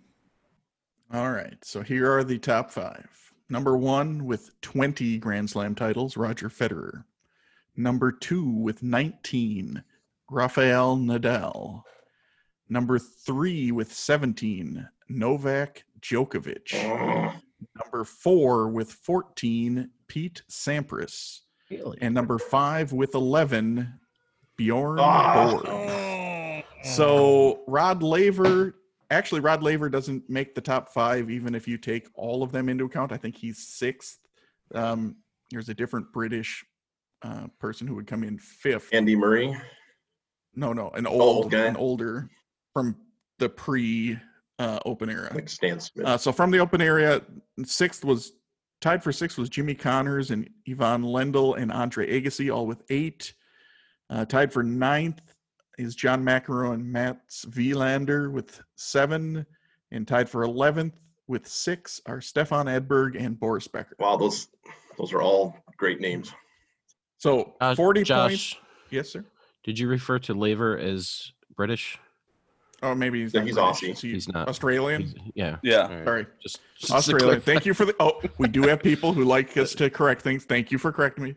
All 1.14 1.32
right, 1.32 1.57
so 1.64 1.82
here 1.82 2.12
are 2.12 2.24
the 2.24 2.40
top 2.40 2.72
five. 2.72 3.07
Number 3.49 3.78
one 3.78 4.26
with 4.26 4.49
20 4.62 5.20
Grand 5.20 5.49
Slam 5.49 5.76
titles, 5.76 6.18
Roger 6.18 6.49
Federer. 6.49 7.03
Number 7.78 8.12
two 8.12 8.49
with 8.49 8.82
19, 8.82 9.84
Rafael 10.32 10.98
Nadal. 10.98 11.84
Number 12.70 12.98
three 12.98 13.72
with 13.72 13.94
17, 13.94 14.88
Novak 15.10 15.84
Djokovic. 16.02 16.74
Number 17.84 18.03
four 18.03 18.70
with 18.70 18.91
14, 18.91 19.90
Pete 20.07 20.41
Sampras. 20.49 21.41
Really? 21.70 21.98
And 22.02 22.14
number 22.16 22.40
five 22.40 22.91
with 22.94 23.14
11, 23.14 23.99
Bjorn 24.57 24.98
Ah. 24.99 25.52
Borg. 25.52 26.15
So 26.86 27.62
Rod 27.68 28.03
Laver, 28.03 28.76
actually, 29.10 29.41
Rod 29.41 29.64
Laver 29.64 29.90
doesn't 29.90 30.30
make 30.30 30.56
the 30.56 30.62
top 30.62 30.90
five, 30.90 31.30
even 31.30 31.56
if 31.56 31.68
you 31.68 31.78
take 31.78 32.07
all 32.16 32.44
of 32.44 32.52
them 32.52 32.70
into 32.70 32.86
account. 32.86 33.12
I 33.12 33.18
think 33.18 33.36
he's 33.36 33.68
sixth. 33.68 34.20
Um, 34.74 35.18
there's 35.52 35.70
a 35.70 35.74
different 35.74 36.12
British 36.12 36.66
uh, 37.22 37.48
person 37.60 37.88
who 37.88 37.95
would 37.95 38.07
come 38.07 38.24
in 38.24 38.38
fifth. 38.38 38.90
Andy 38.94 39.16
Murray. 39.16 39.56
no, 40.56 40.74
no, 40.74 40.90
an 40.91 41.07
old 41.07 41.22
old, 41.22 41.52
guy? 41.52 41.66
an 41.66 41.76
older 41.78 42.30
from 42.74 42.95
the 43.40 43.49
pre 43.49 44.18
uh, 44.60 44.80
Open 44.86 45.10
era. 45.10 45.32
Like 45.34 45.49
Stan 45.49 45.80
Smith. 45.80 46.06
Uh, 46.06 46.18
so 46.18 46.32
from 46.32 46.52
the 46.52 46.60
open 46.60 46.82
area, 46.82 47.22
sixth 47.66 48.06
was 48.06 48.34
tied 48.82 49.03
for 49.03 49.12
sixth 49.12 49.38
was 49.38 49.49
Jimmy 49.49 49.76
Connors 49.76 50.32
and 50.32 50.49
Ivan 50.70 51.03
Lendl 51.03 51.57
and 51.57 51.72
Andre 51.72 52.22
Agassi, 52.22 52.53
all 52.53 52.68
with 52.68 52.84
eight. 52.90 53.34
Uh, 54.10 54.24
tied 54.24 54.53
for 54.53 54.62
ninth 54.62 55.20
is 55.77 55.95
John 55.95 56.23
McEnroe 56.23 56.73
and 56.73 56.91
Mats 56.91 57.45
Wilander 57.45 58.31
with 58.31 58.61
seven, 58.76 59.45
and 59.91 60.07
tied 60.07 60.30
for 60.30 60.43
eleventh 60.43 60.93
with 61.27 61.47
six 61.47 62.02
are 62.06 62.22
Stefan 62.22 62.68
Edberg 62.68 63.19
and 63.23 63.39
Boris 63.39 63.68
Becker. 63.68 63.95
wow, 63.99 64.15
those 64.15 64.47
those 64.97 65.11
are 65.14 65.22
all 65.22 65.57
great 65.77 65.99
names. 65.99 66.34
So 67.18 67.56
Uh, 67.61 67.76
forty 67.76 68.03
Josh, 68.03 68.30
points. 68.30 68.56
Yes, 68.91 69.10
sir. 69.10 69.26
did 69.64 69.77
you 69.80 69.88
refer 69.88 70.19
to 70.19 70.34
Laver 70.34 70.77
as 70.77 71.31
British? 71.56 71.97
Oh, 72.84 72.93
maybe 72.93 73.22
he's 73.22 73.34
Yeah, 73.34 73.39
not 73.39 73.47
he's 73.47 73.56
Aussie. 73.57 73.91
Is 73.93 74.02
he 74.02 74.11
He's 74.11 74.27
not. 74.27 74.47
Australian. 74.47 75.02
He's- 75.03 75.15
yeah. 75.34 75.57
Yeah. 75.64 75.84
All 75.84 75.89
right. 75.95 76.06
Sorry. 76.06 76.26
Just, 76.43 76.60
just 76.77 76.89
to 76.91 76.97
Australia. 76.97 77.39
Thank 77.39 77.65
you 77.65 77.73
for 77.73 77.85
the. 77.85 77.95
Oh, 77.99 78.22
we 78.38 78.47
do 78.47 78.64
have 78.64 78.84
people 78.84 79.11
who 79.14 79.23
like 79.23 79.56
us 79.57 79.73
to 79.76 79.89
correct 79.89 80.22
things. 80.22 80.43
Thank 80.43 80.72
you 80.72 80.77
for 80.77 80.91
correcting 80.91 81.23
me. 81.23 81.35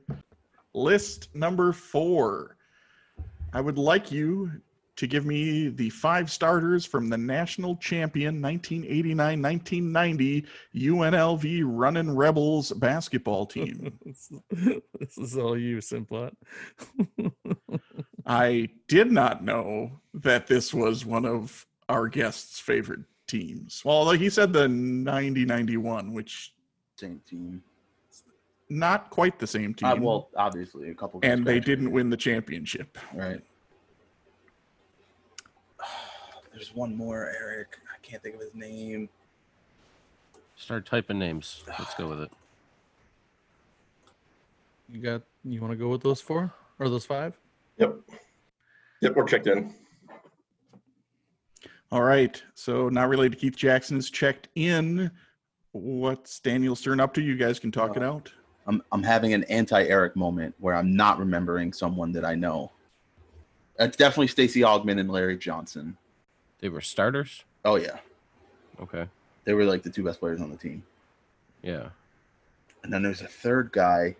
List 0.74 1.28
number 1.34 1.72
four. 1.72 2.56
I 3.52 3.60
would 3.60 3.78
like 3.78 4.12
you 4.12 4.50
to 4.96 5.06
give 5.06 5.24
me 5.24 5.68
the 5.68 5.90
five 5.90 6.30
starters 6.30 6.84
from 6.84 7.08
the 7.08 7.16
national 7.16 7.76
champion 7.76 8.42
1989 8.42 9.40
1990 9.40 10.44
UNLV 10.74 11.62
Running 11.64 12.10
Rebels 12.10 12.72
basketball 12.72 13.46
team. 13.46 13.96
this, 14.04 14.32
this 14.98 15.16
is 15.16 15.38
all 15.38 15.56
you, 15.56 15.78
Simplot. 15.78 16.32
I 18.26 18.68
did 18.88 19.12
not 19.12 19.44
know 19.44 20.00
that 20.14 20.48
this 20.48 20.74
was 20.74 21.06
one 21.06 21.24
of 21.24 21.64
our 21.88 22.08
guests' 22.08 22.58
favorite 22.58 23.04
teams. 23.28 23.82
Well, 23.84 24.04
like 24.04 24.20
he 24.20 24.30
said 24.30 24.52
the 24.52 24.66
90 24.68 25.44
91, 25.44 26.12
which 26.12 26.52
Same 26.96 27.20
team. 27.24 27.62
Not 28.70 29.10
quite 29.10 29.38
the 29.38 29.46
same 29.46 29.74
team. 29.74 29.88
Uh, 29.88 29.96
well, 29.96 30.28
obviously 30.36 30.90
a 30.90 30.94
couple. 30.94 31.20
guys 31.20 31.30
and 31.32 31.44
they 31.46 31.60
didn't 31.60 31.90
win 31.90 32.10
the 32.10 32.16
championship. 32.16 32.98
Right. 33.14 33.40
There's 36.52 36.74
one 36.74 36.94
more, 36.96 37.32
Eric. 37.40 37.76
I 37.92 37.98
can't 38.02 38.22
think 38.22 38.34
of 38.36 38.40
his 38.40 38.54
name. 38.54 39.08
Start 40.56 40.86
typing 40.86 41.18
names. 41.18 41.62
Let's 41.78 41.94
go 41.94 42.08
with 42.08 42.20
it. 42.22 42.30
You 44.90 45.00
got? 45.00 45.22
You 45.44 45.60
want 45.60 45.72
to 45.72 45.76
go 45.76 45.88
with 45.88 46.02
those 46.02 46.20
four 46.20 46.52
or 46.78 46.88
those 46.88 47.04
five? 47.06 47.38
Yep. 47.78 47.96
Yep, 49.02 49.14
we're 49.14 49.24
checked 49.24 49.46
in. 49.46 49.72
All 51.92 52.02
right. 52.02 52.42
So 52.54 52.88
not 52.88 53.08
related 53.08 53.32
to 53.32 53.38
Keith 53.38 53.56
Jackson 53.56 53.96
is 53.96 54.10
checked 54.10 54.48
in. 54.56 55.10
What's 55.72 56.40
Daniel 56.40 56.74
Stern 56.74 56.98
up 56.98 57.14
to? 57.14 57.22
You 57.22 57.36
guys 57.36 57.58
can 57.58 57.70
talk 57.70 57.96
it 57.96 58.02
Uh, 58.02 58.06
out. 58.14 58.32
I'm 58.68 58.82
I'm 58.92 59.02
having 59.02 59.32
an 59.32 59.44
anti-Eric 59.44 60.14
moment 60.14 60.54
where 60.60 60.74
I'm 60.74 60.94
not 60.94 61.18
remembering 61.18 61.72
someone 61.72 62.12
that 62.12 62.24
I 62.24 62.34
know. 62.34 62.70
It's 63.78 63.96
definitely 63.96 64.26
Stacey 64.28 64.60
Augmon 64.60 65.00
and 65.00 65.10
Larry 65.10 65.38
Johnson. 65.38 65.96
They 66.60 66.68
were 66.68 66.82
starters. 66.82 67.44
Oh 67.64 67.76
yeah, 67.76 67.98
Okay. 68.80 69.06
they 69.44 69.54
were 69.54 69.64
like 69.64 69.82
the 69.82 69.90
two 69.90 70.04
best 70.04 70.20
players 70.20 70.40
on 70.40 70.50
the 70.50 70.56
team. 70.56 70.82
Yeah. 71.62 71.88
And 72.84 72.92
then 72.92 73.02
there's 73.02 73.22
a 73.22 73.26
third 73.28 73.72
guy. 73.72 74.14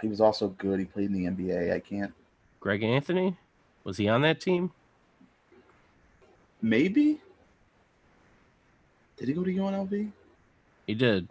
He 0.00 0.08
was 0.08 0.20
also 0.20 0.48
good. 0.48 0.78
He 0.78 0.84
played 0.84 1.10
in 1.10 1.12
the 1.12 1.24
NBA. 1.30 1.72
I 1.72 1.80
can't. 1.80 2.12
Greg 2.60 2.82
Anthony. 2.82 3.36
Was 3.84 3.96
he 3.96 4.08
on 4.08 4.22
that 4.22 4.40
team? 4.40 4.70
Maybe. 6.62 7.20
Did 9.16 9.28
he 9.28 9.34
go 9.34 9.44
to 9.44 9.50
UNLV? 9.50 10.10
He 10.86 10.94
did. 10.94 11.28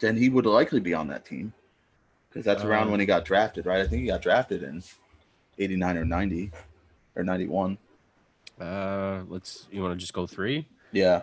Then 0.00 0.16
he 0.16 0.28
would 0.28 0.46
likely 0.46 0.80
be 0.80 0.94
on 0.94 1.08
that 1.08 1.24
team 1.24 1.52
because 2.38 2.44
that's 2.44 2.64
around 2.64 2.84
Um, 2.84 2.90
when 2.92 3.00
he 3.00 3.06
got 3.06 3.24
drafted, 3.24 3.66
right? 3.66 3.80
I 3.80 3.86
think 3.88 4.02
he 4.02 4.06
got 4.06 4.22
drafted 4.22 4.62
in 4.62 4.80
'89 5.58 5.96
or 5.96 6.04
'90 6.04 6.52
or 7.16 7.24
'91. 7.24 7.76
Uh, 8.60 9.22
let's. 9.26 9.66
You 9.72 9.82
want 9.82 9.94
to 9.94 9.98
just 9.98 10.12
go 10.12 10.24
three? 10.24 10.64
Yeah. 10.92 11.22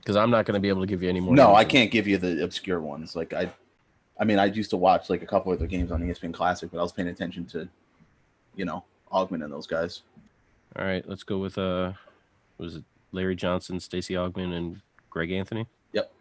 Because 0.00 0.16
I'm 0.16 0.28
not 0.28 0.44
going 0.44 0.54
to 0.54 0.60
be 0.60 0.68
able 0.68 0.80
to 0.80 0.86
give 0.88 1.04
you 1.04 1.08
any 1.08 1.20
more. 1.20 1.36
No, 1.36 1.48
names 1.48 1.58
I 1.58 1.64
can't 1.64 1.92
give 1.92 2.08
you 2.08 2.18
the 2.18 2.42
obscure 2.42 2.80
ones. 2.80 3.14
Like 3.14 3.32
I, 3.32 3.48
I 4.18 4.24
mean, 4.24 4.40
I 4.40 4.46
used 4.46 4.70
to 4.70 4.76
watch 4.76 5.08
like 5.08 5.22
a 5.22 5.26
couple 5.26 5.52
of 5.52 5.60
the 5.60 5.68
games 5.68 5.92
on 5.92 6.02
ESPN 6.02 6.34
Classic, 6.34 6.68
but 6.68 6.80
I 6.80 6.82
was 6.82 6.90
paying 6.92 7.08
attention 7.08 7.44
to, 7.46 7.68
you 8.56 8.64
know, 8.64 8.82
Augmon 9.12 9.44
and 9.44 9.52
those 9.52 9.68
guys. 9.68 10.02
All 10.76 10.84
right, 10.84 11.08
let's 11.08 11.22
go 11.22 11.38
with 11.38 11.58
uh, 11.58 11.92
was 12.58 12.74
it 12.74 12.84
Larry 13.12 13.36
Johnson, 13.36 13.78
Stacey 13.78 14.14
Augmon, 14.14 14.52
and 14.52 14.80
Greg 15.10 15.30
Anthony? 15.30 15.68
Yep. 15.92 16.12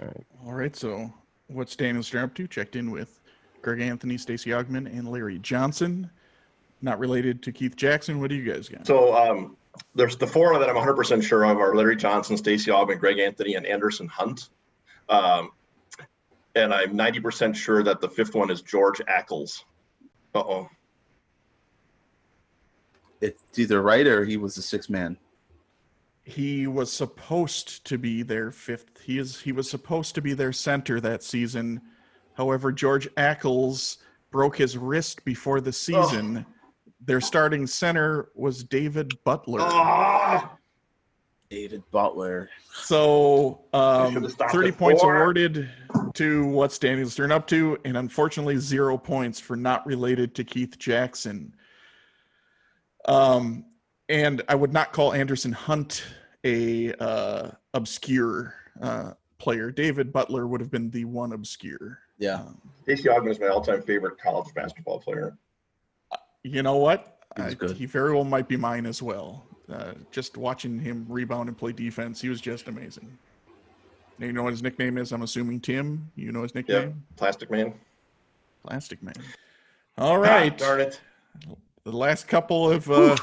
All 0.00 0.06
right. 0.06 0.26
All 0.46 0.54
right. 0.54 0.74
So 0.74 1.12
what's 1.48 1.76
Daniel 1.76 2.02
Stern 2.02 2.24
up 2.24 2.34
to? 2.36 2.46
Checked 2.46 2.76
in 2.76 2.90
with 2.90 3.20
Greg 3.62 3.80
Anthony, 3.80 4.18
Stacey 4.18 4.50
Augmon, 4.50 4.86
and 4.86 5.10
Larry 5.10 5.38
Johnson. 5.38 6.10
Not 6.82 6.98
related 6.98 7.42
to 7.44 7.52
Keith 7.52 7.76
Jackson. 7.76 8.20
What 8.20 8.30
do 8.30 8.36
you 8.36 8.52
guys 8.52 8.68
got? 8.68 8.86
So 8.86 9.14
um, 9.16 9.56
there's 9.94 10.16
the 10.16 10.26
four 10.26 10.58
that 10.58 10.68
I'm 10.68 10.76
100% 10.76 11.22
sure 11.22 11.44
of 11.44 11.58
are 11.58 11.74
Larry 11.74 11.96
Johnson, 11.96 12.36
Stacey 12.36 12.70
Augmon, 12.70 12.98
Greg 12.98 13.18
Anthony, 13.18 13.54
and 13.54 13.66
Anderson 13.66 14.08
Hunt. 14.08 14.50
Um, 15.08 15.50
and 16.54 16.72
I'm 16.72 16.96
90% 16.96 17.54
sure 17.54 17.82
that 17.82 18.00
the 18.00 18.08
fifth 18.08 18.34
one 18.34 18.50
is 18.50 18.62
George 18.62 19.00
Ackles. 19.00 19.62
Uh 20.34 20.40
oh. 20.40 20.68
It's 23.20 23.58
either 23.58 23.80
right 23.80 24.06
or 24.06 24.24
he 24.24 24.36
was 24.36 24.54
the 24.54 24.62
sixth 24.62 24.90
man. 24.90 25.16
He 26.24 26.66
was 26.66 26.92
supposed 26.92 27.84
to 27.86 27.98
be 27.98 28.22
their 28.22 28.50
fifth. 28.50 29.00
He 29.02 29.18
is. 29.18 29.40
He 29.40 29.52
was 29.52 29.70
supposed 29.70 30.14
to 30.16 30.20
be 30.20 30.34
their 30.34 30.52
center 30.52 31.00
that 31.00 31.22
season. 31.22 31.80
However, 32.36 32.70
George 32.70 33.08
Ackles 33.14 33.98
broke 34.30 34.56
his 34.56 34.76
wrist 34.76 35.24
before 35.24 35.60
the 35.60 35.72
season. 35.72 36.44
Their 37.04 37.20
starting 37.20 37.66
center 37.66 38.28
was 38.34 38.62
David 38.62 39.12
Butler. 39.24 39.60
Ah! 39.62 40.56
David 41.48 41.82
Butler. 41.90 42.50
So 42.72 43.62
um, 43.72 44.28
30 44.28 44.72
points 44.72 45.00
four. 45.00 45.16
awarded 45.16 45.70
to 46.14 46.46
what's 46.48 46.78
Daniel 46.78 47.08
Stern 47.08 47.32
up 47.32 47.46
to, 47.48 47.78
and 47.84 47.96
unfortunately 47.96 48.56
zero 48.56 48.98
points 48.98 49.38
for 49.38 49.56
not 49.56 49.86
related 49.86 50.34
to 50.34 50.44
Keith 50.44 50.78
Jackson. 50.78 51.54
Um, 53.06 53.64
and 54.08 54.42
I 54.48 54.56
would 54.56 54.72
not 54.72 54.92
call 54.92 55.12
Anderson 55.12 55.52
Hunt 55.52 56.04
a 56.44 56.92
uh, 56.94 57.50
obscure 57.74 58.54
uh, 58.82 59.12
player. 59.38 59.70
David 59.70 60.12
Butler 60.12 60.46
would 60.46 60.60
have 60.60 60.70
been 60.70 60.90
the 60.90 61.04
one 61.04 61.32
obscure. 61.32 61.98
Yeah. 62.18 62.36
Um, 62.36 62.60
Casey 62.86 63.08
Ogden 63.08 63.30
is 63.30 63.40
my 63.40 63.48
all-time 63.48 63.82
favorite 63.82 64.18
college 64.18 64.52
basketball 64.54 64.98
player. 65.00 65.36
you 66.42 66.62
know 66.62 66.76
what? 66.76 67.18
He 67.36 67.42
was 67.42 67.72
Uh, 67.72 67.74
he 67.74 67.86
very 67.86 68.14
well 68.14 68.24
might 68.24 68.48
be 68.48 68.56
mine 68.56 68.86
as 68.86 69.02
well. 69.02 69.46
Uh, 69.70 69.92
just 70.10 70.36
watching 70.36 70.78
him 70.78 71.04
rebound 71.08 71.48
and 71.48 71.58
play 71.58 71.72
defense, 71.72 72.20
he 72.20 72.28
was 72.28 72.40
just 72.40 72.68
amazing. 72.68 73.18
And 74.18 74.26
you 74.28 74.32
know 74.32 74.44
what 74.44 74.52
his 74.52 74.62
nickname 74.62 74.96
is? 74.96 75.12
I'm 75.12 75.22
assuming 75.22 75.60
Tim. 75.60 76.10
You 76.14 76.32
know 76.32 76.42
his 76.42 76.54
nickname? 76.54 77.02
Plastic 77.16 77.50
Man. 77.50 77.74
Plastic 78.64 79.02
Man. 79.02 79.14
All 79.98 80.18
right. 80.18 80.52
Ah, 80.52 80.56
darn 80.56 80.80
it. 80.80 81.00
The 81.84 81.92
last 81.92 82.26
couple 82.26 82.70
have 82.70 82.88
uh, 82.90 83.16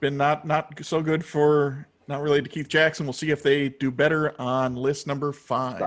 been 0.00 0.16
not 0.16 0.46
not 0.46 0.84
so 0.84 1.02
good 1.02 1.24
for 1.24 1.86
not 2.08 2.22
related 2.22 2.44
to 2.44 2.50
Keith 2.50 2.68
Jackson. 2.68 3.06
We'll 3.06 3.12
see 3.12 3.30
if 3.30 3.42
they 3.42 3.68
do 3.68 3.90
better 3.90 4.34
on 4.40 4.74
list 4.76 5.06
number 5.06 5.32
five. 5.32 5.82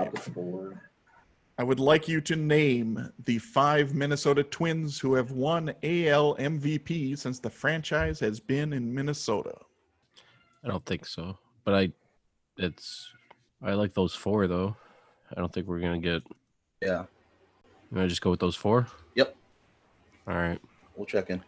I 1.58 1.62
would 1.62 1.80
like 1.80 2.08
you 2.08 2.20
to 2.22 2.36
name 2.36 3.10
the 3.26 3.38
five 3.38 3.94
Minnesota 3.94 4.42
Twins 4.44 4.98
who 4.98 5.14
have 5.14 5.30
won 5.30 5.68
AL 5.82 6.36
MVP 6.36 7.18
since 7.18 7.38
the 7.38 7.50
franchise 7.50 8.18
has 8.20 8.40
been 8.40 8.72
in 8.72 8.92
Minnesota. 8.94 9.54
I 10.64 10.68
don't 10.68 10.84
think 10.86 11.06
so. 11.06 11.38
But 11.64 11.74
I 11.74 11.92
it's 12.56 13.10
I 13.62 13.72
like 13.74 13.92
those 13.92 14.14
four 14.14 14.46
though. 14.46 14.74
I 15.36 15.40
don't 15.40 15.52
think 15.52 15.66
we're 15.66 15.80
gonna 15.80 15.98
get 15.98 16.22
Yeah. 16.82 17.02
you 17.90 17.96
wanna 17.96 18.08
just 18.08 18.22
go 18.22 18.30
with 18.30 18.40
those 18.40 18.56
four? 18.56 18.86
Yep. 19.14 19.36
All 20.26 20.34
right. 20.34 20.60
We'll 20.96 21.06
check 21.06 21.28
in. 21.30 21.42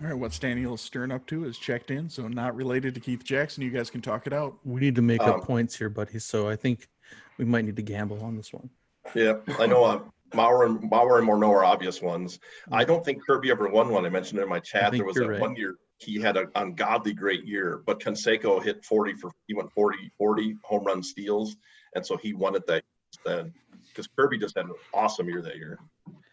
All 0.00 0.06
right, 0.06 0.14
what's 0.14 0.38
Daniel 0.38 0.76
Stern 0.76 1.10
up 1.10 1.26
to 1.26 1.44
is 1.44 1.58
checked 1.58 1.90
in, 1.90 2.08
so 2.08 2.28
not 2.28 2.54
related 2.54 2.94
to 2.94 3.00
Keith 3.00 3.24
Jackson. 3.24 3.64
You 3.64 3.70
guys 3.70 3.90
can 3.90 4.00
talk 4.00 4.28
it 4.28 4.32
out. 4.32 4.56
We 4.64 4.80
need 4.80 4.94
to 4.94 5.02
make 5.02 5.20
Um, 5.20 5.30
up 5.30 5.42
points 5.42 5.76
here, 5.76 5.88
buddy. 5.88 6.20
So 6.20 6.48
I 6.48 6.54
think 6.54 6.88
we 7.36 7.44
might 7.44 7.64
need 7.64 7.74
to 7.76 7.82
gamble 7.82 8.22
on 8.22 8.36
this 8.36 8.52
one. 8.52 8.70
Yeah, 9.16 9.38
I 9.58 9.66
know 9.66 9.84
uh, 9.84 10.00
Mauer 10.30 10.66
and 10.66 10.88
Bauer 10.88 11.18
and 11.18 11.26
Morneau 11.26 11.50
are 11.50 11.64
obvious 11.64 12.00
ones. 12.00 12.38
I 12.70 12.84
don't 12.84 13.04
think 13.04 13.26
Kirby 13.26 13.50
ever 13.50 13.68
won 13.68 13.88
one. 13.88 14.06
I 14.06 14.08
mentioned 14.08 14.38
it 14.38 14.44
in 14.44 14.48
my 14.48 14.60
chat. 14.60 14.92
There 14.92 15.04
was 15.04 15.16
you're 15.16 15.24
that 15.24 15.32
right. 15.32 15.40
one 15.40 15.56
year 15.56 15.76
he 15.98 16.20
had 16.20 16.36
an 16.36 16.48
ungodly 16.54 17.12
great 17.12 17.44
year, 17.44 17.82
but 17.84 18.00
Canseco 18.00 18.62
hit 18.62 18.84
40 18.84 19.14
for 19.14 19.32
he 19.48 19.54
went 19.54 19.72
40, 19.72 20.12
40 20.16 20.56
home 20.62 20.84
run 20.84 21.02
steals, 21.02 21.56
and 21.94 22.06
so 22.06 22.16
he 22.16 22.34
won 22.34 22.54
it 22.54 22.66
that 22.68 22.84
instead. 23.12 23.52
Because 23.88 24.06
Kirby 24.06 24.38
just 24.38 24.56
had 24.56 24.66
an 24.66 24.74
awesome 24.94 25.28
year 25.28 25.42
that 25.42 25.56
year. 25.56 25.78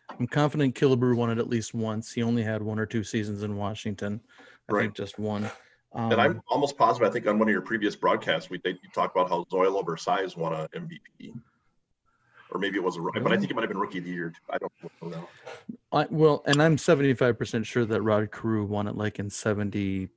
I'm 0.10 0.28
confident 0.28 0.76
Killebrew 0.76 1.16
won 1.16 1.30
it 1.32 1.38
at 1.38 1.50
least 1.50 1.74
once. 1.74 2.12
He 2.14 2.24
only 2.24 2.44
had 2.44 2.62
one 2.62 2.80
or 2.80 2.86
two 2.86 3.04
seasons 3.04 3.44
in 3.44 3.56
Washington. 3.56 4.22
I 4.70 4.74
Right. 4.74 4.82
think 4.84 4.96
just 4.96 5.20
one. 5.20 5.50
Um, 5.94 6.12
and 6.12 6.22
I'm 6.22 6.42
almost 6.48 6.78
positive. 6.78 7.08
I 7.08 7.12
think 7.12 7.28
on 7.28 7.40
one 7.40 7.48
of 7.48 7.52
your 7.52 7.62
previous 7.62 7.96
broadcasts, 7.96 8.50
we 8.50 8.60
talked 8.94 9.16
about 9.16 9.30
how 9.30 9.46
Zoilo 9.46 9.86
Versalles 9.86 10.36
won 10.36 10.54
a 10.54 10.68
MVP, 10.76 11.34
or 12.52 12.60
maybe 12.60 12.78
it 12.78 12.84
was 12.84 12.98
a 12.98 13.02
rookie, 13.02 13.20
but 13.22 13.32
I 13.32 13.38
think 13.38 13.50
it 13.52 13.54
might 13.56 13.62
have 13.62 13.70
been 13.70 13.78
rookie 13.80 14.00
of 14.00 14.04
the 14.04 14.10
year. 14.12 14.34
I 14.50 14.58
don't 14.58 14.72
know. 15.02 15.30
I, 15.92 16.06
well, 16.10 16.44
and 16.46 16.62
I'm 16.62 16.76
75% 16.76 17.66
sure 17.66 17.86
that 17.86 18.02
Rod 18.02 18.30
Carew 18.32 18.66
won 18.66 18.88
it 18.88 18.96
like 18.96 19.20
in 19.20 19.30
70, 19.30 20.10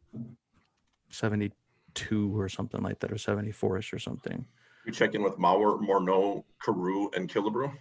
72 1.10 2.38
or 2.38 2.48
something 2.48 2.82
like 2.82 2.98
that, 3.00 3.12
or 3.12 3.16
74ish 3.16 3.92
or 3.92 3.98
something. 3.98 4.44
You 4.84 4.92
check 4.92 5.14
in 5.14 5.22
with 5.22 5.34
Mauer, 5.38 5.80
Morneau, 5.80 6.44
Carew, 6.64 7.10
and 7.14 7.28
Killebrew. 7.28 7.72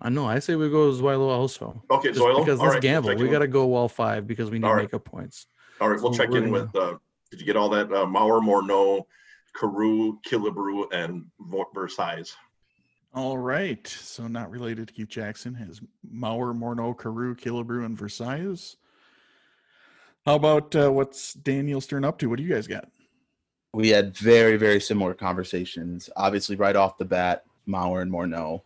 I 0.00 0.08
know. 0.10 0.26
I 0.26 0.38
say 0.38 0.54
we 0.54 0.68
go 0.70 0.90
Zoilo 0.92 1.28
also. 1.28 1.82
Okay, 1.90 2.08
Just 2.08 2.20
Zoilo. 2.20 2.44
because 2.44 2.60
All 2.60 2.66
let's 2.66 2.74
right, 2.74 2.82
gamble. 2.82 3.10
check 3.10 3.18
We 3.18 3.28
got 3.28 3.40
to 3.40 3.48
go 3.48 3.74
all 3.74 3.88
five 3.88 4.26
because 4.26 4.50
we 4.50 4.58
need 4.58 4.64
All 4.66 4.70
to 4.72 4.76
right. 4.76 4.82
make 4.84 4.94
up 4.94 5.04
points. 5.04 5.46
All 5.80 5.88
right, 5.90 6.00
we'll 6.00 6.12
so 6.12 6.18
check 6.18 6.28
in 6.34 6.50
gonna- 6.50 6.52
with. 6.52 6.74
Uh, 6.76 6.98
did 7.30 7.40
you 7.40 7.46
get 7.46 7.56
all 7.56 7.68
that? 7.70 7.92
Uh, 7.92 8.06
Mauer, 8.06 8.40
Morneau, 8.42 9.04
Carew, 9.54 10.18
Killebrew, 10.26 10.92
and 10.92 11.26
Versalles. 11.74 12.32
All 13.14 13.38
right, 13.38 13.86
so 13.86 14.28
not 14.28 14.50
related 14.50 14.88
to 14.88 14.94
Keith 14.94 15.08
Jackson 15.08 15.54
has 15.54 15.80
Mauer, 16.14 16.54
Morneau, 16.56 16.96
Carew, 16.96 17.34
Killebrew, 17.34 17.84
and 17.84 17.98
Versalles. 17.98 18.76
How 20.26 20.36
about 20.36 20.74
uh, 20.76 20.90
what's 20.92 21.32
Daniel 21.34 21.80
Stern 21.80 22.04
up 22.04 22.18
to? 22.18 22.28
What 22.28 22.36
do 22.36 22.42
you 22.44 22.52
guys 22.54 22.66
got? 22.66 22.88
We 23.72 23.88
had 23.88 24.16
very, 24.16 24.56
very 24.56 24.80
similar 24.80 25.14
conversations. 25.14 26.08
Obviously, 26.16 26.56
right 26.56 26.76
off 26.76 26.98
the 26.98 27.04
bat, 27.04 27.44
Mauer 27.66 28.02
and 28.02 28.12
Morneau, 28.12 28.62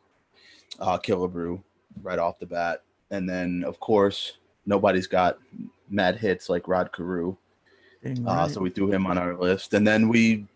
uh, 0.80 0.98
Killebrew, 0.98 1.62
right 2.02 2.18
off 2.18 2.38
the 2.38 2.46
bat. 2.46 2.82
And 3.10 3.28
then, 3.28 3.64
of 3.66 3.78
course, 3.80 4.38
nobody's 4.66 5.06
got 5.06 5.38
mad 5.88 6.16
hits 6.16 6.48
like 6.48 6.68
Rod 6.68 6.92
Carew. 6.92 7.36
Dang 8.02 8.26
Uh, 8.26 8.48
so 8.48 8.60
we 8.60 8.70
threw 8.70 8.90
him 8.90 9.06
on 9.06 9.18
our 9.18 9.36
list. 9.36 9.74
And 9.74 9.86
then 9.86 10.08
we, 10.08 10.46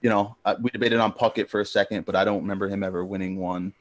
you 0.00 0.10
know, 0.10 0.36
uh, 0.44 0.54
we 0.60 0.70
debated 0.70 1.00
on 1.00 1.12
Puckett 1.12 1.48
for 1.48 1.60
a 1.60 1.66
second, 1.66 2.06
but 2.06 2.16
I 2.16 2.24
don't 2.24 2.40
remember 2.40 2.68
him 2.68 2.82
ever 2.82 3.04
winning 3.04 3.36
one. 3.36 3.72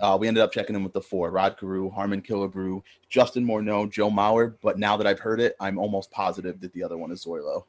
Uh, 0.00 0.16
we 0.18 0.26
ended 0.26 0.42
up 0.42 0.52
checking 0.52 0.74
in 0.74 0.84
with 0.84 0.92
the 0.92 1.00
four 1.00 1.30
Rod 1.30 1.58
Carew, 1.58 1.90
Harmon 1.90 2.22
Killebrew, 2.22 2.82
Justin 3.10 3.44
Morneau, 3.44 3.90
Joe 3.90 4.10
Mauer. 4.10 4.54
But 4.62 4.78
now 4.78 4.96
that 4.96 5.06
I've 5.06 5.20
heard 5.20 5.40
it, 5.40 5.54
I'm 5.60 5.78
almost 5.78 6.10
positive 6.10 6.60
that 6.60 6.72
the 6.72 6.82
other 6.82 6.96
one 6.96 7.10
is 7.10 7.24
Zoilo. 7.24 7.64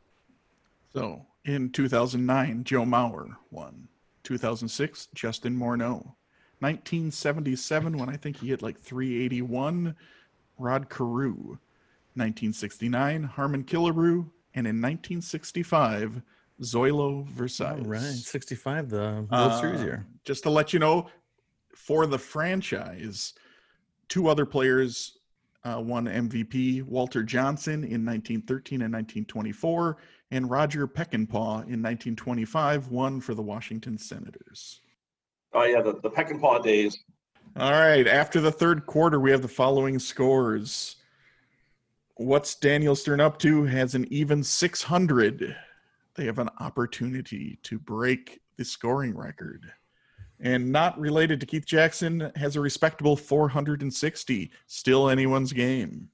So 0.93 1.25
in 1.45 1.71
2009, 1.71 2.63
Joe 2.63 2.83
Mauer 2.83 3.35
won. 3.51 3.87
2006, 4.23 5.09
Justin 5.13 5.57
Morneau. 5.57 6.13
1977, 6.63 7.97
when 7.97 8.09
I 8.09 8.15
think 8.15 8.37
he 8.37 8.47
hit 8.47 8.61
like 8.61 8.79
381, 8.79 9.95
Rod 10.57 10.89
Carew. 10.89 11.57
1969, 12.15 13.23
Harmon 13.23 13.63
Killebrew. 13.63 14.29
And 14.55 14.67
in 14.67 14.79
1965, 14.81 16.21
Zoilo 16.61 17.27
Versalles. 17.29 17.81
All 17.83 17.89
right. 17.89 18.01
65, 18.01 18.89
the 18.89 19.27
World 19.31 19.59
Series 19.59 19.81
Uh, 19.81 19.83
year. 19.83 20.07
Just 20.23 20.43
to 20.43 20.49
let 20.49 20.73
you 20.73 20.79
know, 20.79 21.09
for 21.75 22.05
the 22.05 22.19
franchise, 22.19 23.33
two 24.07 24.27
other 24.27 24.45
players 24.45 25.17
uh, 25.63 25.81
won 25.83 26.05
MVP 26.05 26.83
Walter 26.83 27.23
Johnson 27.23 27.83
in 27.83 28.05
1913 28.05 28.81
and 28.81 28.93
1924, 28.93 29.97
and 30.31 30.49
Roger 30.49 30.87
Peckinpaugh 30.87 31.65
in 31.65 31.81
1925 31.81 32.89
won 32.89 33.19
for 33.21 33.33
the 33.33 33.41
Washington 33.41 33.97
Senators. 33.97 34.81
Oh 35.53 35.63
yeah, 35.63 35.81
the, 35.81 35.99
the 36.01 36.09
peck 36.09 36.31
and 36.31 36.41
paw 36.41 36.59
days. 36.59 36.97
All 37.55 37.71
right, 37.71 38.07
after 38.07 38.41
the 38.41 38.51
third 38.51 38.85
quarter, 38.87 39.19
we 39.19 39.29
have 39.31 39.43
the 39.43 39.47
following 39.47 39.99
scores. 39.99 40.95
What's 42.15 42.55
Daniel 42.55 42.95
Stern 42.95 43.21
up 43.21 43.37
to? 43.39 43.63
Has 43.63 43.95
an 43.95 44.07
even 44.11 44.43
600. 44.43 45.55
They 46.15 46.25
have 46.25 46.39
an 46.39 46.49
opportunity 46.59 47.59
to 47.63 47.77
break 47.79 48.41
the 48.57 48.65
scoring 48.65 49.15
record. 49.15 49.71
And 50.39 50.71
not 50.71 50.99
related 50.99 51.39
to 51.39 51.45
Keith 51.45 51.65
Jackson, 51.65 52.31
has 52.35 52.55
a 52.55 52.61
respectable 52.61 53.15
460. 53.15 54.51
Still 54.67 55.09
anyone's 55.09 55.53
game. 55.53 56.09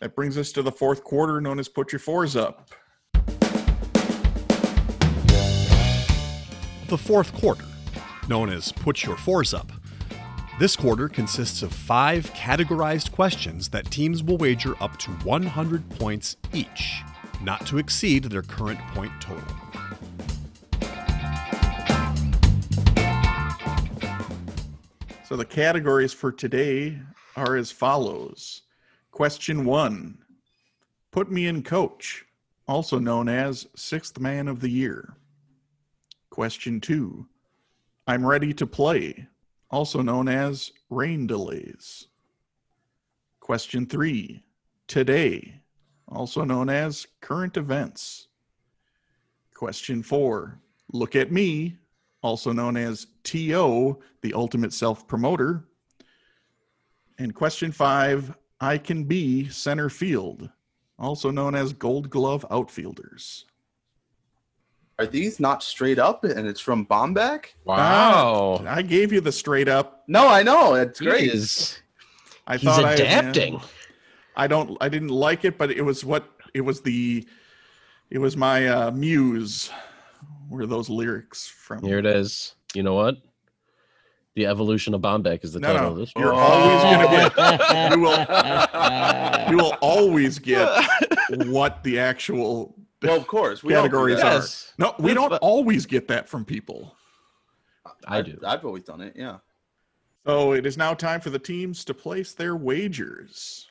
That 0.00 0.14
brings 0.14 0.38
us 0.38 0.52
to 0.52 0.62
the 0.62 0.70
fourth 0.70 1.02
quarter, 1.02 1.40
known 1.40 1.58
as 1.58 1.68
Put 1.68 1.92
Your 1.92 1.98
Fours 1.98 2.36
Up. 2.36 2.70
The 6.88 6.98
fourth 6.98 7.32
quarter, 7.34 7.64
known 8.28 8.50
as 8.50 8.72
Put 8.72 9.04
Your 9.04 9.16
Fours 9.16 9.54
Up. 9.54 9.72
This 10.58 10.74
quarter 10.74 11.08
consists 11.08 11.62
of 11.62 11.72
five 11.72 12.32
categorized 12.34 13.12
questions 13.12 13.68
that 13.68 13.90
teams 13.90 14.22
will 14.22 14.36
wager 14.36 14.74
up 14.82 14.98
to 14.98 15.10
100 15.10 15.88
points 15.90 16.36
each, 16.52 17.02
not 17.42 17.64
to 17.66 17.78
exceed 17.78 18.24
their 18.24 18.42
current 18.42 18.80
point 18.88 19.12
total. 19.20 19.44
So 25.24 25.36
the 25.36 25.44
categories 25.44 26.12
for 26.12 26.32
today 26.32 26.98
are 27.36 27.56
as 27.56 27.70
follows. 27.70 28.62
Question 29.12 29.64
one 29.64 30.18
Put 31.12 31.30
me 31.30 31.46
in 31.46 31.62
coach, 31.62 32.24
also 32.66 32.98
known 32.98 33.28
as 33.28 33.66
sixth 33.76 34.18
man 34.18 34.48
of 34.48 34.60
the 34.60 34.70
year. 34.70 35.16
Question 36.30 36.80
two 36.80 37.26
I'm 38.08 38.26
ready 38.26 38.54
to 38.54 38.66
play, 38.66 39.28
also 39.70 40.00
known 40.00 40.28
as 40.28 40.72
rain 40.88 41.26
delays. 41.26 42.06
Question 43.38 43.84
three, 43.84 44.42
today, 44.86 45.60
also 46.08 46.42
known 46.42 46.70
as 46.70 47.06
current 47.20 47.58
events. 47.58 48.28
Question 49.52 50.02
four, 50.02 50.58
look 50.90 51.16
at 51.16 51.30
me, 51.30 51.76
also 52.22 52.50
known 52.50 52.78
as 52.78 53.08
TO, 53.24 53.98
the 54.22 54.32
ultimate 54.32 54.72
self 54.72 55.06
promoter. 55.06 55.68
And 57.18 57.34
question 57.34 57.70
five, 57.70 58.34
I 58.58 58.78
can 58.78 59.04
be 59.04 59.50
center 59.50 59.90
field, 59.90 60.48
also 60.98 61.30
known 61.30 61.54
as 61.54 61.74
gold 61.74 62.08
glove 62.08 62.46
outfielders. 62.50 63.44
Are 64.98 65.06
these 65.06 65.38
not 65.38 65.62
straight 65.62 65.98
up 66.00 66.24
and 66.24 66.46
it's 66.48 66.60
from 66.60 66.84
Bomback? 66.84 67.46
Wow. 67.64 68.64
I 68.66 68.82
gave 68.82 69.12
you 69.12 69.20
the 69.20 69.30
straight 69.30 69.68
up. 69.68 70.02
No, 70.08 70.26
I 70.26 70.42
know. 70.42 70.74
It's 70.74 70.98
He 70.98 71.06
great. 71.06 71.32
is- 71.32 71.78
I 72.48 72.56
he's 72.56 72.64
thought 72.68 72.84
I- 72.84 72.94
adapting. 72.94 73.60
I 74.36 74.46
don't 74.46 74.76
I 74.80 74.88
didn't 74.88 75.08
like 75.08 75.44
it, 75.44 75.58
but 75.58 75.70
it 75.70 75.82
was 75.82 76.04
what 76.04 76.24
it 76.54 76.60
was 76.62 76.80
the 76.80 77.26
it 78.10 78.18
was 78.18 78.36
my 78.36 78.66
uh 78.66 78.90
muse 78.90 79.70
were 80.48 80.66
those 80.66 80.88
lyrics 80.88 81.46
from 81.46 81.82
Here 81.84 81.98
it 81.98 82.06
is. 82.06 82.54
You 82.74 82.82
know 82.82 82.94
what? 82.94 83.16
The 84.34 84.46
evolution 84.46 84.94
of 84.94 85.00
Bomback 85.00 85.44
is 85.44 85.52
the 85.52 85.60
No, 85.60 85.72
title 85.72 85.82
no, 85.82 85.92
of 85.92 85.98
this. 85.98 86.12
you're 86.16 86.32
one. 86.32 86.42
always 86.42 86.82
gonna 86.82 87.30
get. 87.36 87.92
you 87.92 88.00
will 88.00 89.50
you 89.50 89.56
will 89.56 89.76
always 89.80 90.38
get 90.38 90.68
what 91.46 91.82
the 91.84 91.98
actual 91.98 92.74
Well, 93.02 93.16
of 93.16 93.26
course. 93.26 93.62
We 93.62 93.74
all 93.74 93.82
do 93.82 93.88
Categories 93.88 94.20
are. 94.20 94.34
Yes, 94.34 94.72
No, 94.78 94.94
we 94.98 95.14
don't 95.14 95.32
always 95.34 95.86
get 95.86 96.08
that 96.08 96.28
from 96.28 96.44
people. 96.44 96.96
I 98.06 98.22
do. 98.22 98.38
I've 98.44 98.64
always 98.64 98.84
done 98.84 99.00
it. 99.00 99.14
Yeah. 99.16 99.38
So 100.26 100.52
it 100.52 100.66
is 100.66 100.76
now 100.76 100.94
time 100.94 101.20
for 101.20 101.30
the 101.30 101.38
teams 101.38 101.84
to 101.84 101.94
place 101.94 102.34
their 102.34 102.56
wagers. 102.56 103.66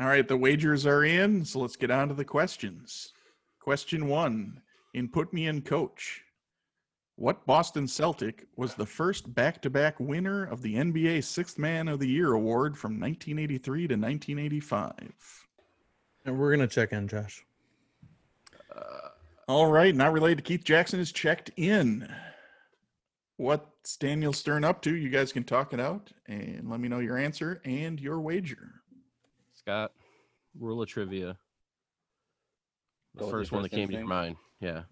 All 0.00 0.06
right, 0.06 0.26
the 0.26 0.36
wagers 0.36 0.86
are 0.86 1.04
in, 1.04 1.44
so 1.44 1.58
let's 1.58 1.76
get 1.76 1.90
on 1.90 2.08
to 2.08 2.14
the 2.14 2.24
questions. 2.24 3.12
Question 3.58 4.06
one 4.06 4.62
in 4.94 5.08
Put 5.08 5.32
Me 5.32 5.48
in 5.48 5.60
Coach. 5.60 6.22
What 7.16 7.44
Boston 7.46 7.88
Celtic 7.88 8.46
was 8.56 8.74
the 8.74 8.86
first 8.86 9.34
back 9.34 9.60
to 9.62 9.70
back 9.70 9.98
winner 9.98 10.44
of 10.44 10.62
the 10.62 10.76
NBA 10.76 11.24
Sixth 11.24 11.58
Man 11.58 11.88
of 11.88 11.98
the 11.98 12.08
Year 12.08 12.34
award 12.34 12.78
from 12.78 12.92
1983 12.92 13.88
to 13.88 13.94
1985? 13.94 15.47
And 16.28 16.38
we're 16.38 16.50
gonna 16.54 16.66
check 16.68 16.92
in, 16.92 17.08
Josh. 17.08 17.42
Uh, 18.76 19.08
all 19.48 19.66
right, 19.66 19.94
not 19.94 20.12
related 20.12 20.36
to 20.36 20.42
Keith 20.42 20.62
Jackson 20.62 21.00
is 21.00 21.10
checked 21.10 21.50
in. 21.56 22.06
What's 23.38 23.96
Daniel 23.96 24.34
Stern 24.34 24.62
up 24.62 24.82
to? 24.82 24.94
You 24.94 25.08
guys 25.08 25.32
can 25.32 25.42
talk 25.42 25.72
it 25.72 25.80
out 25.80 26.12
and 26.26 26.68
let 26.68 26.80
me 26.80 26.88
know 26.88 26.98
your 26.98 27.16
answer 27.16 27.62
and 27.64 27.98
your 27.98 28.20
wager. 28.20 28.82
Scott, 29.54 29.92
rule 30.60 30.82
of 30.82 30.88
trivia. 30.90 31.38
The 33.14 33.20
Go 33.20 33.26
with 33.26 33.32
first 33.32 33.52
one 33.52 33.62
that 33.62 33.70
came 33.70 33.88
to 33.88 33.94
your 33.94 34.04
mind. 34.06 34.36
Yeah. 34.60 34.82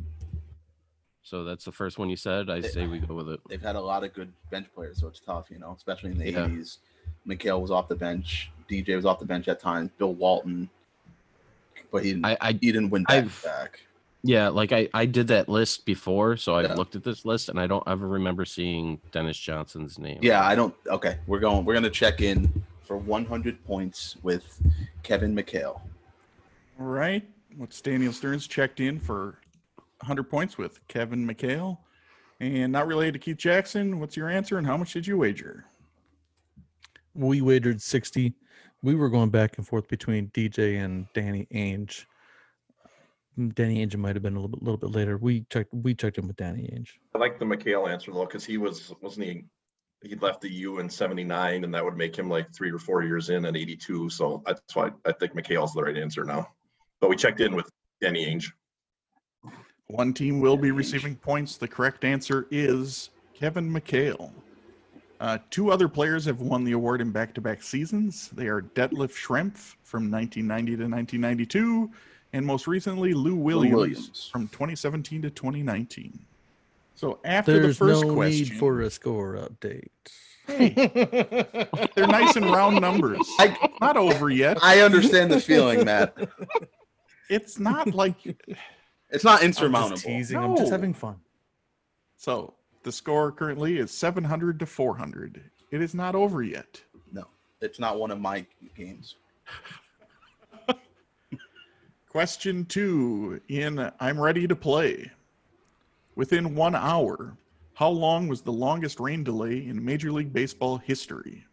So 1.22 1.44
that's 1.44 1.66
the 1.66 1.72
first 1.72 1.98
one 1.98 2.08
you 2.08 2.16
said. 2.16 2.48
I 2.48 2.58
It- 2.58 2.72
say 2.72 2.86
we 2.86 2.98
go 2.98 3.14
with 3.14 3.28
it. 3.28 3.40
They've 3.46 3.60
had 3.60 3.76
a 3.76 3.80
lot 3.80 4.04
of 4.04 4.14
good 4.14 4.32
bench 4.48 4.68
players, 4.74 5.00
so 5.00 5.08
it's 5.08 5.20
tough, 5.20 5.50
you 5.50 5.58
know, 5.58 5.72
especially 5.76 6.12
in 6.12 6.18
the 6.18 6.30
Yeah. 6.30 6.46
80s. 6.46 6.78
McHale 7.26 7.60
was 7.60 7.70
off 7.70 7.88
the 7.88 7.94
bench. 7.94 8.50
DJ 8.68 8.96
was 8.96 9.04
off 9.04 9.18
the 9.18 9.26
bench 9.26 9.48
at 9.48 9.60
times. 9.60 9.90
Bill 9.98 10.14
Walton. 10.14 10.70
But 11.90 12.04
he 12.04 12.12
didn't, 12.12 12.26
I, 12.26 12.36
I 12.40 12.52
he 12.52 12.72
didn't 12.72 12.90
win 12.90 13.04
back 13.04 13.24
I've- 13.24 13.30
back. 13.44 13.80
yeah, 14.22 14.48
like 14.48 14.72
I, 14.72 14.88
I 14.94 15.06
did 15.06 15.28
that 15.28 15.48
list 15.48 15.84
before, 15.86 16.36
so 16.36 16.54
I've 16.56 16.70
Yeah. 16.70 16.74
looked 16.74 16.96
at 16.96 17.04
this 17.04 17.24
list 17.24 17.48
and 17.48 17.58
I 17.60 17.66
don't 17.66 17.84
ever 17.86 18.06
remember 18.06 18.44
seeing 18.44 19.00
Dennis 19.12 19.38
Johnson's 19.38 19.98
name. 19.98 20.18
Yeah, 20.22 20.44
I 20.44 20.54
don't. 20.54 20.74
Okay, 20.88 21.18
we're 21.26 21.38
going. 21.40 21.64
We're 21.64 21.74
gonna 21.74 21.90
check 21.90 22.20
in 22.20 22.50
for 22.84 22.96
100 22.96 23.64
points 23.64 24.16
with 24.22 24.60
Kevin 25.02 25.34
McHale. 25.34 25.80
All 26.78 26.86
right. 26.86 27.24
What's 27.56 27.80
Daniel 27.80 28.12
Stearns 28.12 28.46
checked 28.46 28.80
in 28.80 29.00
for 29.00 29.38
100 30.00 30.24
points 30.24 30.58
with 30.58 30.86
Kevin 30.88 31.26
McHale. 31.26 31.78
And 32.38 32.70
not 32.70 32.86
related 32.86 33.12
to 33.12 33.18
Keith 33.18 33.38
Jackson. 33.38 33.98
What's 33.98 34.14
your 34.14 34.28
answer 34.28 34.58
and 34.58 34.66
how 34.66 34.76
much 34.76 34.92
did 34.92 35.06
you 35.06 35.16
wager? 35.16 35.64
We 37.14 37.40
wagered 37.40 37.80
sixty. 37.80 38.34
We 38.86 38.94
were 38.94 39.08
going 39.08 39.30
back 39.30 39.58
and 39.58 39.66
forth 39.66 39.88
between 39.88 40.28
DJ 40.28 40.76
and 40.76 41.12
Danny 41.12 41.48
Ainge. 41.52 42.04
Mm, 43.36 43.52
Danny 43.52 43.84
Ainge 43.84 43.96
might 43.96 44.14
have 44.14 44.22
been 44.22 44.36
a 44.36 44.38
little 44.38 44.48
bit, 44.48 44.62
little 44.62 44.76
bit 44.76 44.92
later. 44.92 45.16
We 45.16 45.44
checked. 45.50 45.74
We 45.74 45.92
checked 45.92 46.18
in 46.18 46.28
with 46.28 46.36
Danny 46.36 46.70
Ainge. 46.72 46.90
I 47.12 47.18
like 47.18 47.40
the 47.40 47.44
McHale 47.44 47.90
answer 47.90 48.12
though, 48.12 48.26
because 48.26 48.44
he 48.44 48.58
was, 48.58 48.94
wasn't 49.00 49.26
he, 49.26 49.44
he 50.04 50.14
left 50.14 50.40
the 50.40 50.52
U 50.52 50.78
in 50.78 50.88
seventy-nine 50.88 51.64
and 51.64 51.74
that 51.74 51.84
would 51.84 51.96
make 51.96 52.16
him 52.16 52.28
like 52.28 52.54
three 52.54 52.70
or 52.70 52.78
four 52.78 53.02
years 53.02 53.28
in 53.28 53.44
at 53.44 53.56
eighty-two. 53.56 54.08
So 54.08 54.44
that's 54.46 54.76
why 54.76 54.92
I 55.04 55.10
think 55.10 55.32
McHale's 55.32 55.74
the 55.74 55.82
right 55.82 55.96
answer 55.96 56.22
now. 56.22 56.46
But 57.00 57.10
we 57.10 57.16
checked 57.16 57.40
in 57.40 57.56
with 57.56 57.68
Danny 58.00 58.24
Ainge. 58.24 58.52
One 59.88 60.14
team 60.14 60.38
will 60.38 60.56
be 60.56 60.68
Ainge. 60.68 60.76
receiving 60.76 61.16
points. 61.16 61.56
The 61.56 61.66
correct 61.66 62.04
answer 62.04 62.46
is 62.52 63.10
Kevin 63.34 63.68
McHale. 63.68 64.30
Uh, 65.20 65.38
two 65.51 65.70
other 65.70 65.88
players 65.88 66.24
have 66.24 66.40
won 66.40 66.64
the 66.64 66.72
award 66.72 67.01
in 67.01 67.10
back 67.10 67.32
to 67.34 67.40
back 67.40 67.62
seasons. 67.62 68.28
They 68.34 68.47
are 68.48 68.62
Detlef 68.62 69.12
Schrempf 69.12 69.74
from 69.82 70.10
1990 70.10 70.72
to 70.76 70.82
1992, 70.84 71.90
and 72.32 72.44
most 72.44 72.66
recently 72.66 73.14
Lou 73.14 73.34
Williams, 73.34 73.74
Williams. 73.74 74.28
from 74.30 74.48
2017 74.48 75.22
to 75.22 75.30
2019. 75.30 76.18
So 76.94 77.18
after 77.24 77.55
the 77.55 77.60
There's 77.60 77.76
first 77.78 78.02
no 78.05 78.14
question, 78.14 78.48
need 78.55 78.59
for 78.59 78.80
a 78.82 78.90
score 78.90 79.34
update. 79.36 79.88
hey, 80.47 80.68
they're 81.94 82.06
nice 82.06 82.36
and 82.36 82.47
round 82.47 82.80
numbers. 82.80 83.20
I 83.38 83.56
Not 83.80 83.97
over 83.97 84.30
yet. 84.30 84.59
I 84.62 84.80
understand 84.80 85.30
the 85.30 85.40
feeling, 85.40 85.84
Matt. 85.84 86.16
It's 87.28 87.59
not 87.59 87.93
like 87.93 88.14
It's 89.10 89.24
not 89.24 89.40
I'm 89.40 89.47
insurmountable. 89.47 89.97
just 89.97 90.06
teasing. 90.06 90.36
I'm 90.38 90.56
just 90.56 90.70
having 90.70 90.94
fun. 90.94 91.16
so. 92.16 92.55
The 92.86 92.92
score 92.92 93.32
currently 93.32 93.78
is 93.78 93.90
700 93.90 94.60
to 94.60 94.64
400. 94.64 95.42
It 95.72 95.82
is 95.82 95.92
not 95.92 96.14
over 96.14 96.44
yet. 96.44 96.80
No, 97.10 97.24
it's 97.60 97.80
not 97.80 97.98
one 97.98 98.12
of 98.12 98.20
my 98.20 98.46
games. 98.76 99.16
Question 102.08 102.64
two 102.66 103.40
in 103.48 103.90
I'm 103.98 104.20
ready 104.20 104.46
to 104.46 104.54
play. 104.54 105.10
Within 106.14 106.54
one 106.54 106.76
hour, 106.76 107.36
how 107.74 107.88
long 107.88 108.28
was 108.28 108.42
the 108.42 108.52
longest 108.52 109.00
rain 109.00 109.24
delay 109.24 109.66
in 109.66 109.84
Major 109.84 110.12
League 110.12 110.32
Baseball 110.32 110.76
history? 110.76 111.44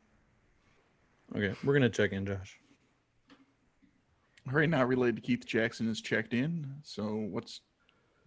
Okay, 1.35 1.55
we're 1.63 1.73
gonna 1.73 1.89
check 1.89 2.11
in, 2.11 2.27
Josh. 2.27 2.59
All 4.47 4.53
right, 4.53 4.69
not 4.69 4.87
related 4.87 5.15
to 5.15 5.23
Keith 5.23 5.47
Jackson 5.47 5.89
is 5.89 5.99
checked 5.99 6.35
in. 6.35 6.75
So 6.83 7.05
what's 7.31 7.61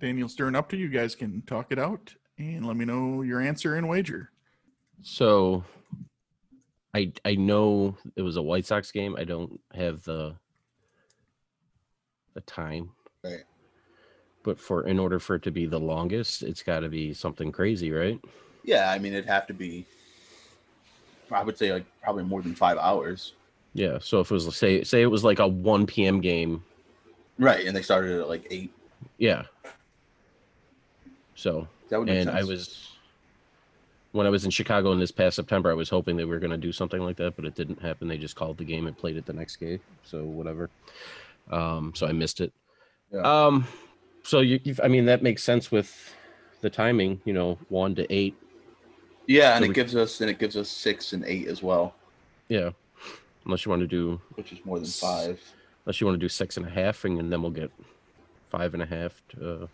Daniel 0.00 0.28
Stern 0.28 0.56
up 0.56 0.68
to? 0.70 0.76
You 0.76 0.88
guys 0.88 1.14
can 1.14 1.42
talk 1.42 1.70
it 1.70 1.78
out 1.78 2.12
and 2.38 2.66
let 2.66 2.76
me 2.76 2.84
know 2.84 3.22
your 3.22 3.40
answer 3.40 3.76
and 3.76 3.88
wager. 3.88 4.30
So 5.02 5.64
I 6.94 7.12
I 7.24 7.34
know 7.34 7.96
it 8.16 8.22
was 8.22 8.36
a 8.36 8.42
White 8.42 8.66
Sox 8.66 8.90
game. 8.92 9.16
I 9.18 9.24
don't 9.24 9.60
have 9.74 10.02
the 10.04 10.34
the 12.34 12.40
time. 12.42 12.90
Right. 13.24 13.44
But 14.42 14.60
for 14.60 14.86
in 14.86 14.98
order 14.98 15.18
for 15.18 15.36
it 15.36 15.42
to 15.42 15.50
be 15.50 15.66
the 15.66 15.80
longest, 15.80 16.42
it's 16.42 16.62
got 16.62 16.80
to 16.80 16.88
be 16.88 17.12
something 17.12 17.50
crazy, 17.52 17.90
right? 17.90 18.20
Yeah, 18.64 18.90
I 18.90 18.98
mean 18.98 19.12
it'd 19.12 19.26
have 19.26 19.46
to 19.48 19.54
be. 19.54 19.86
I 21.30 21.42
would 21.42 21.58
say 21.58 21.72
like 21.72 21.84
probably 22.02 22.24
more 22.24 22.42
than 22.42 22.54
five 22.54 22.78
hours. 22.78 23.32
Yeah. 23.74 23.98
So 24.00 24.20
if 24.20 24.30
it 24.30 24.34
was 24.34 24.56
say 24.56 24.84
say 24.84 25.02
it 25.02 25.06
was 25.06 25.24
like 25.24 25.38
a 25.40 25.46
1 25.46 25.86
p.m. 25.86 26.20
game, 26.20 26.62
Right, 27.38 27.66
and 27.66 27.76
they 27.76 27.82
started 27.82 28.18
at 28.20 28.28
like 28.28 28.46
eight. 28.50 28.72
yeah. 29.18 29.42
So 31.34 31.68
That 31.88 31.98
would 31.98 32.08
make 32.08 32.18
and 32.26 32.30
I 32.30 32.42
was 32.44 32.90
when 34.12 34.26
I 34.26 34.30
was 34.30 34.44
in 34.44 34.50
Chicago 34.50 34.92
in 34.92 34.98
this 34.98 35.10
past 35.10 35.36
September, 35.36 35.70
I 35.70 35.74
was 35.74 35.90
hoping 35.90 36.16
they 36.16 36.24
were 36.24 36.38
going 36.38 36.50
to 36.50 36.56
do 36.56 36.72
something 36.72 37.00
like 37.02 37.16
that, 37.16 37.36
but 37.36 37.44
it 37.44 37.54
didn't 37.54 37.82
happen. 37.82 38.08
They 38.08 38.16
just 38.16 38.34
called 38.34 38.56
the 38.56 38.64
game 38.64 38.86
and 38.86 38.96
played 38.96 39.16
it 39.18 39.26
the 39.26 39.34
next 39.34 39.56
game, 39.56 39.78
so 40.04 40.24
whatever. 40.24 40.70
Um, 41.50 41.92
so 41.94 42.06
I 42.06 42.12
missed 42.12 42.40
it. 42.40 42.52
Yeah. 43.12 43.20
Um, 43.20 43.66
so 44.22 44.40
you, 44.40 44.58
I 44.82 44.88
mean, 44.88 45.04
that 45.06 45.22
makes 45.22 45.42
sense 45.42 45.70
with 45.70 46.14
the 46.62 46.70
timing. 46.70 47.20
You 47.24 47.34
know, 47.34 47.58
one 47.68 47.94
to 47.96 48.10
eight. 48.12 48.34
Yeah, 49.26 49.56
and 49.56 49.62
So 49.62 49.64
it 49.66 49.68
we- 49.68 49.74
gives 49.74 49.94
us 49.94 50.20
and 50.20 50.30
it 50.30 50.38
gives 50.38 50.56
us 50.56 50.68
six 50.68 51.12
and 51.12 51.24
eight 51.26 51.46
as 51.48 51.62
well, 51.62 51.94
Yeah, 52.48 52.70
unless 53.44 53.64
you 53.66 53.70
want 53.70 53.80
to 53.80 53.86
do 53.86 54.20
which 54.34 54.52
is 54.52 54.64
more 54.64 54.78
than 54.78 54.88
five. 54.88 55.40
unless 55.84 56.00
you 56.00 56.06
want 56.06 56.14
to 56.18 56.24
do 56.24 56.28
six 56.28 56.56
and 56.56 56.64
a 56.66 56.70
half, 56.70 57.04
and 57.04 57.30
then 57.32 57.42
we'll 57.42 57.50
get 57.50 57.70
five 58.50 58.72
and 58.74 58.82
a 58.82 58.86
half 58.86 59.20
to 59.30 59.64
uh, 59.64 59.66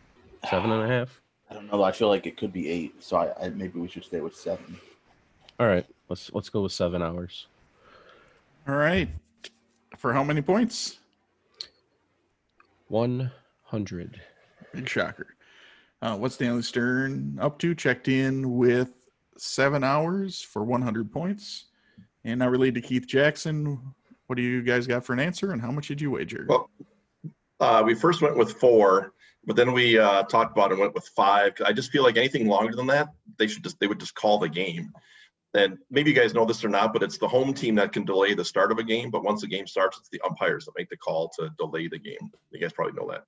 seven 0.51 0.73
and 0.73 0.83
a 0.83 0.89
half. 0.89 1.21
I 1.53 1.55
don't 1.55 1.71
know. 1.71 1.83
I 1.83 1.93
feel 1.93 2.09
like 2.09 2.27
it 2.27 2.39
could 2.39 2.51
be 2.53 2.67
eight, 2.71 3.03
so 3.03 3.19
I, 3.19 3.45
I 3.45 3.49
maybe 3.51 3.79
we 3.79 3.87
should 3.89 4.05
stay 4.05 4.21
with 4.23 4.35
seven. 4.35 4.79
All 5.61 5.67
right, 5.67 5.85
let's 6.09 6.31
let's 6.33 6.49
go 6.49 6.63
with 6.63 6.73
seven 6.73 7.03
hours. 7.03 7.47
All 8.67 8.75
right. 8.77 9.09
For 9.99 10.15
how 10.15 10.25
many 10.25 10.41
points? 10.41 10.99
One 12.89 13.31
hundred. 13.65 14.19
Big 14.75 14.89
shocker. 14.89 15.35
Uh, 16.01 16.17
what's 16.17 16.37
Stanley 16.37 16.63
Stern 16.63 17.37
up 17.39 17.59
to? 17.59 17.75
Checked 17.75 18.09
in 18.09 18.57
with 18.57 18.91
seven 19.37 19.85
hours 19.85 20.41
for 20.43 20.65
100 20.65 21.13
points. 21.13 21.67
And 22.25 22.39
now 22.41 22.49
related 22.49 22.83
to 22.83 22.89
Keith 22.89 23.07
Jackson. 23.07 23.79
What 24.27 24.37
do 24.37 24.43
you 24.43 24.63
guys 24.63 24.87
got 24.87 25.05
for 25.05 25.13
an 25.13 25.21
answer? 25.21 25.53
And 25.53 25.61
how 25.61 25.71
much 25.71 25.89
did 25.89 26.01
you 26.01 26.11
wager? 26.11 26.47
Well, 26.49 26.71
Uh, 27.61 27.83
we 27.87 27.95
first 27.95 28.21
went 28.23 28.37
with 28.37 28.53
four, 28.55 29.13
but 29.45 29.57
then 29.57 29.73
we 29.73 29.99
uh, 29.99 30.23
talked 30.25 30.53
about 30.53 30.71
it 30.71 30.75
and 30.75 30.81
went 30.81 30.95
with 30.95 31.09
five. 31.09 31.55
I 31.65 31.73
just 31.73 31.91
feel 31.91 32.03
like 32.03 32.17
anything 32.17 32.47
longer 32.47 32.75
than 32.75 32.87
that, 32.89 33.09
they 33.39 33.47
should 33.47 33.65
just 33.65 33.79
they 33.81 33.87
would 33.87 34.01
just 34.01 34.15
call 34.15 34.39
the 34.39 34.49
game. 34.49 34.93
And 35.55 35.79
maybe 35.91 36.11
you 36.11 36.17
guys 36.17 36.33
know 36.33 36.47
this 36.47 36.65
or 36.65 36.69
not, 36.69 36.93
but 36.95 37.03
it's 37.03 37.19
the 37.19 37.29
home 37.29 37.53
team 37.53 37.75
that 37.75 37.93
can 37.93 38.05
delay 38.05 38.33
the 38.33 38.45
start 38.45 38.73
of 38.73 38.79
a 38.79 38.85
game. 38.85 39.11
But 39.11 39.23
once 39.23 39.43
the 39.43 39.49
game 39.49 39.67
starts, 39.67 39.99
it's 39.99 40.09
the 40.09 40.21
umpires 40.23 40.65
that 40.65 40.73
make 40.79 40.89
the 40.89 40.97
call 40.97 41.31
to 41.39 41.51
delay 41.59 41.89
the 41.89 41.99
game. 41.99 42.31
You 42.51 42.61
guys 42.61 42.73
probably 42.73 42.95
know 42.95 43.11
that. 43.11 43.25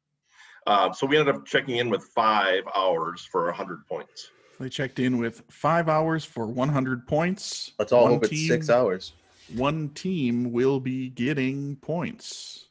Uh, 0.67 0.93
so 0.93 1.07
we 1.07 1.19
ended 1.19 1.35
up 1.35 1.45
checking 1.45 1.77
in 1.77 1.91
with 1.91 2.03
five 2.15 2.65
hours 2.75 3.29
for 3.31 3.45
100 3.47 3.87
points. 3.87 4.31
They 4.59 4.71
checked 4.71 4.99
in 5.01 5.19
with 5.19 5.43
five 5.51 5.89
hours 5.91 6.25
for 6.25 6.47
100 6.47 7.07
points. 7.07 7.73
Let's 7.79 7.93
all 7.93 8.05
One 8.05 8.13
hope 8.13 8.25
it's 8.25 8.47
six 8.47 8.71
hours. 8.71 9.13
One 9.55 9.91
team 9.91 10.53
will 10.53 10.81
be 10.81 11.11
getting 11.11 11.77
points. 11.77 12.69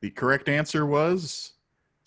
The 0.00 0.10
correct 0.10 0.48
answer 0.48 0.84
was 0.84 1.52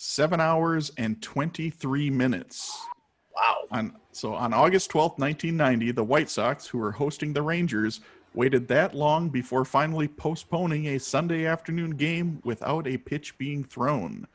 seven 0.02 0.41
hours 0.41 0.91
and 0.98 1.22
23 1.22 2.10
minutes. 2.10 2.88
Wow. 3.36 3.57
On 3.69 3.95
so 4.11 4.34
on 4.34 4.52
August 4.52 4.90
twelfth, 4.90 5.19
1990, 5.19 5.91
the 5.91 6.03
White 6.03 6.30
Sox, 6.30 6.68
who 6.68 6.80
were 6.80 6.91
hosting 6.91 7.32
the 7.32 7.41
Rangers, 7.41 8.02
waited 8.34 8.68
that 8.68 8.95
long 8.95 9.30
before 9.30 9.64
finally 9.64 10.07
postponing 10.07 10.88
a 10.88 10.99
Sunday 10.99 11.45
afternoon 11.45 11.91
game 11.91 12.41
without 12.44 12.88
a 12.88 12.98
pitch 12.98 13.38
being 13.38 13.64
thrown. 13.64 14.28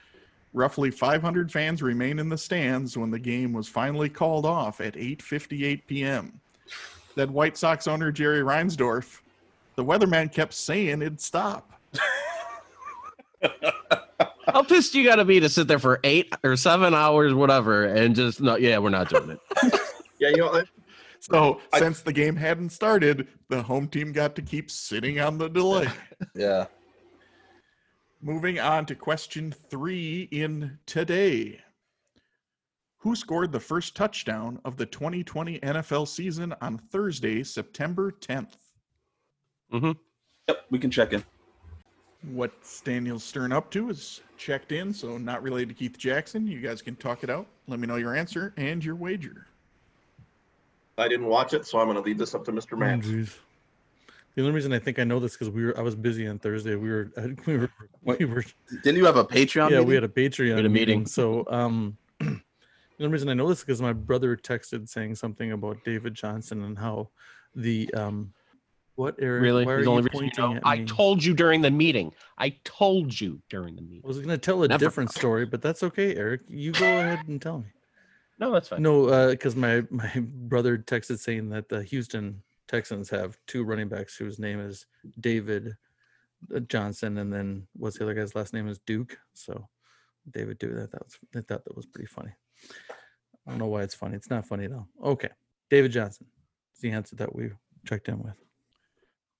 Roughly 0.55 0.91
500 0.91 1.51
fans 1.53 1.83
remained 1.83 2.21
in 2.21 2.29
the 2.29 2.39
stands 2.39 2.97
when 2.97 3.11
the 3.11 3.19
game 3.19 3.53
was 3.53 3.69
finally 3.69 4.09
called 4.09 4.47
off 4.47 4.81
at 4.81 4.95
8:58 4.95 5.83
p.m. 5.87 6.41
Then 7.17 7.33
White 7.33 7.59
Sox 7.59 7.89
owner 7.89 8.13
Jerry 8.13 8.41
Reinsdorf, 8.41 9.21
the 9.75 9.85
weatherman 9.85 10.33
kept 10.33 10.55
saying 10.55 11.03
it'd 11.03 11.21
stop. 11.21 11.73
How 14.57 14.63
pissed 14.63 14.95
you 14.95 15.05
got 15.05 15.17
to 15.17 15.25
be 15.27 15.39
to 15.39 15.51
sit 15.51 15.69
there 15.69 15.79
for 15.79 16.01
eight 16.03 16.33
or 16.43 16.57
seven 16.57 16.95
hours, 16.95 17.35
whatever, 17.35 17.85
and 17.85 18.17
just 18.17 18.41
no, 18.41 18.57
yeah, 18.57 18.79
we're 18.79 18.89
not 18.89 19.11
doing 19.11 19.29
it. 19.31 19.41
Yeah, 20.19 20.31
you 20.31 20.39
know, 20.39 20.49
I- 20.51 20.63
So 21.21 21.61
I- 21.75 21.79
since 21.79 22.01
the 22.01 22.11
game 22.15 22.35
hadn't 22.37 22.71
started, 22.71 23.29
the 23.51 23.63
home 23.63 23.87
team 23.87 24.13
got 24.13 24.35
to 24.37 24.41
keep 24.41 24.71
sitting 24.71 25.21
on 25.21 25.37
the 25.37 25.49
delay. 25.51 25.89
Yeah. 26.35 26.69
Moving 28.23 28.59
on 28.59 28.87
to 28.87 28.95
question 28.95 29.53
three 29.69 30.23
in 30.33 30.79
today. 30.87 31.61
Who 33.01 33.15
scored 33.15 33.53
the 33.53 33.61
first 33.61 33.95
touchdown 33.95 34.59
of 34.65 34.79
the 34.79 34.87
2020 34.87 35.61
NFL 35.61 36.09
season 36.09 36.55
on 36.63 36.79
Thursday, 36.79 37.43
September 37.43 38.11
10th? 38.11 38.57
Mm-hmm. 39.71 39.93
Yep. 40.49 40.65
We 40.71 40.79
can 40.79 40.91
check 40.91 41.13
in. 41.13 41.23
What's 42.33 42.81
Daniel 42.81 43.19
Stern 43.19 43.53
up 43.53 43.71
to 43.73 43.91
is 43.91 44.23
checked 44.37 44.73
in, 44.73 44.93
so 44.93 45.19
not 45.19 45.43
related 45.43 45.69
to 45.71 45.75
Keith 45.75 45.99
Jackson. 45.99 46.47
You 46.47 46.61
guys 46.61 46.83
can 46.83 46.97
talk 46.97 47.25
it 47.25 47.31
out. 47.31 47.47
Let 47.69 47.81
me 47.81 47.87
know 47.87 47.97
your 47.97 48.15
answer 48.15 48.53
and 48.57 48.85
your 48.85 48.95
wager. 48.95 49.47
I 50.99 51.09
didn't 51.09 51.27
watch 51.27 51.53
it, 51.53 51.67
so 51.67 51.79
I'm 51.79 51.87
going 51.87 51.97
to 51.97 52.03
leave 52.03 52.19
this 52.19 52.35
up 52.35 52.45
to 52.47 52.53
Mr. 52.53 52.73
Oh, 52.75 53.27
The 54.35 54.43
only 54.43 54.53
reason 54.53 54.73
I 54.73 54.79
think 54.79 54.99
I 54.99 55.05
know 55.05 55.21
this 55.21 55.33
because 55.33 55.51
we 55.51 55.65
were 55.65 55.79
I 55.79 55.83
was 55.83 55.95
busy 55.95 56.27
on 56.27 56.39
Thursday. 56.39 56.75
We 56.75 56.89
were 56.89 57.11
we 57.47 57.57
were 57.59 57.71
we 58.03 58.25
were 58.25 58.45
Didn't 58.83 58.97
you 58.97 59.05
have 59.05 59.17
a 59.17 59.25
Patreon? 59.25 59.71
yeah 59.71 59.77
meeting? 59.79 59.87
we 59.89 59.95
had 59.95 60.05
a 60.05 60.09
Patreon 60.09 60.57
had 60.57 60.65
a 60.65 60.69
meeting. 60.69 61.01
meeting. 61.01 61.07
So 61.07 61.45
um, 61.49 61.97
the 62.21 62.41
only 63.01 63.13
reason 63.13 63.29
I 63.29 63.35
know 63.35 63.49
this 63.49 63.59
is 63.59 63.65
because 63.65 63.83
my 63.83 63.93
brother 63.93 64.37
texted 64.37 64.89
saying 64.89 65.17
something 65.17 65.53
about 65.53 65.85
David 65.85 66.15
Johnson 66.15 66.63
and 66.65 66.79
how 66.79 67.11
the 67.55 67.93
um, 67.95 68.33
what 68.97 69.17
Eric? 69.19 69.43
Really? 69.43 69.65
Why 69.65 69.73
are 69.73 69.85
the 69.85 69.91
only 69.91 70.03
reason 70.03 70.31
you 70.35 70.55
know. 70.55 70.61
I 70.65 70.79
told 70.85 71.23
you 71.23 71.35
during 71.35 71.61
the 71.61 71.71
meeting. 71.71 72.13
I 72.39 72.57
told 72.65 73.19
you 73.19 73.41
during 73.49 73.77
the 73.77 73.83
meeting. 73.83 74.03
I 74.05 74.09
was 74.09 74.19
gonna 74.19 74.39
tell 74.39 74.63
a 74.63 74.69
Never 74.69 74.85
different 74.85 75.13
story, 75.13 75.45
but 75.47 75.63
that's 75.63 75.83
okay, 75.83 76.17
Eric. 76.17 76.41
You 76.49 76.73
go 76.73 76.87
ahead 76.87 77.29
and 77.29 77.41
tell 77.41 77.59
me. 77.61 77.67
No, 78.39 78.53
that's 78.53 78.69
fine. 78.69 78.83
No, 78.83 79.31
because 79.31 79.57
my 79.57 79.83
my 79.89 80.13
brother 80.21 80.77
texted 80.77 81.19
saying 81.19 81.49
that 81.49 81.71
the 81.71 81.83
Houston 81.85 82.43
Texans 82.69 83.09
have 83.09 83.39
two 83.47 83.65
running 83.65 83.89
backs 83.89 84.15
whose 84.15 84.39
name 84.39 84.61
is 84.61 84.85
David 85.19 85.75
uh, 86.55 86.61
Johnson, 86.61 87.17
and 87.17 87.33
then 87.33 87.67
what's 87.73 87.97
the 87.97 88.05
other 88.05 88.13
guy's 88.13 88.35
last 88.35 88.53
name 88.53 88.69
is 88.69 88.79
Duke. 88.81 89.17
So 89.33 89.67
David 90.31 90.59
Duke. 90.59 90.75
That, 90.75 90.93
that 90.93 91.03
was 91.03 91.19
I 91.35 91.41
thought 91.41 91.65
that 91.65 91.75
was 91.75 91.87
pretty 91.87 92.09
funny. 92.09 92.33
I 93.47 93.53
don't 93.53 93.59
know 93.59 93.69
why 93.69 93.83
it's 93.83 93.95
funny. 93.95 94.17
It's 94.17 94.29
not 94.29 94.47
funny 94.47 94.67
at 94.67 94.73
all. 94.73 94.89
Okay, 95.03 95.31
David 95.71 95.93
Johnson. 95.93 96.27
It's 96.73 96.83
the 96.83 96.91
answer 96.91 97.17
that 97.17 97.35
we 97.35 97.53
checked 97.87 98.09
in 98.09 98.23
with. 98.23 98.35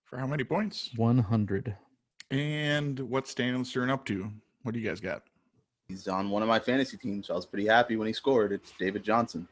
For 0.07 0.19
how 0.19 0.27
many 0.27 0.45
points? 0.45 0.91
One 0.95 1.19
hundred. 1.19 1.75
And 2.31 2.99
what's 3.01 3.35
Daniel 3.35 3.65
Stern 3.65 3.91
up 3.91 4.05
to? 4.07 4.31
What 4.63 4.73
do 4.73 4.81
you 4.81 4.89
guys 4.89 5.01
got? 5.01 5.23
He's 5.89 6.07
on 6.07 6.31
one 6.31 6.43
of 6.43 6.49
my 6.49 6.61
fantasy 6.61 6.97
teams. 6.97 7.27
So 7.27 7.35
I 7.35 7.37
was 7.37 7.47
pretty 7.47 7.67
happy 7.67 7.97
when 7.97 8.07
he 8.07 8.13
scored. 8.13 8.53
It's 8.53 8.73
David 8.79 9.03
Johnson. 9.03 9.49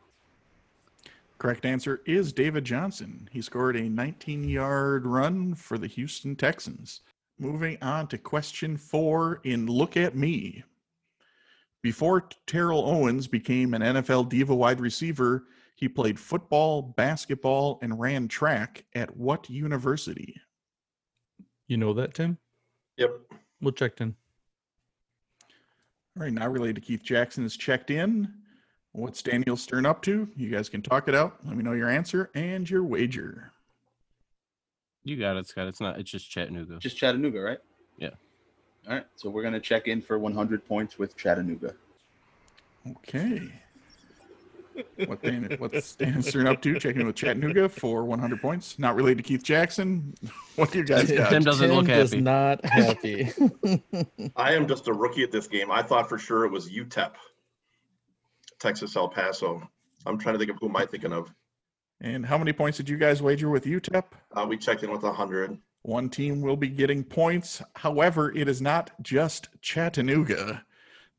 Correct 1.39 1.67
answer 1.67 2.03
is 2.07 2.33
David 2.33 2.65
Johnson. 2.65 3.29
He 3.33 3.43
scored 3.43 3.77
a 3.77 3.83
19 3.83 4.49
yard 4.49 5.07
run 5.07 5.57
for 5.57 5.77
the 5.77 5.89
Houston 5.89 6.37
Texans. 6.37 7.01
Moving 7.39 7.77
on 7.83 8.07
to 8.09 8.19
question 8.19 8.77
four 8.77 9.41
in 9.43 9.67
Look 9.67 9.97
at 9.97 10.15
Me. 10.15 10.63
Before 11.83 12.29
Terrell 12.47 12.89
Owens 12.89 13.27
became 13.27 13.75
an 13.75 13.83
NFL 13.83 14.29
Diva 14.29 14.55
wide 14.55 14.81
receiver, 14.81 15.47
he 15.75 15.89
played 15.89 16.19
football, 16.19 16.81
basketball, 16.81 17.79
and 17.83 17.99
ran 17.99 18.29
track 18.29 18.85
at 18.95 19.15
what 19.17 19.51
university? 19.51 20.41
You 21.69 21.77
know 21.77 21.95
that, 21.95 22.15
Tim? 22.15 22.39
Yep. 22.99 23.11
We'll 23.61 23.73
check 23.73 24.01
in. 24.01 24.15
All 26.17 26.23
right, 26.23 26.33
now 26.33 26.49
related 26.49 26.77
to 26.77 26.81
Keith 26.81 27.03
Jackson 27.03 27.45
is 27.45 27.57
checked 27.57 27.91
in. 27.91 28.33
What's 28.93 29.23
Daniel 29.23 29.57
Stern 29.57 29.87
up 29.87 30.03
to? 30.03 30.29
You 30.37 30.51
guys 30.51 30.69
can 30.69 30.81
talk 30.81 31.09
it 31.09 31.15
out. 31.15 31.39
Let 31.45 31.57
me 31.57 31.65
know 31.65 31.73
your 31.73 31.89
answer 31.89 32.31
and 32.35 32.69
your 32.69 32.85
wager. 32.85 33.53
You 35.03 35.17
got 35.17 35.37
it, 35.37 35.49
Scott. 35.49 35.67
It's 35.67 35.81
not. 35.81 35.99
It's 35.99 36.11
just 36.11 36.31
Chattanooga. 36.31 36.79
Just 36.79 36.97
Chattanooga, 36.97 37.41
right? 37.41 37.59
Yeah. 37.99 38.11
All 38.87 38.95
right. 38.95 39.07
So 39.17 39.29
we're 39.31 39.43
gonna 39.43 39.59
check 39.59 39.89
in 39.89 40.01
for 40.01 40.19
100 40.19 40.65
points 40.67 40.99
with 40.99 41.17
Chattanooga. 41.17 41.75
Okay. 42.89 43.51
What 45.07 45.23
Dan, 45.23 45.55
what's 45.59 45.95
Dan 45.97 46.23
Stern 46.23 46.47
up 46.47 46.63
to? 46.63 46.79
Checking 46.79 47.07
with 47.07 47.17
Chattanooga 47.17 47.69
for 47.69 48.05
100 48.05 48.41
points. 48.41 48.79
Not 48.79 48.95
related 48.97 49.19
to 49.19 49.23
Keith 49.25 49.43
Jackson. 49.43 50.15
What 50.57 50.71
do 50.71 50.79
you 50.79 50.85
guys 50.85 51.11
got? 51.11 51.31
Tim 51.31 51.43
doesn't 51.43 51.73
look 51.73 51.87
Tim 51.87 51.99
was 51.99 52.13
happy. 52.13 52.23
not 52.23 52.65
happy. 52.65 53.33
I 54.37 54.55
am 54.55 54.69
just 54.69 54.87
a 54.87 54.93
rookie 54.93 55.25
at 55.25 55.33
this 55.33 55.49
game. 55.49 55.69
I 55.69 55.83
thought 55.83 56.09
for 56.09 56.17
sure 56.17 56.45
it 56.45 56.53
was 56.53 56.71
UTEP, 56.71 57.11
Texas 58.61 58.95
El 58.95 59.09
Paso. 59.09 59.69
I'm 60.07 60.17
trying 60.17 60.35
to 60.35 60.39
think 60.39 60.53
of 60.53 60.59
who 60.61 60.69
am 60.69 60.77
I 60.77 60.87
thinking 60.87 61.13
of. 61.13 61.29
And 62.01 62.25
how 62.25 62.39
many 62.39 62.53
points 62.53 62.77
did 62.77 62.89
you 62.89 62.97
guys 62.97 63.21
wager 63.21 63.49
with 63.51 63.65
UTEP? 63.65 64.05
Uh, 64.33 64.47
we 64.49 64.57
checked 64.57 64.85
in 64.85 64.93
with 64.93 65.03
100. 65.03 65.59
One 65.83 66.09
team 66.09 66.41
will 66.41 66.57
be 66.57 66.69
getting 66.69 67.03
points. 67.03 67.61
However, 67.75 68.33
it 68.33 68.49
is 68.49 68.63
not 68.63 68.93
just 69.03 69.49
Chattanooga. 69.61 70.65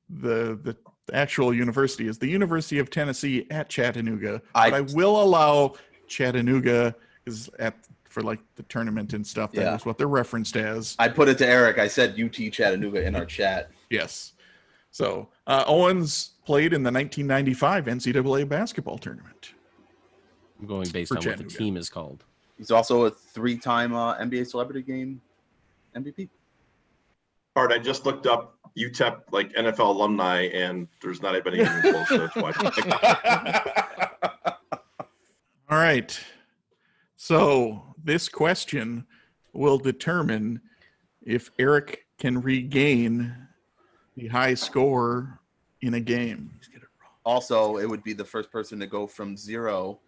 The 0.09 0.57
the 0.63 0.77
actual 1.13 1.53
university 1.53 2.07
is 2.07 2.17
the 2.17 2.27
University 2.27 2.79
of 2.79 2.89
Tennessee 2.89 3.45
at 3.51 3.69
Chattanooga. 3.69 4.41
I- 4.53 4.69
but 4.69 4.75
I 4.77 4.81
will 4.81 5.21
allow 5.21 5.73
Chattanooga 6.07 6.95
is 7.25 7.49
at 7.59 7.75
for 8.09 8.21
like 8.21 8.39
the 8.55 8.63
tournament 8.63 9.13
and 9.13 9.25
stuff. 9.27 9.51
That 9.51 9.61
Yeah. 9.61 9.75
is 9.75 9.85
what 9.85 9.97
they're 9.97 10.07
referenced 10.07 10.55
as. 10.55 10.95
I 10.99 11.09
put 11.09 11.27
it 11.27 11.37
to 11.39 11.45
Eric. 11.47 11.79
I 11.79 11.87
said 11.89 12.17
UT 12.17 12.49
Chattanooga 12.49 13.05
in 13.05 13.13
our 13.15 13.25
chat. 13.25 13.71
Yes. 13.89 14.33
So 14.91 15.27
uh, 15.47 15.65
Owens 15.67 16.31
played 16.45 16.71
in 16.73 16.81
the 16.83 16.91
1995 16.91 17.85
NCAA 17.87 18.47
basketball 18.47 18.97
tournament. 18.97 19.51
I'm 20.61 20.65
going 20.67 20.89
based 20.89 21.09
For 21.11 21.17
on 21.17 21.25
what 21.25 21.37
the 21.37 21.43
team 21.43 21.75
is 21.75 21.89
called. 21.89 22.23
He's 22.57 22.71
also 22.71 23.03
a 23.03 23.11
three-time 23.11 23.93
uh, 23.93 24.15
NBA 24.17 24.47
Celebrity 24.47 24.81
Game 24.81 25.19
MVP. 25.93 26.29
Art, 27.57 27.73
I 27.73 27.77
just 27.79 28.05
looked 28.05 28.25
up 28.27 28.54
UTEP 28.77 29.21
like 29.31 29.53
NFL 29.53 29.95
alumni, 29.95 30.47
and 30.47 30.87
there's 31.01 31.21
not 31.21 31.33
anybody 31.33 31.59
even 31.61 31.81
close 31.81 32.07
to 32.07 32.31
what. 32.35 32.55
All 35.69 35.77
right. 35.77 36.19
So 37.15 37.95
this 38.03 38.29
question 38.29 39.05
will 39.53 39.77
determine 39.77 40.61
if 41.23 41.49
Eric 41.57 42.05
can 42.19 42.41
regain 42.41 43.35
the 44.15 44.27
high 44.27 44.53
score 44.53 45.39
in 45.81 45.95
a 45.95 45.99
game. 45.99 46.59
also, 47.25 47.77
it 47.77 47.89
would 47.89 48.03
be 48.03 48.13
the 48.13 48.23
first 48.25 48.51
person 48.51 48.79
to 48.79 48.87
go 48.87 49.07
from 49.07 49.35
zero 49.35 49.99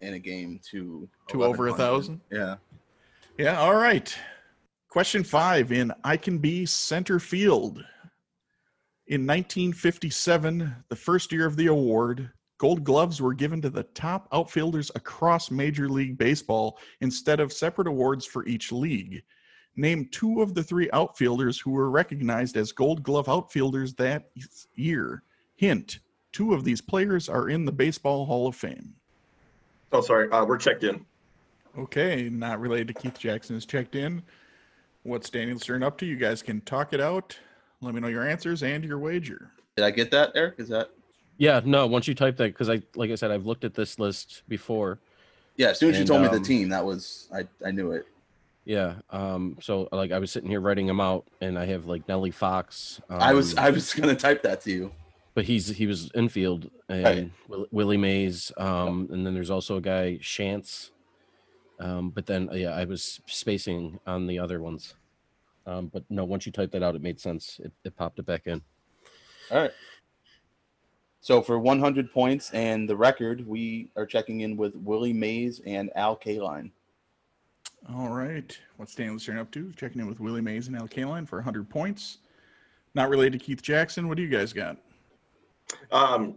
in 0.00 0.14
a 0.14 0.18
game 0.18 0.60
to 0.70 1.08
To 1.28 1.44
over 1.44 1.68
a 1.68 1.74
thousand? 1.74 2.20
Yeah. 2.30 2.56
Yeah, 3.38 3.58
all 3.58 3.74
right. 3.74 4.14
Question 4.88 5.24
five 5.24 5.72
in 5.72 5.92
I 6.04 6.16
Can 6.16 6.38
Be 6.38 6.66
Center 6.66 7.18
Field. 7.18 7.84
In 9.10 9.22
1957, 9.22 10.72
the 10.88 10.94
first 10.94 11.32
year 11.32 11.44
of 11.44 11.56
the 11.56 11.66
award, 11.66 12.30
gold 12.58 12.84
gloves 12.84 13.20
were 13.20 13.34
given 13.34 13.60
to 13.60 13.68
the 13.68 13.82
top 13.82 14.28
outfielders 14.32 14.92
across 14.94 15.50
Major 15.50 15.88
League 15.88 16.16
Baseball 16.16 16.78
instead 17.00 17.40
of 17.40 17.52
separate 17.52 17.88
awards 17.88 18.24
for 18.24 18.46
each 18.46 18.70
league. 18.70 19.24
Name 19.74 20.08
two 20.12 20.42
of 20.42 20.54
the 20.54 20.62
three 20.62 20.88
outfielders 20.92 21.58
who 21.58 21.72
were 21.72 21.90
recognized 21.90 22.56
as 22.56 22.70
gold 22.70 23.02
glove 23.02 23.28
outfielders 23.28 23.94
that 23.94 24.30
year. 24.76 25.24
Hint 25.56 25.98
two 26.30 26.54
of 26.54 26.62
these 26.62 26.80
players 26.80 27.28
are 27.28 27.48
in 27.48 27.64
the 27.64 27.72
Baseball 27.72 28.24
Hall 28.24 28.46
of 28.46 28.54
Fame. 28.54 28.94
Oh, 29.90 30.02
sorry. 30.02 30.30
Uh, 30.30 30.44
we're 30.44 30.56
checked 30.56 30.84
in. 30.84 31.04
Okay, 31.76 32.28
not 32.30 32.60
related 32.60 32.86
to 32.86 32.94
Keith 32.94 33.18
Jackson 33.18 33.56
is 33.56 33.66
checked 33.66 33.96
in. 33.96 34.22
What's 35.02 35.30
Daniel 35.30 35.58
Stern 35.58 35.82
up 35.82 35.98
to? 35.98 36.06
You 36.06 36.14
guys 36.14 36.42
can 36.42 36.60
talk 36.60 36.92
it 36.92 37.00
out. 37.00 37.36
Let 37.82 37.94
me 37.94 38.00
know 38.00 38.08
your 38.08 38.28
answers 38.28 38.62
and 38.62 38.84
your 38.84 38.98
wager. 38.98 39.50
Did 39.76 39.84
I 39.84 39.90
get 39.90 40.10
that, 40.10 40.32
Eric? 40.34 40.56
Is 40.58 40.68
that 40.68 40.90
Yeah, 41.38 41.60
no. 41.64 41.86
Once 41.86 42.06
you 42.06 42.14
type 42.14 42.36
that, 42.36 42.52
because 42.52 42.68
I, 42.68 42.82
like 42.94 43.10
I 43.10 43.14
said, 43.14 43.30
I've 43.30 43.46
looked 43.46 43.64
at 43.64 43.74
this 43.74 43.98
list 43.98 44.42
before. 44.48 44.98
yeah? 45.56 45.68
As 45.68 45.78
soon 45.78 45.90
as 45.90 45.96
you 45.96 46.00
And, 46.00 46.08
told 46.08 46.20
me 46.22 46.28
um, 46.28 46.34
the 46.34 46.40
team, 46.40 46.68
that 46.70 46.84
was 46.84 47.28
I. 47.34 47.46
I 47.66 47.70
knew 47.70 47.92
it. 47.92 48.06
Yeah. 48.66 48.96
Um. 49.10 49.56
So 49.62 49.88
like 49.92 50.12
I 50.12 50.18
was 50.18 50.30
sitting 50.30 50.50
here 50.50 50.60
writing 50.60 50.86
them 50.86 51.00
out, 51.00 51.24
and 51.40 51.58
I 51.58 51.64
have 51.66 51.86
like 51.86 52.06
Nellie 52.06 52.30
Fox. 52.30 53.00
Um, 53.08 53.20
I 53.20 53.32
was 53.32 53.56
I 53.56 53.70
was 53.70 53.94
gonna 53.94 54.14
type 54.14 54.42
that 54.42 54.60
to 54.62 54.70
you. 54.70 54.92
but 55.34 55.44
he's 55.46 55.68
he 55.68 55.86
was 55.86 56.10
infield 56.14 56.70
and 56.90 57.04
Right. 57.04 57.30
Will, 57.48 57.66
Willie 57.70 57.96
Mays. 57.96 58.52
Um. 58.58 59.08
And 59.10 59.24
then 59.24 59.32
there's 59.32 59.50
also 59.50 59.76
a 59.76 59.80
guy 59.80 60.18
Chance. 60.20 60.90
Um. 61.78 62.10
But 62.10 62.26
then 62.26 62.50
yeah, 62.52 62.72
I 62.74 62.84
was 62.84 63.20
spacing 63.24 63.98
on 64.06 64.26
the 64.26 64.38
other 64.38 64.60
ones. 64.60 64.94
Um. 65.70 65.86
But 65.86 66.04
no, 66.10 66.24
once 66.24 66.46
you 66.46 66.52
typed 66.52 66.72
that 66.72 66.82
out, 66.82 66.94
it 66.94 67.02
made 67.02 67.20
sense. 67.20 67.60
It, 67.62 67.72
it 67.84 67.96
popped 67.96 68.18
it 68.18 68.26
back 68.26 68.46
in. 68.46 68.60
All 69.50 69.58
right. 69.58 69.72
So 71.22 71.42
for 71.42 71.58
100 71.58 72.12
points 72.12 72.50
and 72.52 72.88
the 72.88 72.96
record, 72.96 73.46
we 73.46 73.90
are 73.94 74.06
checking 74.06 74.40
in 74.40 74.56
with 74.56 74.74
Willie 74.74 75.12
Mays 75.12 75.60
and 75.66 75.90
Al 75.94 76.16
Kaline. 76.16 76.70
All 77.94 78.08
right. 78.08 78.58
What's 78.76 78.94
Daniel 78.94 79.18
Stern 79.18 79.38
up 79.38 79.50
to? 79.52 79.70
Checking 79.72 80.00
in 80.00 80.06
with 80.06 80.18
Willie 80.18 80.40
Mays 80.40 80.68
and 80.68 80.76
Al 80.76 80.88
Kaline 80.88 81.28
for 81.28 81.36
100 81.36 81.68
points. 81.68 82.18
Not 82.94 83.10
related 83.10 83.38
to 83.38 83.44
Keith 83.44 83.62
Jackson. 83.62 84.08
What 84.08 84.16
do 84.16 84.22
you 84.22 84.28
guys 84.28 84.52
got? 84.52 84.76
Um, 85.92 86.36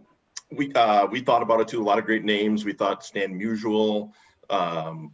we 0.52 0.72
uh, 0.74 1.06
we 1.06 1.20
thought 1.20 1.42
about 1.42 1.60
it 1.60 1.68
too. 1.68 1.82
A 1.82 1.84
lot 1.84 1.98
of 1.98 2.04
great 2.04 2.24
names. 2.24 2.64
We 2.64 2.72
thought 2.72 3.04
Stan 3.04 3.38
Musial, 3.38 4.12
um, 4.50 5.12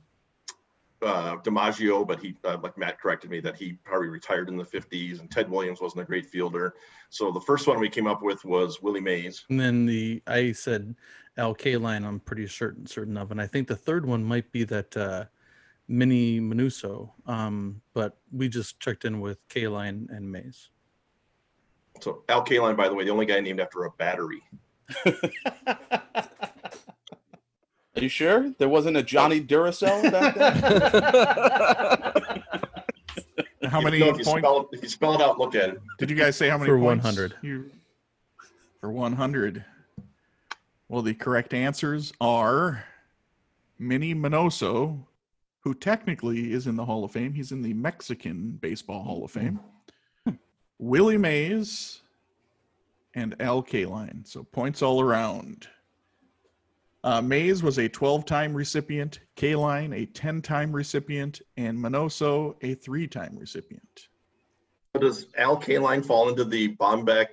uh, 1.02 1.36
DiMaggio, 1.36 2.06
but 2.06 2.20
he, 2.20 2.36
uh, 2.44 2.58
like 2.62 2.76
Matt 2.76 3.00
corrected 3.00 3.30
me, 3.30 3.40
that 3.40 3.56
he 3.56 3.72
probably 3.84 4.08
retired 4.08 4.48
in 4.48 4.56
the 4.56 4.64
50s, 4.64 5.20
and 5.20 5.30
Ted 5.30 5.50
Williams 5.50 5.80
wasn't 5.80 6.02
a 6.02 6.04
great 6.04 6.26
fielder. 6.26 6.74
So 7.08 7.30
the 7.30 7.40
first 7.40 7.66
one 7.66 7.80
we 7.80 7.88
came 7.88 8.06
up 8.06 8.22
with 8.22 8.44
was 8.44 8.82
Willie 8.82 9.00
Mays. 9.00 9.44
And 9.48 9.58
then 9.58 9.86
the 9.86 10.22
I 10.26 10.52
said 10.52 10.94
Al 11.36 11.54
Kaline, 11.54 12.04
I'm 12.04 12.20
pretty 12.20 12.46
certain 12.46 12.86
certain 12.86 13.16
of, 13.16 13.30
and 13.30 13.40
I 13.40 13.46
think 13.46 13.68
the 13.68 13.76
third 13.76 14.06
one 14.06 14.22
might 14.22 14.50
be 14.52 14.64
that 14.64 14.96
uh, 14.96 15.24
Minnie 15.88 16.40
Minoso. 16.40 17.10
Um, 17.26 17.80
but 17.94 18.18
we 18.32 18.48
just 18.48 18.78
checked 18.80 19.04
in 19.04 19.20
with 19.20 19.46
Kaline 19.48 20.08
and 20.14 20.30
Mays. 20.30 20.70
So 22.00 22.24
Al 22.28 22.44
Kaline, 22.44 22.76
by 22.76 22.88
the 22.88 22.94
way, 22.94 23.04
the 23.04 23.10
only 23.10 23.26
guy 23.26 23.40
named 23.40 23.60
after 23.60 23.84
a 23.84 23.90
battery. 23.90 24.42
Are 28.00 28.02
you 28.04 28.08
sure 28.08 28.50
there 28.56 28.68
wasn't 28.70 28.96
a 28.96 29.02
Johnny 29.02 29.42
Duracell 29.42 30.10
back 30.10 30.34
then? 30.34 30.56
How 33.70 33.82
many 33.82 33.98
No, 33.98 34.08
if 34.08 34.16
you 34.18 34.24
points? 34.24 34.40
spell 34.40 34.60
it, 34.62 34.68
if 34.72 34.82
you 34.82 34.88
spell 34.88 35.14
it 35.14 35.20
out, 35.20 35.38
look 35.38 35.54
at 35.54 35.68
it. 35.68 35.82
Did 35.98 36.08
you 36.08 36.16
guys 36.16 36.34
say 36.34 36.48
how 36.48 36.56
many 36.56 36.70
For 36.70 36.78
points 36.78 37.04
100. 37.04 37.34
You, 37.42 37.70
for 38.80 38.90
100. 38.90 39.62
Well, 40.88 41.02
the 41.02 41.12
correct 41.12 41.52
answers 41.52 42.10
are 42.22 42.82
Minnie 43.78 44.14
Minoso, 44.14 44.98
who 45.60 45.74
technically 45.74 46.54
is 46.54 46.66
in 46.66 46.76
the 46.76 46.84
Hall 46.86 47.04
of 47.04 47.12
Fame. 47.12 47.34
He's 47.34 47.52
in 47.52 47.60
the 47.60 47.74
Mexican 47.74 48.52
Baseball 48.62 49.02
Hall 49.02 49.26
of 49.26 49.30
Fame. 49.30 49.60
Willie 50.78 51.18
Mays 51.18 52.00
and 53.14 53.36
Al 53.40 53.62
Kaline. 53.62 54.26
So 54.26 54.42
points 54.42 54.80
all 54.80 55.02
around. 55.02 55.68
Uh, 57.02 57.20
Mays 57.22 57.62
was 57.62 57.78
a 57.78 57.88
12 57.88 58.24
time 58.26 58.52
recipient, 58.54 59.20
Kaline 59.36 59.94
a 59.94 60.06
10 60.06 60.42
time 60.42 60.70
recipient, 60.72 61.40
and 61.56 61.78
Minoso 61.78 62.56
a 62.62 62.74
three 62.74 63.06
time 63.06 63.36
recipient. 63.38 64.08
Does 65.00 65.26
Al 65.38 65.56
Kaline 65.58 66.04
fall 66.04 66.28
into 66.28 66.44
the 66.44 66.74
Bomback 66.76 67.26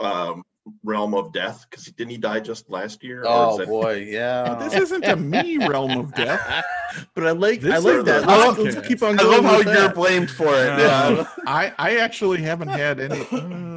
um, 0.00 0.42
realm 0.84 1.14
of 1.14 1.32
death? 1.34 1.66
Because 1.68 1.84
didn't 1.86 2.10
he 2.12 2.16
die 2.18 2.40
just 2.40 2.70
last 2.70 3.02
year? 3.04 3.24
Oh 3.26 3.58
that- 3.58 3.68
boy, 3.68 4.06
yeah. 4.08 4.54
This 4.60 4.74
isn't 4.74 5.04
a 5.04 5.16
me 5.16 5.58
realm 5.66 5.98
of 5.98 6.14
death. 6.14 6.64
but 7.14 7.26
I 7.26 7.32
like 7.32 7.60
This 7.60 7.74
I 7.74 7.76
is 7.78 7.84
like 7.84 8.04
that. 8.06 8.22
podcast. 8.24 8.58
Let's, 8.64 8.76
let's 8.76 8.88
keep 8.88 9.02
on 9.02 9.18
I 9.18 9.22
going. 9.22 9.42
love 9.42 9.44
how 9.44 9.58
with 9.58 9.66
you're 9.66 9.74
that. 9.76 9.94
blamed 9.94 10.30
for 10.30 10.46
it. 10.46 10.76
No, 10.78 10.78
Yeah. 10.78 11.26
I, 11.46 11.72
I 11.78 11.96
actually 11.98 12.40
haven't 12.40 12.68
had 12.68 13.00
any. 13.00 13.26
well, 13.30 13.44
Or 13.52 13.69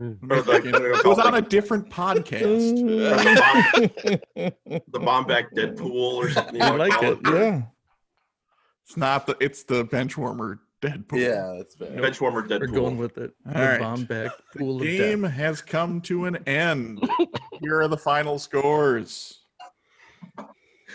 Mm. 0.00 0.46
like, 0.46 0.64
it 0.64 1.06
was 1.06 1.18
on 1.18 1.34
a 1.34 1.42
different 1.42 1.90
podcast. 1.90 2.76
the 4.34 5.00
Bomback 5.00 5.50
mm. 5.50 5.54
Deadpool 5.54 6.14
or 6.14 6.30
something. 6.30 6.56
you 6.56 6.60
I 6.60 6.70
like 6.70 6.92
call 6.92 7.12
it. 7.12 7.18
Yeah. 7.24 7.62
It's 8.84 8.96
not 8.96 9.26
the. 9.26 9.36
It's 9.40 9.64
the 9.64 9.84
benchwarmer 9.84 10.60
Deadpool. 10.80 11.18
yeah, 11.18 11.54
that's 11.56 11.74
fair. 11.74 11.90
Benchwarmer 11.90 12.46
Deadpool. 12.46 12.60
We're 12.60 12.66
going 12.68 12.98
with 12.98 13.18
it. 13.18 13.32
All 13.46 13.54
the 13.54 13.60
right. 13.60 13.80
bomb 13.80 14.04
back 14.04 14.30
The 14.52 14.58
pool 14.60 14.76
of 14.76 14.82
game 14.82 15.22
death. 15.22 15.32
has 15.32 15.60
come 15.60 16.00
to 16.02 16.26
an 16.26 16.36
end. 16.46 17.02
Here 17.60 17.80
are 17.80 17.88
the 17.88 17.98
final 17.98 18.38
scores. 18.38 19.40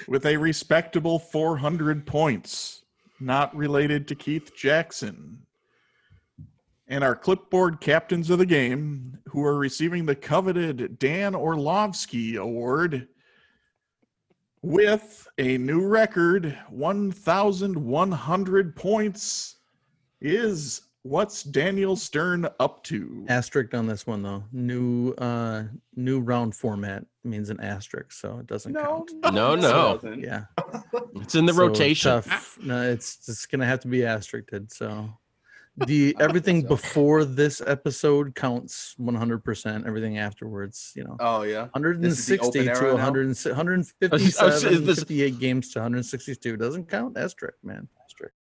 With 0.07 0.25
a 0.25 0.38
respectable 0.38 1.19
400 1.19 2.05
points, 2.07 2.84
not 3.19 3.55
related 3.55 4.07
to 4.07 4.15
Keith 4.15 4.55
Jackson. 4.55 5.45
And 6.94 7.03
our 7.03 7.15
clipboard 7.15 7.82
captains 7.82 8.30
of 8.30 8.38
the 8.38 8.45
game, 8.45 9.18
who 9.26 9.44
are 9.44 9.57
receiving 9.57 10.06
the 10.06 10.14
coveted 10.14 10.99
Dan 10.99 11.34
Orlovsky 11.34 12.36
Award 12.36 13.07
with 14.61 15.28
a 15.40 15.57
new 15.57 15.88
record 15.88 16.56
1,100 16.70 18.76
points, 18.76 19.56
is 20.22 20.82
what's 21.02 21.41
Daniel 21.41 21.95
Stern 21.95 22.48
up 22.60 22.84
to? 22.84 23.26
Asterisk 23.28 23.74
on 23.74 23.88
this 23.88 24.06
one 24.06 24.22
though. 24.22 24.44
New 24.52 25.14
uh 25.14 25.64
new 25.95 26.20
round 26.20 26.53
format 26.53 27.03
means 27.24 27.49
an 27.49 27.60
asterisk, 27.60 28.11
so 28.11 28.38
it 28.38 28.45
doesn't 28.45 28.76
count. 28.76 29.10
No, 29.34 29.56
no. 29.56 29.99
Yeah. 30.15 30.44
It's 31.15 31.34
in 31.34 31.48
the 31.48 31.53
So 31.53 31.60
rotation. 31.60 32.11
tough. 32.11 32.60
No, 32.61 32.84
it's 32.84 33.26
just 33.26 33.49
gonna 33.49 33.65
have 33.65 33.80
to 33.80 33.88
be 33.88 34.06
asterisked. 34.06 34.72
So 34.72 35.10
the 35.78 36.16
everything 36.20 36.62
so. 36.62 36.68
before 36.68 37.26
this 37.26 37.62
episode 37.66 38.36
counts 38.36 38.95
100%. 39.00 39.88
Everything 39.88 40.18
afterwards, 40.20 40.91
you 40.95 41.04
know, 41.04 41.18
Oh 41.20 41.41
yeah. 41.44 41.62
160 41.72 42.40
open 42.40 42.52
to 42.66 42.72
era 42.72 42.91
100, 42.94 43.26
I 43.26 43.30
was- 43.30 43.45
157, 43.45 44.74
is 44.74 44.86
this- 44.86 45.00
58 45.00 45.40
games 45.40 45.72
to 45.74 45.80
162 45.80 46.58
doesn't 46.58 46.90
count. 46.90 47.18
Asterisk, 47.18 47.58
man. 47.64 47.88
Asterisk. 48.06 48.34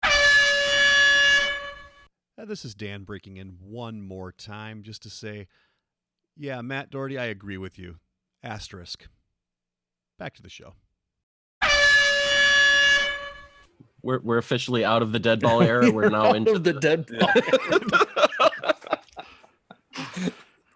Uh, 2.37 2.45
this 2.45 2.65
is 2.65 2.73
Dan 2.73 3.03
breaking 3.03 3.37
in 3.37 3.57
one 3.61 4.01
more 4.01 4.31
time 4.31 4.81
just 4.83 5.03
to 5.03 5.09
say, 5.09 5.47
yeah, 6.37 6.61
Matt 6.61 6.89
Doherty, 6.89 7.17
I 7.19 7.25
agree 7.25 7.57
with 7.57 7.77
you. 7.77 7.97
Asterisk. 8.43 9.07
Back 10.17 10.33
to 10.35 10.41
the 10.41 10.49
show. 10.49 10.73
We're 14.03 14.19
we're 14.19 14.37
officially 14.37 14.83
out 14.85 15.01
of 15.01 15.11
the 15.11 15.19
dead 15.19 15.39
ball 15.41 15.61
era. 15.73 15.89
We're 15.91 16.09
now 16.09 16.33
into 16.33 16.57
the 16.59 16.73
dead 16.73 17.07
ball. 17.07 17.29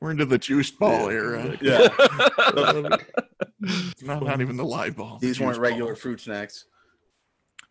We're 0.02 0.12
into 0.12 0.26
the 0.26 0.38
juice 0.38 0.70
ball 0.72 1.10
era. 1.10 1.58
Yeah. 1.62 1.88
Not, 4.04 4.22
not 4.24 4.42
even 4.42 4.56
the 4.58 4.66
live 4.66 4.96
ball. 4.98 5.18
the 5.20 5.26
These 5.28 5.40
weren't 5.40 5.58
regular 5.58 5.94
ball. 5.94 6.00
fruit 6.00 6.20
snacks. 6.22 6.66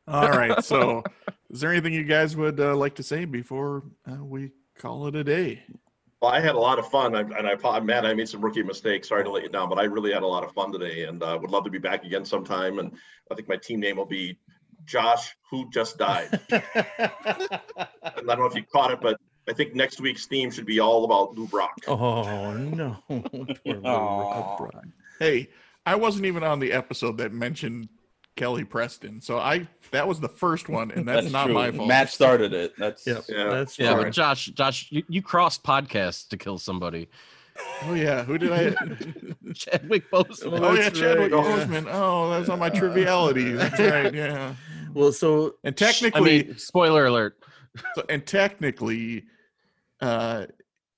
All 0.08 0.30
right. 0.30 0.64
So, 0.64 1.04
is 1.50 1.60
there 1.60 1.70
anything 1.70 1.92
you 1.92 2.02
guys 2.02 2.34
would 2.36 2.58
uh, 2.58 2.74
like 2.74 2.96
to 2.96 3.02
say 3.04 3.24
before 3.26 3.84
uh, 4.10 4.24
we 4.24 4.50
call 4.76 5.06
it 5.06 5.14
a 5.14 5.22
day? 5.22 5.62
Well, 6.20 6.32
I 6.32 6.40
had 6.40 6.56
a 6.56 6.58
lot 6.58 6.80
of 6.80 6.88
fun, 6.90 7.14
I- 7.14 7.20
and 7.20 7.46
I, 7.46 7.54
I'm 7.68 7.86
mad 7.86 8.04
I 8.04 8.14
made 8.14 8.28
some 8.28 8.40
rookie 8.40 8.62
mistakes. 8.64 9.08
Sorry 9.10 9.22
to 9.22 9.30
let 9.30 9.44
you 9.44 9.48
down, 9.50 9.68
but 9.68 9.78
I 9.78 9.84
really 9.84 10.12
had 10.12 10.22
a 10.24 10.26
lot 10.26 10.42
of 10.42 10.52
fun 10.52 10.72
today, 10.72 11.04
and 11.04 11.22
uh, 11.22 11.38
would 11.40 11.50
love 11.50 11.62
to 11.64 11.70
be 11.70 11.78
back 11.78 12.04
again 12.04 12.24
sometime. 12.24 12.80
And 12.80 12.90
I 13.30 13.34
think 13.36 13.48
my 13.48 13.56
team 13.56 13.78
name 13.78 13.96
will 13.96 14.06
be 14.06 14.36
Josh, 14.84 15.34
who 15.50 15.68
just 15.70 15.98
died. 15.98 16.40
and 16.50 16.62
I 16.76 17.90
don't 18.26 18.38
know 18.38 18.46
if 18.46 18.54
you 18.54 18.64
caught 18.72 18.90
it, 18.90 19.00
but 19.00 19.18
I 19.48 19.52
think 19.52 19.74
next 19.74 20.00
week's 20.00 20.26
theme 20.26 20.50
should 20.50 20.66
be 20.66 20.80
all 20.80 21.04
about 21.04 21.34
Lou 21.34 21.46
Brock. 21.46 21.74
oh 21.86 22.52
no. 22.54 22.96
Poor 23.08 23.20
little 23.64 23.86
Aw. 23.86 24.20
Rob 24.20 24.58
Brock. 24.58 24.84
Hey, 25.18 25.48
I 25.86 25.94
wasn't 25.96 26.26
even 26.26 26.42
on 26.42 26.60
the 26.60 26.72
episode 26.72 27.18
that 27.18 27.32
mentioned 27.32 27.88
Kelly 28.36 28.64
Preston, 28.64 29.20
so 29.20 29.38
I 29.38 29.68
that 29.92 30.08
was 30.08 30.18
the 30.18 30.28
first 30.28 30.68
one, 30.68 30.90
and 30.90 31.06
that's, 31.06 31.30
not 31.30 31.44
true. 31.44 31.54
my 31.54 31.70
fault. 31.70 31.86
Matt 31.86 32.10
started 32.10 32.52
it. 32.52 32.72
That's 32.78 33.06
Yep. 33.06 33.24
Yeah. 33.28 33.50
That's 33.50 33.78
yeah, 33.78 33.94
true. 33.94 34.04
but 34.04 34.12
Josh, 34.12 34.46
Josh, 34.46 34.88
you, 34.90 35.04
you 35.08 35.22
crossed 35.22 35.62
podcasts 35.62 36.28
to 36.28 36.36
kill 36.36 36.58
somebody. 36.58 37.08
Oh 37.84 37.94
yeah, 37.94 38.24
who 38.24 38.36
did 38.38 38.52
I? 38.52 38.70
Chadwick 39.54 40.10
Boseman. 40.10 40.60
oh 40.60 40.74
yeah, 40.74 40.90
Chadwick 40.90 41.32
right, 41.32 41.44
yeah. 41.44 41.64
Boseman. 41.66 41.88
Oh, 41.90 42.30
that's 42.30 42.48
on 42.48 42.58
my 42.58 42.68
triviality. 42.70 43.52
That's 43.54 43.78
right. 43.78 44.12
Yeah. 44.14 44.54
Well, 44.92 45.12
so 45.12 45.54
And 45.64 45.72
I 45.74 45.76
technically, 45.76 46.44
mean, 46.44 46.58
spoiler 46.58 47.06
alert. 47.06 47.36
so, 47.94 48.04
and 48.08 48.24
technically, 48.26 49.24
uh, 50.00 50.46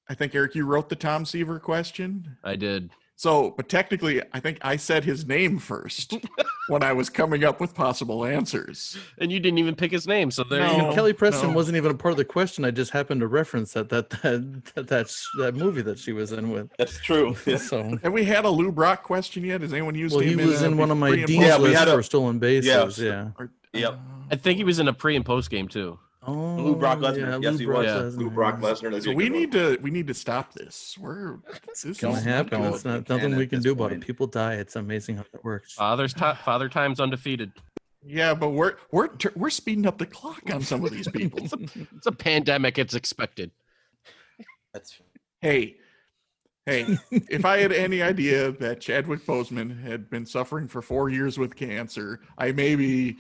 I 0.09 0.15
think 0.15 0.35
Eric, 0.35 0.55
you 0.55 0.65
wrote 0.67 0.89
the 0.89 0.97
Tom 0.97 1.25
Seaver 1.27 1.59
question. 1.59 2.37
I 2.45 2.57
did. 2.57 2.91
So, 3.19 3.53
but 3.57 3.71
technically, 3.71 4.21
I 4.35 4.41
think 4.41 4.59
I 4.61 4.77
said 4.77 5.03
his 5.03 5.27
name 5.27 5.59
first 5.59 6.15
when 6.69 6.83
I 6.83 6.93
was 6.93 7.09
coming 7.09 7.45
up 7.45 7.61
with 7.61 7.75
possible 7.75 8.27
answers. 8.27 8.99
And 9.19 9.33
you 9.33 9.41
didn't 9.41 9.57
even 9.59 9.75
pick 9.75 9.91
his 9.91 10.07
name. 10.07 10.31
So 10.31 10.45
there 10.45 10.61
No. 10.61 10.73
you 10.77 10.83
go. 10.83 10.93
Kelly 10.95 11.13
Preston 11.15 11.49
no. 11.51 11.57
wasn't 11.57 11.79
even 11.79 11.93
a 11.93 11.95
part 11.95 12.13
of 12.13 12.19
the 12.19 12.27
question. 12.27 12.65
I 12.67 12.71
just 12.73 12.91
happened 12.91 13.23
to 13.23 13.27
reference 13.27 13.73
that 13.73 13.89
that 13.89 14.11
that 14.11 14.65
that 14.75 14.89
that, 14.89 15.17
that 15.39 15.55
movie 15.55 15.81
that 15.81 15.99
she 15.99 16.13
was 16.13 16.33
in 16.33 16.51
with. 16.51 16.71
That's 16.79 16.99
true. 17.01 17.35
So 17.59 17.97
Have 18.03 18.13
we 18.13 18.25
had 18.25 18.45
a 18.45 18.51
Lou 18.51 18.71
Brock 18.71 19.03
question 19.03 19.43
yet? 19.45 19.63
Has 19.63 19.73
anyone 19.73 19.95
used 19.95 20.15
well, 20.15 20.23
him? 20.23 20.39
he 20.39 20.45
was 20.47 20.61
a 20.61 20.67
in 20.67 20.77
one 20.77 20.91
of 20.91 20.99
my 20.99 21.11
pre 21.11 21.25
Dean's 21.25 21.45
Yeah, 21.47 21.57
we 21.57 21.65
list 21.69 21.79
had 21.79 21.89
a- 21.89 21.93
for 21.95 22.03
stolen 22.03 22.39
bases. 22.39 22.67
Yes. 22.67 22.99
Yeah. 22.99 23.29
or- 23.39 23.51
Yep. 23.73 23.93
uh, 23.93 23.97
I 24.31 24.37
think 24.37 24.59
he 24.59 24.65
was 24.65 24.79
in 24.79 24.89
a 24.89 24.93
pre 24.93 25.17
and 25.17 25.25
post 25.25 25.49
game 25.51 25.69
too. 25.69 25.99
Oh, 26.27 26.75
Brock 26.75 26.99
Lesnar. 26.99 27.19
Yeah, 27.19 27.39
Yes, 27.41 27.53
Lou 27.53 27.59
he 27.59 27.65
Brock 27.67 27.77
was. 27.85 27.87
Yeah. 27.87 27.93
Lesnar, 28.01 28.17
Lou 28.19 28.31
Brock 28.31 28.59
yeah. 28.61 28.69
Lesnar. 28.69 29.03
So 29.05 29.13
we 29.13 29.25
good 29.25 29.33
one. 29.33 29.41
need 29.41 29.53
to 29.53 29.79
we 29.83 29.91
need 29.91 30.07
to 30.09 30.15
stop 30.15 30.53
this. 30.55 30.97
We're 30.99 31.39
this 31.69 31.85
is 31.85 31.99
Gonna 31.99 32.15
not 32.15 32.23
happen. 32.25 32.63
It's 32.65 32.85
not 32.85 33.09
nothing 33.09 33.37
we 33.37 33.47
can 33.47 33.59
this 33.59 33.65
do 33.65 33.73
about 33.73 33.93
it. 33.93 34.01
People 34.01 34.27
die. 34.27 34.55
It's 34.55 34.77
amazing 34.77 35.17
how 35.19 35.25
that 35.33 35.45
works. 35.45 35.75
Father's 35.75 36.13
ti 36.15 36.33
father 36.45 36.69
time's 36.69 37.01
undefeated. 37.01 37.53
Yeah, 38.05 38.35
but 38.35 38.51
we're 38.51 38.77
we're 38.93 39.09
tur- 39.09 39.33
we're 39.35 39.51
speeding 39.51 39.87
up 39.87 39.99
the 39.99 40.07
clock 40.07 40.43
on 40.53 40.63
some 40.63 40.85
of 40.85 40.91
these 40.93 41.09
people. 41.09 41.47
It's 41.97 42.07
a 42.07 42.13
pandemic. 42.13 42.79
It's 42.79 42.95
expected. 42.95 43.51
That's 44.73 45.01
hey, 45.41 45.77
hey, 46.67 46.97
if 47.11 47.45
I 47.45 47.59
had 47.59 47.73
any 47.73 48.03
idea 48.03 48.53
that 48.53 48.81
Chadwick 48.81 49.25
Boseman 49.25 49.83
had 49.83 50.11
been 50.11 50.27
suffering 50.27 50.69
for 50.69 50.83
four 50.83 51.09
years 51.09 51.39
with 51.39 51.57
cancer, 51.57 52.21
I 52.39 52.53
maybe 52.53 53.17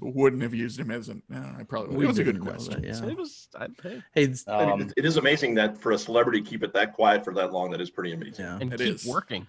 wouldn't 0.00 0.42
have 0.42 0.54
used 0.54 0.78
him 0.78 0.90
as 0.90 1.08
an. 1.08 1.22
No, 1.28 1.38
I 1.58 1.62
probably. 1.62 1.96
We 1.96 2.04
it 2.04 2.08
was 2.08 2.18
a 2.18 2.24
good 2.24 2.40
question. 2.40 2.82
that, 2.82 2.96
So 2.96 3.08
it 3.08 3.16
was. 3.16 3.48
I, 3.58 3.66
hey, 3.82 4.02
Hey, 4.14 4.22
it's- 4.24 4.44
I 4.48 4.60
mean, 4.66 4.70
um, 4.72 4.80
it- 4.82 4.94
it 4.96 5.04
is 5.04 5.16
amazing 5.16 5.54
that 5.54 5.78
for 5.78 5.92
a 5.92 5.98
celebrity 5.98 6.42
to 6.42 6.48
keep 6.48 6.62
it 6.62 6.72
that 6.74 6.92
quiet 6.92 7.24
for 7.24 7.32
that 7.34 7.52
long. 7.52 7.70
That 7.70 7.80
is 7.80 7.90
pretty 7.90 8.12
amazing. 8.12 8.44
yeah. 8.44 8.58
and 8.60 8.72
It 8.72 8.78
keep 8.78 8.94
is. 8.94 9.06
working. 9.06 9.46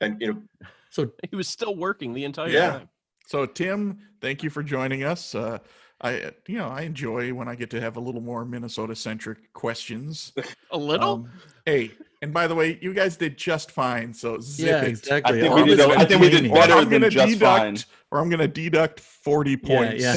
And 0.00 0.20
you 0.20 0.32
know, 0.34 0.42
So 0.90 1.12
He 1.30 1.36
was 1.36 1.48
still 1.48 1.74
working 1.76 2.12
the 2.14 2.24
entire 2.24 2.48
Yeah. 2.50 2.70
time. 2.78 2.88
So 3.26 3.44
Tim, 3.46 3.98
thank 4.20 4.42
you 4.42 4.50
for 4.50 4.62
joining 4.62 5.02
us. 5.04 5.34
Uh, 5.34 5.58
I 6.00 6.30
you 6.46 6.58
know 6.58 6.68
I 6.68 6.82
enjoy 6.82 7.32
when 7.32 7.48
I 7.48 7.54
get 7.54 7.70
to 7.70 7.80
have 7.80 7.96
a 7.96 8.00
little 8.00 8.20
more 8.20 8.44
Minnesota 8.44 8.94
centric 8.94 9.52
questions. 9.54 10.32
A 10.70 10.76
little. 10.78 11.12
Um, 11.14 11.30
hey, 11.64 11.92
and 12.26 12.34
by 12.34 12.48
the 12.48 12.54
way, 12.56 12.76
you 12.82 12.92
guys 12.92 13.16
did 13.16 13.36
just 13.38 13.70
fine. 13.70 14.12
So 14.12 14.40
zip 14.40 14.66
yeah, 14.66 14.82
it. 14.82 14.88
exactly. 14.88 15.38
I 15.38 15.40
think 15.40 15.54
we 15.54 15.64
did. 15.64 15.78
this 15.78 15.86
a- 15.86 15.98
I 15.98 16.04
think 16.04 16.20
we 16.20 16.28
did 16.28 16.52
better 16.52 16.72
I'm 16.74 16.90
than 16.90 17.02
gonna 17.02 17.10
just 17.10 17.34
deduct, 17.34 17.60
fine. 17.60 17.76
or 18.10 18.18
I'm 18.18 18.28
gonna 18.28 18.48
deduct 18.48 18.98
40 18.98 19.56
points. 19.58 20.02
yeah. 20.02 20.16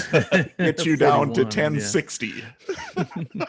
Get 0.58 0.86
you 0.86 0.98
down 0.98 1.34
to 1.36 1.44
41, 1.44 1.76
yeah. 1.76 1.80
1060. 1.80 2.44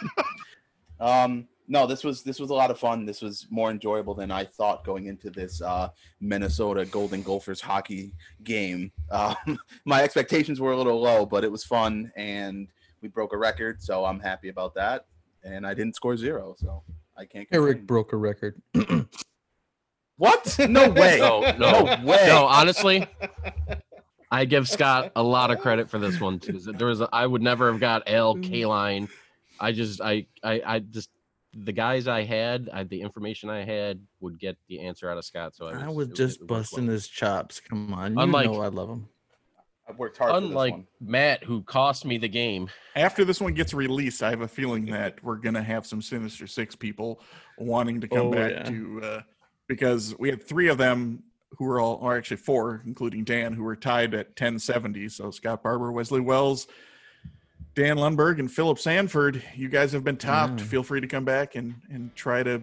Um, 1.01 1.49
no, 1.67 1.87
this 1.87 2.05
was 2.05 2.23
this 2.23 2.39
was 2.39 2.51
a 2.51 2.55
lot 2.55 2.71
of 2.71 2.79
fun. 2.79 3.07
This 3.07 3.23
was 3.23 3.47
more 3.49 3.71
enjoyable 3.71 4.15
than 4.15 4.31
I 4.31 4.45
thought 4.45 4.85
going 4.85 5.07
into 5.07 5.31
this 5.31 5.63
uh, 5.63 5.89
Minnesota 6.21 6.85
Golden 6.85 7.23
Gophers 7.23 7.63
hockey 7.63 8.13
game. 8.45 8.93
Um, 9.11 9.59
my 9.87 10.03
expectations 10.03 10.61
were 10.61 10.73
a 10.73 10.77
little 10.77 11.01
low, 11.01 11.25
but 11.25 11.43
it 11.43 11.51
was 11.51 11.65
fun, 11.65 12.13
and 12.17 12.69
we 13.01 13.09
broke 13.09 13.33
a 13.33 13.39
record, 13.39 13.83
so 13.83 14.05
I'm 14.05 14.21
happy 14.21 14.51
about 14.51 14.75
that. 14.75 15.07
And 15.43 15.67
I 15.67 15.73
didn't 15.73 15.97
score 15.97 16.19
zero, 16.19 16.55
so 16.59 16.83
I 17.21 17.27
can't. 17.27 17.47
Eric 17.53 17.87
broke 17.87 18.13
a 18.13 18.17
record. 18.17 18.61
What? 20.21 20.55
No 20.69 20.91
way. 20.91 21.17
No, 21.19 21.41
no, 21.59 21.85
no, 21.85 22.05
way. 22.05 22.25
no. 22.27 22.45
Honestly, 22.45 23.07
I 24.31 24.45
give 24.45 24.69
Scott 24.69 25.13
a 25.17 25.23
lot 25.23 25.51
of 25.51 25.61
credit 25.61 25.89
for 25.89 25.99
this 25.99 26.21
one 26.21 26.39
too. 26.39 26.61
There 26.61 26.89
was, 26.89 27.01
a, 27.01 27.09
I 27.11 27.27
would 27.27 27.41
never 27.41 27.73
have 27.73 27.81
got 27.81 28.03
L 28.07 28.35
K 28.35 28.61
mm. 28.61 28.69
line. 28.69 29.09
I 29.59 29.73
just, 29.73 30.03
I, 30.03 30.27
I, 30.45 30.61
I 30.67 30.79
just, 30.81 31.09
the 31.55 31.73
guys 31.73 32.07
I 32.07 32.25
had, 32.25 32.69
I, 32.71 32.85
the 32.85 33.01
information 33.01 33.49
I 33.49 33.65
had 33.65 34.03
would 34.21 34.39
get 34.39 34.59
the 34.69 34.81
answer 34.81 35.11
out 35.11 35.17
of 35.17 35.25
Scott. 35.25 35.55
So 35.55 35.69
I 35.69 35.85
I 35.85 35.89
was, 35.89 36.09
was 36.09 36.19
just 36.19 36.43
it 36.43 36.47
busting 36.47 36.85
well. 36.85 36.93
his 36.93 37.09
chops. 37.09 37.61
Come 37.61 37.95
on, 37.95 38.13
you 38.13 38.21
Unlike- 38.21 38.51
know 38.51 38.61
I 38.61 38.69
love 38.69 38.91
him. 38.91 39.09
I 39.91 39.97
worked 39.97 40.19
hard. 40.19 40.33
for 40.35 40.41
this 40.41 40.49
Unlike 40.51 40.73
one. 40.73 40.87
Matt, 41.01 41.45
who 41.45 41.63
cost 41.63 42.05
me 42.05 42.19
the 42.19 42.29
game. 42.29 42.69
After 42.97 43.25
this 43.25 43.41
one 43.41 43.55
gets 43.55 43.75
released, 43.75 44.23
I 44.23 44.31
have 44.31 44.41
a 44.43 44.49
feeling 44.49 44.87
that 44.87 45.23
we're 45.23 45.37
gonna 45.37 45.63
have 45.63 45.87
some 45.87 46.01
Sinister 46.03 46.47
Six 46.47 46.75
people 46.75 47.21
wanting 47.59 48.01
to 48.01 48.09
come 48.09 48.27
Oh, 48.29 48.31
back 48.33 48.51
yeah. 48.53 48.63
to 48.65 49.01
uh, 49.03 49.21
because 49.69 50.15
we 50.19 50.29
had 50.31 50.43
three 50.43 50.69
of 50.69 50.79
them 50.79 51.23
who 51.59 51.65
were 51.65 51.81
all, 51.81 51.99
or 52.01 52.17
actually 52.17 52.37
four, 52.37 52.83
including 52.87 53.25
Dan, 53.25 53.53
who 53.53 53.65
were 53.65 53.75
tied 53.77 54.15
at 54.15 54.29
1070. 54.29 55.09
So 55.09 55.31
Scott 55.33 55.63
Barber, 55.65 55.91
Wesley 55.93 56.21
Wells, 56.21 56.69
Dan 57.75 57.97
Lundberg, 57.97 58.39
and 58.39 58.51
Philip 58.51 58.79
Sanford. 58.79 59.43
You 59.57 59.69
guys 59.69 59.93
have 59.93 60.05
been 60.05 60.17
topped. 60.17 60.61
Yeah. 60.61 60.67
Feel 60.67 60.83
free 60.83 61.01
to 61.01 61.07
come 61.07 61.25
back 61.25 61.55
and 61.57 61.75
and 61.91 62.15
try 62.15 62.43
to 62.43 62.63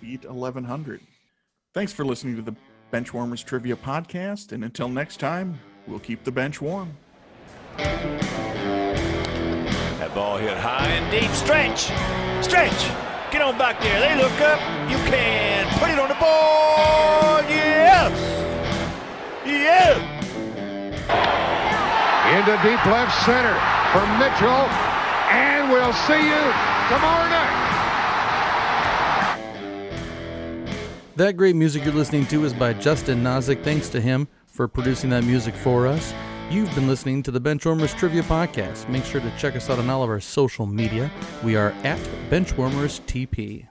beat 0.00 0.24
1100. 0.24 1.00
Thanks 1.74 1.92
for 1.92 2.04
listening 2.04 2.36
to 2.36 2.42
the 2.42 2.54
Benchwarmers 2.92 3.44
Trivia 3.44 3.76
Podcast, 3.76 4.50
and 4.52 4.64
until 4.64 4.88
next 4.88 5.20
time, 5.20 5.58
we'll 5.90 5.98
keep 5.98 6.24
the 6.24 6.32
bench 6.32 6.60
warm. 6.60 6.92
That 7.76 8.14
ball 10.14 10.36
hit 10.38 10.56
high 10.56 10.86
and 10.86 11.10
deep. 11.10 11.30
Stretch! 11.32 11.90
Stretch! 12.42 12.90
Get 13.30 13.42
on 13.42 13.58
back 13.58 13.78
there. 13.80 14.00
They 14.00 14.16
look 14.16 14.40
up. 14.40 14.58
You 14.90 14.96
can 15.10 15.66
put 15.78 15.90
it 15.90 15.98
on 15.98 16.08
the 16.08 16.14
board. 16.14 17.44
Yes! 17.48 18.12
Yes! 19.44 19.98
into 22.30 22.52
deep 22.62 22.86
left 22.86 23.12
center 23.24 23.58
for 23.90 24.06
Mitchell, 24.18 24.68
and 25.30 25.68
we'll 25.68 25.92
see 25.92 26.14
you 26.14 26.52
tomorrow 26.88 27.28
night. 27.28 27.56
That 31.16 31.36
great 31.36 31.56
music 31.56 31.84
you're 31.84 31.92
listening 31.92 32.24
to 32.26 32.44
is 32.44 32.54
by 32.54 32.72
Justin 32.72 33.20
Nozick. 33.22 33.64
Thanks 33.64 33.88
to 33.90 34.00
him 34.00 34.28
for 34.60 34.68
producing 34.68 35.08
that 35.08 35.24
music 35.24 35.54
for 35.54 35.86
us. 35.86 36.12
You've 36.50 36.68
been 36.74 36.86
listening 36.86 37.22
to 37.22 37.30
the 37.30 37.40
Benchwarmers 37.40 37.96
Trivia 37.96 38.22
Podcast. 38.22 38.90
Make 38.90 39.06
sure 39.06 39.22
to 39.22 39.32
check 39.38 39.56
us 39.56 39.70
out 39.70 39.78
on 39.78 39.88
all 39.88 40.02
of 40.02 40.10
our 40.10 40.20
social 40.20 40.66
media. 40.66 41.10
We 41.42 41.56
are 41.56 41.70
at 41.82 41.98
Benchwarmers 42.28 43.00
TP. 43.06 43.66